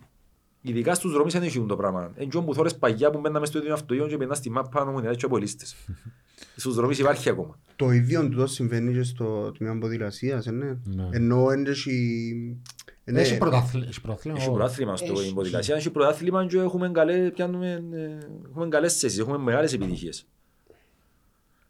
Ειδικά 0.60 0.94
στους 0.94 1.12
δρόμους 1.12 1.32
δεν 1.32 1.42
έχουν 1.42 1.66
το 1.66 1.76
πράγμα. 1.76 2.12
Εν 2.14 2.28
που 2.28 2.54
θόρες 2.54 2.76
παγιά 2.76 3.10
που 3.10 3.20
μπαίναμε 3.20 3.46
στο 3.46 3.58
ίδιο 3.58 3.72
αυτοκίνητο 3.72 4.08
και 4.08 4.16
περνάς 4.16 4.38
στη 4.38 4.50
μάπα 4.50 4.84
νομονιά 4.84 5.14
και 5.14 5.24
από 5.24 5.36
λίστες. 5.36 5.76
Στους 6.56 6.74
δρόμους 6.74 6.98
υπάρχει 6.98 7.28
ακόμα. 7.28 7.58
Το 7.76 7.90
ίδιο 7.90 8.28
τούτο 8.28 8.46
συμβαίνει 8.46 8.92
και 8.92 9.02
στο 9.02 9.52
τμήμα 9.52 9.78
ποδηλασίας, 9.78 10.46
ε, 10.46 10.50
ναι. 10.50 10.78
Ναι. 10.84 11.08
Ενώ 11.10 11.50
εν 11.50 11.66
έχει... 11.66 12.56
ε, 12.99 12.99
ναι, 13.12 13.20
Έχει 13.20 13.38
πρωταθλή- 13.38 13.88
έχει 13.88 14.00
πρωταθλήμα. 14.00 14.36
Έχει 14.38 14.48
όχι. 14.48 14.56
πρωτάθλημα 14.56 14.96
στο 14.96 15.12
Έχει. 15.12 15.28
υποδηλασία, 15.28 15.76
έχει 15.76 15.90
πρωτάθλημα 15.90 16.46
και 16.46 16.58
έχουμε 16.58 16.90
καλές, 16.90 17.30
πιάνουμε, 17.32 17.84
ε, 17.92 18.26
έχουμε 18.50 18.68
καλές 18.68 18.96
θέσεις, 18.98 19.18
έχουμε 19.18 19.38
μεγάλες 19.38 19.72
επιτυχίες. 19.72 20.26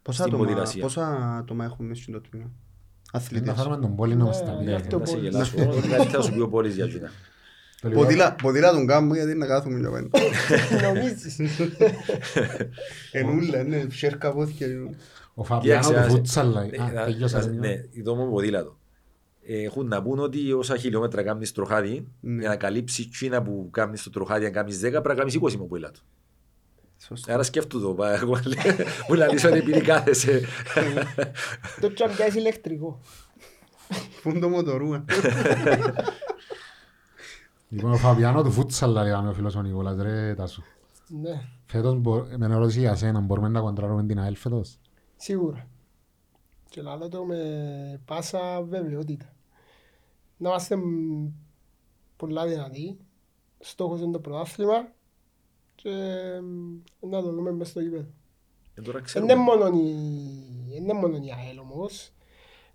Πόσα 0.01 0.21
στην 0.23 0.33
άτομα, 0.33 0.47
ποδηλασία. 0.47 0.81
πόσα 0.81 1.35
άτομα 1.39 1.65
έχουμε 1.65 1.87
μέσα 1.87 2.01
στο 2.01 2.21
τμήμα; 2.21 2.45
Δεν 2.45 3.21
Αθλητές. 3.21 3.49
θα 3.49 3.55
φέρουμε 3.55 3.77
τον 3.77 3.95
πόλη 3.95 4.15
να 4.15 4.23
μας 4.25 4.39
Ναι, 4.41 4.45
τα 4.47 4.57
πει. 4.57 4.63
γι' 4.63 4.73
αυτό 4.73 4.99
Να 4.99 5.05
σε 5.05 5.13
πόλης. 5.15 5.29
γελάσω, 5.31 5.55
καλύτερα 5.89 6.21
σου 6.21 6.33
πει 6.33 6.39
ο 6.39 6.49
πόλης 6.49 6.75
για 6.75 6.85
εκείνα. 6.85 7.11
Το 7.81 7.87
λίγο- 7.87 8.01
Ποδήλα, 8.01 8.35
ποδήλα 8.41 8.71
τον 8.71 8.87
κάνουμε 8.87 9.15
γιατί 9.15 9.33
να 9.35 9.45
κάθουμε 9.45 9.79
για 9.79 9.91
πέντε. 9.91 10.09
Νομίζεις. 10.87 11.39
Ενούλα, 13.11 13.63
ναι, 13.63 13.85
σέρκα 13.91 14.31
πόθηκια. 14.33 14.67
Ο 15.33 15.43
Φαβιάνο 15.43 15.81
Κοίταξε, 15.87 16.01
του 16.01 16.05
ας- 16.07 16.13
φούτσαλ. 16.13 16.55
Ε, 16.55 16.81
Α, 16.81 16.91
να- 16.93 17.03
τελειώσα, 17.03 17.37
να- 17.37 17.43
τελειώσα. 17.45 17.49
Ναι, 17.93 18.03
το 18.03 18.15
μου 18.15 18.29
ποδήλατο. 18.29 18.77
Ε, 19.45 19.63
Έχουν 19.63 19.87
να 19.87 20.01
πούν 20.01 20.19
ότι 20.19 20.53
όσα 20.53 20.77
χιλιόμετρα 20.77 21.23
κάνεις 21.23 21.49
στο 21.49 21.61
τροχάδι, 21.61 22.07
Ναι. 22.19 22.39
για 22.39 22.49
να 22.49 22.55
καλύψεις 22.55 23.05
εκείνα 23.05 23.41
που 23.41 23.67
κάνεις 23.71 23.99
στο 24.01 24.09
τροχάδι, 24.09 24.45
αν 24.45 24.51
κάνεις 24.51 24.77
10, 24.79 24.79
πρέπει 24.91 25.07
να 25.07 25.13
κάνεις 25.15 25.35
20 25.35 25.55
με 25.57 25.65
ποδήλατο. 25.65 25.99
Σωστά. 27.07 27.33
Άρα 27.33 27.43
σκέφτου 27.43 27.81
το, 27.81 27.93
πα- 27.93 28.13
εγώ 28.13 28.33
λέω, 28.45 28.75
μου 29.09 29.15
λαλείς 29.15 29.43
ότι 29.43 29.57
επειδή 29.57 29.81
κάθεσαι. 29.81 30.41
Το 31.81 31.93
τσαμπιάζει 31.93 32.37
ηλεκτρικό. 32.39 32.99
Πού 34.21 34.29
είναι 34.29 34.39
το 34.39 34.49
μοτορούα; 34.49 35.05
Λοιπόν, 37.69 37.91
ο 37.91 37.97
Φαβιάνο 37.97 38.43
του 38.43 38.51
φούτσαλ, 38.51 38.91
λέγαμε 38.91 39.29
ο 39.29 39.33
φίλος 39.33 39.55
ο 39.55 39.61
Νικόλας, 39.61 40.01
ρε 40.01 40.33
Τάσο. 40.35 40.63
Ναι, 41.07 41.41
Φέτος, 41.65 41.95
μπο- 41.99 42.25
με 42.37 42.45
ένα 42.45 42.55
ερώτηση 42.55 42.79
για 42.79 42.95
σένα, 42.95 43.19
μπορούμε 43.19 43.47
να 43.49 43.59
κοντράρουμε 43.59 44.03
την 44.05 44.19
ΑΕΛ 44.19 44.35
φέτος; 44.35 44.77
σίγουρα. 45.15 45.67
Και 46.71 46.81
λάλο 46.81 47.09
το 47.09 47.23
με 47.23 48.01
πάσα 48.05 48.61
βεβαιότητα. 48.61 49.33
Να 50.37 50.49
είμαστε 50.49 50.75
μ, 50.75 51.27
πολλά 52.17 52.45
δυνατοί. 52.47 52.97
Στόχος 53.59 54.01
είναι 54.01 54.11
το 54.11 54.19
πρωτάθλημα 54.19 54.91
και 55.75 55.89
μ, 56.41 57.09
να 57.09 57.21
το 57.21 57.31
δούμε 57.31 57.51
μες 57.51 57.67
στο 57.69 57.79
γήπεδο. 57.79 58.05
Ε, 58.75 58.81
τώρα 58.81 58.93
Δεν 58.97 59.03
ξέρουμε. 59.03 59.33
είναι 59.33 59.41
μόνο 59.41 59.65
η, 59.67 59.91
δεν 60.69 60.83
είναι 60.83 60.93
μόνο 60.93 61.15
η 61.15 61.31
ΑΕΛ 61.31 61.59
όμως. 61.59 62.11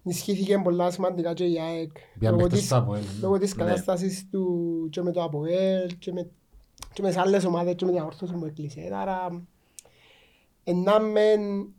Ενισχύθηκε 0.05 0.59
πολλά 0.59 0.91
σημαντικά 0.91 1.35
και 1.35 1.45
η 1.45 1.61
ΑΕΚ 1.61 1.93
Πια 2.19 2.31
λόγω 2.31 2.43
παίχτες 2.43 2.59
της, 2.59 2.69
στο 2.69 2.77
ΑΠΟΕΛ, 2.77 3.03
ναι. 3.03 3.21
λόγω 3.21 3.39
της 3.39 3.55
Ναι. 3.57 3.65
κατάστασης 3.65 4.29
του 4.31 4.89
και 4.91 5.03
με 5.03 5.13
το 5.13 5.23
ΑΠΟΕΛ 5.23 5.99
και 5.99 6.13
με, 6.13 6.31
και 6.93 7.03
με 7.03 7.09
τις 7.09 7.17
άλλες 7.17 7.45
ομάδες 7.45 7.75
και 7.75 7.85
με 7.85 7.91
την 7.91 8.01
αόρθωση 8.01 8.33
που 8.33 8.45
έκλεισε. 8.45 8.91
Άρα 8.95 9.43
ένα 10.65 11.01
μεν 11.01 11.75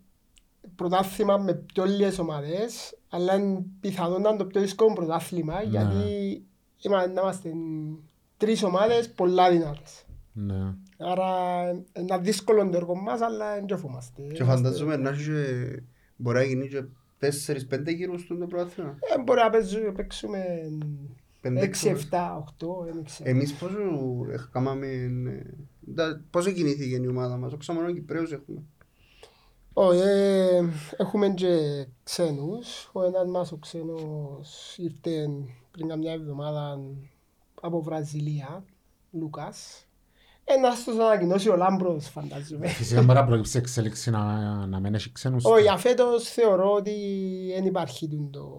πρωτάθλημα 0.76 1.38
με 1.38 1.54
πιο 1.54 1.86
λίγες 1.86 2.20
ομάδες 2.20 2.98
αλλά 3.10 3.36
είναι 3.36 3.64
πιθανόν 3.80 4.22
να 4.22 4.30
είναι 4.30 4.38
το 4.38 4.46
πιο 4.46 4.62
δύσκολο 4.62 4.94
πρωτάθλημα 4.94 5.54
Ναι. 5.54 5.64
γιατί 5.70 5.98
είμα- 6.82 7.08
να 7.08 7.22
είμαστε 7.22 7.52
τρεις 8.38 8.64
ομάδες 8.64 9.10
πολλά 9.14 9.52
δυνατές. 9.52 10.06
Ναι. 10.34 10.74
Άρα 10.98 11.30
είναι 11.70 11.84
ένα 11.94 12.18
δύσκολο 12.18 12.70
το 12.70 12.78
έργο 12.78 12.96
μας 12.96 13.22
αλλά 13.22 13.54
δεν 13.66 13.78
φοβούμαστε. 13.78 14.22
Και 14.34 14.44
φαντάζομαι 14.44 14.96
να 14.96 15.10
έχεις 15.10 15.26
και- 15.28 15.82
μπορεί 16.16 16.38
να 16.38 16.44
γίνει 16.44 16.68
και 16.68 16.84
τέσσερις 17.18 17.68
πέντε 17.68 17.92
γύρους 17.92 18.22
στο 18.22 18.38
το 18.38 18.46
πρόθυμα. 18.48 18.98
Ε, 19.18 19.22
μπορεί 19.22 19.40
να 19.40 19.50
παίζουμε- 19.50 19.92
παίξουμε 19.92 20.46
Πέντε 21.42 21.60
6, 21.60 21.64
έξω. 21.90 21.90
7, 21.90 22.36
8, 22.38 22.84
δεν 22.86 23.04
ξέρω. 23.04 23.30
Εμείς 23.30 23.54
πόσο 23.54 23.78
έχ- 24.32 24.50
κάμαμε, 24.52 24.88
ε, 24.88 25.42
τα- 25.96 26.22
πόσο 26.30 26.52
κινήθηκε 26.52 26.96
η 27.04 27.08
ομάδα 27.08 27.38
μας, 27.38 27.54
όχι 27.54 27.72
μόνο 27.72 27.92
Κυπρέους 27.94 28.32
έχουμε. 28.32 28.62
Όχι, 29.80 30.00
ε, 30.00 30.64
έχουμε 30.98 31.30
και 31.30 31.86
ξένους. 32.04 32.90
Ο 32.94 33.04
ένας 33.04 33.28
μας 33.28 33.52
ο 33.52 33.58
ξένος 33.58 34.76
ήρθε 34.78 35.30
πριν 35.72 35.88
καμιά 35.88 36.12
εβδομάδα 36.12 36.80
από 37.62 37.82
Βραζιλία, 37.82 38.64
Λούκας. 39.12 39.86
Ένας 40.44 40.84
τους 40.84 40.98
ανακοινώσει 40.98 41.50
ο 41.50 41.56
Λάμπρος, 41.56 42.08
φαντάζομαι. 42.08 42.68
Φυσικά 42.68 43.02
μπορεί 43.02 43.20
να 43.20 43.26
προκύψει 43.26 43.58
εξέλιξη 43.58 44.10
να, 44.10 44.22
να 44.66 44.80
μην 44.80 44.94
έχει 44.94 45.12
ξένους. 45.12 45.46
Όχι, 45.46 45.62
για 45.62 45.78
φέτος 45.78 46.30
θεωρώ 46.30 46.74
ότι 46.74 46.94
δεν 47.56 47.66
υπάρχει 47.66 48.08
τούτο, 48.08 48.50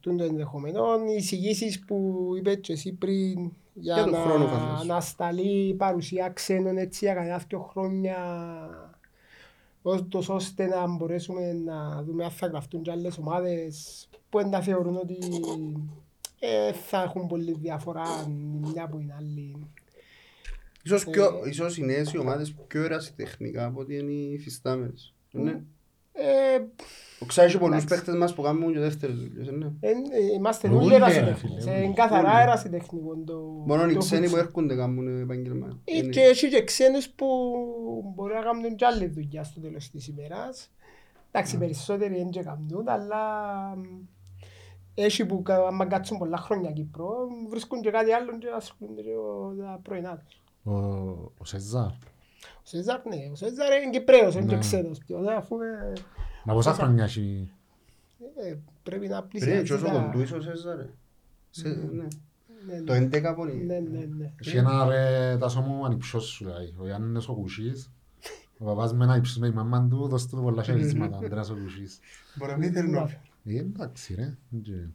τούτο 0.00 0.24
ενδεχομένο. 0.24 0.84
Οι 1.08 1.14
εισηγήσεις 1.16 1.84
που 1.84 2.28
είπε 2.36 2.54
και 2.54 2.72
εσύ 2.72 2.92
πριν 2.92 3.52
για, 3.72 3.94
Για 3.94 4.02
τον 4.02 4.12
να, 4.12 4.18
χρόνο, 4.18 4.46
φαντάζομαι. 4.46 4.92
να 4.94 5.00
σταλεί 5.00 5.74
παρουσία 5.74 6.28
ξένων 6.28 6.76
έτσι 6.76 7.04
για 7.04 7.14
κανένα 7.14 7.42
δύο 7.48 7.60
χρόνια 7.60 8.16
ώστε- 9.82 10.28
ώστε 10.28 10.66
να 10.66 10.86
μπορέσουμε 10.96 11.52
να 11.52 12.02
δούμε 12.02 12.24
αν 12.24 12.30
θα 12.30 12.46
γραφτούν 12.46 12.82
και 12.82 12.90
άλλες 12.90 13.18
ομάδες 13.18 14.08
που 14.30 14.38
δεν 14.38 14.50
τα 14.50 14.62
θεωρούν 14.62 14.96
ότι 14.96 15.18
ε, 16.38 16.72
θα 16.72 17.02
έχουν 17.02 17.26
πολύ 17.26 17.52
διαφορά 17.52 18.04
η 18.28 18.32
μια 18.32 18.84
από 18.84 18.96
την 18.96 19.12
άλλη. 19.12 19.56
Ίσως, 20.82 21.04
πιο, 21.04 21.46
ίσως 21.46 21.76
οι 21.78 21.84
νέες 21.84 22.12
οι 22.12 22.18
ομάδες 22.18 22.54
πιο 22.66 22.82
ερασιτεχνικά 22.84 23.64
από 23.66 23.80
ότι 23.80 23.96
είναι 23.96 24.12
οι 24.12 24.38
φυστάμενες. 24.38 25.14
Ναι. 25.30 25.60
Ε, 26.20 26.58
Ξέρεις 27.26 27.52
και 27.52 27.58
πολλούς 27.58 27.76
Εντάξει. 27.76 27.94
παίχτες 27.94 28.14
μας 28.14 28.34
που 28.34 28.42
κάνουν 28.42 28.72
και 28.72 28.78
δεύτερες 28.78 29.16
δουλειές, 29.16 29.50
ναι. 29.50 29.66
εν- 29.80 30.04
ε, 30.10 30.32
είμαστε 30.34 30.68
Όλοι, 30.68 30.76
όλοι 30.76 30.88
ρε, 30.88 30.94
ερασιτέχνες. 30.94 31.38
φίλε, 31.38 31.76
Είναι 31.76 31.84
όλοι. 31.84 31.94
καθαρά 31.94 32.32
Όλοι. 32.32 32.40
ερασιτεχνικό 32.42 33.16
το 33.26 33.38
Μόνο 33.66 33.88
οι 33.90 33.92
το 33.92 33.98
ξένοι 33.98 34.28
που 34.28 34.34
futsal. 34.36 34.38
έρχονται 34.38 34.74
κάνουν 34.74 35.20
επαγγελμα. 35.22 35.66
Ή 35.84 35.92
Είναι- 35.96 36.08
και 36.08 36.20
έχει 36.20 36.48
και 36.48 36.64
ξένους 36.64 37.08
που 37.08 37.26
μπορεί 38.14 38.34
να 38.34 38.40
κάνουν 38.40 38.76
και 38.76 38.84
άλλη 38.84 39.06
δουλειά 39.06 39.44
στο 39.44 39.60
τέλος 39.60 39.90
της 39.90 40.08
ημέρας. 40.08 40.70
Εντάξει, 41.30 41.54
Ναι. 41.56 41.60
περισσότεροι 41.64 42.14
δεν 42.14 42.30
και 42.30 42.42
κάνουν, 42.42 42.88
αλλά 42.88 43.20
μ, 43.76 43.82
έχει 44.94 45.26
που 45.26 45.42
κα- 45.42 45.66
άμα 45.66 45.86
κάτσουν 45.86 46.18
πολλά 46.18 46.36
χρόνια 46.36 46.70
Κύπρο, 46.70 47.10
βρίσκουν 47.48 47.80
και 47.80 47.90
κάτι 47.90 48.12
άλλο 48.12 48.38
και 48.38 48.46
ασχολούνται 48.56 49.02
και 49.02 49.10
ο- 49.10 49.54
τα 49.58 49.80
πρωινά 49.82 50.22
τους. 50.26 50.40
Ο, 50.64 50.72
ο 51.38 51.44
Σεζάρ. 51.44 51.90
Ο 52.42 52.62
Σεζάρ, 52.62 53.00
ναι, 53.06 53.16
ο 53.32 53.34
Σεζάρ 53.34 53.82
είναι 53.82 53.90
Κυπρέος, 53.90 54.34
είναι 54.34 54.46
και 54.46 54.54
Ναι. 54.54 54.60
ξένος 54.60 54.98
πιο, 54.98 55.18
ναι, 55.20 55.32
αφού 55.34 55.56
ε, 55.60 55.92
Μα 56.44 56.54
πόσα 56.54 56.72
χρόνια 56.74 57.04
έχει. 57.04 57.50
ε, 58.44 58.54
πρέπει 58.82 59.08
να 59.08 59.16
Πριν 59.22 59.28
πλησιάζει 59.28 59.64
και 59.66 59.72
όσο 59.72 59.84
τα- 59.84 59.90
κοντού 59.92 60.20
ίσως 60.22 60.44
Σέζαρε. 60.44 60.88
Σε- 61.50 61.68
ναι. 61.68 62.06
ναι, 62.66 62.82
Το 62.82 62.92
ναι. 62.92 62.98
11 63.12 63.34
πόνι. 63.34 63.54
Ναι, 63.64 63.78
ναι, 63.78 64.04
ναι. 64.18 64.32
Έχει 64.44 64.56
ένα 64.56 64.84
ρε 64.88 65.36
τάσο 65.38 65.60
μου 65.60 65.84
ανυψιός 65.84 66.24
σου 66.24 66.44
λέει. 66.44 66.74
Ο 66.78 66.84
Γιάννης 66.86 67.28
ο 67.28 67.34
Κουσής. 67.34 67.90
Ο 68.58 68.64
παπάς 68.64 68.92
με 68.94 69.04
ένα 69.04 69.16
ύψος 69.16 69.36
με 69.38 69.46
η 69.46 69.50
μαμά 69.50 69.86
του, 69.90 70.08
δώστε 70.08 70.36
του 70.36 70.42
πολλά 70.42 70.62
χαιρετίσματα. 70.62 71.16
Ανδρέας 71.22 71.50
ο 71.50 71.54
Κουσής. 71.62 71.98
Μπορεί 72.34 72.50
να 72.50 72.56
μην 72.58 72.72
θέλει 72.72 72.88
να 72.90 73.00
Ε, 73.44 73.56
εντάξει 73.58 74.14
ρε. 74.14 74.36
Και- 74.62 74.86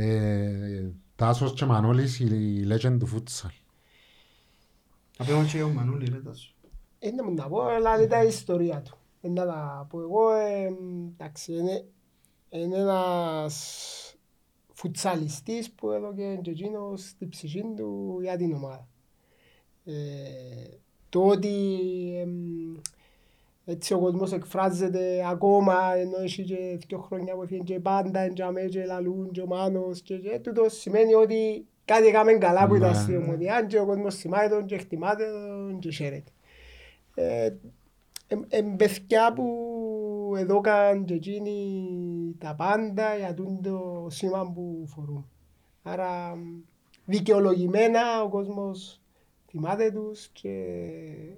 Ε, 0.00 0.90
Τάσος 1.16 1.52
και 1.52 1.64
Μανώλης, 1.64 2.20
η 2.20 2.66
legend 2.70 2.96
του 2.98 3.08
futsal. 3.08 3.50
Απέμα 5.18 5.44
και 5.44 5.62
ο 5.62 5.68
Μανούλη 5.68 6.08
ρε 6.08 6.18
τάσο. 6.18 6.54
Είναι 6.98 7.22
μου 7.22 7.34
να 7.34 7.48
πω, 7.48 7.60
αλλά 7.62 7.96
είναι 7.96 8.06
τα 8.06 8.24
ιστορία 8.24 8.82
του. 8.82 8.96
Είναι 9.20 9.44
να 9.44 9.46
τα 9.52 9.86
πω 9.90 10.00
εγώ, 10.00 10.30
ε, 10.34 10.70
εντάξει, 11.12 11.52
είναι, 11.52 11.84
είναι 12.50 12.76
ένας 12.76 13.54
φουτσαλιστής 14.72 15.70
που 15.70 15.90
έδωκε 15.90 16.38
και 16.42 16.50
εκείνος 16.50 17.14
την 17.18 17.28
ψυχή 17.28 17.64
του 17.76 18.18
για 18.22 18.36
την 18.36 18.52
ομάδα. 18.54 18.88
Ε, 19.84 19.92
το 21.08 21.26
ότι 21.26 21.78
εμ, 22.20 22.74
έτσι 23.64 23.94
ο 23.94 23.98
κόσμος 23.98 24.32
εκφράζεται 24.32 25.26
ακόμα 25.28 25.94
ενώ 25.94 26.16
έχει 26.22 26.42
και 26.44 26.78
δύο 26.86 26.98
χρόνια 26.98 27.34
που 27.34 27.42
έφυγε 27.42 27.62
και 27.62 27.80
πάντα 27.80 28.20
εντιαμέ 28.20 28.64
και 28.64 28.84
λαλούν 28.84 29.30
και 29.30 29.40
ο 29.40 29.46
Μάνος 29.46 30.00
και, 30.02 30.16
και 30.18 30.38
τούτος 30.38 30.72
σημαίνει 30.78 31.14
ότι 31.14 31.66
κάτι 31.84 32.06
έκαμε 32.06 32.32
καλά 32.32 32.66
που 32.66 32.74
ήταν 32.74 32.90
Ναι. 32.90 32.96
στη 32.96 33.16
ομονία 33.16 33.64
και 33.64 33.78
ο 33.78 33.86
κόσμος 33.86 34.14
θυμάται 34.14 34.48
τον 34.48 34.66
και 34.66 34.74
εκτιμάται 34.74 35.24
τον 35.30 35.78
και 35.78 35.90
χαίρεται. 35.90 36.30
Ε, 37.18 37.50
Εν 38.48 38.76
παιδιά 38.76 39.32
που 39.32 39.46
εδώ 40.38 40.60
καν 40.60 41.04
και 41.04 41.14
εκείνοι 41.14 41.54
τα 42.38 42.54
πάντα 42.54 43.16
για 43.16 43.34
το 43.62 44.06
σήμα 44.10 44.52
που 44.52 44.84
φορούν. 44.86 45.26
Άρα 45.82 46.38
δικαιολογημένα 47.04 48.22
ο 48.24 48.28
κόσμος 48.28 49.00
θυμάται 49.50 49.90
τους 49.90 50.28
και 50.32 50.50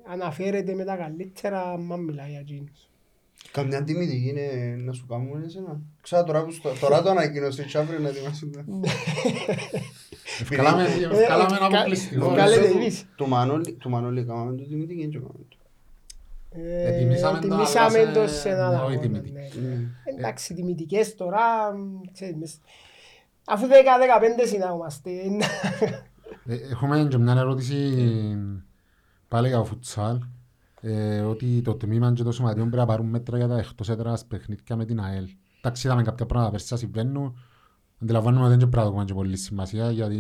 αναφέρεται 0.07 0.75
με 0.75 0.85
τα 0.85 0.97
καλύτερα 0.97 1.79
μα 1.79 1.97
μιλάει 1.97 2.31
για 2.31 2.39
εκείνους. 2.41 2.89
Καμιά 3.53 3.85
τιμητική 3.85 4.29
είναι 4.29 4.77
να 4.85 4.93
σου 4.93 5.07
κάνουν 5.07 5.43
εσένα. 5.43 5.81
Ξέρω 6.03 6.25
τώρα 6.25 6.45
που 6.45 6.51
στο- 6.51 6.73
τώρα 6.81 7.03
το 7.03 7.11
ανακοίνωσε 7.11 7.65
και 7.65 7.79
αύριο 7.79 7.99
να 7.99 8.09
ετοιμάσουν 8.09 8.53
τα. 8.53 8.65
Ευκάλαμε 10.41 10.83
ευκάλαμε 10.85 11.57
ένα 11.57 11.69
κα- 11.69 11.77
αποκλειστικό. 11.79 12.29
Βγάλετε 12.31 12.61
Νομίζω 12.61 12.79
εμείς. 12.81 13.01
του- 13.03 13.09
Του 13.17 13.29
Μανώλη, 13.29 13.73
του 13.73 13.91
Μανώλη 13.91 14.25
κάναμε 14.25 14.57
το 14.57 14.65
τιμητική 14.65 15.09
και 15.09 15.19
κάναμε 15.19 15.45
το. 15.49 15.57
Ε, 16.51 16.95
Ετοιμήσαμε 16.95 17.39
το, 17.41 17.49
Τιμήσαμε 17.49 17.99
αλλά 17.99 18.13
το 18.13 18.21
σε- 18.29 18.35
σε 18.35 18.49
ένα 18.49 18.69
όχι 18.69 18.77
αγώνα, 18.81 18.99
τιμητική. 19.01 19.33
ναι. 19.61 19.69
Ναι. 19.69 19.87
Εντάξει, 20.19 20.55
τιμητικές 20.55 21.15
τώρα, 21.15 21.73
μ, 21.77 22.01
ξέρεις, 22.13 22.37
μες- 22.37 22.61
αφού 23.47 23.67
10-15 23.67 24.47
συνάγομαστε. 24.47 25.11
Ε, 26.47 26.55
Έχουμε 26.71 27.07
και 27.11 27.19
μια 27.19 27.35
ερώτηση 27.37 27.95
πάλι 29.29 29.49
για 29.49 29.57
το 29.57 29.65
φουτσάλ. 29.65 30.19
Ε, 30.81 31.21
ότι 31.21 31.63
το 31.63 31.75
τμήμα 31.75 32.13
και 32.13 32.23
το 32.23 32.33
σωματείο 32.33 32.63
πρέπει 32.63 32.77
να 32.77 32.87
πάρουν 32.87 33.07
μέτρα 33.07 33.37
για 33.37 33.49
τα 33.49 33.59
εκτός 33.59 33.89
έδρας 33.89 34.25
παιχνίδια 34.25 34.77
με 34.77 34.85
την 34.85 35.01
ΑΕΛ. 35.01 35.29
Εντάξει, 35.59 35.87
είδαμε 35.87 36.03
κάποια 36.03 36.27
πράγματα 36.27 36.51
πέρσι 36.51 36.67
να 36.71 36.79
συμβαίνουν. 36.79 37.39
Αντιλαμβάνομαι 38.03 38.47
ότι 38.47 38.57
δεν 38.57 38.59
πρέπει 38.59 38.77
να 38.77 38.83
το 38.83 38.89
έχουμε 38.89 39.05
και 39.05 39.15
πολύ 39.15 39.37
σημασία 39.37 39.91
γιατί 39.91 40.19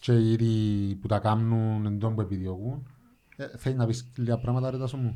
και 0.00 0.12
οι 0.12 0.32
ίδιοι 0.32 0.94
που 0.94 1.06
τα 1.06 1.18
κάνουν 1.18 1.86
εν 1.86 1.98
τόν 1.98 2.14
που 2.14 2.20
επιδιώκουν. 2.20 2.88
Ε, 3.36 3.46
θέλεις 3.56 3.78
να 3.78 3.86
πεις 3.86 4.12
λίγα 4.16 4.38
πράγματα 4.38 4.70
ρε 4.70 4.78
Τάσο 4.78 4.96
μου. 4.96 5.14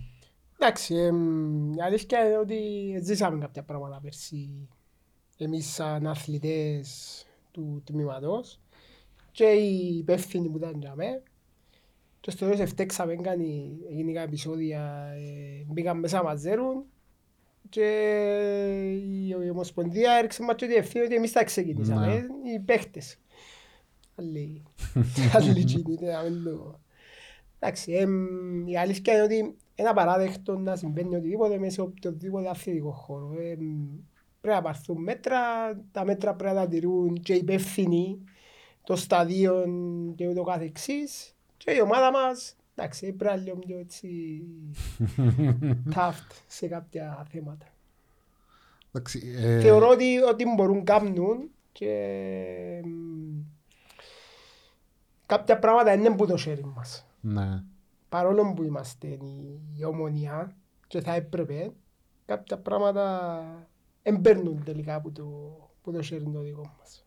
Εντάξει, 0.61 0.95
εμ, 0.95 1.73
η 1.73 1.83
αλήθεια 1.83 2.27
είναι 2.27 2.39
ότι 2.39 2.59
ζήσαμε 3.03 3.39
κάποια 3.39 3.63
πράγματα 3.63 4.01
πέρσι 4.03 4.69
εμείς 5.37 5.67
σαν 5.67 6.07
αθλητές 6.07 7.25
του 7.51 7.83
τμήματος 7.85 8.61
και 9.33 9.45
οι 9.45 9.97
υπεύθυνοι 9.97 10.49
που 10.49 10.57
ήταν 10.57 10.79
για 10.81 10.95
μέ. 10.95 11.23
Και 12.21 12.31
στο 12.31 12.45
τέλος 12.45 12.61
ευτέξαμε, 12.61 13.15
κάνει, 13.17 13.79
έγιναν 13.91 14.25
επεισόδια, 14.25 15.13
ε, 15.17 15.65
μπήκαν 15.67 15.99
μέσα 15.99 16.23
μας 16.23 16.41
ζέρουν 16.41 16.85
και 17.69 17.87
η, 19.05 19.29
η 19.29 19.51
Ομοσπονδία 19.51 20.13
έριξε 20.13 20.43
μας 20.43 20.55
και 20.55 20.67
τη 20.67 20.75
ευθύνη 20.75 21.05
ότι 21.05 21.15
εμείς 21.15 21.33
τα 21.33 21.45
ξεκινήσαμε, 21.45 22.07
Ναι. 22.07 22.51
οι 22.53 22.59
παίχτες. 22.61 23.17
Άλλοι, 24.15 24.63
άλλοι 25.37 25.61
γίνεται, 25.61 26.13
να 26.13 26.23
μην 26.23 26.45
το... 26.45 26.81
Εντάξει, 27.59 27.93
εμ, 27.93 28.67
η 28.67 28.79
αλήθεια 28.79 29.13
είναι 29.15 29.23
ότι 29.23 29.57
είναι 29.75 29.89
απαράδεκτο 29.89 30.59
να 30.59 30.77
συμβαίνει 30.77 31.17
οτιδήποτε 31.17 31.59
μέσα 31.59 31.73
σε 31.73 31.81
οποιοδήποτε 31.81 32.49
αθλητικό 32.49 32.91
χώρο. 32.91 33.33
Εμ, 33.39 33.87
πρέπει 34.41 34.57
να 34.57 34.63
πάρθουν 34.63 35.03
μέτρα, 35.03 35.39
τα 35.93 36.05
μέτρα 36.05 36.35
πρέπει 36.35 36.55
να 36.55 36.61
τα 36.61 36.69
τηρούν 36.69 37.15
και 37.15 37.33
οι 37.33 37.37
υπεύθυνοι 37.37 38.19
των 38.85 38.97
σταδίων 38.97 40.13
και 40.15 40.29
ούτω 40.29 40.43
καθεξής. 40.43 41.35
Και 41.57 41.71
η 41.71 41.81
ομάδα 41.81 42.11
μας, 42.11 42.57
εντάξει, 42.75 43.13
πρέπει 43.13 43.25
να 43.25 43.33
είναι 43.33 43.43
λίγο 43.45 43.57
πιο 43.57 43.79
έτσι 43.79 44.43
tough 45.95 46.27
σε 46.47 46.67
κάποια 46.67 47.27
θέματα. 47.31 47.67
Εντάξει, 48.93 49.35
ε, 49.37 49.61
Θεωρώ 49.61 49.89
ότι, 49.89 50.19
ότι 50.19 50.45
μπορούν 50.57 50.77
να 50.77 50.83
κάνουν 50.83 51.51
και 51.73 51.91
εμ, 52.85 53.45
κάποια 55.27 55.59
πράγματα 55.59 55.93
είναι 55.93 56.11
που 56.11 56.27
το 56.27 56.37
χέρι 56.37 56.65
μας. 56.77 57.08
Ναι. 57.33 57.63
παρόλο 58.09 58.53
που 58.53 58.63
είμαστε 58.63 59.07
η, 59.07 59.61
η 59.79 59.85
ομονία 59.85 60.57
και 60.87 61.01
θα 61.01 61.15
έπρεπε, 61.15 61.73
κάποια 62.27 62.59
πράγματα 62.59 63.41
εμπέρνουν 64.03 64.63
τελικά 64.65 64.95
από 64.95 65.11
το, 65.11 65.25
που 65.83 65.93
το 65.93 66.03
χέρι 66.03 66.31
το 66.33 66.41
δικό 66.41 66.75
μας. 66.79 67.07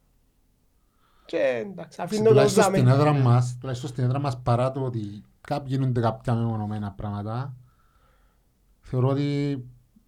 Και 1.26 1.64
εντάξει, 1.66 2.02
αφήνω 2.02 2.24
το 2.24 2.30
Τουλάχιστον 2.30 2.64
στην 2.64 2.76
ζάμε. 2.76 2.92
έδρα 2.92 3.14
μας, 3.14 3.58
τουλάχιστον 3.60 3.90
στην 3.90 4.04
έδρα 4.04 4.20
μας 4.20 4.42
παρά 4.42 4.72
το 4.72 4.84
ότι 4.84 5.24
κάποιοι 5.42 5.68
γίνονται 5.76 6.02
κάποια 6.02 6.36
μεμονωμένα 6.36 6.92
πράγματα, 6.92 7.56
θεωρώ 8.80 9.08
ότι 9.08 9.58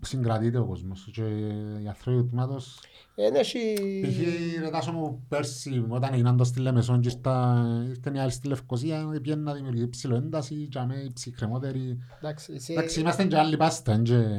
συγκρατείται 0.05 0.57
ο 0.57 0.65
κόσμος 0.65 1.09
και 1.11 1.21
οι 1.21 1.87
άνθρωποι 1.87 2.19
τους 2.21 2.29
τμήματος 2.29 2.79
Εν 3.15 3.35
έχει... 3.35 3.73
Π.χ. 4.03 4.61
ρε 4.63 4.69
Τάσο 4.69 4.91
μου 4.91 5.25
πέρσι 5.27 5.85
όταν 5.89 6.13
έγιναν 6.13 6.37
το 6.37 6.43
στη 6.43 6.59
Λεμεσόν 6.59 7.01
και 7.01 7.09
ήρθα- 7.09 7.83
ήρθαν 7.89 8.15
οι 8.15 8.19
άλλοι 8.19 8.31
στη 8.31 8.47
Λευκοσία 8.47 9.19
πήγαινε 9.21 9.41
να 9.41 9.53
δημιουργεί 9.53 9.87
ψηλό 9.89 10.15
ένταση 10.15 10.67
και 10.71 10.79
αμέ 10.79 10.95
οι 10.95 11.11
ψυχρεμότεροι 11.13 11.97
Εντάξει, 12.17 12.59
σε- 12.59 12.71
Εντάξει 12.71 12.99
είμαστε 12.99 13.23
και 13.25 13.37
άλλοι 13.37 13.57
πάστα 13.57 14.01
και... 14.01 14.23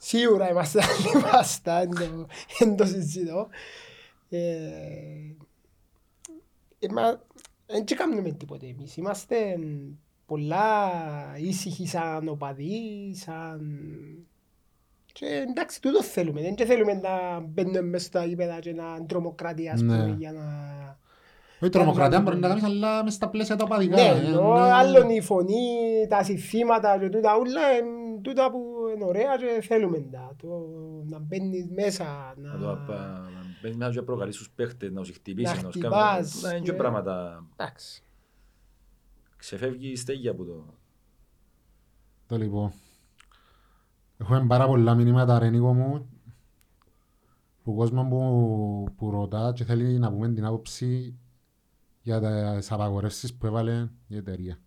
Σίγουρα 0.00 0.50
είμαστε 0.50 0.80
άλλοι 0.82 1.22
πάστα, 1.22 1.80
εν 1.80 1.90
το- 1.90 2.26
εν 2.58 2.76
το 2.76 2.84
συζητώ. 2.84 3.48
Ε, 4.28 4.38
ε, 6.78 6.88
μα, 6.92 7.20
Εν 7.66 7.84
και 7.84 7.94
κάνουμε 7.94 8.30
τίποτε 8.30 8.66
εμείς. 8.66 8.96
Είμαστε 8.96 9.58
πολλά 10.28 10.90
ήσυχοι 11.36 11.86
σαν 11.86 12.28
οπαδοί, 12.28 13.12
σαν... 13.14 13.60
Και 15.12 15.44
εντάξει, 15.48 15.80
τούτο 15.82 16.02
θέλουμε. 16.02 16.40
Δεν 16.40 16.54
και 16.54 16.64
θέλουμε 16.64 16.92
να 16.94 17.40
μπαίνουμε 17.40 17.80
μέσα 17.80 18.04
στα 18.06 18.24
γήπεδα 18.24 18.58
και 18.58 18.72
να 18.72 19.06
τρομοκρατεί, 19.06 19.68
ας 19.68 19.80
Ναι. 19.80 19.96
πούμε, 19.96 20.16
για 20.18 20.32
να... 20.32 20.44
Όχι 21.60 21.70
τρομοκρατία 21.70 22.20
μπορείς 22.20 22.38
να 22.40 22.48
κάνεις 22.48 22.62
αλλά 22.64 23.04
μες 23.04 23.14
στα 23.14 23.28
πλαίσια 23.28 23.56
τα 23.56 23.64
οπαδικά 23.64 23.96
Ναι, 23.96 24.02
ε, 24.02 24.26
ενώ 24.26 24.52
ναι. 24.52 24.60
άλλον 24.72 25.08
η 25.10 25.20
φωνή, 25.20 25.66
τα 26.08 26.22
συστήματα 26.22 26.98
και 26.98 27.08
τούτα 27.08 27.36
ούλα, 27.38 27.60
εν 27.78 27.84
τούτα 28.22 28.50
που 28.50 28.58
είναι 28.94 29.04
ωραία 29.04 29.36
και 29.36 29.62
θέλουμε 29.62 29.98
τα. 30.12 30.34
Το, 30.42 30.48
να 31.08 31.18
μπαίνεις 31.18 31.68
μέσα, 31.74 32.34
να... 32.36 32.52
Να 32.52 32.58
το 32.58 32.70
απα- 32.70 32.96
να 33.34 33.40
μπαίνεις 33.62 33.76
μέσα 33.76 33.90
και 33.92 34.02
προκαλείς 34.02 34.36
τους 34.36 34.50
παίχτες, 34.50 34.90
να 34.92 35.00
τους 35.00 35.10
χτυπήσεις, 35.10 35.56
Να 35.56 35.62
να 35.62 35.68
τους 35.68 35.80
χτυπάς, 35.80 36.10
κάνεις... 36.14 36.32
Τούτα 36.34 36.50
είναι 36.54 36.64
και 36.64 36.70
ναι. 36.72 36.76
πράγματα... 36.76 37.44
Εντάξει. 37.56 38.02
Ξεφεύγει 39.48 39.88
η 39.90 39.96
στέγη 39.96 40.28
από 40.28 40.44
το... 40.44 40.74
Το 42.26 42.36
λοιπόν. 42.36 42.72
Έχουμε 44.18 44.46
πάρα 44.46 44.66
πολλά 44.66 44.94
μηνύματα 44.94 45.38
ρε 45.38 45.50
Νίκο 45.50 45.74
μου 45.74 46.08
που 47.62 47.74
κόσμος 47.74 48.08
που, 48.08 48.86
που 48.96 49.10
ρωτά 49.10 49.52
και 49.54 49.64
θέλει 49.64 49.98
να 49.98 50.10
πούμε 50.10 50.32
την 50.32 50.44
άποψη 50.44 51.18
για 52.02 52.20
τις 52.56 52.72
απαγορεύσεις 52.72 53.34
που 53.34 53.46
έβαλε 53.46 53.88
η 54.06 54.16
εταιρεία. 54.16 54.58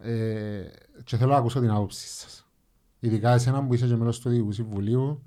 Ε, 0.00 0.68
και 1.04 1.16
θέλω 1.16 1.30
να 1.30 1.36
ακούσω 1.36 1.60
την 1.60 1.70
άποψη 1.70 2.08
σας. 2.08 2.46
Ειδικά 2.98 3.32
εσένα 3.32 3.66
που 3.66 3.74
είσαι 3.74 3.86
και 3.86 3.96
μέλος 3.96 4.20
του 4.20 4.28
Διοικού 4.28 4.52
Συμβουλίου 4.52 5.22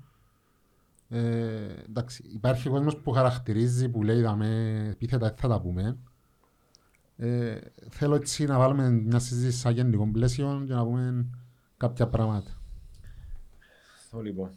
ε, 1.08 1.74
εντάξει, 1.88 2.22
υπάρχει 2.34 2.68
κόσμος 2.68 2.96
που 2.96 3.10
χαρακτηρίζει, 3.10 3.88
που 3.88 4.02
λέει 4.02 4.20
δαμε 4.20 4.78
επίθετα, 4.90 5.26
δεν 5.28 5.36
θα 5.36 5.48
τα 5.48 5.60
πούμε. 5.60 5.98
Ε, 7.22 7.58
θέλω 7.90 8.14
έτσι 8.14 8.44
να 8.44 8.58
βάλουμε 8.58 8.90
μια 8.90 9.18
συζήτηση 9.18 9.58
σαν 9.58 9.74
γενικό 9.74 10.10
πλαίσιο 10.12 10.64
και 10.66 10.72
να 10.74 10.84
πούμε 10.84 11.30
κάποια 11.76 12.08
πράγματα. 12.08 12.60
Το 14.10 14.20
λοιπόν. 14.20 14.50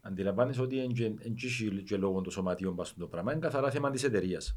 Αντιλαμβάνεσαι 0.00 0.60
ότι 0.62 0.78
εν 0.78 0.92
και- 0.92 1.04
εν 1.04 1.34
και 1.34 1.46
έχει 1.46 1.82
και 1.82 1.96
λόγω 1.96 2.20
των 2.20 2.32
σωματείων 2.32 2.76
πας 2.76 2.88
στο 2.88 3.06
πράγμα. 3.06 3.32
Είναι 3.32 3.40
καθαρά 3.40 3.70
θέμα 3.70 3.90
της 3.90 4.02
εταιρείας. 4.02 4.56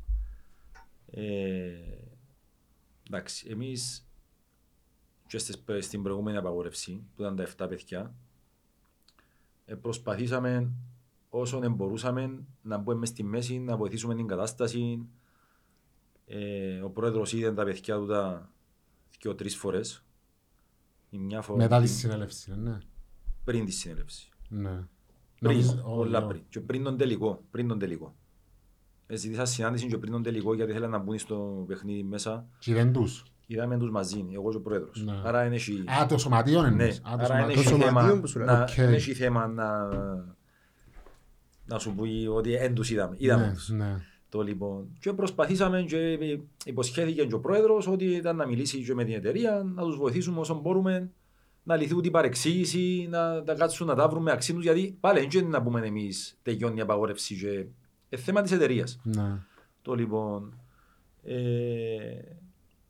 Ε, 1.11 1.73
εντάξει, 3.07 3.47
εμείς 3.49 4.07
και 5.28 5.38
στις, 5.38 5.63
στην 5.80 6.03
προηγούμενη 6.03 6.38
απαγόρευση 6.38 7.03
που 7.15 7.21
ήταν 7.21 7.36
τα 7.36 7.43
7 7.43 7.67
παιδιά 7.69 8.13
ε, 9.65 9.75
προσπαθήσαμε 9.75 10.71
όσο 11.30 11.69
μπορούσαμε 11.69 12.43
να 12.61 12.78
μπούμε 12.78 12.97
μες 12.97 13.09
στη 13.09 13.23
μέση, 13.23 13.59
να 13.59 13.78
βοηθήσουμε 13.78 14.15
την 14.15 14.28
κατάσταση. 14.28 15.07
Ε, 16.30 16.80
ο 16.82 16.89
πρόεδρος 16.89 17.34
είδε 17.34 17.53
τα 17.53 17.63
παιδιά 17.63 17.95
του 17.97 18.07
τα 18.07 18.49
δύο-τρεις 19.21 19.55
φορές. 19.55 20.03
Η 21.09 21.17
μια 21.17 21.41
φορά 21.41 21.57
Μετά 21.57 21.82
τη 21.82 21.88
συνέλευση, 21.88 22.53
ναι. 22.57 22.78
πριν 23.43 23.65
τη 23.65 23.71
συνέλευση. 23.71 24.30
ναι. 24.49 24.84
Πριν, 25.39 25.51
Νομίζω- 25.51 25.82
όλα 25.86 26.17
όχι, 26.19 26.28
πριν. 26.28 26.41
Και 26.49 26.59
πριν 26.59 26.84
τον 26.84 26.97
τελικό. 26.97 27.43
Πριν 27.51 27.67
τον 27.67 27.80
τελικό. 27.80 28.15
Ε, 29.07 29.15
Ζήτησα 29.15 29.45
συνάντηση 29.45 29.88
και 29.88 29.97
πριν 29.97 30.11
τον 30.11 30.23
τελικό 30.23 30.53
γιατί 30.53 30.71
ήθελα 30.71 30.88
να 30.88 30.97
μπουν 30.97 31.19
στο 31.19 31.63
παιχνίδι 31.67 32.03
μέσα. 32.03 32.47
Και 32.59 32.73
δεν 32.73 32.93
τους. 32.93 33.23
Είδαμε 33.47 33.78
τους 33.78 33.89
μαζί, 33.91 34.25
εγώ 34.34 34.49
και 34.51 34.57
ο 34.57 34.61
πρόεδρος. 34.61 35.03
Ναι. 35.03 35.21
Άρα 35.23 35.45
είναι 35.45 35.55
έχει... 35.55 35.84
Α, 36.01 36.05
το 36.05 36.17
σωματείο 36.17 36.61
Ναι, 36.61 36.67
εννοείς. 36.67 36.97
Α, 36.97 37.01
το 37.01 37.09
άρα 37.09 37.23
είναι 37.23 37.25
σωματείο. 37.53 37.59
έχει 37.59 37.67
σωματείο 37.69 37.88
θέμα, 38.07 38.19
που 38.21 38.28
σου 38.28 38.38
λέω. 38.39 38.45
να, 38.47 38.61
Οκ. 38.61 38.75
είναι 38.78 38.95
έχει 38.95 39.13
θέμα 39.13 39.47
να, 39.47 39.88
να 41.65 41.80
σου 41.80 41.95
πει 41.95 42.28
ότι 42.30 42.49
δεν 42.57 42.73
τους 42.73 42.89
είδαμε. 42.89 43.15
Είδαμε 43.19 43.45
Ναι, 43.47 43.53
τους. 43.53 43.69
ναι. 43.69 44.01
Το 44.30 44.41
λοιπόν. 44.41 44.97
Και 44.99 45.13
προσπαθήσαμε 45.13 45.84
και 45.84 46.17
υποσχέθηκε 46.65 47.25
και 47.25 47.34
ο 47.34 47.39
πρόεδρος 47.39 47.88
ότι 47.88 48.05
ήταν 48.05 48.36
να 48.36 48.45
μιλήσει 48.47 48.84
και 48.84 48.93
με 48.93 49.03
την 49.03 49.13
εταιρεία, 49.13 49.63
να 49.75 49.84
τους 49.84 49.97
βοηθήσουμε 49.97 50.39
όσο 50.39 50.59
μπορούμε, 50.59 51.11
να 51.63 51.75
λυθεί 51.75 51.95
ούτε 51.95 52.07
η 52.07 52.11
παρεξήγηση, 52.11 53.07
να 53.09 53.43
τα 53.43 53.53
κάτσουν 53.53 53.88
να 53.88 53.95
τα 53.95 54.07
βρούμε 54.07 54.32
αξίνους, 54.32 54.63
γιατί 54.63 54.97
πάλι 54.99 55.19
δεν 55.19 55.39
είναι 55.39 55.49
να 55.49 55.61
πούμε 55.61 55.86
εμείς 55.88 56.38
τελειώνει 56.43 56.78
η 56.78 56.82
απαγόρευση 56.82 57.36
και 57.36 57.65
ε, 58.09 58.17
θέμα 58.17 58.41
της 58.41 58.51
εταιρείας. 58.51 58.99
Ναι. 59.03 59.39
Το 59.82 59.93
λοιπόν, 59.93 60.59
ε, 61.23 61.36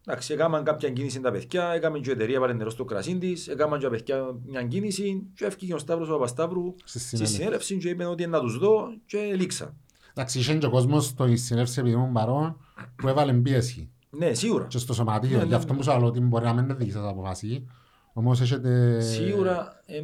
Εντάξει, 0.10 0.34
έκαναν 0.34 0.64
κάποια 0.64 0.90
κίνηση 0.90 1.20
τα 1.20 1.32
παιδιά, 1.32 1.72
έκαμε 1.74 2.00
και 2.00 2.10
η 2.10 2.14
εταιρεία 2.14 2.40
βάλε 2.40 2.54
νερό 2.54 2.70
στο 2.70 2.86
κρασί 2.86 3.18
της, 3.18 3.48
έκαναν 3.48 3.80
και 3.80 3.86
τα 3.86 3.92
παιδιά 3.92 4.36
μια 4.46 4.64
κίνηση 4.64 5.28
και 5.36 5.46
έφυγε 5.46 5.74
ο 5.74 5.78
Σταύρος 5.78 6.10
ο 6.10 6.12
Παπασταύρου 6.12 6.76
Στη 6.84 7.00
στη 7.00 7.08
συνέλευση. 7.08 7.36
συνέλευση 7.36 7.78
και 7.78 7.90
είπε 7.90 8.06
ότι 8.06 8.28
να 8.28 8.40
τους 8.40 8.58
δω 8.58 8.88
και 9.06 9.18
λήξα. 9.36 9.76
Εντάξει, 10.18 10.40
είχε 10.40 10.54
και 10.58 10.66
ο 10.66 10.70
κόσμος 10.70 11.06
στο 11.06 11.28
συνέλευση 11.36 11.80
επειδή 11.80 11.96
ήμουν 11.96 12.12
παρόν 12.14 12.58
που 12.96 13.08
έβαλε 13.08 13.34
πίεση 13.34 13.90
Ναι, 14.10 14.34
σίγουρα. 14.34 14.66
και 14.68 14.78
στο 14.78 14.94
σωματείο. 14.94 15.30
Ναι, 15.38 15.38
ναι, 15.38 15.44
Γι' 15.44 15.54
αυτό 15.54 15.72
ναι. 15.72 15.78
μου 15.78 15.84
σου 15.84 15.90
λέω 16.00 16.08
ότι 16.08 16.20
μπορεί 16.20 16.46
να 16.46 16.54
μην 16.54 16.64
είναι 16.64 16.74
δική 16.74 16.92
σας 16.92 17.04
αποφάση. 17.10 17.68
Όμως 18.14 18.42
έχετε... 18.42 19.00
Σίγουρα 19.02 19.82
ε, 19.86 20.02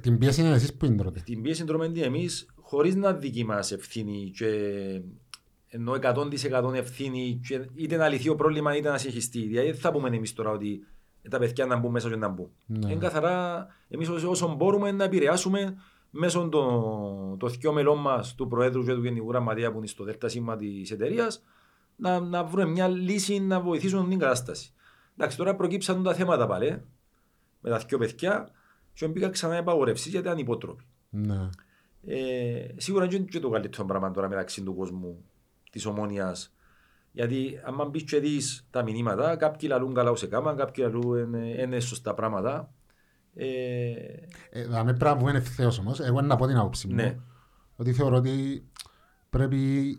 Την 0.00 0.18
πίεση 0.18 0.40
είναι 0.40 0.50
εσείς 0.50 0.74
που 0.74 0.84
είναι 0.84 1.02
τότε. 1.02 1.20
την 1.24 1.42
πίεση 1.42 1.64
τρώμε 1.64 1.88
την 1.88 2.02
εμείς 2.02 2.46
χωρίς 2.60 2.94
να 2.94 3.12
δική 3.12 3.44
μας 3.44 3.72
ευθύνη 3.72 4.30
και 4.36 4.46
ενώ 5.68 5.92
100% 6.02 6.74
ευθύνη 6.74 7.40
και 7.48 7.60
είτε 7.74 7.96
να 7.96 8.08
λυθεί 8.08 8.28
ο 8.28 8.34
πρόβλημα 8.34 8.76
είτε 8.76 8.88
να 8.90 8.98
συνεχιστεί. 8.98 9.46
Δηλαδή 9.46 9.70
δεν 9.70 9.80
θα 9.80 9.92
πούμε 9.92 10.08
εμείς 10.08 10.32
τώρα 10.32 10.50
ότι 10.50 10.80
τα 11.30 11.38
παιδιά 11.38 11.66
να 11.66 11.76
μπουν 11.76 11.90
μέσα 11.90 12.08
και 12.08 12.16
να 12.16 12.28
μπουν. 12.28 12.48
Ναι. 12.66 12.90
Είναι 12.90 13.00
καθαρά 13.00 13.66
εμείς 13.88 14.08
όσο- 14.08 14.30
όσο 14.30 14.54
μπορούμε 14.54 14.92
να 14.92 15.04
επηρεάσουμε 15.04 15.76
μέσω 16.18 16.48
των 16.48 17.38
το 17.38 17.46
δυο 17.46 17.72
μελών 17.72 17.98
μας, 17.98 18.34
του 18.34 18.48
Προέδρου 18.48 18.84
και 18.84 18.94
του 18.94 19.02
Γενικού 19.02 19.30
Γραμματεία 19.30 19.72
που 19.72 19.78
είναι 19.78 19.86
στο 19.86 20.04
ΔΕΛΤΑ 20.04 20.28
σήμα 20.28 20.56
της 20.56 20.90
εταιρείας, 20.90 21.42
να, 21.96 22.20
να 22.20 22.44
βρούμε 22.44 22.66
μια 22.66 22.88
λύση 22.88 23.40
να 23.40 23.60
βοηθήσουν 23.60 24.08
την 24.08 24.18
κατάσταση. 24.18 24.72
Εντάξει, 25.16 25.36
τώρα 25.36 25.56
προκύψαν 25.56 26.02
τα 26.02 26.14
θέματα 26.14 26.46
πάλι, 26.46 26.84
με 27.60 27.70
τα 27.70 27.78
δυο 27.78 27.98
παιδιά 27.98 28.48
και 28.92 29.08
μπήκα 29.08 29.28
ξανά 29.28 29.56
επαγορεύσεις 29.56 30.10
γιατί 30.10 30.26
ήταν 30.26 30.38
υπότροποι. 30.38 30.84
Ναι. 31.10 31.48
Ε, 32.06 32.74
σίγουρα 32.76 33.04
είναι 33.04 33.18
και 33.18 33.40
το 33.40 33.48
καλύτερο 33.48 33.84
πράγμα 33.84 34.10
τώρα 34.10 34.28
μεταξύ 34.28 34.62
του 34.62 34.74
κόσμου 34.74 35.24
της 35.70 35.86
ομόνιας. 35.86 36.54
Γιατί 37.12 37.60
άμα 37.64 37.84
μπεις 37.84 38.02
και 38.02 38.18
δεις 38.18 38.66
τα 38.70 38.82
μηνύματα, 38.82 39.36
κάποιοι 39.36 39.68
λαλούν 39.72 39.94
καλά 39.94 40.10
όσο 40.10 40.26
έκαναν, 40.26 40.56
κάποιοι 40.56 40.84
λαλούν 40.86 41.18
είναι, 41.18 41.62
είναι 41.62 41.80
σωστά 41.80 42.14
πράγματα. 42.14 42.72
Ε, 43.38 43.92
Ε, 44.50 44.62
Θα 44.64 44.84
με 44.84 44.92
πρέπει 44.94 45.04
να 45.04 45.16
βγουν 45.16 45.34
ευθέως 45.34 45.78
όμως. 45.78 46.00
Εγώ 46.00 46.20
να 46.20 46.36
πω 46.36 46.46
την 46.46 46.56
άποψη 46.56 46.88
μου. 46.88 46.94
ναι, 46.94 47.16
Ότι 47.76 47.92
θεωρώ 47.92 48.16
ότι 48.16 48.64
πρέπει 49.30 49.98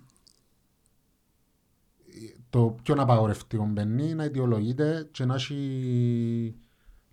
το 2.49 2.75
πιο 2.83 2.95
απαγορευτικό 2.97 3.65
μπαίνει 3.65 4.13
να 4.13 4.23
αιτιολογείται 4.23 5.07
και 5.11 5.25
να 5.25 5.35
έχει, 5.35 6.55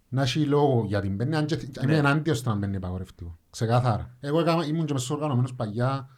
να 0.09 0.23
έχει 0.23 0.45
λόγο 0.47 0.85
για 0.87 1.01
την 1.01 1.15
μπαίνει. 1.15 1.37
Αν 1.37 1.47
και 1.47 1.57
Ναι. 1.57 1.63
είμαι 1.83 1.97
ενάντια 1.97 2.35
στο 2.35 2.51
να 2.51 2.57
μπαίνει 2.57 2.77
απαγορευτικό. 2.77 3.39
Ξεκάθαρα. 3.51 4.17
Εγώ 4.21 4.41
έκανα, 4.41 4.65
ήμουν 4.67 4.87
και 4.87 4.93
μες 4.93 5.03
στους 5.03 5.15
οργανωμένους 5.17 5.55
παγιά 5.55 6.09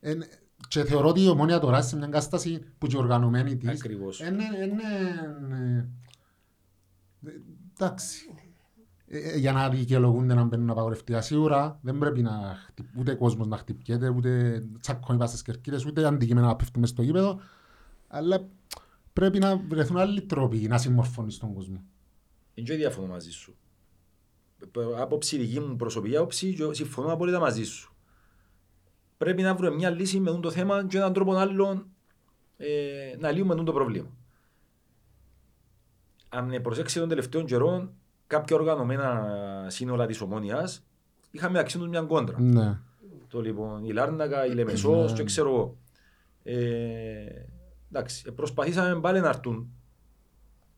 εν, 0.00 0.22
και 0.68 0.84
θεωρώ 0.84 1.08
ότι 1.08 1.22
η 1.22 1.28
ομόνια 1.28 1.58
τώρα 1.58 1.82
σε 1.82 1.96
μια 1.96 2.06
κατάσταση 2.06 2.64
που 2.78 2.86
και 2.86 2.96
οργανωμένη 2.96 3.56
της 3.56 3.68
ακριβώς. 3.68 4.20
είναι, 4.20 4.44
είναι, 4.64 4.82
ε, 7.24 7.40
εντάξει. 7.80 8.34
Ε, 9.10 9.18
ε, 9.18 9.36
για 9.36 9.52
να 9.52 9.68
δικαιολογούνται 9.68 10.34
να 10.34 10.44
μπαίνουν 10.44 10.70
απαγορευτικά 10.70 11.20
σίγουρα 11.20 11.78
δεν 11.82 11.98
πρέπει 11.98 12.22
να 12.22 12.56
χτυ- 12.66 12.96
ούτε 12.98 13.14
κόσμος 13.14 13.46
να 13.46 13.56
χτυπιέται, 13.56 14.08
ούτε 14.08 14.62
τσακώνει 14.80 15.18
πας 15.18 15.28
στις 15.28 15.42
κερκίδες, 15.42 15.84
ούτε 15.84 16.06
αντικείμενα 16.06 16.46
να 16.46 16.56
πέφτουν 16.56 16.80
μες 16.80 16.90
στο 16.90 17.02
γήπεδο. 17.02 17.40
Αλλά 18.08 18.48
πρέπει 19.12 19.38
να 19.38 19.56
βρεθούν 19.56 19.96
άλλοι 19.96 20.22
τρόποι 20.22 20.58
να 20.58 20.78
συμμορφώνεις 20.78 21.38
τον 21.38 21.54
κόσμο. 21.54 21.84
Δεν 22.54 22.64
και 22.64 22.74
διαφωνώ 22.74 23.06
μαζί 23.06 23.30
σου. 23.30 23.56
Ε, 24.76 25.00
Άποψη 25.00 25.38
δική 25.38 25.60
μου 25.60 25.76
προσωπική 25.76 26.16
άποψη 26.16 26.54
και 26.54 26.74
συμφωνώ 26.74 27.12
απόλυτα 27.12 27.38
μαζί 27.38 27.64
σου. 27.64 27.92
Πρέπει 29.16 29.42
να 29.42 29.54
βρούμε 29.54 29.74
μια 29.74 29.90
λύση 29.90 30.20
με 30.20 30.38
το 30.40 30.50
θέμα 30.50 30.86
και 30.86 30.96
έναν 30.96 31.12
τρόπο 31.12 31.34
άλλον 31.34 31.86
ε, 32.56 33.16
να 33.18 33.30
λύουμε 33.30 33.54
το 33.54 33.72
πρόβλημα. 33.72 34.08
Αν 36.28 36.60
προσέξει 36.62 36.98
των 36.98 37.08
τελευταίων 37.08 37.46
καιρών, 37.46 37.92
κάποια 38.28 38.56
οργανωμένα 38.56 39.26
σύνολα 39.68 40.06
της 40.06 40.20
ομόνιας 40.20 40.84
είχαμε 41.30 41.52
μεταξύ 41.52 41.78
τους 41.78 41.88
μια 41.88 42.00
κόντρα. 42.02 42.40
Ναι. 42.40 42.78
Το 43.28 43.40
λοιπόν, 43.40 43.84
η 43.84 43.92
Λάρνακα, 43.92 44.46
η 44.46 44.50
Λεμεσός 44.50 45.10
Ναι. 45.10 45.16
και 45.18 45.24
ξέρω 45.24 45.48
εγώ. 45.48 45.76
Ε, 46.42 46.56
εντάξει, 47.92 48.24
ε, 48.26 48.30
προσπαθήσαμε 48.30 49.00
πάλι 49.00 49.20
να 49.20 49.28
έρθουν 49.28 49.72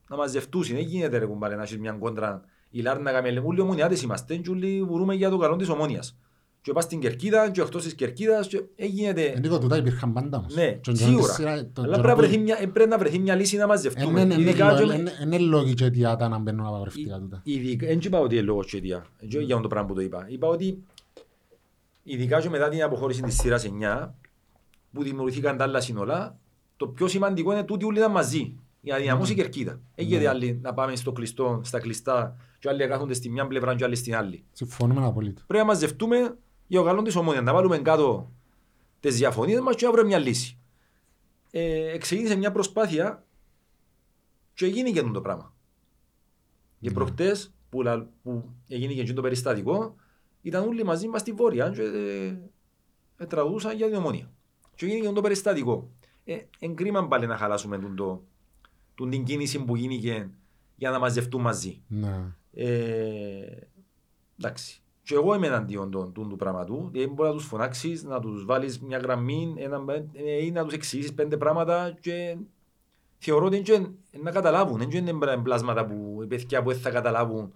να 0.08 0.16
μαζευτούν. 0.16 0.62
Δεν 0.62 0.78
γίνεται 0.78 1.18
ρε 1.18 1.26
κουμπάρε 1.26 1.56
να 1.56 1.62
έχεις 1.62 1.78
μια 1.78 1.92
κόντρα. 1.92 2.42
Η 2.70 2.80
Λάρνακα 2.80 3.22
με 3.22 3.42
όλοι 3.44 3.60
ομονιάτες 3.60 4.02
είμαστε 4.02 4.36
και 4.36 4.50
όλοι 4.50 4.82
βουρούμε 4.82 5.14
για 5.14 5.30
το 5.30 5.38
καλό 5.38 5.56
της 5.56 5.68
ομόνιας. 5.68 6.18
Και 6.62 6.72
πας 6.72 6.84
στην 6.84 7.00
Κερκίδα 7.00 7.50
και 7.50 7.60
εκτός 7.60 7.82
της 7.82 7.94
Κερκίδας 7.94 8.46
και 8.46 8.62
δεν 8.76 8.88
γίνεται. 8.88 9.26
Ενίκο 9.26 9.58
τούτα 9.58 9.76
υπήρχαν 9.76 10.12
πάντα 10.12 10.38
όμως. 10.38 10.54
Ναι, 10.54 10.78
Τον 10.82 10.96
σίγουρα. 10.96 11.34
94, 11.34 11.64
τον 11.72 11.84
Αλλά 11.84 11.96
καιρό 11.96 12.02
πρέπει 12.02 12.06
να 12.06 12.12
που- 12.14 12.18
βρεθεί 12.20 12.38
μια- 12.38 12.58
ε, 12.60 12.66
πρέπει 12.66 12.90
να 12.90 12.98
βρεθεί 12.98 13.18
μια 13.18 13.34
λύση 13.34 13.56
να 13.56 13.62
Εν- 13.62 13.68
μαζευτούμε. 13.68 14.20
εν- 14.20 14.30
εν- 14.30 14.40
Ειδικά 14.40 14.74
και 14.76 14.82
εν- 14.82 14.88
με- 14.88 14.94
εν- 14.94 15.06
εν- 15.06 15.26
Είναι 15.32 15.38
λόγοι 15.38 15.74
και 15.74 15.84
αιτιάτα 15.84 16.28
να 16.28 16.38
μπαίνουν 16.38 16.66
απαγορευτικά 16.66 17.18
τούτα. 17.18 17.40
Ειδικά, 17.44 17.86
δεν 17.86 17.98
είπα 18.02 18.18
ότι 18.18 18.34
είναι 18.34 18.44
λόγω 18.44 18.62
σχετία. 18.62 19.06
Δεν 19.20 19.40
για 19.42 19.60
το 19.60 19.68
πράγμα 19.68 19.88
που 19.88 19.94
το 19.94 20.00
είπα. 20.00 20.26
Είπα 20.28 20.48
ότι 20.48 20.82
ειδικά 22.02 22.40
και 22.40 22.48
μετά 22.48 22.68
την 22.68 22.82
αποχώρηση 22.82 23.22
της 23.22 23.34
σειράς 23.36 23.64
9 23.64 24.14
που 24.92 25.02
δημιουργήθηκαν 25.02 25.56
τα 25.56 25.64
άλλα 25.64 25.80
σύνολα, 25.80 26.38
το 26.76 26.86
πιο 26.88 27.08
σημαντικό 27.08 27.52
είναι 27.52 27.62
τούτοι 27.62 27.84
όλοι 27.84 27.98
ήταν 27.98 28.10
μαζί. 28.10 28.54
Για 28.82 28.94
να 28.94 29.00
δυναμώσει 29.00 29.32
η 29.32 29.34
κερκίδα. 29.34 29.80
Έγινε 29.94 30.28
άλλοι 30.28 30.58
να 30.62 30.74
πάμε 30.74 30.96
στο 30.96 31.12
κλειστό, 31.12 31.60
στα 31.64 31.80
κλειστά 31.80 32.36
και 32.58 32.68
άλλοι 32.68 32.78
να 32.78 32.86
κάθονται 32.86 33.14
στη 33.14 33.30
μια 33.30 33.46
πλευρά 33.46 33.74
και 33.74 33.84
άλλοι 33.84 33.96
στην 33.96 34.14
άλλη. 34.16 34.44
Συμφωνούμε 34.52 35.06
απολύτως. 35.06 35.44
Πρέπει 35.46 35.64
να 35.64 35.70
μαζευτούμε 35.72 36.36
για 36.70 36.78
το 36.80 36.84
καλό 36.86 37.02
της 37.02 37.16
ομόνιας, 37.16 37.44
να 37.44 37.52
βάλουμε 37.52 37.78
κάτω 37.78 38.30
τις 39.00 39.16
διαφωνίες 39.16 39.60
μας 39.60 39.76
και 39.76 39.84
να 39.86 39.92
βρούμε 39.92 40.06
μια 40.06 40.18
λύση. 40.18 40.58
Ε, 41.50 41.98
ξεκίνησε 41.98 42.36
μια 42.36 42.52
προσπάθεια 42.52 43.26
και 44.54 44.64
έγινε 44.66 44.90
και 44.90 45.02
το 45.02 45.20
πράγμα. 45.20 45.54
Και 46.80 46.90
προχτές 46.90 47.52
που, 47.68 47.82
λα- 47.82 48.08
που 48.22 48.48
έγινε 48.68 48.92
και 48.92 49.12
το 49.12 49.22
περιστατικό 49.22 49.94
ήταν 50.42 50.68
όλοι 50.68 50.84
μαζί 50.84 51.08
μας 51.08 51.20
στη 51.20 51.32
Βόρεια 51.32 51.70
και 51.70 51.82
ε, 51.82 52.36
ε, 53.16 53.26
τραγουδούσαν 53.26 53.76
για 53.76 53.86
την 53.86 53.96
ομόνια. 53.96 54.30
Και 54.74 54.86
έγινε 54.86 55.06
και 55.06 55.12
το 55.12 55.20
περιστατικό. 55.20 55.90
Ε, 56.24 56.38
εν 56.58 56.74
κρίμα 56.74 57.08
πάλι 57.08 57.26
να 57.26 57.36
χαλάσουμε 57.36 57.78
τον, 57.78 57.96
το, 57.96 58.24
τον 58.94 59.10
την 59.10 59.24
κίνηση 59.24 59.64
που 59.64 59.76
γίνηκε 59.76 60.30
για 60.76 60.90
να 60.90 60.98
μαζευτούν 60.98 61.40
μαζί. 61.40 61.82
Ναι. 61.88 62.24
Ε, 62.52 63.56
εντάξει. 64.38 64.82
Και 65.02 65.14
εγώ 65.14 65.34
είμαι 65.34 65.46
εναντίον 65.46 65.90
του, 65.90 66.10
του, 66.14 66.26
του 66.28 66.36
πράγματου. 66.36 66.88
Δηλαδή 66.92 67.12
μπορεί 67.12 67.28
να 67.28 67.34
τους 67.34 67.44
φωνάξεις, 67.46 68.02
να 68.04 68.20
τους 68.20 68.44
βάλεις 68.44 68.80
μια 68.80 68.98
γραμμή 68.98 69.54
ένα, 69.58 69.84
ε, 70.12 70.44
ή 70.44 70.50
να 70.50 70.64
τους 70.64 70.72
εξηγήσεις 70.74 71.12
πέντε 71.14 71.36
πράγματα 71.36 71.96
και 72.00 72.36
θεωρώ 73.18 73.46
ότι 73.46 73.56
είναι 73.56 73.64
και 73.64 73.86
να 74.22 74.30
καταλάβουν. 74.30 74.78
Δεν 74.78 74.90
είναι 74.90 75.12
μπρα- 75.12 75.38
πλάσματα 75.42 75.86
που 75.86 76.20
οι 76.22 76.26
παιδιά 76.26 76.62
που 76.62 76.70
δεν 76.70 76.80
θα 76.80 76.90
καταλάβουν 76.90 77.52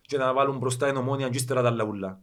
και 0.00 0.16
να 0.16 0.32
βάλουν 0.32 0.58
μπροστά 0.58 0.86
την 0.86 0.96
ομόνια 0.96 1.28
και 1.28 1.36
ύστερα 1.36 1.62
τα 1.62 1.70
λαούλα. 1.70 2.20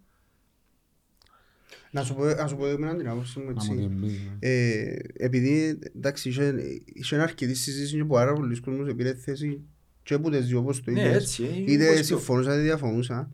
Να 1.91 2.03
σου 2.03 2.15
πω, 2.15 2.24
να 2.24 2.47
σου 2.47 2.55
πω 2.55 2.65
εμένα 2.67 2.95
την 2.95 3.09
άποψη 3.09 3.39
μου 3.39 3.45
Να 3.45 3.51
μου 3.51 3.57
έτσι. 3.57 3.76
την 3.76 4.01
πεις, 4.01 4.11
ναι. 4.11 4.38
Ε, 4.49 4.95
επειδή 5.13 5.80
εντάξει, 5.95 6.30
είχε, 6.30 6.55
είχε 6.86 7.15
αρκετή 7.15 7.53
συζήτηση 7.53 7.95
και 7.95 8.03
που 8.05 8.17
άρα 8.17 8.34
πολλοί 8.34 8.59
κόσμος 8.59 8.88
επήρε 8.88 9.13
θέση 9.13 9.61
και 10.03 10.13
από 10.13 10.30
τις 10.30 10.45
δύο 10.47 10.59
όπως 10.59 10.84
το 10.84 10.91
Ναι, 10.91 11.01
είπες. 11.01 11.15
έτσι, 11.15 11.43
είναι 11.43 11.71
Είτε 11.71 11.86
όπως 11.86 11.97
το- 11.97 12.03
συμφωνούσαν 12.03 12.53
είτε 12.53 12.61
διαφωνούσαν. 12.61 13.30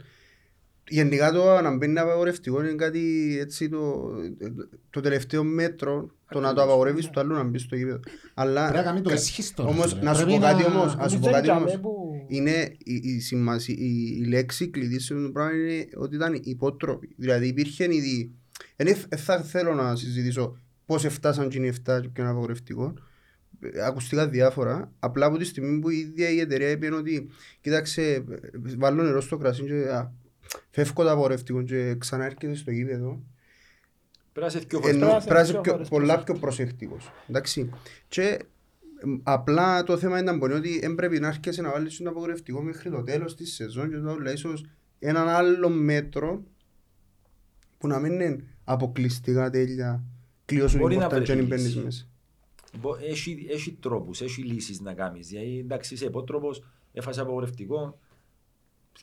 Γενικά 0.90 1.32
το 1.32 1.62
να 1.62 1.76
μπαίνει 1.76 2.00
απαγορευτικό 2.00 2.62
είναι 2.64 2.74
κάτι 2.74 3.38
έτσι 3.40 3.70
το, 3.70 4.12
το 4.90 5.00
τελευταίο 5.02 5.44
μέτρο 5.44 6.12
το 6.32 6.40
να 6.40 6.42
το 6.42 6.48
Ακριβώς. 6.48 6.64
απαγορεύεις 6.64 7.10
το 7.10 7.20
άλλο 7.20 7.36
να 7.36 7.44
μπεις 7.44 7.62
στο 7.62 7.76
γήπεδο. 7.76 8.00
Αλλά 8.34 8.62
Πρέπει 8.62 8.78
να 8.78 8.84
κάνει 8.84 9.02
το 9.02 9.10
κα- 9.10 9.16
εσχύς 9.16 9.54
τώρα, 9.54 9.70
όμως 9.70 9.94
ρε. 9.94 10.02
να 10.02 10.14
σου 10.14 10.24
Πρέπει 10.26 10.40
πω 10.40 10.46
κάτι 10.46 10.62
να- 10.64 10.68
όμως, 10.68 10.96
να 10.96 11.08
σου 11.08 11.16
πω 11.20 11.24
Δεν 11.24 11.32
κάτι 11.34 11.44
τζάμε 11.46 11.60
όμως. 11.60 11.80
που- 11.80 12.26
Είναι 12.28 12.76
η, 12.78 12.94
η, 13.04 13.20
σημασία, 13.20 13.76
η, 13.78 14.16
η 14.20 14.26
λέξη 14.26 14.68
κλειδί 14.68 15.00
σε 15.00 15.14
αυτό 15.14 15.26
το 15.26 15.32
πράγμα 15.32 15.52
είναι 15.56 15.88
ότι 15.96 16.16
ήταν 16.16 16.40
υπότροποι. 16.44 17.10
Δηλαδή 17.18 17.48
υπήρχε 17.48 17.84
ήδη. 17.96 18.32
Δεν 18.76 18.96
θα 19.18 19.42
θέλω 19.42 19.74
να 19.74 19.96
συζητήσω 19.96 20.58
πώς 20.86 21.06
φτάσαν 21.10 21.50
και 21.50 21.58
είναι 21.58 21.68
7 21.68 22.02
και 22.02 22.10
ποιο 22.10 22.24
είναι 22.24 22.30
απαγορευτικό. 22.32 22.94
Ε, 23.62 23.86
Ακουστικά 23.86 24.28
διάφορα. 24.28 24.92
Απλά 25.00 25.26
από 25.26 25.38
τη 25.38 25.46
στιγμή 25.46 25.80
που 25.80 25.90
η 25.90 25.98
ίδια 25.98 26.30
η 26.30 26.40
εταιρεία 26.40 26.70
είπε 26.70 26.94
ότι 26.96 27.30
κοίταξε, 27.62 28.02
ε, 28.12 28.24
βάλω 28.78 29.04
νερό 29.04 29.22
στο 29.22 29.38
κρασί 29.38 29.64
και 29.64 29.74
α, 29.90 30.12
φεύγω 30.70 31.04
το 31.04 31.12
απαγορευτικό 31.12 31.62
και 31.64 31.96
ξανά 31.96 32.26
έρχεται 32.26 32.56
στο 32.56 32.72
γήπεδο. 32.72 33.20
Πρέπει 34.34 34.54
να 34.54 34.60
είσαι 34.60 34.68
δυο 34.70 34.80
φορές. 34.80 34.96
Ενώ 34.96 35.06
Πρέπει 35.08 35.20
να 35.20 35.26
πρέπει 35.26 35.34
να 35.34 35.42
είσαι 35.42 35.52
είσαι 35.52 35.52
πιο 35.52 35.62
πιο- 35.62 35.74
φορές 35.74 35.88
πολλά 35.90 36.24
πιο 36.24 36.34
προσεκτικός. 36.36 37.12
Εντάξει. 37.30 37.70
Και 38.08 38.40
εμ, 39.04 39.20
απλά 39.24 39.84
το 39.84 39.98
θέμα 39.98 40.20
ήταν 40.20 40.40
πολύ 40.40 40.54
ότι 40.54 40.80
δεν 40.80 40.96
πρέπει 40.96 41.20
να 41.20 41.28
έρχεσαι 41.28 41.62
να 41.62 41.72
βάλεις 41.72 41.98
το 41.98 42.10
απογορευτικό 42.10 42.62
μέχρι 42.62 42.90
το 42.90 43.04
τέλος 43.04 43.36
της 43.36 43.54
σεζόν 43.54 43.90
και 43.90 43.98
το 43.98 44.10
άλλο 44.10 44.32
ίσως 44.32 44.66
έναν 45.00 45.28
άλλο 45.28 45.70
μέτρο 45.70 46.44
που 47.78 47.88
να 47.88 48.00
μην 48.00 48.12
είναι 48.14 48.44
αποκλειστικά 48.64 49.50
τέλεια 49.50 50.04
κλειώσουν 50.46 50.80
Μπορεί 50.80 50.94
την 50.94 51.02
να 51.02 51.08
πόρτα 51.10 51.24
και 51.26 51.34
βρεθείς 51.34 51.50
να 51.50 51.56
μπαίνεις 51.56 51.74
λύση. 51.76 51.86
μέσα. 51.86 52.08
Μπο- 52.80 52.96
Έχει, 53.10 53.48
έχει 53.50 53.78
τρόπους, 53.80 54.22
έχει 54.22 54.42
λύσεις 54.44 54.80
να 54.80 54.94
κάνεις. 54.94 55.28
Δηλαδή, 55.28 55.60
εντάξει, 55.60 55.94
είσαι 55.94 56.06
υπότροπος, 56.06 56.64
έφασε 56.94 57.22
απαγορευτικό, 57.22 58.00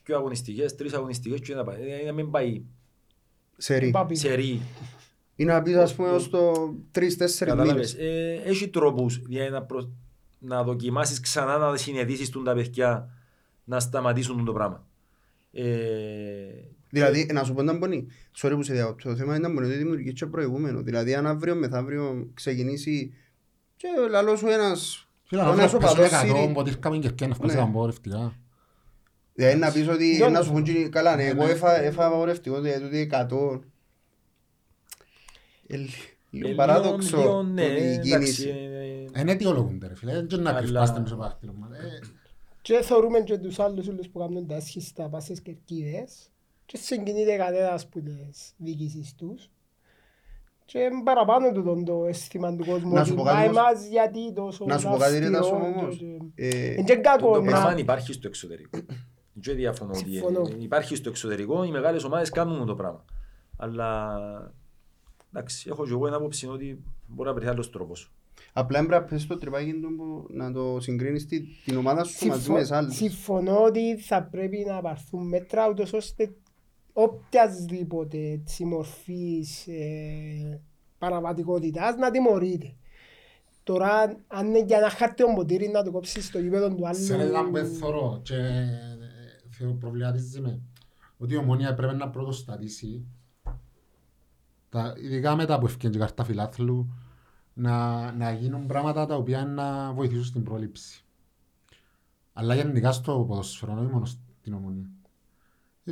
δύο 0.05 0.17
αγωνιστικές, 0.17 0.75
τρεις 0.75 0.93
αγωνιστικές 0.93 1.41
και 1.41 1.55
να 1.55 1.65
πάει. 1.65 1.83
Δηλαδή, 1.83 2.05
να 2.05 2.13
μην 2.13 2.31
πάει 2.31 2.63
Σε 3.57 3.77
ρί. 3.77 3.91
Πάπη. 3.91 4.15
σε 4.15 4.35
ρί. 4.35 4.61
Ή 5.37 5.45
να 5.45 5.63
πεις 5.63 5.77
ας 5.77 5.95
πούμε 5.95 6.09
ως 6.09 6.31
το 6.31 6.53
3-4 6.93 7.47
Κατάλαβες. 7.47 7.95
μήνες. 7.95 7.95
Ε, 7.95 8.43
έχει 8.45 8.69
τρόπους 8.69 9.23
για 9.29 9.51
να, 9.51 9.63
προ... 9.63 9.93
να 10.39 10.63
δοκιμάσεις 10.63 11.21
ξανά 11.21 11.57
να 11.57 11.77
συνεδίσεις 11.77 12.31
τον 12.31 12.45
τα 12.45 12.55
παιδιά 12.55 13.11
να 13.65 13.81
σταματήσουν 13.81 14.45
το 14.45 14.53
πράγμα. 14.53 14.87
Ε, 15.53 15.65
Δηλαδή, 16.91 17.27
να 17.33 17.45
σου 17.45 17.55
πω 17.55 17.63
να 17.63 17.73
μπορεί, 17.77 18.07
sorry 18.37 18.53
που 18.55 18.63
σε 18.63 18.73
διακόπτω, 18.73 19.09
το 19.09 19.17
θέμα 19.17 19.37
είναι 19.37 19.49
να 19.49 19.55
μπορεί 19.55 19.67
να 19.67 19.75
δημιουργήσει 19.75 20.13
και 20.15 20.27
προηγούμενο. 20.27 20.83
Δηλαδή, 20.83 21.15
αν 21.15 21.27
αύριο 21.27 21.55
μεθαύριο 21.55 22.31
ξεκινήσει 22.35 23.15
και 23.77 23.89
λαλός 24.11 24.39
σου 24.39 24.47
ένας, 24.47 25.09
Φίλε, 25.25 25.43
ένας 25.43 25.73
να 25.73 25.79
οπαδός 25.79 25.97
πέσω 25.97 26.17
Σύρι, 26.17 26.53
δηλαδή 29.37 29.59
να 29.59 29.73
πεις 29.73 29.89
ότι 29.89 30.17
Δεν 30.17 30.33
να 30.33 30.39
το 30.39 30.45
σου 30.45 30.53
πούν 30.53 30.63
και- 30.63 30.89
καλά, 30.89 31.17
ναι, 31.17 31.25
εγώ 31.25 31.45
Ναι. 31.45 31.51
έφα 31.51 31.81
έφα 31.81 32.07
απαγορευτικό, 32.07 32.61
δηλαδή 32.61 32.85
τούτοι 32.85 32.99
εκατό. 32.99 33.63
Ε, 35.67 35.77
λι- 35.77 35.91
Λίγο 36.31 36.55
παράδοξο 36.55 37.17
λίγο, 37.17 37.31
το 37.33 37.43
ναι, 37.43 37.65
ότι 37.65 37.73
η 37.73 37.77
εντάξει, 37.87 38.11
κίνηση. 38.11 38.49
ε, 39.15 39.21
Είναι 39.21 39.33
αιτιολογούνται 39.33 39.87
ρε 39.87 39.95
φίλε, 39.95 40.13
δεν 40.13 40.27
είναι 40.33 40.43
να 40.43 40.51
Αλλά- 40.51 40.61
κρυφάστε 40.61 41.01
μες 41.01 41.13
από 41.13 41.23
δάχτυλο 41.23 41.55
μας. 41.59 41.71
Ε, 41.79 41.99
Και 42.63 42.83
θεωρούμε 42.83 43.21
και 43.21 43.39
τους 43.39 43.59
άλλους 43.59 43.89
όλους 43.89 44.09
που 44.09 44.19
κάνουν 44.19 44.47
τα 44.47 44.57
άσχιστα 44.57 45.09
πας 45.09 45.23
στις 45.25 45.41
κερκίδες 45.41 46.31
και 46.67 46.77
συγκινείται 46.77 47.37
κανένας 47.37 47.89
που 47.89 48.03
τις 48.03 48.53
διοικήσεις 48.57 49.15
τους. 49.15 49.51
Και 50.65 50.79
είναι 50.79 51.03
παραπάνω 51.05 51.53
του 51.53 51.63
τον 51.63 51.85
το 51.85 52.05
αίσθημα 52.07 52.57
του 52.57 52.65
κόσμου 52.67 52.93
Να 52.93 53.01
ότι 53.01 53.09
σου 53.09 53.15
πω 53.15 53.23
κάτι 53.23 53.37
πάει 53.37 53.49
όμως- 53.49 53.63
μας 53.63 53.87
γιατί 53.87 54.33
τόσο 54.33 54.65
Να 54.65 54.79
σου 54.79 54.89
πω 54.89 54.97
κάτι 54.97 55.19
ρε 55.19 55.31
Τάσο 55.31 55.55
αυστηρό 55.55 55.75
όμως. 55.79 55.97
και- 55.97 56.47
Ε, 56.47 56.73
Είναι 56.73 56.83
και 56.83 56.97
κακό 56.97 57.33
Το 57.33 57.41
να... 57.43 57.51
πράγμα 57.51 57.79
υπάρχει 57.79 58.13
στο 58.13 58.29
εξωτερικό. 58.29 58.79
Δεν 59.39 59.57
διαφωνώ 59.57 59.91
ότι 59.95 60.11
Συμφωνώ. 60.11 60.41
είναι. 60.51 60.63
υπάρχει 60.63 60.97
στο 60.97 61.09
εξωτερικό, 61.09 61.65
οι 61.65 61.71
μεγάλες 61.71 62.05
ομάδες 62.05 62.31
κάνουν 62.31 62.67
το 62.67 62.75
πράγμα. 62.75 63.05
Αλλά 63.57 64.19
εντάξει, 65.33 65.69
έχω 65.71 65.85
και 65.85 65.91
εγώ 65.93 66.07
ένα 66.07 66.17
άποψη 66.17 66.47
ότι 66.47 66.83
μπορεί 67.07 67.29
να 67.29 67.35
βρεθεί 67.35 67.51
άλλος 67.51 67.71
τρόπος. 67.71 68.13
Απλά 68.53 68.79
έμπρα 68.79 69.05
πες 69.05 69.27
το 69.27 69.37
τρυπάκι 69.39 69.73
του 69.73 69.95
που 69.97 70.27
να 70.31 70.53
το 70.53 70.77
συγκρίνεις 70.81 71.27
τη- 71.27 71.43
την 71.65 71.77
ομάδα 71.77 72.05
σου 72.05 72.27
μαζί 72.27 72.51
με 72.51 72.59
τις 72.59 72.67
Συμφω- 72.67 72.73
άλλες. 72.83 72.95
Συμφωνώ 72.97 73.63
ότι 73.63 73.97
θα 74.01 74.23
πρέπει 74.23 74.65
να 74.69 74.81
πάρθουν 74.81 75.29
μέτρα 75.29 75.69
ούτως 75.69 75.93
ώστε 75.93 76.35
οποιασδήποτε 76.93 78.19
έτσι 78.19 78.65
μορφής 78.65 79.67
ε, 79.67 80.61
παραβατικότητας 80.99 81.97
να 81.97 82.11
τιμωρείται. 82.11 82.75
Τώρα 83.63 84.17
αν 84.27 84.47
είναι 84.47 84.65
για 84.65 84.79
ένα 84.79 84.91
χαρτιό 84.91 85.33
ποτήρι 85.35 85.69
να 85.69 85.83
το 85.83 85.91
κόψεις 85.91 86.27
στο 86.27 86.39
γήπεδο 86.39 86.75
του 86.75 86.87
άλλου. 86.87 86.97
Σε 87.05 87.15
ένα 87.15 87.49
που 87.51 87.57
εθωρώ 87.57 88.21
και 88.23 88.35
ε, 89.59 89.65
θεω- 89.65 89.75
προβληματίζει 89.75 90.41
με 90.41 90.61
ότι 91.19 91.35
η 91.35 91.37
ομόνια 91.37 91.75
πρέπει 91.75 91.97
να 91.97 92.09
πρωτοστατήσει 92.11 93.07
τα, 94.69 94.95
ειδικά 94.97 95.37
μετά 95.37 95.59
που 95.59 95.67
ευκαιρία 95.67 95.91
και 95.91 95.99
καρτά 95.99 96.25
φιλάθλου 96.25 96.93
να, 97.55 98.13
να 98.13 98.33
γίνουν 98.33 98.67
πράγματα 98.67 99.07
τα 99.07 99.17
οποία 99.17 99.45
να 99.45 99.93
βοηθήσουν 99.93 100.25
στην 100.25 100.43
πρόληψη. 100.43 101.05
Αλλά 102.33 102.55
γενικά 102.55 102.93
στο 102.93 103.25
ποδοσφαιρό, 103.29 103.73
όχι 103.79 103.93
μόνο 103.93 104.05
στην 104.05 104.55
ομονία. 104.55 104.91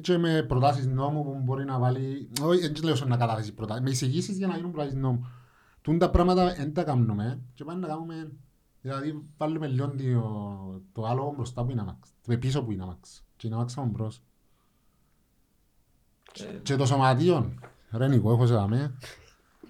Και 0.00 0.18
με 0.18 0.42
προτάσεις 0.42 0.86
νόμου 0.86 1.24
που 1.24 1.40
μπορεί 1.42 1.64
να 1.64 1.78
βάλει, 1.78 2.30
όχι 2.42 2.60
δεν 2.60 2.82
λέω 2.82 2.94
σε 2.94 3.04
να 3.04 3.16
καταθέσει 3.16 3.54
προτάσεις, 3.54 3.82
με 3.82 3.90
εισηγήσεις 3.90 4.36
για 4.36 4.46
να 4.46 4.56
γίνουν 4.56 4.70
προτάσεις 4.70 4.98
νόμου. 4.98 5.26
Τούν 5.80 5.98
τα 5.98 6.10
πράγματα 6.10 6.54
δεν 6.54 6.72
τα 6.72 6.84
κάνουμε 6.84 7.42
και 7.54 7.64
πάμε 7.64 7.80
να 7.80 7.86
κάνουμε, 7.86 8.32
δηλαδή 8.80 9.22
βάλουμε 9.36 9.66
λίγο 9.66 9.88
το, 9.88 10.82
το 10.92 11.06
άλλο 11.06 11.32
μπροστά 11.36 11.64
που 11.64 11.70
είναι 11.70 11.80
αμάξ, 11.80 12.14
το 12.26 12.38
πίσω 12.38 12.64
που 12.64 12.72
είναι 12.72 12.82
αμάξ 12.82 13.24
και 13.44 13.50
είναι 13.50 13.58
αμάξ 13.58 13.78
από 13.78 13.86
μπρος. 13.86 14.22
Ε, 16.40 16.58
Και 16.62 16.76
το 16.76 16.86
σωματείο, 16.86 17.54
ρε 17.90 18.08
Νικό, 18.08 18.32
έχω 18.32 18.46
σε 18.46 18.54
δαμέ, 18.54 18.94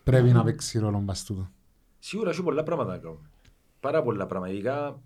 πρέπει 0.04 0.32
να 0.32 0.44
παίξει 0.44 0.78
ρόλο 0.78 0.98
μπας 0.98 1.24
τούτο. 1.24 1.50
Σίγουρα 1.98 2.30
έχει 2.30 2.42
πολλά 2.42 2.62
πράγματα 2.62 2.90
να 2.90 2.98
κάνουμε. 2.98 3.30
Πάρα 3.80 4.02
πολλά 4.02 4.26
πράγματα. 4.26 4.52
Ειδικά 4.52 5.00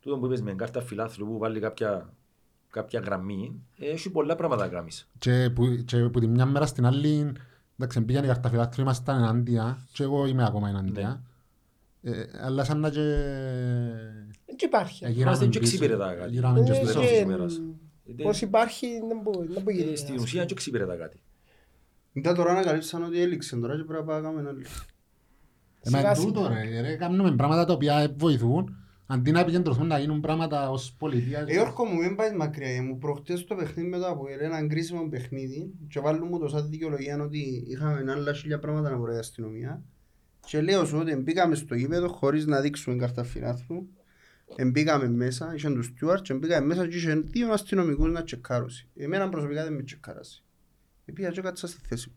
τούτο 0.00 0.18
που 0.18 0.26
είπες 0.26 0.42
με 0.42 0.54
κάρτα 0.54 0.82
φιλάθλου 0.82 1.26
που 1.26 1.38
βάλει 1.38 1.60
κάποια, 1.60 2.12
κάποια 2.70 3.00
γραμμή, 3.00 3.62
έχει 3.78 4.10
πολλά 4.10 4.36
πράγματα 4.36 4.64
να 4.64 4.70
κάνεις. 4.70 5.08
Και 5.18 5.50
που, 5.54 5.76
και 5.84 6.08
που 6.08 6.20
τη 6.20 6.26
μια 6.26 6.46
μέρα 6.46 6.66
στην 6.66 6.86
άλλη, 6.86 7.32
εντάξει, 7.76 8.00
πήγαν 8.00 8.24
οι 8.24 8.26
καρταφυλάθροι, 8.26 8.82
ήμασταν 8.82 9.18
ενάντια 9.18 9.86
και 9.92 10.02
εγώ 10.02 10.26
είμαι 10.26 10.44
ακόμα 10.44 10.68
ενάντια. 10.68 11.22
Ε, 12.02 12.24
αλλά 12.42 12.64
σαν 12.64 12.80
να 12.80 12.90
και... 12.90 13.06
Δεν 14.60 14.68
υπάρχει. 14.68 15.04
εγύραμε 15.04 15.22
Είμαστε 15.26 15.46
και 15.46 15.58
πίσω, 15.58 15.70
εξυπηρετά 15.74 16.14
κάτι. 16.14 16.28
εγύραμε 16.30 16.62
και 16.62 16.70
Ε, 16.70 16.74
στο 16.74 16.86
στο 16.86 17.00
και, 17.00 17.06
τέλος 17.06 17.10
της 17.10 17.18
τέλος. 17.18 17.34
ημέρας. 17.34 17.58
μ, 18.18 18.22
Πώς 18.22 18.40
υπάρχει 18.40 18.86
δεν 19.08 19.18
μπορεί 19.22 19.46
δεν 19.52 19.62
μπορεί 19.62 19.76
Ε, 19.76 19.80
γίνεται. 19.80 19.96
Στην 19.96 20.14
ας 20.14 20.22
ουσία 20.22 20.32
πούμε. 20.32 20.44
και 20.46 20.52
εξυπηρετά 20.52 20.96
κάτι. 20.96 21.20
Ήταν 22.12 22.34
τώρα 22.34 22.50
ανακαλύψαν 22.50 23.02
ότι 23.04 23.20
έληξε 23.20 23.56
τώρα 23.56 23.76
και 23.76 23.82
πρέπει 23.84 24.06
να 24.06 24.06
πάμε 24.06 24.20
να 24.20 24.28
κάνουμε 24.28 24.48
άλλη. 24.48 24.64
Ε, 25.82 25.90
μα 25.90 25.98
Σιγά 25.98 26.14
τούτο 26.14 26.40
σιγά. 26.44 26.62
ρε, 26.64 26.80
ρε, 26.80 26.96
κάνουμε 26.96 27.34
πράγματα 27.36 27.64
τα 27.64 27.72
οποία 27.72 28.14
βοηθούν, 28.16 28.76
αντί 29.06 29.30
να 29.30 29.40
επικεντρωθούν 29.40 29.86
να 29.86 29.98
γίνουν 29.98 30.20
πράγματα 30.20 30.70
ως 30.70 30.94
πολιτεία. 30.98 31.44
Ε, 31.48 31.52
Γιώργο 31.52 31.84
μου, 31.84 31.96
μην 31.98 32.16
πάεις 32.16 32.32
μακριά. 32.36 32.68
Ε, 32.76 32.80
Μου 32.80 32.98
προχτές 32.98 33.44
το 33.44 33.54
παιχνίδι 33.54 33.88
μετά 33.88 34.08
από 34.08 34.24
ένα 34.40 34.66
κρίσιμο 34.66 35.08
παιχνίδι 35.08 35.70
και 35.88 36.00
βάλουν 36.00 36.28
μου 36.30 36.38
το 36.38 36.48
σαν 36.48 36.70
δικαιολογία 36.70 37.22
ότι 37.22 37.64
είχαμε 37.68 38.12
άλλα 38.12 38.32
χίλια 38.32 38.58
πράγματα 38.58 38.90
να 38.90 38.96
μπορεί 38.96 39.14
η 39.14 39.18
αστυνομία. 39.18 39.82
Και 40.46 40.60
λέω 40.60 40.84
σου 40.84 40.98
ότι 40.98 41.16
μπήκαμε 41.16 41.54
στο 41.54 41.74
γήπεδο 41.74 42.08
χωρίς 42.08 42.46
να 42.46 42.60
δείξουμε 42.60 42.96
κάρτα 42.96 43.24
φιλάθλου. 44.56 44.70
Μπήκαμε 44.70 45.08
μέσα, 45.08 45.54
είχαν 45.54 45.74
τους 45.74 45.86
στιούαρτ 45.86 46.22
και 46.22 46.34
μπήκαμε 46.34 46.66
μέσα 46.66 46.88
και 46.88 46.96
είχαν 46.96 47.24
δύο 47.30 47.52
αστυνομικούς 47.52 48.10
να 48.10 48.24
τσεκάρωσουν. 48.24 48.88
Εμένα 48.96 49.28
προσωπικά 49.28 49.64
δεν 49.64 49.72
με 49.72 49.82
τσεκάρασε. 49.82 50.42
Επήγα 51.04 51.30
και 51.30 51.40
κάτσα 51.40 51.66
στη 51.66 51.80
θέση 51.88 52.08
μου. 52.08 52.14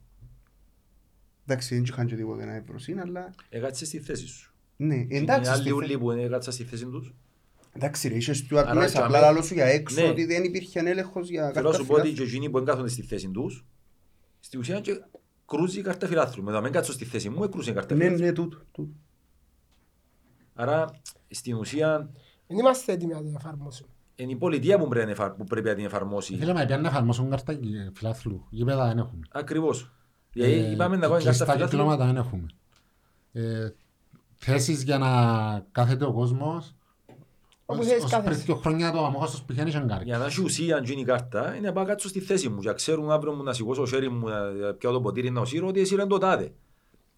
Εντάξει, 1.48 1.76
δεν 1.76 1.84
είχαν 1.84 2.06
και 2.08 2.16
τίποτε 2.16 2.46
να 2.46 2.54
ευρωσύνει, 2.56 3.00
αλλά 3.00 3.34
Έκατσε 3.50 3.86
στη 3.86 4.00
θέση 4.00 4.28
σου. 4.28 4.54
ναι, 4.78 4.96
Είναι 4.96 5.18
εντάξει. 5.18 5.50
άλλοι 5.52 5.62
στη 5.62 5.72
ούλοι 5.72 5.86
θέση- 5.86 6.00
που 6.00 6.12
έκατσαν 6.12 6.54
στη 6.54 6.64
θέση 6.64 6.86
τους. 6.86 7.14
Εντάξει 7.76 8.08
ρε, 8.08 8.16
είχε 8.16 8.34
στιούαρτ 8.34 8.68
Άρα, 8.68 8.80
μέσα, 8.80 8.98
και 8.98 9.04
απλά 9.04 9.18
αμέ- 9.18 9.30
λαλό 9.30 9.42
σου 9.42 9.54
για 9.54 9.66
έξω 9.66 10.02
Ναι. 10.02 10.08
ότι 10.10 10.26
δεν 10.26 10.44
υπήρχε 10.44 10.80
έλεγχος 10.80 11.30
για 11.30 11.42
Θέλω 11.52 11.54
να 11.56 11.62
κάρτα 11.62 11.78
σου 11.78 11.86
πω 11.86 11.94
ότι 11.94 12.02
φιλάθλου. 12.02 12.26
και 12.26 12.32
εκείνοι 12.32 12.50
που 12.50 12.58
εγκάθονται 12.58 12.90
στη 12.90 13.02
θέση 13.02 13.30
τους, 13.32 13.66
στη 14.40 14.58
ουσία 14.58 14.80
και 14.80 15.04
κρούζει 15.46 15.80
η 15.80 15.82
κάρτα 15.82 16.08
φιλάθλου. 16.08 16.44
Με 16.44 16.50
το 16.52 16.56
να 16.58 16.64
μην 16.64 16.72
κάτσω 16.72 16.92
στη 16.92 17.06
θέση 17.06 17.30
μου, 17.30 17.44
έκρουζε 17.44 17.72
η 17.72 17.74
κάρτα 17.74 17.96
Ναι, 17.96 18.04
φιλάθλου. 18.04 18.26
ναι, 18.26 18.32
τούτο. 18.34 18.58
τούτο. 18.72 18.92
Άρα, 20.54 21.02
στην 21.30 21.54
ουσία, 21.56 22.10
Δεν 22.48 22.58
είμαστε 22.58 22.92
έτοιμοι 22.92 23.14
να 23.14 23.22
την 23.24 23.36
εφαρμόσουμε. 23.36 23.90
είναι 24.16 24.32
η 24.32 24.36
πολιτεία 24.36 24.78
που 24.80 24.88
πρέπει 24.88 25.06
να 25.06 25.12
εφα- 25.12 25.36
που 25.36 25.44
πρέπει 25.44 25.68
να 25.68 25.76
την 25.76 25.86
εφαρμόσει. 25.86 26.38
Φίλε, 26.38 26.54
μα 26.54 26.66
πιάνε 26.66 26.82
να 26.82 26.88
εφαρμόσουν 26.88 27.30
κάρτα 27.30 27.52
ε, 27.52 27.58
φιλάθλου, 27.94 28.46
γήπεδα 28.50 28.88
δεν 28.88 28.98
έχουμε. 28.98 29.22
Ακριβώς. 29.32 29.92
Γιατί 30.34 30.52
Ε, 30.52 30.72
είπαμε 30.72 30.96
να 30.96 31.02
κάνουμε 31.02 31.08
κάρτα 31.08 31.18
κλειστά 31.24 31.46
φιλάθλου. 31.46 31.68
κυκλώματα 31.68 32.06
δεν 32.06 32.16
έχουμε. 32.16 32.46
Ε, 33.32 33.70
θέσεις 34.36 34.84
για 34.84 34.98
να 34.98 35.10
κάθεται 35.72 36.06
ο 36.06 36.14
κόσμος, 36.14 36.76
Όπου 37.66 37.80
ως- 37.82 37.88
θέλεις 37.88 38.04
ως 38.04 38.10
κάθεσαι. 38.12 38.30
πριν 38.34 38.46
δύο 38.46 38.56
χρόνια 38.56 38.92
το 38.92 39.06
αμόχωστος 39.06 39.44
πηγαίνει 39.44 39.72
και 39.72 39.84
κάρι. 39.88 40.04
Για 40.04 40.18
να 40.18 40.26
έχει 40.26 40.42
ουσία 40.44 40.76
αν 40.78 40.84
γίνει 40.84 41.02
η 41.02 41.04
κάρτα, 41.04 41.56
είναι 41.56 41.68
να 41.68 41.74
πάω 41.74 41.86
κάτσω 41.86 42.08
στη 42.08 42.20
θέση 42.20 42.50
μου. 42.50 42.60
Για 42.62 42.70
να 42.70 42.76
ξέρουν 42.76 43.12
αύριο 43.12 43.34
μου 43.34 43.44
να 43.44 43.54
σηκώσω 43.54 43.82
το 43.82 43.88
χέρι 43.88 44.10
μου, 44.10 44.28
να 44.28 44.74
πιάω 44.74 44.94
το 44.94 45.02
ποτήρι 45.02 45.30
να 45.30 45.42
οσύρω, 45.42 45.68
ότι 45.68 45.80
εσύ 45.80 45.94
είναι 45.94 46.06
το 46.08 46.18
τάδε. 46.18 46.54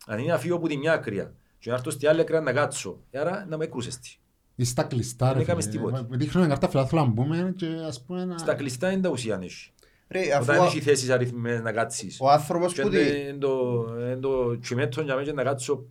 Αν 0.08 0.20
είναι 0.20 0.32
να 0.32 0.38
φύγω 0.38 0.56
από 0.56 0.68
τη 0.68 0.78
μια 0.78 0.94
άκρη 0.94 1.30
και 1.60 1.70
να 1.70 1.76
έρθω 1.76 1.90
στη 1.90 2.08
άλλη 2.08 2.22
άκρη 2.22 2.42
να 2.42 2.54
κάτσω, 2.54 3.00
ε, 3.12 3.20
άρα 3.20 3.46
να 3.50 3.58
με 3.58 3.64
έκρουσες 3.66 3.98
τι. 4.00 4.16
Ή 4.56 4.64
στα 4.64 4.84
κλειστά 4.84 5.28
Δεν 5.28 5.36
ρε 5.36 5.42
έκαμες 5.42 5.64
φίλε. 5.66 5.76
τίποτε. 5.78 5.98
Ε, 6.14 6.18
Δείχνουμε 6.18 6.48
κάρτα 6.48 6.70
φιλάθλου 6.70 7.00
να 7.00 7.06
μπούμε 7.06 7.54
και 7.58 7.68
ας 7.88 8.02
πούμε 8.04 8.26
να... 8.26 8.38
Στα 8.38 8.54
κλειστά 8.54 8.92
είναι 8.92 9.02
τα 9.02 9.10
ουσία 9.10 9.36
αν 9.36 9.42
έχει. 9.42 9.70
Ρε, 10.10 10.20
αφού 10.34 10.44
Όταν 10.44 10.60
ο- 10.60 10.66
έχει 10.66 10.80
θέσεις 10.82 11.10
αριθμές 11.10 11.62
να 11.62 11.72
κάτσεις. 11.72 12.18
ο 12.22 12.30
άνθρωπος 12.30 12.74
Και 12.74 12.82
που 12.82 12.90
τη- 12.90 12.98
είναι 12.98 13.38
το- 13.40 13.86
είναι 14.00 14.16
το 14.16 14.60
τσιμέτρο 14.60 15.04
για 15.04 15.14
μένα 15.16 15.26
και 15.28 15.34
να 15.34 15.44
κάτσω 15.44 15.86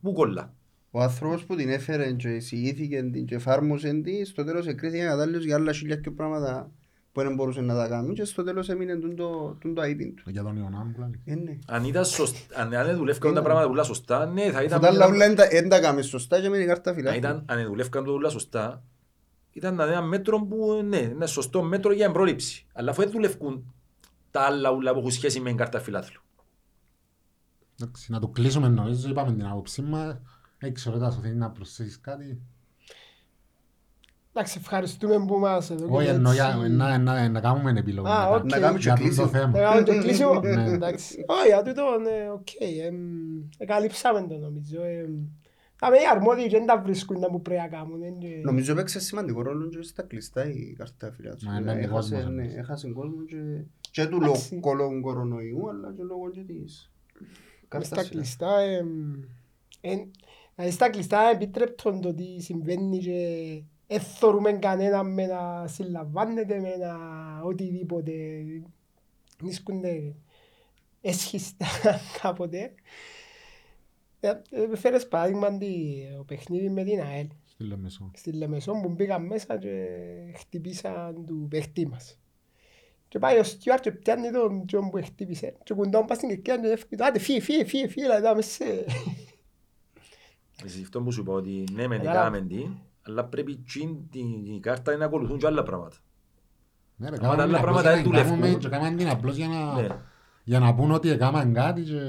πού 0.00 0.12
κολλά. 0.12 0.54
ο 0.90 1.00
άνθρωπος 1.00 1.44
που 1.44 1.54
την 1.56 1.68
έφερε 1.68 2.12
και 2.12 2.28
εισηγήθηκε 2.28 3.02
την 3.02 3.26
και 3.26 3.34
εφάρμοσε 3.34 3.92
την, 3.92 4.26
στο 4.26 4.44
τέλος 4.44 4.66
εκρίθηκε 4.66 5.04
κατάλληλος 5.04 5.44
για 5.44 5.54
άλλα 5.56 5.72
χιλιά 5.72 5.96
και 5.96 6.10
πράγματα 6.10 6.70
που 7.12 7.20
δεν 7.22 7.34
μπορούσε 7.34 7.60
να 7.60 7.74
τα 7.74 7.88
κάνει 7.88 8.14
και 8.14 8.24
στο 8.24 8.42
τέλος 8.42 8.68
έμεινε 8.68 8.96
τούν 8.96 9.16
το, 9.16 9.56
τούν 9.60 9.74
το 9.74 9.80
αείπιν 9.80 10.14
του. 10.16 10.30
Για 10.30 10.42
τον 10.42 10.56
Ιωνάμ 10.56 10.92
που 10.92 11.00
λέει. 11.00 11.20
Ε, 11.24 11.34
ναι. 11.34 11.58
Αν 11.66 11.84
ήταν 11.84 12.04
σωστά, 12.04 12.60
αν, 12.60 12.74
αν 12.74 12.96
δουλεύκαν 12.96 13.34
τα 13.34 13.42
πράγματα 13.42 13.66
πολλά 13.68 13.82
σωστά, 13.82 14.26
ναι, 14.26 14.42
θα 14.50 14.56
Αφού 14.58 14.66
ήταν... 14.66 14.80
τα 14.80 14.88
άλλα 14.88 15.06
ούλα 15.08 15.26
δεν 15.26 15.36
τα- 15.36 15.48
δεν 15.48 15.68
τα 15.68 15.80
κάμε 15.80 16.02
σωστά 16.02 16.40
και 16.40 16.46
έμεινε 16.46 16.62
η 16.62 16.66
κάρτα 16.66 16.90
Αν, 16.90 16.96
φιλάθλου. 16.96 17.18
ήταν, 17.18 17.44
αν 17.46 17.64
δουλεύκαν 17.66 18.04
το 18.04 18.12
όλα 18.12 18.28
σωστά, 18.28 18.82
ήταν 19.52 19.80
ένα 19.80 20.02
μέτρο 20.02 20.38
που 20.46 20.82
ναι, 20.88 20.96
ένα 20.98 21.26
σωστό 21.26 21.62
μέτρο 21.62 21.92
για 21.92 22.04
εμπρόληψη. 22.06 22.66
Αλλά 22.72 22.90
αφού 22.90 23.02
δεν 23.02 23.10
δουλεύκουν 23.10 23.74
τα 24.30 24.40
άλλα 24.40 24.70
ούλα 24.72 24.92
που 24.92 24.98
έχουν 24.98 25.10
σχέση 25.10 25.40
με 25.40 25.48
την 25.48 25.56
κάρτα 25.58 25.80
φιλάθλου. 25.80 26.20
Εντάξει, 27.80 28.12
Να 28.12 28.20
το 28.20 28.28
κλείσουμε 28.28 28.68
νομίζω, 28.68 29.08
είπαμε 29.08 29.32
την 29.32 29.46
άποψή 29.46 29.82
μας. 29.82 30.16
Δεν 30.58 30.74
ξέρω 30.74 30.98
Τάσο, 30.98 31.20
θέλει 31.20 31.34
να 31.34 31.50
προσθέσεις 31.50 32.00
κάτι. 32.00 32.40
Εντάξει, 34.34 34.58
ευχαριστούμε 34.60 35.24
που 35.26 35.38
μας 35.38 35.70
εδώ 35.70 35.86
Όχι, 35.96 36.04
και 36.06 36.10
εννοώ 36.12 36.32
έτσι. 36.32 36.44
για- 36.44 36.68
να- 36.68 36.98
να 36.98 37.28
να 37.28 37.40
κάνουμε 37.40 37.70
επιλογή. 37.80 38.08
Α, 38.08 38.12
μετά. 38.18 38.34
οκ. 38.34 38.44
Να 38.50 38.58
κάνουμε 38.58 38.78
και 38.78 38.84
Για 38.84 38.94
τούτο 38.94 39.04
κλείσιμο. 39.04 39.26
θέμα. 39.28 39.46
Να 39.48 39.60
κάνουμε 39.60 39.82
το 39.82 39.98
κλείσιμο. 39.98 40.40
Ναι. 40.40 40.70
Εντάξει. 40.72 41.24
Όχι, 41.26 41.46
για 41.46 41.62
τούτο, 41.62 41.82
ναι, 41.98 42.30
οκ. 42.32 42.48
εμ, 42.86 42.96
Εκαλύψαμε 43.58 44.26
το 44.28 44.36
νομίζω. 44.38 44.82
εμ. 44.84 45.12
Τα 45.78 45.90
με 45.90 45.96
οι 45.96 46.00
αρμόδιοι 46.14 46.46
και 46.48 46.56
δεν 46.56 46.66
τα 46.66 46.80
βρίσκουν 46.80 47.18
να 47.18 47.30
που 47.30 47.42
πρέπει 47.42 47.60
να 47.60 47.68
κάνουν. 47.68 48.02
εν 48.02 48.18
και- 48.18 48.40
Νομίζω 48.44 48.74
παίξε 48.74 49.00
σημαντικό 49.00 49.42
ρόλο 49.42 49.68
και 49.68 49.82
στα 49.82 50.02
κλειστά 50.02 50.44
η 50.50 50.74
κάρτα 50.78 51.12
φιλάθλου. 51.12 51.50
Μα, 51.50 51.60
ναι, 51.60 51.72
Έχασε- 51.72 51.88
κόσμος, 51.90 52.24
ναι, 52.34 52.42
ναι. 52.42 52.52
Έχασε 52.56 52.88
κόσμο 52.88 53.22
και- 53.24 53.64
και 53.90 54.06
του 54.06 54.16
Εντάξει. 54.22 54.60
λόγω 54.62 54.74
λόγω 54.74 55.00
κορονοϊού 55.00 55.68
αλλά 55.68 55.92
και 55.96 56.02
λόγω 56.02 56.30
και 56.30 56.40
της 56.40 56.90
Μες 57.20 57.28
κάρτας 57.68 57.86
στα 57.88 57.96
φιλάθλου. 57.96 58.18
κλειστά. 58.20 58.60
εμ, 58.60 58.88
εν- 59.80 60.10
Δηλαδή 60.54 60.72
στα 60.74 60.90
κλειστά 60.90 61.20
επιτρέπτον 61.34 62.00
το 62.00 62.14
τι 62.14 62.40
συμβαίνει 62.40 62.98
και 62.98 63.18
δεν 63.92 64.00
θεωρούμε 64.00 64.52
κανέναν 64.52 65.12
με 65.12 65.26
να 65.26 65.66
συλλαμβάνεται 65.66 66.60
με 66.60 66.76
να 66.76 66.94
οτιδήποτε. 67.42 68.12
Βρίσκονται 69.40 70.14
αίσχιστα 71.00 71.66
κάποτε. 72.22 72.74
Ε, 74.20 74.32
ε, 74.50 74.76
Φέρες 74.76 75.08
παράδειγμα 75.08 75.58
το 75.58 76.24
παιχνίδι 76.26 76.68
με 76.68 76.84
την 76.84 77.00
ΑΕΛ 77.00 77.26
Στη 77.44 77.64
Λεμεσό. 77.64 78.10
στη 78.14 78.32
Λεμεσό 78.32 78.72
που 78.72 78.88
μπήκαν 78.88 79.26
μέσα 79.26 79.58
και 79.58 79.86
χτυπήσαν 80.36 81.24
του 81.26 81.46
παίχτη 81.50 81.86
μας. 81.86 82.18
Και 83.08 83.18
πάει 83.18 83.38
ο 83.38 83.42
steward 83.42 83.80
και 83.80 83.92
πιάνει 83.92 84.30
τον 84.30 84.66
Τζον 84.66 84.90
που 84.90 85.00
χτύπησε 85.04 85.54
και 85.62 85.74
κουντά 85.74 86.04
πας 86.04 86.16
στην 86.16 86.28
κερκίδα 86.28 86.56
και 86.58 86.68
έφυγε 86.68 86.96
το 86.96 87.04
«Άντε 87.04 87.18
φύγε, 87.18 87.40
φύγε, 87.40 87.64
φύγε, 87.64 87.88
φύγε» 87.88 88.06
δηλαδή 88.06 88.26
άμε 88.26 88.42
σε... 88.42 88.64
Εσύ 90.64 90.82
αυτό 90.82 91.02
που 91.02 91.12
σου 91.12 91.20
είπα 91.20 91.32
ότι 91.32 91.64
ναι 91.72 91.86
μεν 91.86 91.98
Κατάλαβα. 91.98 92.36
έκαναμε 92.36 92.46
τι, 92.46 92.68
αλλά 93.02 93.24
πρέπει 93.24 93.56
τσιν 93.56 93.96
την 94.10 94.44
την 94.44 94.60
κάρτα 94.60 94.96
να 94.96 95.04
ακολουθούν 95.04 95.38
και 95.38 95.46
άλλα 95.46 95.62
πράγματα. 95.62 95.96
Ναι 96.96 97.08
ρε, 97.08 97.16
Άμα 97.20 97.28
κάναμε 97.28 97.36
τα 97.36 97.42
άλλα 97.42 97.58
απλώς 97.58 97.82
πράγματα 97.82 98.00
για 98.02 98.12
να 98.12 98.18
δεν 98.22 98.24
δουλεύουν. 98.26 98.40
κάνουμε 98.40 98.58
και 98.58 98.68
κάναμε 98.68 98.96
την 98.96 99.08
απλώς 99.08 99.36
για 99.36 99.48
να, 99.48 99.80
Ναι. 99.80 99.86
για 100.44 100.58
να 100.58 100.74
πούν 100.74 100.90
ότι 100.90 101.10
έκαναν 101.10 101.52
κάτι 101.52 101.82
και... 101.82 102.00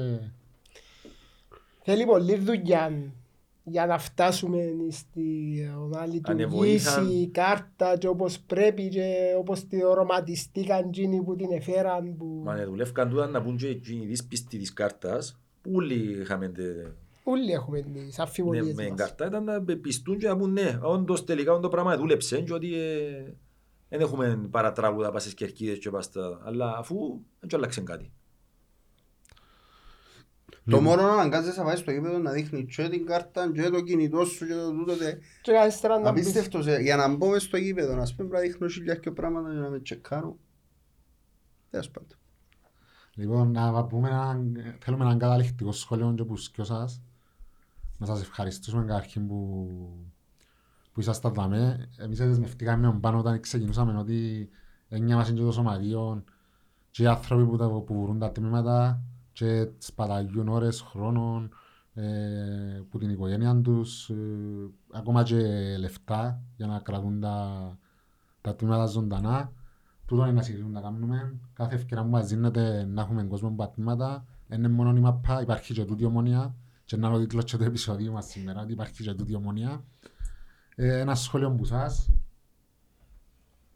Θέλει 1.83 2.05
πολλή 2.05 2.35
δουλειά 2.37 2.91
για 3.63 3.85
να 3.85 3.97
φτάσουμε 3.97 4.59
στη 4.89 5.21
να 5.89 6.05
λειτουργήσει 6.05 6.43
Ανεβοήθαν. 6.49 7.09
η 7.09 7.27
κάρτα 7.27 7.97
και 7.97 8.07
όπως 8.07 8.39
πρέπει 8.39 8.87
και 8.89 9.13
όπως 9.37 9.67
τη 9.67 9.83
οροματιστήκαν 9.83 10.87
εκείνοι 10.87 11.21
που 11.23 11.35
την 11.35 11.51
εφέραν 11.51 12.17
που 12.17 12.41
Μα 12.43 12.55
ναι, 12.55 12.65
δουλεύκαν 12.65 13.09
τούτα 13.09 13.27
να 13.27 13.41
πούν 13.41 13.57
και 13.57 13.67
εκείνοι 13.67 14.05
δύσπιστοι 14.05 14.57
της 14.57 14.73
κάρτας, 14.73 15.39
που 15.61 15.71
όλοι 15.73 16.19
είχαμε 16.21 16.47
τε- 16.49 16.87
όλοι 17.23 17.51
έχουμε 17.51 17.81
τις 17.81 17.93
ναι, 17.93 18.23
αμφιβολίες 18.23 18.73
με 18.73 18.87
μας. 18.89 18.99
κάρτα, 18.99 19.25
ήταν 19.25 19.43
να 19.43 19.63
πιστούν 19.81 20.17
και 20.17 20.27
να 20.27 20.37
πούν 20.37 20.51
ναι, 20.51 20.79
όντως 20.81 21.23
τελικά 21.23 21.59
το 21.59 21.69
πράγμα 21.69 21.97
δούλεψε 21.97 22.41
και 22.41 22.53
ότι 22.53 22.75
ε, 22.75 23.33
δεν 23.89 23.99
έχουμε 24.01 24.47
παρατράγουδα 24.51 25.11
πας 25.11 25.21
στις 25.21 25.33
κερκίδες 25.33 25.79
και 25.79 25.89
πας 25.89 26.05
στα... 26.05 26.41
Αλλά 26.43 26.77
αφού 26.77 26.95
δεν 27.39 27.49
και 27.49 27.55
άλλαξε 27.55 27.81
κάτι. 27.81 28.11
Το 30.65 30.81
μόνο 30.81 31.01
να 31.01 31.13
αναγκάζεσαι 31.13 31.59
να 31.59 31.65
πάεις 31.65 31.79
στο 31.79 31.91
γήπεδο 31.91 32.17
να 32.17 32.31
δείχνεις 32.31 32.75
και 32.75 32.89
την 32.89 33.05
κάρτα 33.05 33.51
και 33.51 33.69
το 33.69 33.81
κινητό 33.81 34.25
σου 34.25 34.47
και 34.47 34.53
το 34.53 34.71
τούτο 34.71 34.97
τε. 34.97 35.17
Και 35.41 35.57
αριστερά 35.57 35.99
να 35.99 36.13
πεις 36.13 36.21
Απίστευτος, 36.21 36.67
ε, 36.67 36.77
για 36.81 36.95
να 36.95 37.15
μπω 37.15 37.29
μες 37.29 37.43
στο 37.43 37.57
γήπεδο, 37.57 37.95
να 37.95 38.05
σπέμπω 38.05 38.33
να 38.33 38.39
δείχνω 38.39 38.67
χιλιά 38.67 38.95
και 38.95 39.11
πράγματα 39.11 39.51
για 39.51 39.61
να 39.61 39.69
με 39.69 39.79
τσεκάρω. 39.79 40.37
Τέλος 41.69 41.89
πάντων. 41.89 42.17
Λοιπόν, 43.15 43.51
να 43.51 43.85
πούμε 43.85 44.09
ένα, 44.09 44.41
θέλουμε 44.79 45.03
έναν 45.03 45.17
καταληκτικό 45.17 45.71
σχόλιο 45.71 46.13
και 46.17 46.23
που 46.23 46.37
σκιώ 46.37 46.63
σας. 46.63 47.01
Να 47.97 48.05
σας 48.05 48.21
ευχαριστήσουμε 48.21 48.85
καταρχήν 48.85 49.27
που, 49.27 49.67
που 50.93 50.99
ήσασταν 50.99 51.33
δαμέ. 51.33 51.89
Εμείς 51.97 52.17
δεσμευτήκαμε 52.17 52.87
με 52.87 52.99
πάνω 52.99 53.17
όταν 53.19 53.39
ξεκινούσαμε 53.39 53.97
ότι 53.97 54.49
έννοια 54.87 55.15
μας 55.15 55.29
είναι 55.29 55.37
και 55.37 55.45
το 55.45 55.51
σωματείο 55.51 56.23
και 56.91 57.03
οι 57.03 57.07
άνθρωποι 57.07 57.45
που, 57.45 57.57
τα, 57.57 57.67
που 57.67 57.93
βουρούν 57.93 58.19
τα 58.19 58.31
τμήματα 58.31 59.01
και 59.31 59.69
σπαταλιούν 59.77 60.47
ώρες 60.47 60.81
χρόνων 60.81 61.49
ε, 61.93 62.81
που 62.89 62.97
την 62.97 63.09
οικογένεια 63.09 63.61
τους 63.61 64.09
ε, 64.09 64.15
ακόμα 64.91 65.23
και 65.23 65.35
λεφτά 65.77 66.41
για 66.55 66.67
να 66.67 66.79
κρατούν 66.79 67.19
τα, 67.19 67.77
τα 68.41 68.55
τμήματα 68.55 68.85
ζωντανά. 68.85 69.51
Τούτο 70.05 70.23
είναι 70.23 70.31
να 70.31 70.41
συνεχίσουμε 70.41 70.73
να 70.73 70.81
κάνουμε. 70.81 71.39
Κάθε 71.53 71.75
ευκαιρία 71.75 72.03
που 72.03 72.09
μας 72.09 72.27
δίνεται 72.27 72.85
να 72.85 73.01
έχουμε 73.01 73.23
κόσμο 73.23 73.49
με 73.49 73.55
πατήματα. 73.55 74.25
Είναι 74.49 74.67
μόνο 74.67 74.97
η 74.97 74.99
μαπά, 74.99 75.41
υπάρχει 75.41 75.73
και 75.73 75.85
τούτη 75.85 76.05
ομονία. 76.05 76.55
Και 76.85 76.97
να 76.97 77.07
είναι 77.07 77.17
ο 77.17 77.19
τίτλος 77.19 77.43
και 77.45 77.57
του 77.57 77.63
επεισοδίου 77.63 78.11
μας 78.11 78.25
σήμερα, 78.25 78.61
ότι 78.61 78.71
υπάρχει 78.71 79.03
και 79.03 79.13
τούτη 79.13 79.35
ομονία. 79.35 79.83
Ε, 80.75 80.99
ένα 80.99 81.15
σχόλιο 81.15 81.51
που 81.51 81.65
σας. 81.65 82.09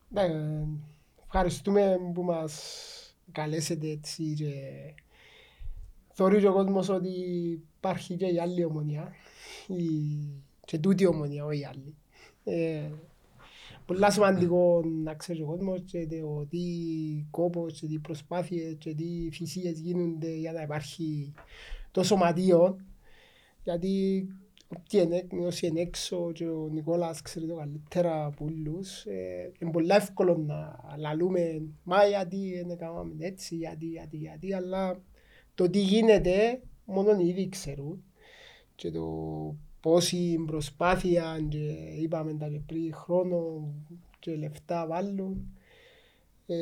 Ναι, 0.10 0.30
ευχαριστούμε 1.24 1.98
που 2.14 2.24
μας 2.24 2.54
καλέσετε 3.32 3.88
έτσι 3.88 4.34
και 4.34 4.52
θεωρεί 6.14 6.40
και 6.40 6.48
ο 6.48 6.54
κόσμος 6.54 6.90
ότι 6.90 7.10
υπάρχει 7.78 8.16
και 8.16 8.26
η 8.26 8.40
άλλη 8.40 8.64
ομονία 8.64 9.12
η... 9.68 9.86
και 10.66 10.80
τούτη 10.80 11.06
ομονία, 11.06 11.46
όχι 11.46 11.60
η 11.60 11.66
άλλη. 11.66 11.96
Ε, 12.44 12.90
πολλά 13.86 14.12
σημαντικό 14.12 14.84
να 15.04 15.14
ξέρει 15.14 15.42
ο 15.42 15.46
κόσμος 15.46 15.82
και 15.86 16.08
το 16.08 16.46
τι 16.50 16.60
κόπος 17.30 17.80
και 17.80 17.88
τι 17.88 18.00
προσπάθειες 18.00 18.76
και 18.78 18.94
τι 18.94 19.30
θυσίες 19.32 19.80
γίνονται 19.80 20.36
για 20.36 20.52
να 20.52 20.62
υπάρχει 20.62 21.34
το 21.92 22.04
σωματείο 22.04 22.78
γιατί 23.68 24.28
όποιοι 24.68 25.02
είναι, 25.04 25.46
όσοι 25.46 25.68
είναι 25.68 25.80
έξω 25.80 26.32
και 26.32 26.48
ο 26.48 26.68
Νικόλας 26.72 27.22
ξέρει 27.22 27.46
το 27.46 27.56
καλύτερα 27.56 28.26
από 28.26 28.46
όλους 28.46 29.06
ε, 29.06 29.52
είναι 29.60 29.72
πολύ 29.72 29.92
εύκολο 29.92 30.38
να 30.38 30.80
λαλούμε 30.98 31.62
μα 31.84 32.06
γιατί 32.06 32.54
δεν 32.56 32.70
έκαναμε 32.70 33.16
έτσι, 33.20 33.56
γιατί, 33.56 33.86
γιατί, 33.86 34.18
γιατί 34.18 34.54
αλλά 34.54 35.02
το 35.56 35.70
τι 35.70 35.80
γίνεται 35.80 36.62
μόνο 36.86 37.20
οι 37.20 37.28
ίδιοι 37.28 37.50
ξέρουν. 37.50 38.04
Και 38.76 38.92
το 38.92 39.06
πόση 39.80 40.44
προσπάθεια 40.46 41.46
και 41.50 41.76
είπαμε 42.02 42.34
τα 42.34 42.48
και 42.48 42.60
πριν 42.66 42.94
χρόνο 42.94 43.72
και 44.20 44.36
λεφτά 44.36 44.88
βάλουν 44.88 45.58
ε, 46.46 46.56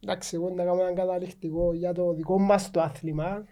εντάξει 0.00 0.36
εγώ 0.36 0.50
να 0.50 0.64
κάνω 0.64 0.82
ένα 0.82 0.92
καταληκτικό 0.92 1.74
για 1.74 1.92
το 1.92 2.12
δικό 2.12 2.38
μας 2.38 2.70
το 2.70 2.80
άθλημα 2.80 3.44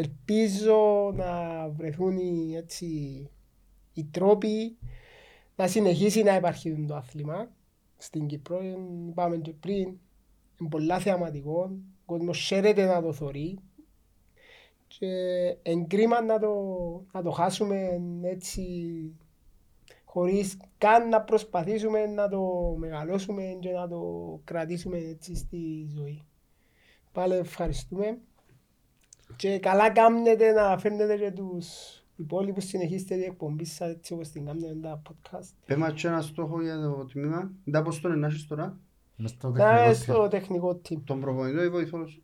ελπίζω 0.00 1.12
να 1.14 1.68
βρεθούν 1.68 2.16
οι, 2.16 2.56
έτσι, 2.56 2.86
οι 3.92 4.04
τρόποι 4.04 4.78
να 5.56 5.66
συνεχίσει 5.66 6.22
να 6.22 6.36
υπάρχει 6.36 6.84
το 6.88 6.94
άθλημα 6.94 7.50
στην 7.96 8.26
Κύπρο. 8.26 8.58
Ε, 8.58 8.76
Είπαμε 9.08 9.36
και 9.36 9.52
πριν, 9.52 9.98
είναι 10.60 10.68
πολλά 10.70 10.98
θεαματικό, 10.98 11.60
ο 11.60 12.02
κόσμος 12.04 12.38
χαίρεται 12.38 12.84
να 12.84 13.02
το 13.02 13.12
θωρεί 13.12 13.58
και 14.86 15.06
εγκρίμα 15.62 16.22
να 16.22 16.38
το, 16.38 16.54
να 17.12 17.22
το 17.22 17.30
χάσουμε 17.30 18.00
έτσι 18.22 18.62
χωρίς 20.04 20.56
καν 20.78 21.08
να 21.08 21.20
προσπαθήσουμε 21.20 22.06
να 22.06 22.28
το 22.28 22.74
μεγαλώσουμε 22.78 23.56
και 23.60 23.70
να 23.70 23.88
το 23.88 24.02
κρατήσουμε 24.44 24.98
έτσι 24.98 25.34
στη 25.36 25.86
ζωή. 25.96 26.24
Πάλι 27.12 27.34
ευχαριστούμε. 27.34 28.18
Και 29.36 29.58
καλά 29.58 29.90
κάνετε 29.90 30.52
να 30.52 30.78
φέρνετε 30.78 31.16
και 31.16 31.30
τους 31.30 31.66
υπόλοιπους 32.16 32.64
συνεχίστε 32.64 33.14
την 33.14 33.24
εκπομπής 33.24 33.74
σας 33.74 33.90
έτσι 33.90 34.12
όπως 34.12 34.28
την 34.28 34.46
κάνετε 34.46 34.66
με 34.74 34.80
τα 34.80 35.02
podcast. 35.08 35.48
Πέμα 35.66 35.90
και 35.90 36.06
ένα 36.08 36.20
στόχο 36.20 36.62
για 36.62 36.80
το 36.80 37.04
τμήμα. 37.12 37.50
Δεν 37.64 37.82
πώς 37.82 38.00
τον 38.00 38.12
ενάχεις 38.12 38.46
τώρα; 38.46 38.76
Μες 39.16 39.30
στο 39.30 39.48
Να 39.48 39.54
τεχνικό 39.54 39.84
είναι 39.84 39.92
στο 39.94 40.28
τεχνικό 40.28 40.80
team. 40.88 40.96
Τον 41.04 41.20
προπονητό 41.20 41.62
ή 41.62 41.68
βοηθός; 41.68 42.20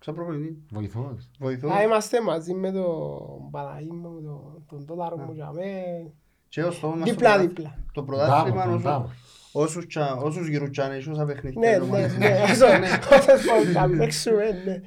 Ξα 0.00 0.12
προπονητή. 0.12 0.62
Βοηθός. 0.72 1.30
Βοηθός. 1.38 1.72
Θα 1.72 1.82
είμαστε 1.82 2.22
μαζί 2.22 2.54
με 2.54 2.70
τον 2.72 3.50
Παναγί 3.50 3.90
μου, 3.92 4.02
τον- 4.22 4.64
τον 4.68 4.86
Τόταρο 4.86 5.16
μου 5.16 5.34
και 5.34 5.42
αμέ, 5.42 6.10
Και 6.48 6.62
ο 6.62 6.70
στόχος 6.70 6.98
μας 6.98 7.08
το 7.08 7.14
δίπλα 7.14 7.28
πρωτά- 7.34 7.48
δίπλα. 7.48 7.78
Το 7.92 8.02
Μπράβο, 8.02 8.22
πρωτάθλημα 8.26 8.62
τον 8.64 8.72
όσο- 8.72 8.82
μπράβο. 8.82 9.10
όσους 9.52 9.86
τσα- 9.86 10.16
όσους 10.16 10.48
γυρουτσάνε, 10.48 10.96
όσα 11.10 11.24
παιχνίδια. 11.24 11.60
Ναι, 11.60 11.66
είναι 11.66 11.76
ναι, 11.78 11.84
ομάδες. 11.88 12.16
ναι, 12.18 12.40
όσο- 12.50 13.16
όσες 13.16 13.42
φορές 13.42 13.72
θα 13.72 13.90
παίξουμε, 13.98 14.44
ναι. 14.64 14.80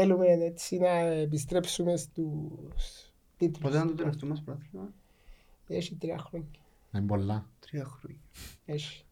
Θέλουμε 0.00 0.26
έτσι 0.26 0.76
να 0.76 0.88
επιστρέψουμε 0.98 1.96
στους 1.96 3.12
τίτλους. 3.36 3.62
Πότε 3.62 3.76
ήταν 3.76 3.88
το 3.88 3.94
τελευταίο 3.94 4.28
μας 4.28 4.42
πρωτάθλημα. 4.42 4.92
Έχει 5.66 5.94
τρία 5.94 6.18
χρόνια. 6.18 6.48
Είναι 6.94 7.06
πολλά. 7.06 7.50
Τρία 7.60 7.84
χρόνια. 7.84 8.20
Έχει. 8.64 9.04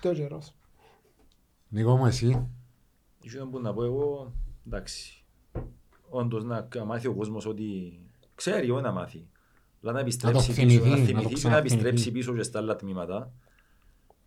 Το 0.00 0.14
καιρός. 0.14 0.54
Νίκο 1.68 1.96
μου 1.96 2.06
εσύ; 2.06 2.48
Είχε 3.20 3.38
που 3.38 3.60
να 3.60 3.74
πω 3.74 3.84
εγώ, 3.84 4.32
εντάξει, 4.66 5.24
όντως 6.08 6.44
να 6.44 6.68
να 6.74 6.84
μάθει 6.84 7.06
ο 7.06 7.14
κόσμος 7.14 7.46
ότι 7.46 8.00
ξέρει 8.34 8.70
όχι 8.70 8.82
να 8.82 8.92
μάθει. 8.92 9.26
Αλλά 9.82 9.92
να 9.92 10.00
επιστρέψει 10.00 10.52
θυμηθεί, 10.52 10.78
πίσω, 10.78 10.90
να 10.90 10.96
να 10.96 10.96
το 10.96 11.06
θυμηθεί 11.06 11.12
και 11.12 11.28
να 11.28 11.32
ξαναθυμηθεί. 11.32 11.74
επιστρέψει 11.74 12.10
πίσω 12.10 12.34
και 12.34 12.42
στα 12.42 12.58
άλλα 12.58 12.76
τμήματα. 12.76 13.32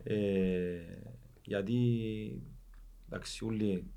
Ε, 0.04 0.80
γιατί, 1.42 1.78
εντάξει, 3.06 3.46
όλοι 3.46 3.92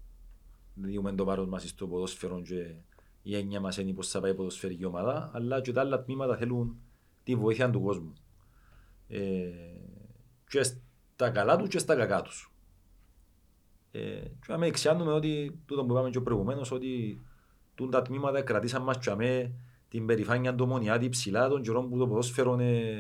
διούμε 0.75 1.13
το 1.13 1.25
βάρος 1.25 1.47
μας 1.47 1.69
στο 1.69 1.87
ποδόσφαιρο 1.87 2.43
και 2.43 2.75
η 3.23 3.37
έννοια 3.37 3.61
μας 3.61 3.77
είναι 3.77 3.93
πώς 3.93 4.09
θα 4.09 4.21
πάει 4.21 4.31
η 4.31 4.35
ποδοσφαιρική 4.35 4.85
ομάδα, 4.85 5.31
αλλά 5.35 5.61
και 5.61 5.73
τα 5.73 5.81
άλλα 5.81 6.03
τμήματα 6.03 6.37
θέλουν 6.37 6.77
τη 7.23 7.35
βοήθεια 7.35 7.71
του 7.71 7.81
κόσμου. 7.81 8.13
Ε, 9.09 9.51
και 10.49 10.63
στα 10.63 11.31
καλά 11.31 11.57
τους 11.57 11.69
και 11.69 11.79
στα 11.79 11.97
κακά 11.97 12.23
τους. 12.23 12.53
Ε, 13.91 14.01
και 14.47 14.53
αμέ 14.53 14.67
εξιάνουμε 14.67 15.13
ότι, 15.13 15.61
τούτο 15.67 15.85
που 15.85 15.93
είπαμε 15.93 16.11
και 16.11 16.21
προηγουμένως, 16.21 16.71
ότι 16.71 17.23
τούν 17.75 17.91
τα 17.91 18.03
τμήματα 18.03 18.43
κρατήσαν 18.43 18.83
μας 18.83 18.99
και 18.99 19.11
αμέ 19.11 19.55
την 19.89 20.07
περηφάνεια 20.07 20.55
του 20.55 20.67
Μονιάτη 20.67 21.09
ψηλά 21.09 21.49
των 21.49 21.63
καιρών 21.63 21.89
που 21.89 21.99
το 21.99 22.09
ποδόσφαιρο 22.09 22.59
ε, 22.61 22.97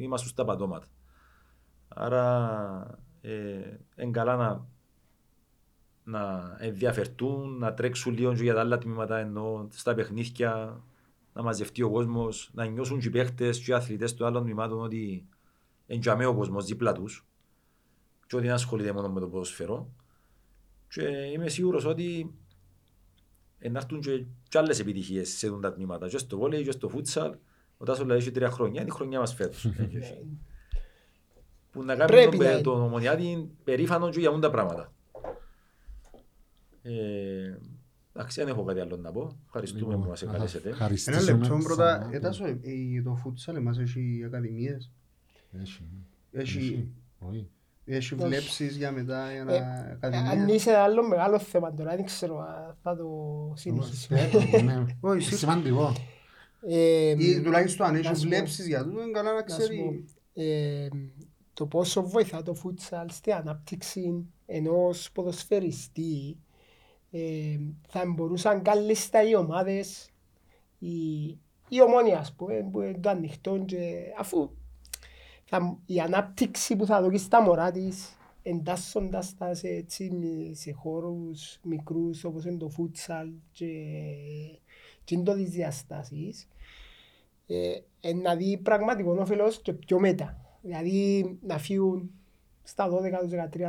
είμαστε 0.00 0.28
στα 0.28 0.44
πατώματα. 0.44 0.86
Άρα 1.88 3.00
ε, 3.20 3.30
είναι 3.96 4.10
καλά 4.10 4.36
να, 4.36 4.66
να 6.10 6.56
ενδιαφερθούν, 6.58 7.58
να 7.58 7.74
τρέξουν 7.74 8.14
λίγο 8.14 8.34
και 8.34 8.42
για 8.42 8.54
τα 8.54 8.60
άλλα 8.60 8.78
τμήματα 8.78 9.18
ενώ 9.18 9.68
στα 9.70 9.94
παιχνίδια 9.94 10.80
να 11.32 11.42
μαζευτεί 11.42 11.82
ο 11.82 11.90
κόσμος, 11.90 12.50
να 12.52 12.64
νιώσουν 12.64 12.98
και 12.98 13.06
οι 13.06 13.10
παίχτες 13.10 13.58
και 13.58 13.70
οι 13.70 13.74
αθλητές 13.74 14.14
των 14.14 14.26
άλλων 14.26 14.42
τμήματων 14.42 14.82
ότι 14.82 15.26
εντιαμέ 15.86 16.26
ο 16.26 16.34
κόσμος 16.34 16.64
δίπλα 16.64 16.92
τους 16.92 17.26
και 18.26 18.36
ότι 18.36 18.44
δεν 18.44 18.54
ασχολείται 18.54 18.92
μόνο 18.92 19.08
με 19.08 19.20
το 19.20 19.28
ποδοσφαιρό. 19.28 19.90
Και 20.88 21.02
είμαι 21.02 21.48
σίγουρος 21.48 21.84
ότι 21.84 22.34
να 23.58 23.78
έρθουν 23.78 24.00
και, 24.00 24.24
και 24.48 24.58
άλλες 24.58 24.80
επιτυχίες 24.80 25.28
σε 25.28 25.46
αυτά 25.46 25.60
τα 25.60 25.72
τμήματα. 25.72 26.08
Και 26.08 26.18
στο 26.18 26.38
βόλεϊ 26.38 26.64
και 26.64 26.70
στο 26.70 26.88
φούτσαλ, 26.88 27.34
ο 27.78 27.84
Τάσος 27.84 28.06
λέει 28.06 28.16
έχει 28.16 28.30
τρία 28.30 28.50
χρόνια, 28.50 28.80
είναι 28.80 28.90
η 28.90 28.94
χρονιά 28.94 29.18
μας 29.18 29.34
φέτος. 29.34 29.64
Ε, 29.64 29.70
που 31.70 31.84
να 31.84 31.96
κάνει 31.96 32.10
Πρέπει 32.10 32.36
τον, 32.36 32.46
να 32.46 32.52
είναι. 32.52 32.60
τον 32.60 32.80
ομονιάτη 32.80 33.50
περήφανο 33.64 34.10
και 34.10 34.20
για 34.20 34.28
αυτά 34.28 34.40
τα 34.40 34.50
πράγματα. 34.50 34.92
Ε, 36.82 37.58
εντάξει, 38.14 38.40
δεν 38.40 38.48
έχω 38.48 38.62
κάτι 38.64 38.80
άλλο 38.80 38.96
να 38.96 39.12
πω. 39.12 39.36
Ευχαριστούμε 39.44 39.96
που 39.96 40.08
μας 40.08 40.22
εγκαλέσετε. 40.22 40.68
Ένα 40.68 40.76
Ευχαριστήσουμε 40.76 41.32
λεπτό 41.38 41.58
πρώτα, 41.62 41.98
ξανά. 41.98 42.16
ετάσο, 42.16 42.44
ε, 42.46 42.56
το 43.04 43.14
φούτσαλ 43.14 43.56
εμάς 43.56 43.78
έχει 43.78 44.22
ακαδημίες, 44.26 44.90
Έχει. 45.60 45.84
έχει, 46.32 46.88
Όχι. 47.18 47.48
έχει 47.84 48.14
Όχι. 48.14 48.24
βλέψεις 48.24 48.76
για 48.76 48.92
μετά, 48.92 49.32
για 49.32 49.44
να 49.44 49.54
Ε, 49.54 49.58
Αν 50.00 50.14
ακαδημίες. 50.14 50.56
είσαι 50.56 50.70
ένα 50.70 50.78
άλλο 50.82 51.08
μεγάλο 51.08 51.38
θέμα 51.38 51.74
τώρα, 51.74 51.96
δεν 51.96 52.04
ξέρω 52.04 52.38
αν 52.38 52.76
θα 52.82 52.96
το 52.96 53.08
συνεχίσουμε. 53.56 54.28
Ναι. 54.62 54.74
Όχι, 55.00 55.12
Είναι 55.12 55.20
σίγουρα. 55.20 55.36
Σημαντικό. 55.36 55.92
Ε, 56.66 57.14
Ή 57.18 57.40
τουλάχιστον 57.42 57.86
αν 57.86 57.92
να 57.92 57.98
έχεις 57.98 58.18
σου 58.18 58.22
πω. 58.22 58.28
βλέψεις 58.28 58.66
για 58.66 58.84
τούτο, 58.84 59.02
είναι 59.02 59.10
καλά 59.10 59.32
να 59.32 59.40
να 59.40 59.48
σου 59.48 59.56
πω, 59.56 59.64
ξέρει. 59.64 60.04
ε, 60.34 60.88
το 61.52 61.66
πόσο 61.66 62.02
βοηθά 62.08 62.42
το 62.42 62.54
φούτσαλ 62.54 63.10
στην 63.10 63.32
ανάπτυξη 63.32 64.26
ενός 64.46 65.10
ποδοσφαιριστή 65.12 66.36
ε, 67.10 67.58
θα 67.88 68.04
μπορούσαν 68.06 68.62
κάλλιστα 68.62 69.28
οι 69.28 69.34
ομάδες 69.34 70.10
η, 70.78 71.26
η 71.68 71.82
ομόνια 71.82 72.18
ας 72.18 72.34
πούμε 72.34 72.68
που 72.72 72.80
είναι 72.80 72.98
το 72.98 73.10
ανοιχτό 73.10 73.58
και 73.58 74.12
αφού 74.18 74.50
θα, 75.44 75.78
η 75.86 76.00
ανάπτυξη 76.00 76.76
που 76.76 76.86
θα 76.86 77.02
δώσει 77.02 77.18
στα 77.18 77.42
μωρά 77.42 77.70
της 77.70 78.16
εντάσσοντας 78.42 79.34
τα 79.36 79.54
σε, 79.54 79.68
έτσι, 79.68 80.10
σε 80.54 80.72
χώρους 80.72 81.58
μικρούς 81.62 82.24
όπως 82.24 82.44
είναι 82.44 82.56
το 82.56 82.68
φούτσαλ 82.68 83.28
και, 83.52 83.66
και 85.04 85.14
είναι 85.14 85.24
το 85.24 85.34
τις 85.34 85.50
διαστάσεις 85.50 86.48
ε, 87.46 87.80
ε, 88.00 88.12
να 88.12 88.36
δει 88.36 88.58
πραγματικό 88.58 89.16
όφελος 89.20 89.62
και 89.62 89.72
πιο 89.72 89.98
μετά. 89.98 90.58
Δηλαδή 90.62 91.38
να 91.42 91.58
φύγουν 91.58 92.10
στα 92.62 92.88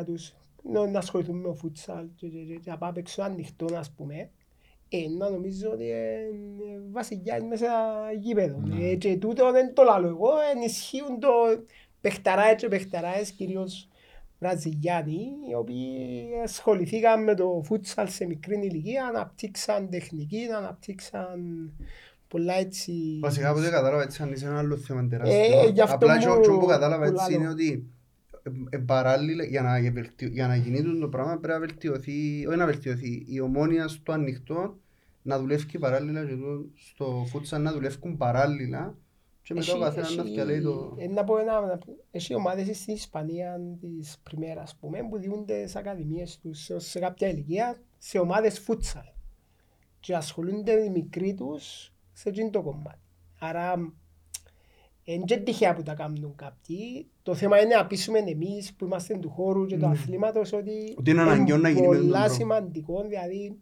12-13 0.01 0.05
τους 0.05 0.33
να, 0.63 0.87
να 0.87 0.99
ασχοληθούν 0.99 1.35
με 1.37 1.47
το 1.47 1.53
φούτσαλ 1.53 2.05
και, 2.15 2.27
και, 2.27 2.37
και, 2.39 2.53
και 2.53 2.69
να 2.69 2.77
πάμε 2.77 2.99
έξω 2.99 3.21
ανοιχτό 3.21 3.65
ας 3.75 3.91
πούμε. 3.91 4.29
Ε, 4.93 4.97
να 5.17 5.29
νομίζω 5.29 5.69
ότι 5.71 5.83
είναι 5.83 6.81
βασιλιά 6.91 7.43
μέσα 7.43 7.67
γήπεδο. 8.19 8.57
Ναι. 8.63 8.85
Ε, 8.85 8.95
και 8.95 9.17
τούτο 9.17 9.51
δεν 9.51 9.73
το 9.73 9.83
λαλώ 9.83 10.07
εγώ, 10.07 10.29
ενισχύουν 10.55 11.19
το 11.19 11.29
παιχταράες 12.01 12.55
και 12.61 12.67
παιχταράες 12.67 13.31
κυρίως 13.31 13.87
Βραζιλιάνοι, 14.39 15.27
οι 15.49 15.53
οποίοι 15.55 16.25
ασχοληθήκαν 16.43 17.23
με 17.23 17.35
το 17.35 17.61
φούτσαλ 17.65 18.07
σε 18.07 18.25
μικρή 18.25 18.55
ηλικία, 18.63 19.05
αναπτύξαν 19.05 19.89
τεχνική, 19.89 20.47
αναπτύξαν 20.57 21.71
πολλά 22.27 22.53
έτσι... 22.53 22.93
Βασικά 23.21 23.49
από 23.49 23.59
ό,τι 23.59 23.69
κατάλαβα 23.69 24.03
έτσι 24.03 24.21
αν 24.23 24.31
είσαι 24.31 24.45
ένα 24.45 24.57
άλλο 24.57 24.77
θέμα 24.77 25.01
Ε, 25.01 25.05
τεράστιο. 25.07 25.69
γι' 25.69 25.81
αυτό 25.81 25.95
Απλά 25.95 26.15
μου- 26.15 26.21
και 26.21 26.29
ό,τι 26.29 26.47
που 26.59 26.65
κατάλαβα 26.65 27.05
που 27.05 27.11
έτσι 27.11 27.31
λαλώ. 27.31 27.35
είναι 27.43 27.51
ότι 27.51 27.69
ε, 27.69 27.73
ε, 27.73 27.81
παράλληλα 28.85 29.43
για 29.43 29.61
να, 29.61 29.91
βελτιω- 29.91 30.31
για 30.31 30.47
να 30.47 30.55
γίνει 30.55 30.81
τούτο 30.83 30.99
το 30.99 31.07
πράγμα 31.09 31.37
πρέπει 31.37 31.53
να 31.53 31.59
βελτιωθεί, 31.67 32.45
όχι 32.47 32.57
να 32.57 32.65
βελτιωθεί, 32.65 33.23
η 33.27 33.39
ομόνια 33.39 33.87
στο 33.87 34.11
ανοιχτό 34.11 34.77
να 35.21 35.39
δουλεύει 35.39 35.79
παράλληλα 35.79 36.25
και 36.25 36.35
το, 36.35 36.65
στο 36.75 37.25
φούτσαν 37.27 37.61
να 37.61 37.71
δουλεύουν 37.73 38.17
παράλληλα 38.17 38.95
και 39.43 39.53
μετά 39.53 39.71
ο 39.73 39.75
Έχει- 39.75 39.83
καθένας 39.83 40.15
να 40.15 40.21
έχει- 40.23 40.33
διαλέγει 40.33 40.61
το... 40.61 40.95
ε, 40.99 41.07
Να 41.07 41.23
πω 41.23 41.37
ένα, 41.37 41.79
έχει 42.11 42.33
ομάδες 42.35 42.77
στην 42.77 42.93
Ισπανία 42.93 43.59
της 43.79 44.17
Πριμέρας, 44.23 44.63
ας 44.63 44.75
πούμε, 44.79 44.99
που 45.09 45.17
διούνται 45.17 45.59
στις 45.59 45.75
ακαδημίες 45.75 46.39
τους 46.41 46.59
σε- 46.63 46.79
σε 46.79 46.99
κάποια 46.99 47.27
ηλικία 47.29 47.81
σε 47.97 48.19
ομάδες 48.19 48.59
φούτσαλ 48.59 49.03
και 49.99 50.15
ασχολούνται 50.15 50.71
οι 50.83 50.89
μικροί 50.89 51.33
τους 51.33 51.93
σε 52.13 52.29
εκείνο 52.29 52.49
το 52.49 52.61
κομμάτι. 52.61 52.99
Άρα, 53.39 53.93
είναι 55.13 55.23
και 55.25 55.37
τυχαία 55.37 55.73
που 55.73 55.83
τα 55.83 55.93
κάνουν 55.93 56.33
κάποιοι. 56.35 57.07
Το 57.23 57.33
θέμα 57.35 57.61
είναι 57.61 57.75
να 57.75 57.85
πείσουμε 57.87 58.19
εμείς 58.19 58.73
που 58.73 58.85
είμαστε 58.85 59.17
του 59.17 59.29
χώρου 59.29 59.65
και 59.65 59.77
του 59.77 59.85
Ναι. 59.85 59.91
αθλήματος 59.91 60.53
ότι, 60.53 60.95
Ότι 60.97 61.09
είναι 61.11 61.21
αναγκαίο 61.21 61.57
να 61.57 61.69
γίνει 61.69 61.87
με 61.87 61.95
τον 61.95 62.03
πολλά 62.05 62.19
τρόπο. 62.19 62.33
σημαντικό, 62.33 63.01
δηλαδή 63.07 63.57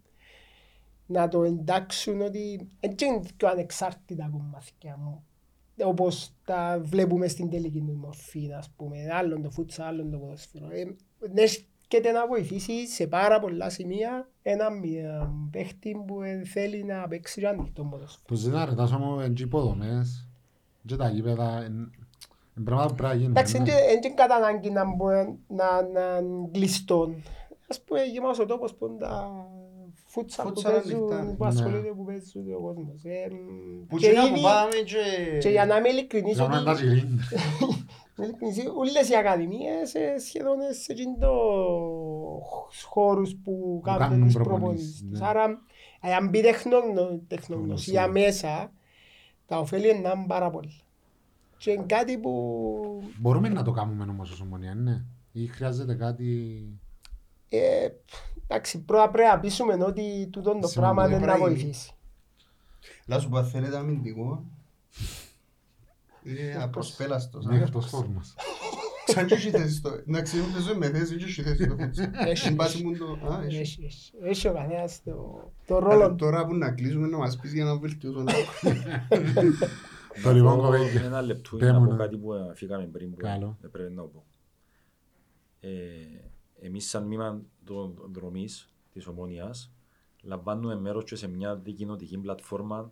να 1.06 1.28
το 1.28 1.44
εντάξουν 1.44 2.22
ότι 2.22 2.68
δεν 2.80 2.92
είναι 3.10 3.22
πιο 3.38 3.48
ανεξάρτητα 3.48 4.30
κομμάτια 4.32 4.98
μου. 5.04 5.24
Όπως 5.84 6.34
τα 6.46 6.82
βλέπουμε 6.84 7.28
στην 7.28 7.50
τελική 7.50 7.80
του 7.80 7.98
μορφή, 8.02 8.54
ας 8.58 8.70
πούμε. 8.76 8.98
Άλλον 9.14 9.42
το 9.42 9.50
φούτσα, 9.50 9.86
άλλον 9.86 10.12
το 10.12 10.18
ποδοσφαιρό. 10.18 10.68
Ε, 10.72 10.84
ναι, 11.34 11.42
έρχεται 11.42 12.12
να 12.12 12.28
βοηθήσει 12.28 12.88
σε 12.88 13.08
πάρα 13.08 13.40
πολλά 13.40 13.70
σημεία 13.70 14.30
ένα 14.42 14.70
μια 14.72 15.34
παίχτη 15.52 15.96
που 16.08 16.22
ε, 16.22 16.44
θέλει 16.46 16.84
να 16.84 17.08
παίξει 17.08 17.40
και 17.40 17.48
ανοιχτό 17.48 17.84
ποδοσφαιρό. 17.84 18.24
Το 18.28 18.36
ζητά 18.36 18.66
ρε 18.66 18.76
τάσο 18.76 18.98
μου 18.98 19.20
είναι 19.20 19.34
και 20.90 20.94
υποδομές 20.94 21.22
και 21.22 21.24
τα 21.24 21.34
γήπεδα 21.34 21.66
είναι 21.66 21.90
είναι 22.56 22.66
πράγματα 22.68 22.88
που 22.90 22.96
πρέπει 22.96 23.14
να 23.14 23.20
γίνουν. 23.20 23.32
Εντάξει, 23.36 23.58
ναι. 23.60 23.64
δεν 23.64 23.98
είναι 24.04 24.14
κατά 24.16 24.36
ανάγκη 24.36 24.70
να, 24.72 24.84
μπο- 24.96 25.38
να, 25.48 25.68
να 25.94 26.22
κλειστούν. 26.52 27.24
Ας 27.68 27.82
πούμε, 27.82 28.04
γεμάτος 28.04 28.40
ο 28.40 28.46
τόπος 28.46 28.74
που 28.76 28.86
είναι 28.86 28.98
τα 28.98 29.32
φούτσα 30.06 30.42
που 30.44 30.48
Φούτσαλ 30.48 30.72
παίζουν, 30.74 31.12
ανοιχτά, 31.14 31.36
που 31.38 31.44
ναι. 31.44 31.50
ασχολείται, 31.50 31.88
που 31.98 32.06
παίζουν 32.06 32.54
ο 32.58 32.62
κόσμος. 32.62 33.04
Ε, 33.04 33.28
Που 33.88 33.98
και 33.98 34.08
και 34.08 34.14
να 34.14 34.22
που 34.22 34.28
ήδη- 34.36 34.42
πάμε 34.44 34.76
και... 34.86 35.38
Και 35.38 35.50
για 35.50 35.66
να 35.66 35.78
είμαι 35.78 35.90
ειλικρινής, 35.90 36.38
Κάνουμε 36.38 36.56
ότι 36.56 36.66
τα 36.66 36.74
γυρίντερ. 36.74 37.10
με 38.16 38.26
ειλικρινής, 38.26 38.58
όλες 38.78 39.10
οι 39.10 39.16
ακαδημίες 39.16 39.94
ε, 39.94 40.18
σχεδόν 40.20 40.58
σε 40.84 40.92
εκείνο 40.92 41.16
το 41.20 41.34
χώρους 42.90 43.36
που 43.44 43.82
κάνουν 43.84 44.00
κάνουν 44.00 44.24
τις 44.26 44.34
προπονήσεις, 44.34 44.60
προπονήσεις 44.60 45.06
τους. 45.10 45.20
ναι. 45.20 45.28
Άρα, 45.28 45.46
ε, 46.02 46.14
αν 46.14 46.30
μπει 46.30 46.42
τεχνογνω- 46.42 47.22
τεχνογνωσία 47.28 48.04
Γνωσία. 48.04 48.24
μέσα, 48.24 48.72
τα 49.50 49.60
ωφέλη 49.60 49.90
είναι 49.90 50.00
να 50.00 50.12
είναι 50.12 50.26
πάρα 50.28 50.50
πολύ. 50.50 50.80
Και 51.58 51.72
είναι 51.72 51.86
κάτι 51.88 52.18
που 52.18 53.04
Μπορούμε 53.18 53.50
να 53.50 53.64
το 53.64 53.72
κάνουμε 53.72 54.04
όμως 54.04 54.32
ως 54.32 54.42
ομονία, 54.42 54.76
ναι. 54.76 55.04
Ή 55.32 55.48
χρειάζεται 55.48 55.96
κάτι... 55.96 56.64
Ε, 57.50 57.88
εντάξει, 58.48 58.80
πρώτα 58.80 59.10
πρέπει 59.10 59.30
να 59.30 59.40
πείσουμε 59.40 59.74
ότι 59.74 60.28
τούτο 60.32 60.60
το 60.60 60.68
Σημαντικό. 60.68 60.80
πράγμα 60.80 61.08
δεν 61.08 61.20
να 61.20 61.26
Πρέπει 61.26 61.40
να 61.40 61.48
βοηθήσει. 61.48 61.92
Να 63.06 63.20
σου 63.20 63.30
πω, 63.30 63.38
αν 63.38 63.46
θέλετε 63.46 63.78
αμυντικό, 63.78 64.44
είναι 66.24 66.58
απροσπέλαστος. 66.62 67.46
Είναι 67.46 67.58
εκτός 67.58 67.86
φόρμας. 67.90 68.36
Σαν 69.14 69.26
και 69.26 69.34
έχει 69.34 69.50
θέση 69.50 69.74
στο... 69.74 69.90
Να 70.06 70.22
ξέρουμε 70.22 70.52
παίζω 70.54 70.76
με 70.78 70.90
θέση 70.90 71.16
και 71.16 71.24
έχει 71.24 71.42
θέση 71.42 71.64
στο 71.64 71.76
φούτσαλ. 71.80 72.10
Έχει, 72.14 72.38
Στην 72.38 72.56
πάση 72.56 72.84
μου 72.84 72.98
το... 72.98 73.32
Α, 73.32 73.44
έχει. 73.44 73.58
Έχει, 73.58 73.84
έχει. 73.86 74.12
Έχει 74.22 74.48
ο 74.48 74.54
καθένας 74.54 75.02
το, 75.04 75.52
το 75.68 75.76
Άρα, 75.78 75.94
ρόλο 75.94 76.10
του. 76.10 76.16
Τώρα 76.16 76.46
που 76.46 76.56
να 76.56 76.72
κλείσουμε 76.72 77.08
να 77.08 77.18
μας 77.18 77.38
πεις 77.38 77.54
για 77.54 77.64
να 77.64 77.78
βελτιώσουμε. 77.78 78.32
Το 80.24 80.32
λοιπόν 80.32 80.54
Εγώ, 80.54 80.62
κοπέγγια. 80.62 81.04
Ένα 81.04 81.22
λεπτό 81.22 81.58
Πέ 81.58 81.64
για 81.66 81.74
να 81.74 81.80
μου, 81.80 81.86
πω 81.86 81.92
ναι. 81.92 81.98
κάτι 81.98 82.18
που 82.18 82.34
αφήκαμε 82.34 82.86
πριν 82.86 83.10
που 83.12 83.18
Καλό. 83.18 83.58
ε, 83.64 83.68
πρέπει 83.68 83.94
να 83.94 84.02
πω. 84.02 84.24
Ε, 85.60 85.70
εμείς 86.62 86.90
σαν 86.90 87.04
μήμα 87.08 87.42
των 87.64 87.94
δρομής 88.12 88.74
της 88.94 89.08
Ομόνιας 89.08 89.72
λαμβάνουμε 90.22 90.76
μέρος 90.76 91.04
και 91.04 91.16
σε 91.16 91.28
μια 91.28 91.56
δικοινοτική 91.56 92.18
πλατφόρμα 92.18 92.92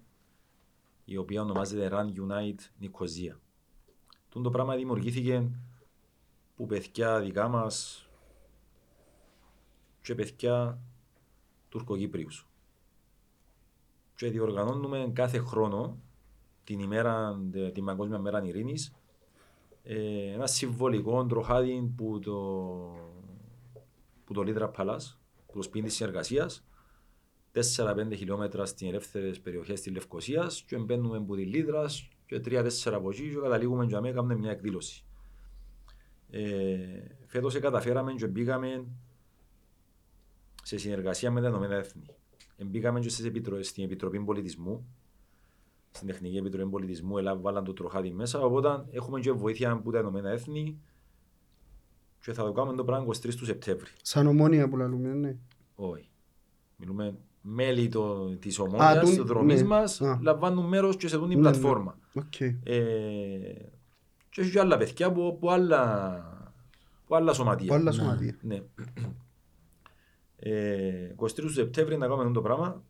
η 1.06 1.18
οποία 1.18 1.42
ονομάζεται 1.42 1.90
Run 1.92 2.06
Unite 2.06 2.60
Νικοζία. 2.80 3.40
Τούν 4.30 4.44
το 4.44 4.50
πράγμα 4.50 4.76
δημιουργήθηκε 4.76 5.50
που 6.58 6.66
παιδιά 6.66 7.20
δικά 7.20 7.48
μας 7.48 8.08
και 10.02 10.16
παιδιά 10.16 10.80
Τουρκοκύπριους. 11.70 12.48
Και 14.16 14.30
διοργανώνουμε 14.30 15.12
κάθε 15.14 15.38
χρόνο 15.40 15.98
την 16.64 16.80
ημέρα, 16.80 17.40
τε- 17.52 17.74
την 17.74 17.86
Παγκόσμια 17.86 18.20
Μέρα 18.20 18.44
Ειρήνης 18.44 18.96
ε, 19.84 20.32
ένα 20.34 20.48
συμβολικό 20.48 21.26
τροχάδι 21.26 21.94
που 21.96 22.20
το, 22.20 22.34
που 24.26 24.34
το 24.34 24.42
Λίδρα 24.44 24.70
Παλάς, 24.70 25.20
που 25.48 25.54
το 25.54 25.62
σπίτι 25.62 25.86
της 25.86 25.96
συνεργασίας, 25.96 26.66
4-5 27.54 28.12
χιλιόμετρα 28.16 28.66
στις 28.66 28.88
ελεύθερες 28.88 29.40
περιοχές 29.40 29.82
της 29.82 29.92
Λευκοσίας 29.92 30.64
και 30.68 30.78
μπαίνουμε 30.78 31.18
από 31.18 31.36
τη 31.36 31.46
Λίδρας 31.46 32.10
και 32.26 32.42
3-4 32.46 32.92
από 32.94 33.10
εκεί 33.10 33.30
και 33.30 33.40
καταλήγουμε 33.42 33.86
και 33.86 33.96
αμέ 33.96 34.12
κάνουμε 34.12 34.36
μια 34.36 34.52
εκδήλωση. 34.52 35.07
Ε, 36.30 36.78
φέτος 37.26 37.56
ε, 37.56 37.60
καταφέραμε 37.60 38.14
και 38.14 38.28
μπήκαμε 38.28 38.86
σε 40.64 40.78
συνεργασία 40.78 41.32
με 41.32 41.42
τα 41.42 41.48
Ηνωμένα 41.48 41.76
Έθνη. 41.76 42.06
Ε, 42.58 42.64
Μπήκαμε 42.66 43.00
και 43.00 43.10
στις 43.10 43.26
επιτρο... 43.26 43.64
στην 43.64 43.84
Επιτροπή 43.84 44.20
Πολιτισμού, 44.24 44.88
στην 45.92 46.08
Τεχνική 46.08 46.38
Επιτροπή 46.38 46.70
Πολιτισμού, 46.70 47.18
έλαβε 47.18 47.42
βάλαν 47.42 47.64
το 47.64 47.74
τροχάδι 47.74 48.12
μέσα, 48.12 48.40
οπότε 48.40 48.86
έχουμε 48.92 49.20
και 49.20 49.32
βοήθεια 49.32 49.72
από 49.72 49.92
τα 49.92 50.00
Ηνωμένα 50.00 50.30
Έθνη 50.30 50.80
και 52.20 52.34
θα 52.34 52.44
το 52.44 52.52
κάνουμε 52.52 52.76
το 52.78 52.84
πράγμα 52.84 53.06
23 53.08 53.36
του 53.36 53.46
Σεπτέμβρη. 53.46 53.90
Σαν 54.02 54.28
Ομόνοια 54.28 54.70
που 54.70 54.78
λαλούμε, 54.78 55.14
ναι. 55.14 55.36
Όχι. 55.76 56.10
Μιλούμε 56.76 57.18
μέλη 57.42 57.88
το, 57.90 58.36
της 58.38 58.60
Ομόνοιας, 58.60 59.00
τούν- 59.00 59.10
τους 59.10 59.18
δρομείς 59.24 59.62
ναι. 59.62 59.68
μας, 59.68 60.02
Α. 60.02 60.20
λαμβάνουν 60.22 60.66
μέρος 60.66 60.98
και 60.98 61.08
σε 61.08 61.18
τούτην 61.18 61.30
την 61.30 61.40
Ναι, 61.40 61.44
ναι. 61.50 61.50
πλατφόρμα. 61.58 61.98
Οκ. 62.14 62.40
Ε, 62.64 63.70
και 64.38 64.44
έχει 64.44 64.52
και 64.52 64.60
άλλα 64.60 64.78
παιδιά 64.78 65.12
που, 65.12 65.38
που, 65.40 65.52
άλλα, 65.52 66.54
που 67.06 67.16
άλλα 67.16 67.34
σωματεία. 67.34 67.68
Που 67.68 67.74
άλλα 67.74 67.84
Ναι. 67.84 67.92
σωματεία. 67.92 68.38
Ναι. 68.42 68.62
Ε, 70.36 71.14
23 71.18 71.34
του 71.36 71.50
Σεπτέμβρη 71.50 71.98
να 71.98 72.08
κάνουμε 72.08 72.32
το 72.32 72.42
πράγμα. 72.42 72.84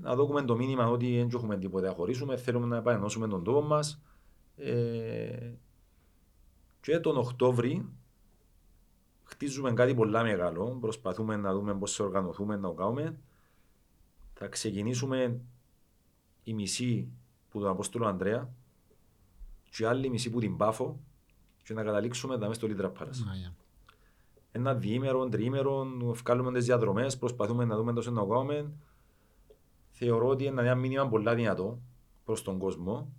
Να 0.00 0.14
δούμε 0.14 0.42
το 0.42 0.56
μήνυμα 0.56 0.88
ότι 0.88 1.16
δεν 1.16 1.30
έχουμε 1.34 1.58
τίποτα 1.58 1.86
να 1.86 1.94
χωρίσουμε, 1.94 2.36
θέλουμε 2.36 2.66
να 2.66 2.76
επανενώσουμε 2.76 3.28
τον 3.28 3.44
τόπο 3.44 3.60
μας. 3.60 4.02
Ε, 4.56 5.52
και 6.80 6.98
τον 6.98 7.16
Οκτώβρη 7.16 7.88
χτίζουμε 9.24 9.72
κάτι 9.72 9.94
πολλά 9.94 10.22
μεγάλο. 10.22 10.78
Προσπαθούμε 10.80 11.36
να 11.36 11.52
δούμε 11.52 11.74
πώς 11.74 11.94
θα 11.96 12.04
οργανωθούμε 12.04 12.56
να 12.56 12.68
το 12.68 12.72
κάνουμε. 12.72 13.18
Θα 14.34 14.46
ξεκινήσουμε 14.46 15.40
η 16.44 16.54
μισή 16.54 17.08
που 17.48 17.60
τον 17.60 17.68
Απόστολο 17.68 18.06
Ανδρέα 18.06 18.50
και 19.72 19.82
η 19.82 19.86
άλλη 19.86 20.08
μισή 20.08 20.30
που 20.30 20.40
την 20.40 20.56
Πάφο 20.56 21.00
και 21.62 21.74
να 21.74 21.82
καταλήξουμε 21.82 22.34
τα 22.38 22.40
μέσα 22.40 22.52
στο 22.52 22.66
Λίτρα 22.66 22.88
Πάλας 22.88 23.24
Άγια. 23.30 23.54
ένα 24.52 24.74
διήμερο, 24.74 25.28
τριήμερο, 25.28 25.86
βγάλουμε 26.14 26.52
τις 26.52 26.64
διαδρομές, 26.64 27.18
προσπαθούμε 27.18 27.64
να 27.64 27.76
δούμε 27.76 27.92
τόσο 27.92 28.10
να 28.10 28.26
κάνουμε. 28.26 28.70
Θεωρώ 29.90 30.28
ότι 30.28 30.44
είναι 30.44 30.60
ένα 30.60 30.74
μήνυμα 30.74 31.08
πολλά 31.08 31.34
δυνατό 31.34 31.78
προς 32.24 32.42
τον 32.42 32.58
κόσμο. 32.58 33.12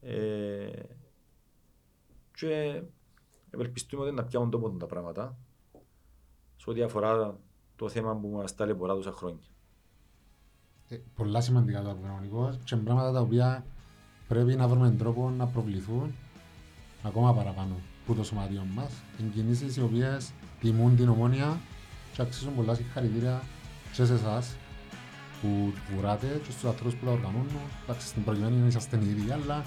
Ε, 0.00 0.82
και 2.34 2.82
ευελπιστούμε 3.50 4.02
ότι 4.02 4.14
να 4.14 4.24
πιάνουν 4.24 4.50
τόπο 4.50 4.70
τα 4.70 4.86
πράγματα 4.86 5.36
σε 6.56 6.70
ό,τι 6.70 6.82
αφορά 6.82 7.38
το 7.76 7.88
θέμα 7.88 8.16
που 8.16 8.28
μας 8.28 8.54
ταλαιπωρά 8.54 8.94
τόσα 8.94 9.12
χρόνια. 9.12 9.46
Ε, 10.88 10.96
πολλά 11.14 11.40
σημαντικά 11.40 11.82
το 11.82 11.98
κανονικό 12.02 12.58
και 12.64 12.76
πράγματα 12.76 13.12
τα 13.12 13.20
οποία 13.20 13.64
πρέπει 14.28 14.54
να 14.56 14.68
βρούμε 14.68 14.90
τρόπο 14.90 15.32
να 15.38 15.46
προβληθούν 15.46 16.14
ακόμα 17.02 17.34
παραπάνω 17.34 17.74
που 18.06 18.14
το 18.14 18.24
σωματείο 18.24 18.66
μας. 18.74 18.90
Είναι 19.20 19.30
κινήσεις 19.34 19.76
οι 19.76 19.80
οποίες 19.82 20.30
τιμούν 20.60 20.96
την 20.96 21.08
ομόνια 21.08 21.58
και 22.12 22.22
αξίζουν 22.22 22.54
πολλά 22.54 22.74
συγχαρητήρια 22.74 23.42
και 23.92 24.04
σε 24.04 24.12
εσάς 24.12 24.56
που 25.40 25.72
βουράτε 25.94 26.40
και 26.44 26.50
στους 26.50 26.64
ανθρώπους 26.64 26.94
που 26.94 27.04
τα 27.04 27.10
οργανώνουν. 27.10 27.48
Εντάξει, 27.82 28.06
στην 28.06 28.24
προκειμένη 28.24 28.66
είσαστε 28.66 28.98
οι 29.02 29.08
ίδιοι, 29.08 29.32
αλλά 29.32 29.64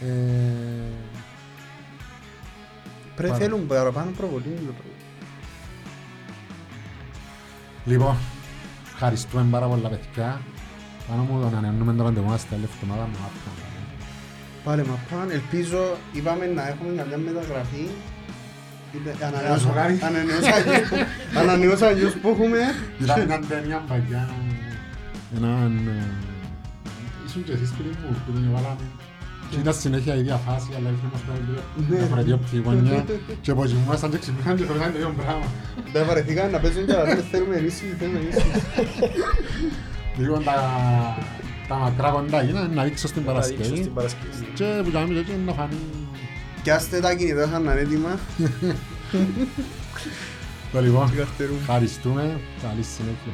ε, 0.00 1.24
Πρέπει 3.16 3.32
Πάρα. 3.32 3.44
θέλουν 3.44 3.66
παραπάνω 3.66 4.10
προβολή. 4.16 4.74
Λοιπόν, 7.84 8.16
ευχαριστούμε 8.86 9.46
πάρα 9.50 9.66
πολλά 9.66 9.88
παιδιά. 9.88 10.40
Πάνω 11.08 11.22
μου 11.22 11.40
τον 11.40 11.48
ανανεώνουμε 11.48 11.92
το 11.94 12.02
ραντεβού 12.02 12.28
μας 12.28 12.44
την 12.44 12.56
άλλη 12.56 12.64
εβδομάδας 12.64 13.08
με 13.08 13.16
μάπα. 14.64 14.76
Πάλι 14.76 14.82
μα 14.88 14.98
πάνε. 15.10 15.32
Ελπίζω, 15.32 15.82
είπαμε 16.12 16.46
να 16.46 16.62
έχουμε 16.68 16.90
μια 16.94 17.18
μεταγραφή. 17.26 17.84
Είτε- 18.94 19.14
Ένα 19.18 19.26
ανανεώσα- 19.28 19.58
ζουγάρι. 19.66 19.98
ανανεώσα- 20.08 20.98
Ανανεώσα 21.40 21.86
αλλιώς 21.86 22.12
που 22.20 22.28
έχουμε. 22.28 22.58
Ήταν 23.02 23.26
μια 23.26 23.40
ταινία 23.48 23.78
παγιά, 23.88 24.22
έναν... 25.36 25.72
ε, 25.88 26.02
Ήσουν 27.26 27.44
και 27.44 27.52
εσείς 27.52 27.70
πριν 27.78 27.90
μου 28.02 28.16
που 28.26 28.32
την 28.32 28.44
βάλαμε. 28.52 28.84
Και 29.50 29.58
ήταν 29.60 29.74
συνέχεια 29.74 30.14
η 30.14 30.18
ίδια 30.18 30.36
φάση, 30.46 30.68
αλλά 30.76 30.88
ήρθε 30.94 31.08
μας 31.12 31.20
πέρα 31.26 31.38
λίγο 31.46 31.60
διαφορετική 31.96 32.32
οπτική 32.32 32.58
γωνιά 32.64 33.04
και 33.40 33.54
πως 33.54 33.72
ήμασταν 33.72 34.10
και 34.10 34.18
ξυπνάνε 34.18 34.56
και 34.58 34.66
χωρίσαν 34.66 34.92
το 34.92 34.98
ίδιο 34.98 35.14
πράγμα. 35.22 35.46
Δεν 35.92 36.06
βαρεθήκαν 36.06 36.50
να 36.50 36.58
παίζουν 36.58 36.86
και 36.86 36.92
να 36.92 37.02
λένε 37.02 37.22
θέλουμε 37.30 37.54
ενίσχυση, 37.56 37.94
θέλουμε 37.98 38.18
ενίσχυση. 38.18 38.60
Λοιπόν, 40.18 40.44
τα, 40.44 40.56
τα 41.68 41.74
μακρά 41.74 42.10
κοντά 42.10 42.42
γίνανε 42.42 42.74
να 42.74 42.82
δείξω 42.84 43.08
στην 43.08 43.22
Να 43.24 43.32
δείξω 43.32 43.50
Παρασκευή 43.52 43.80
στην 43.82 43.94
Παρασκευή. 43.94 44.46
και 44.54 44.80
που 44.84 44.90
κάνουμε 44.90 45.20
και 45.20 45.32
να 45.46 45.52
φανεί 45.52 45.76
Πιάστε 46.62 47.00
τα 47.00 47.14
κινητά 47.14 47.46
σαν 47.48 47.62
να 47.62 47.72
είναι 47.72 47.80
έτοιμα. 47.80 48.18
το 50.72 50.80
λοιπόν. 50.80 51.14
Καρτερούν. 51.16 51.56
Ευχαριστούμε, 51.60 52.40
καλή 52.62 52.82
συνέχεια. 52.82 53.32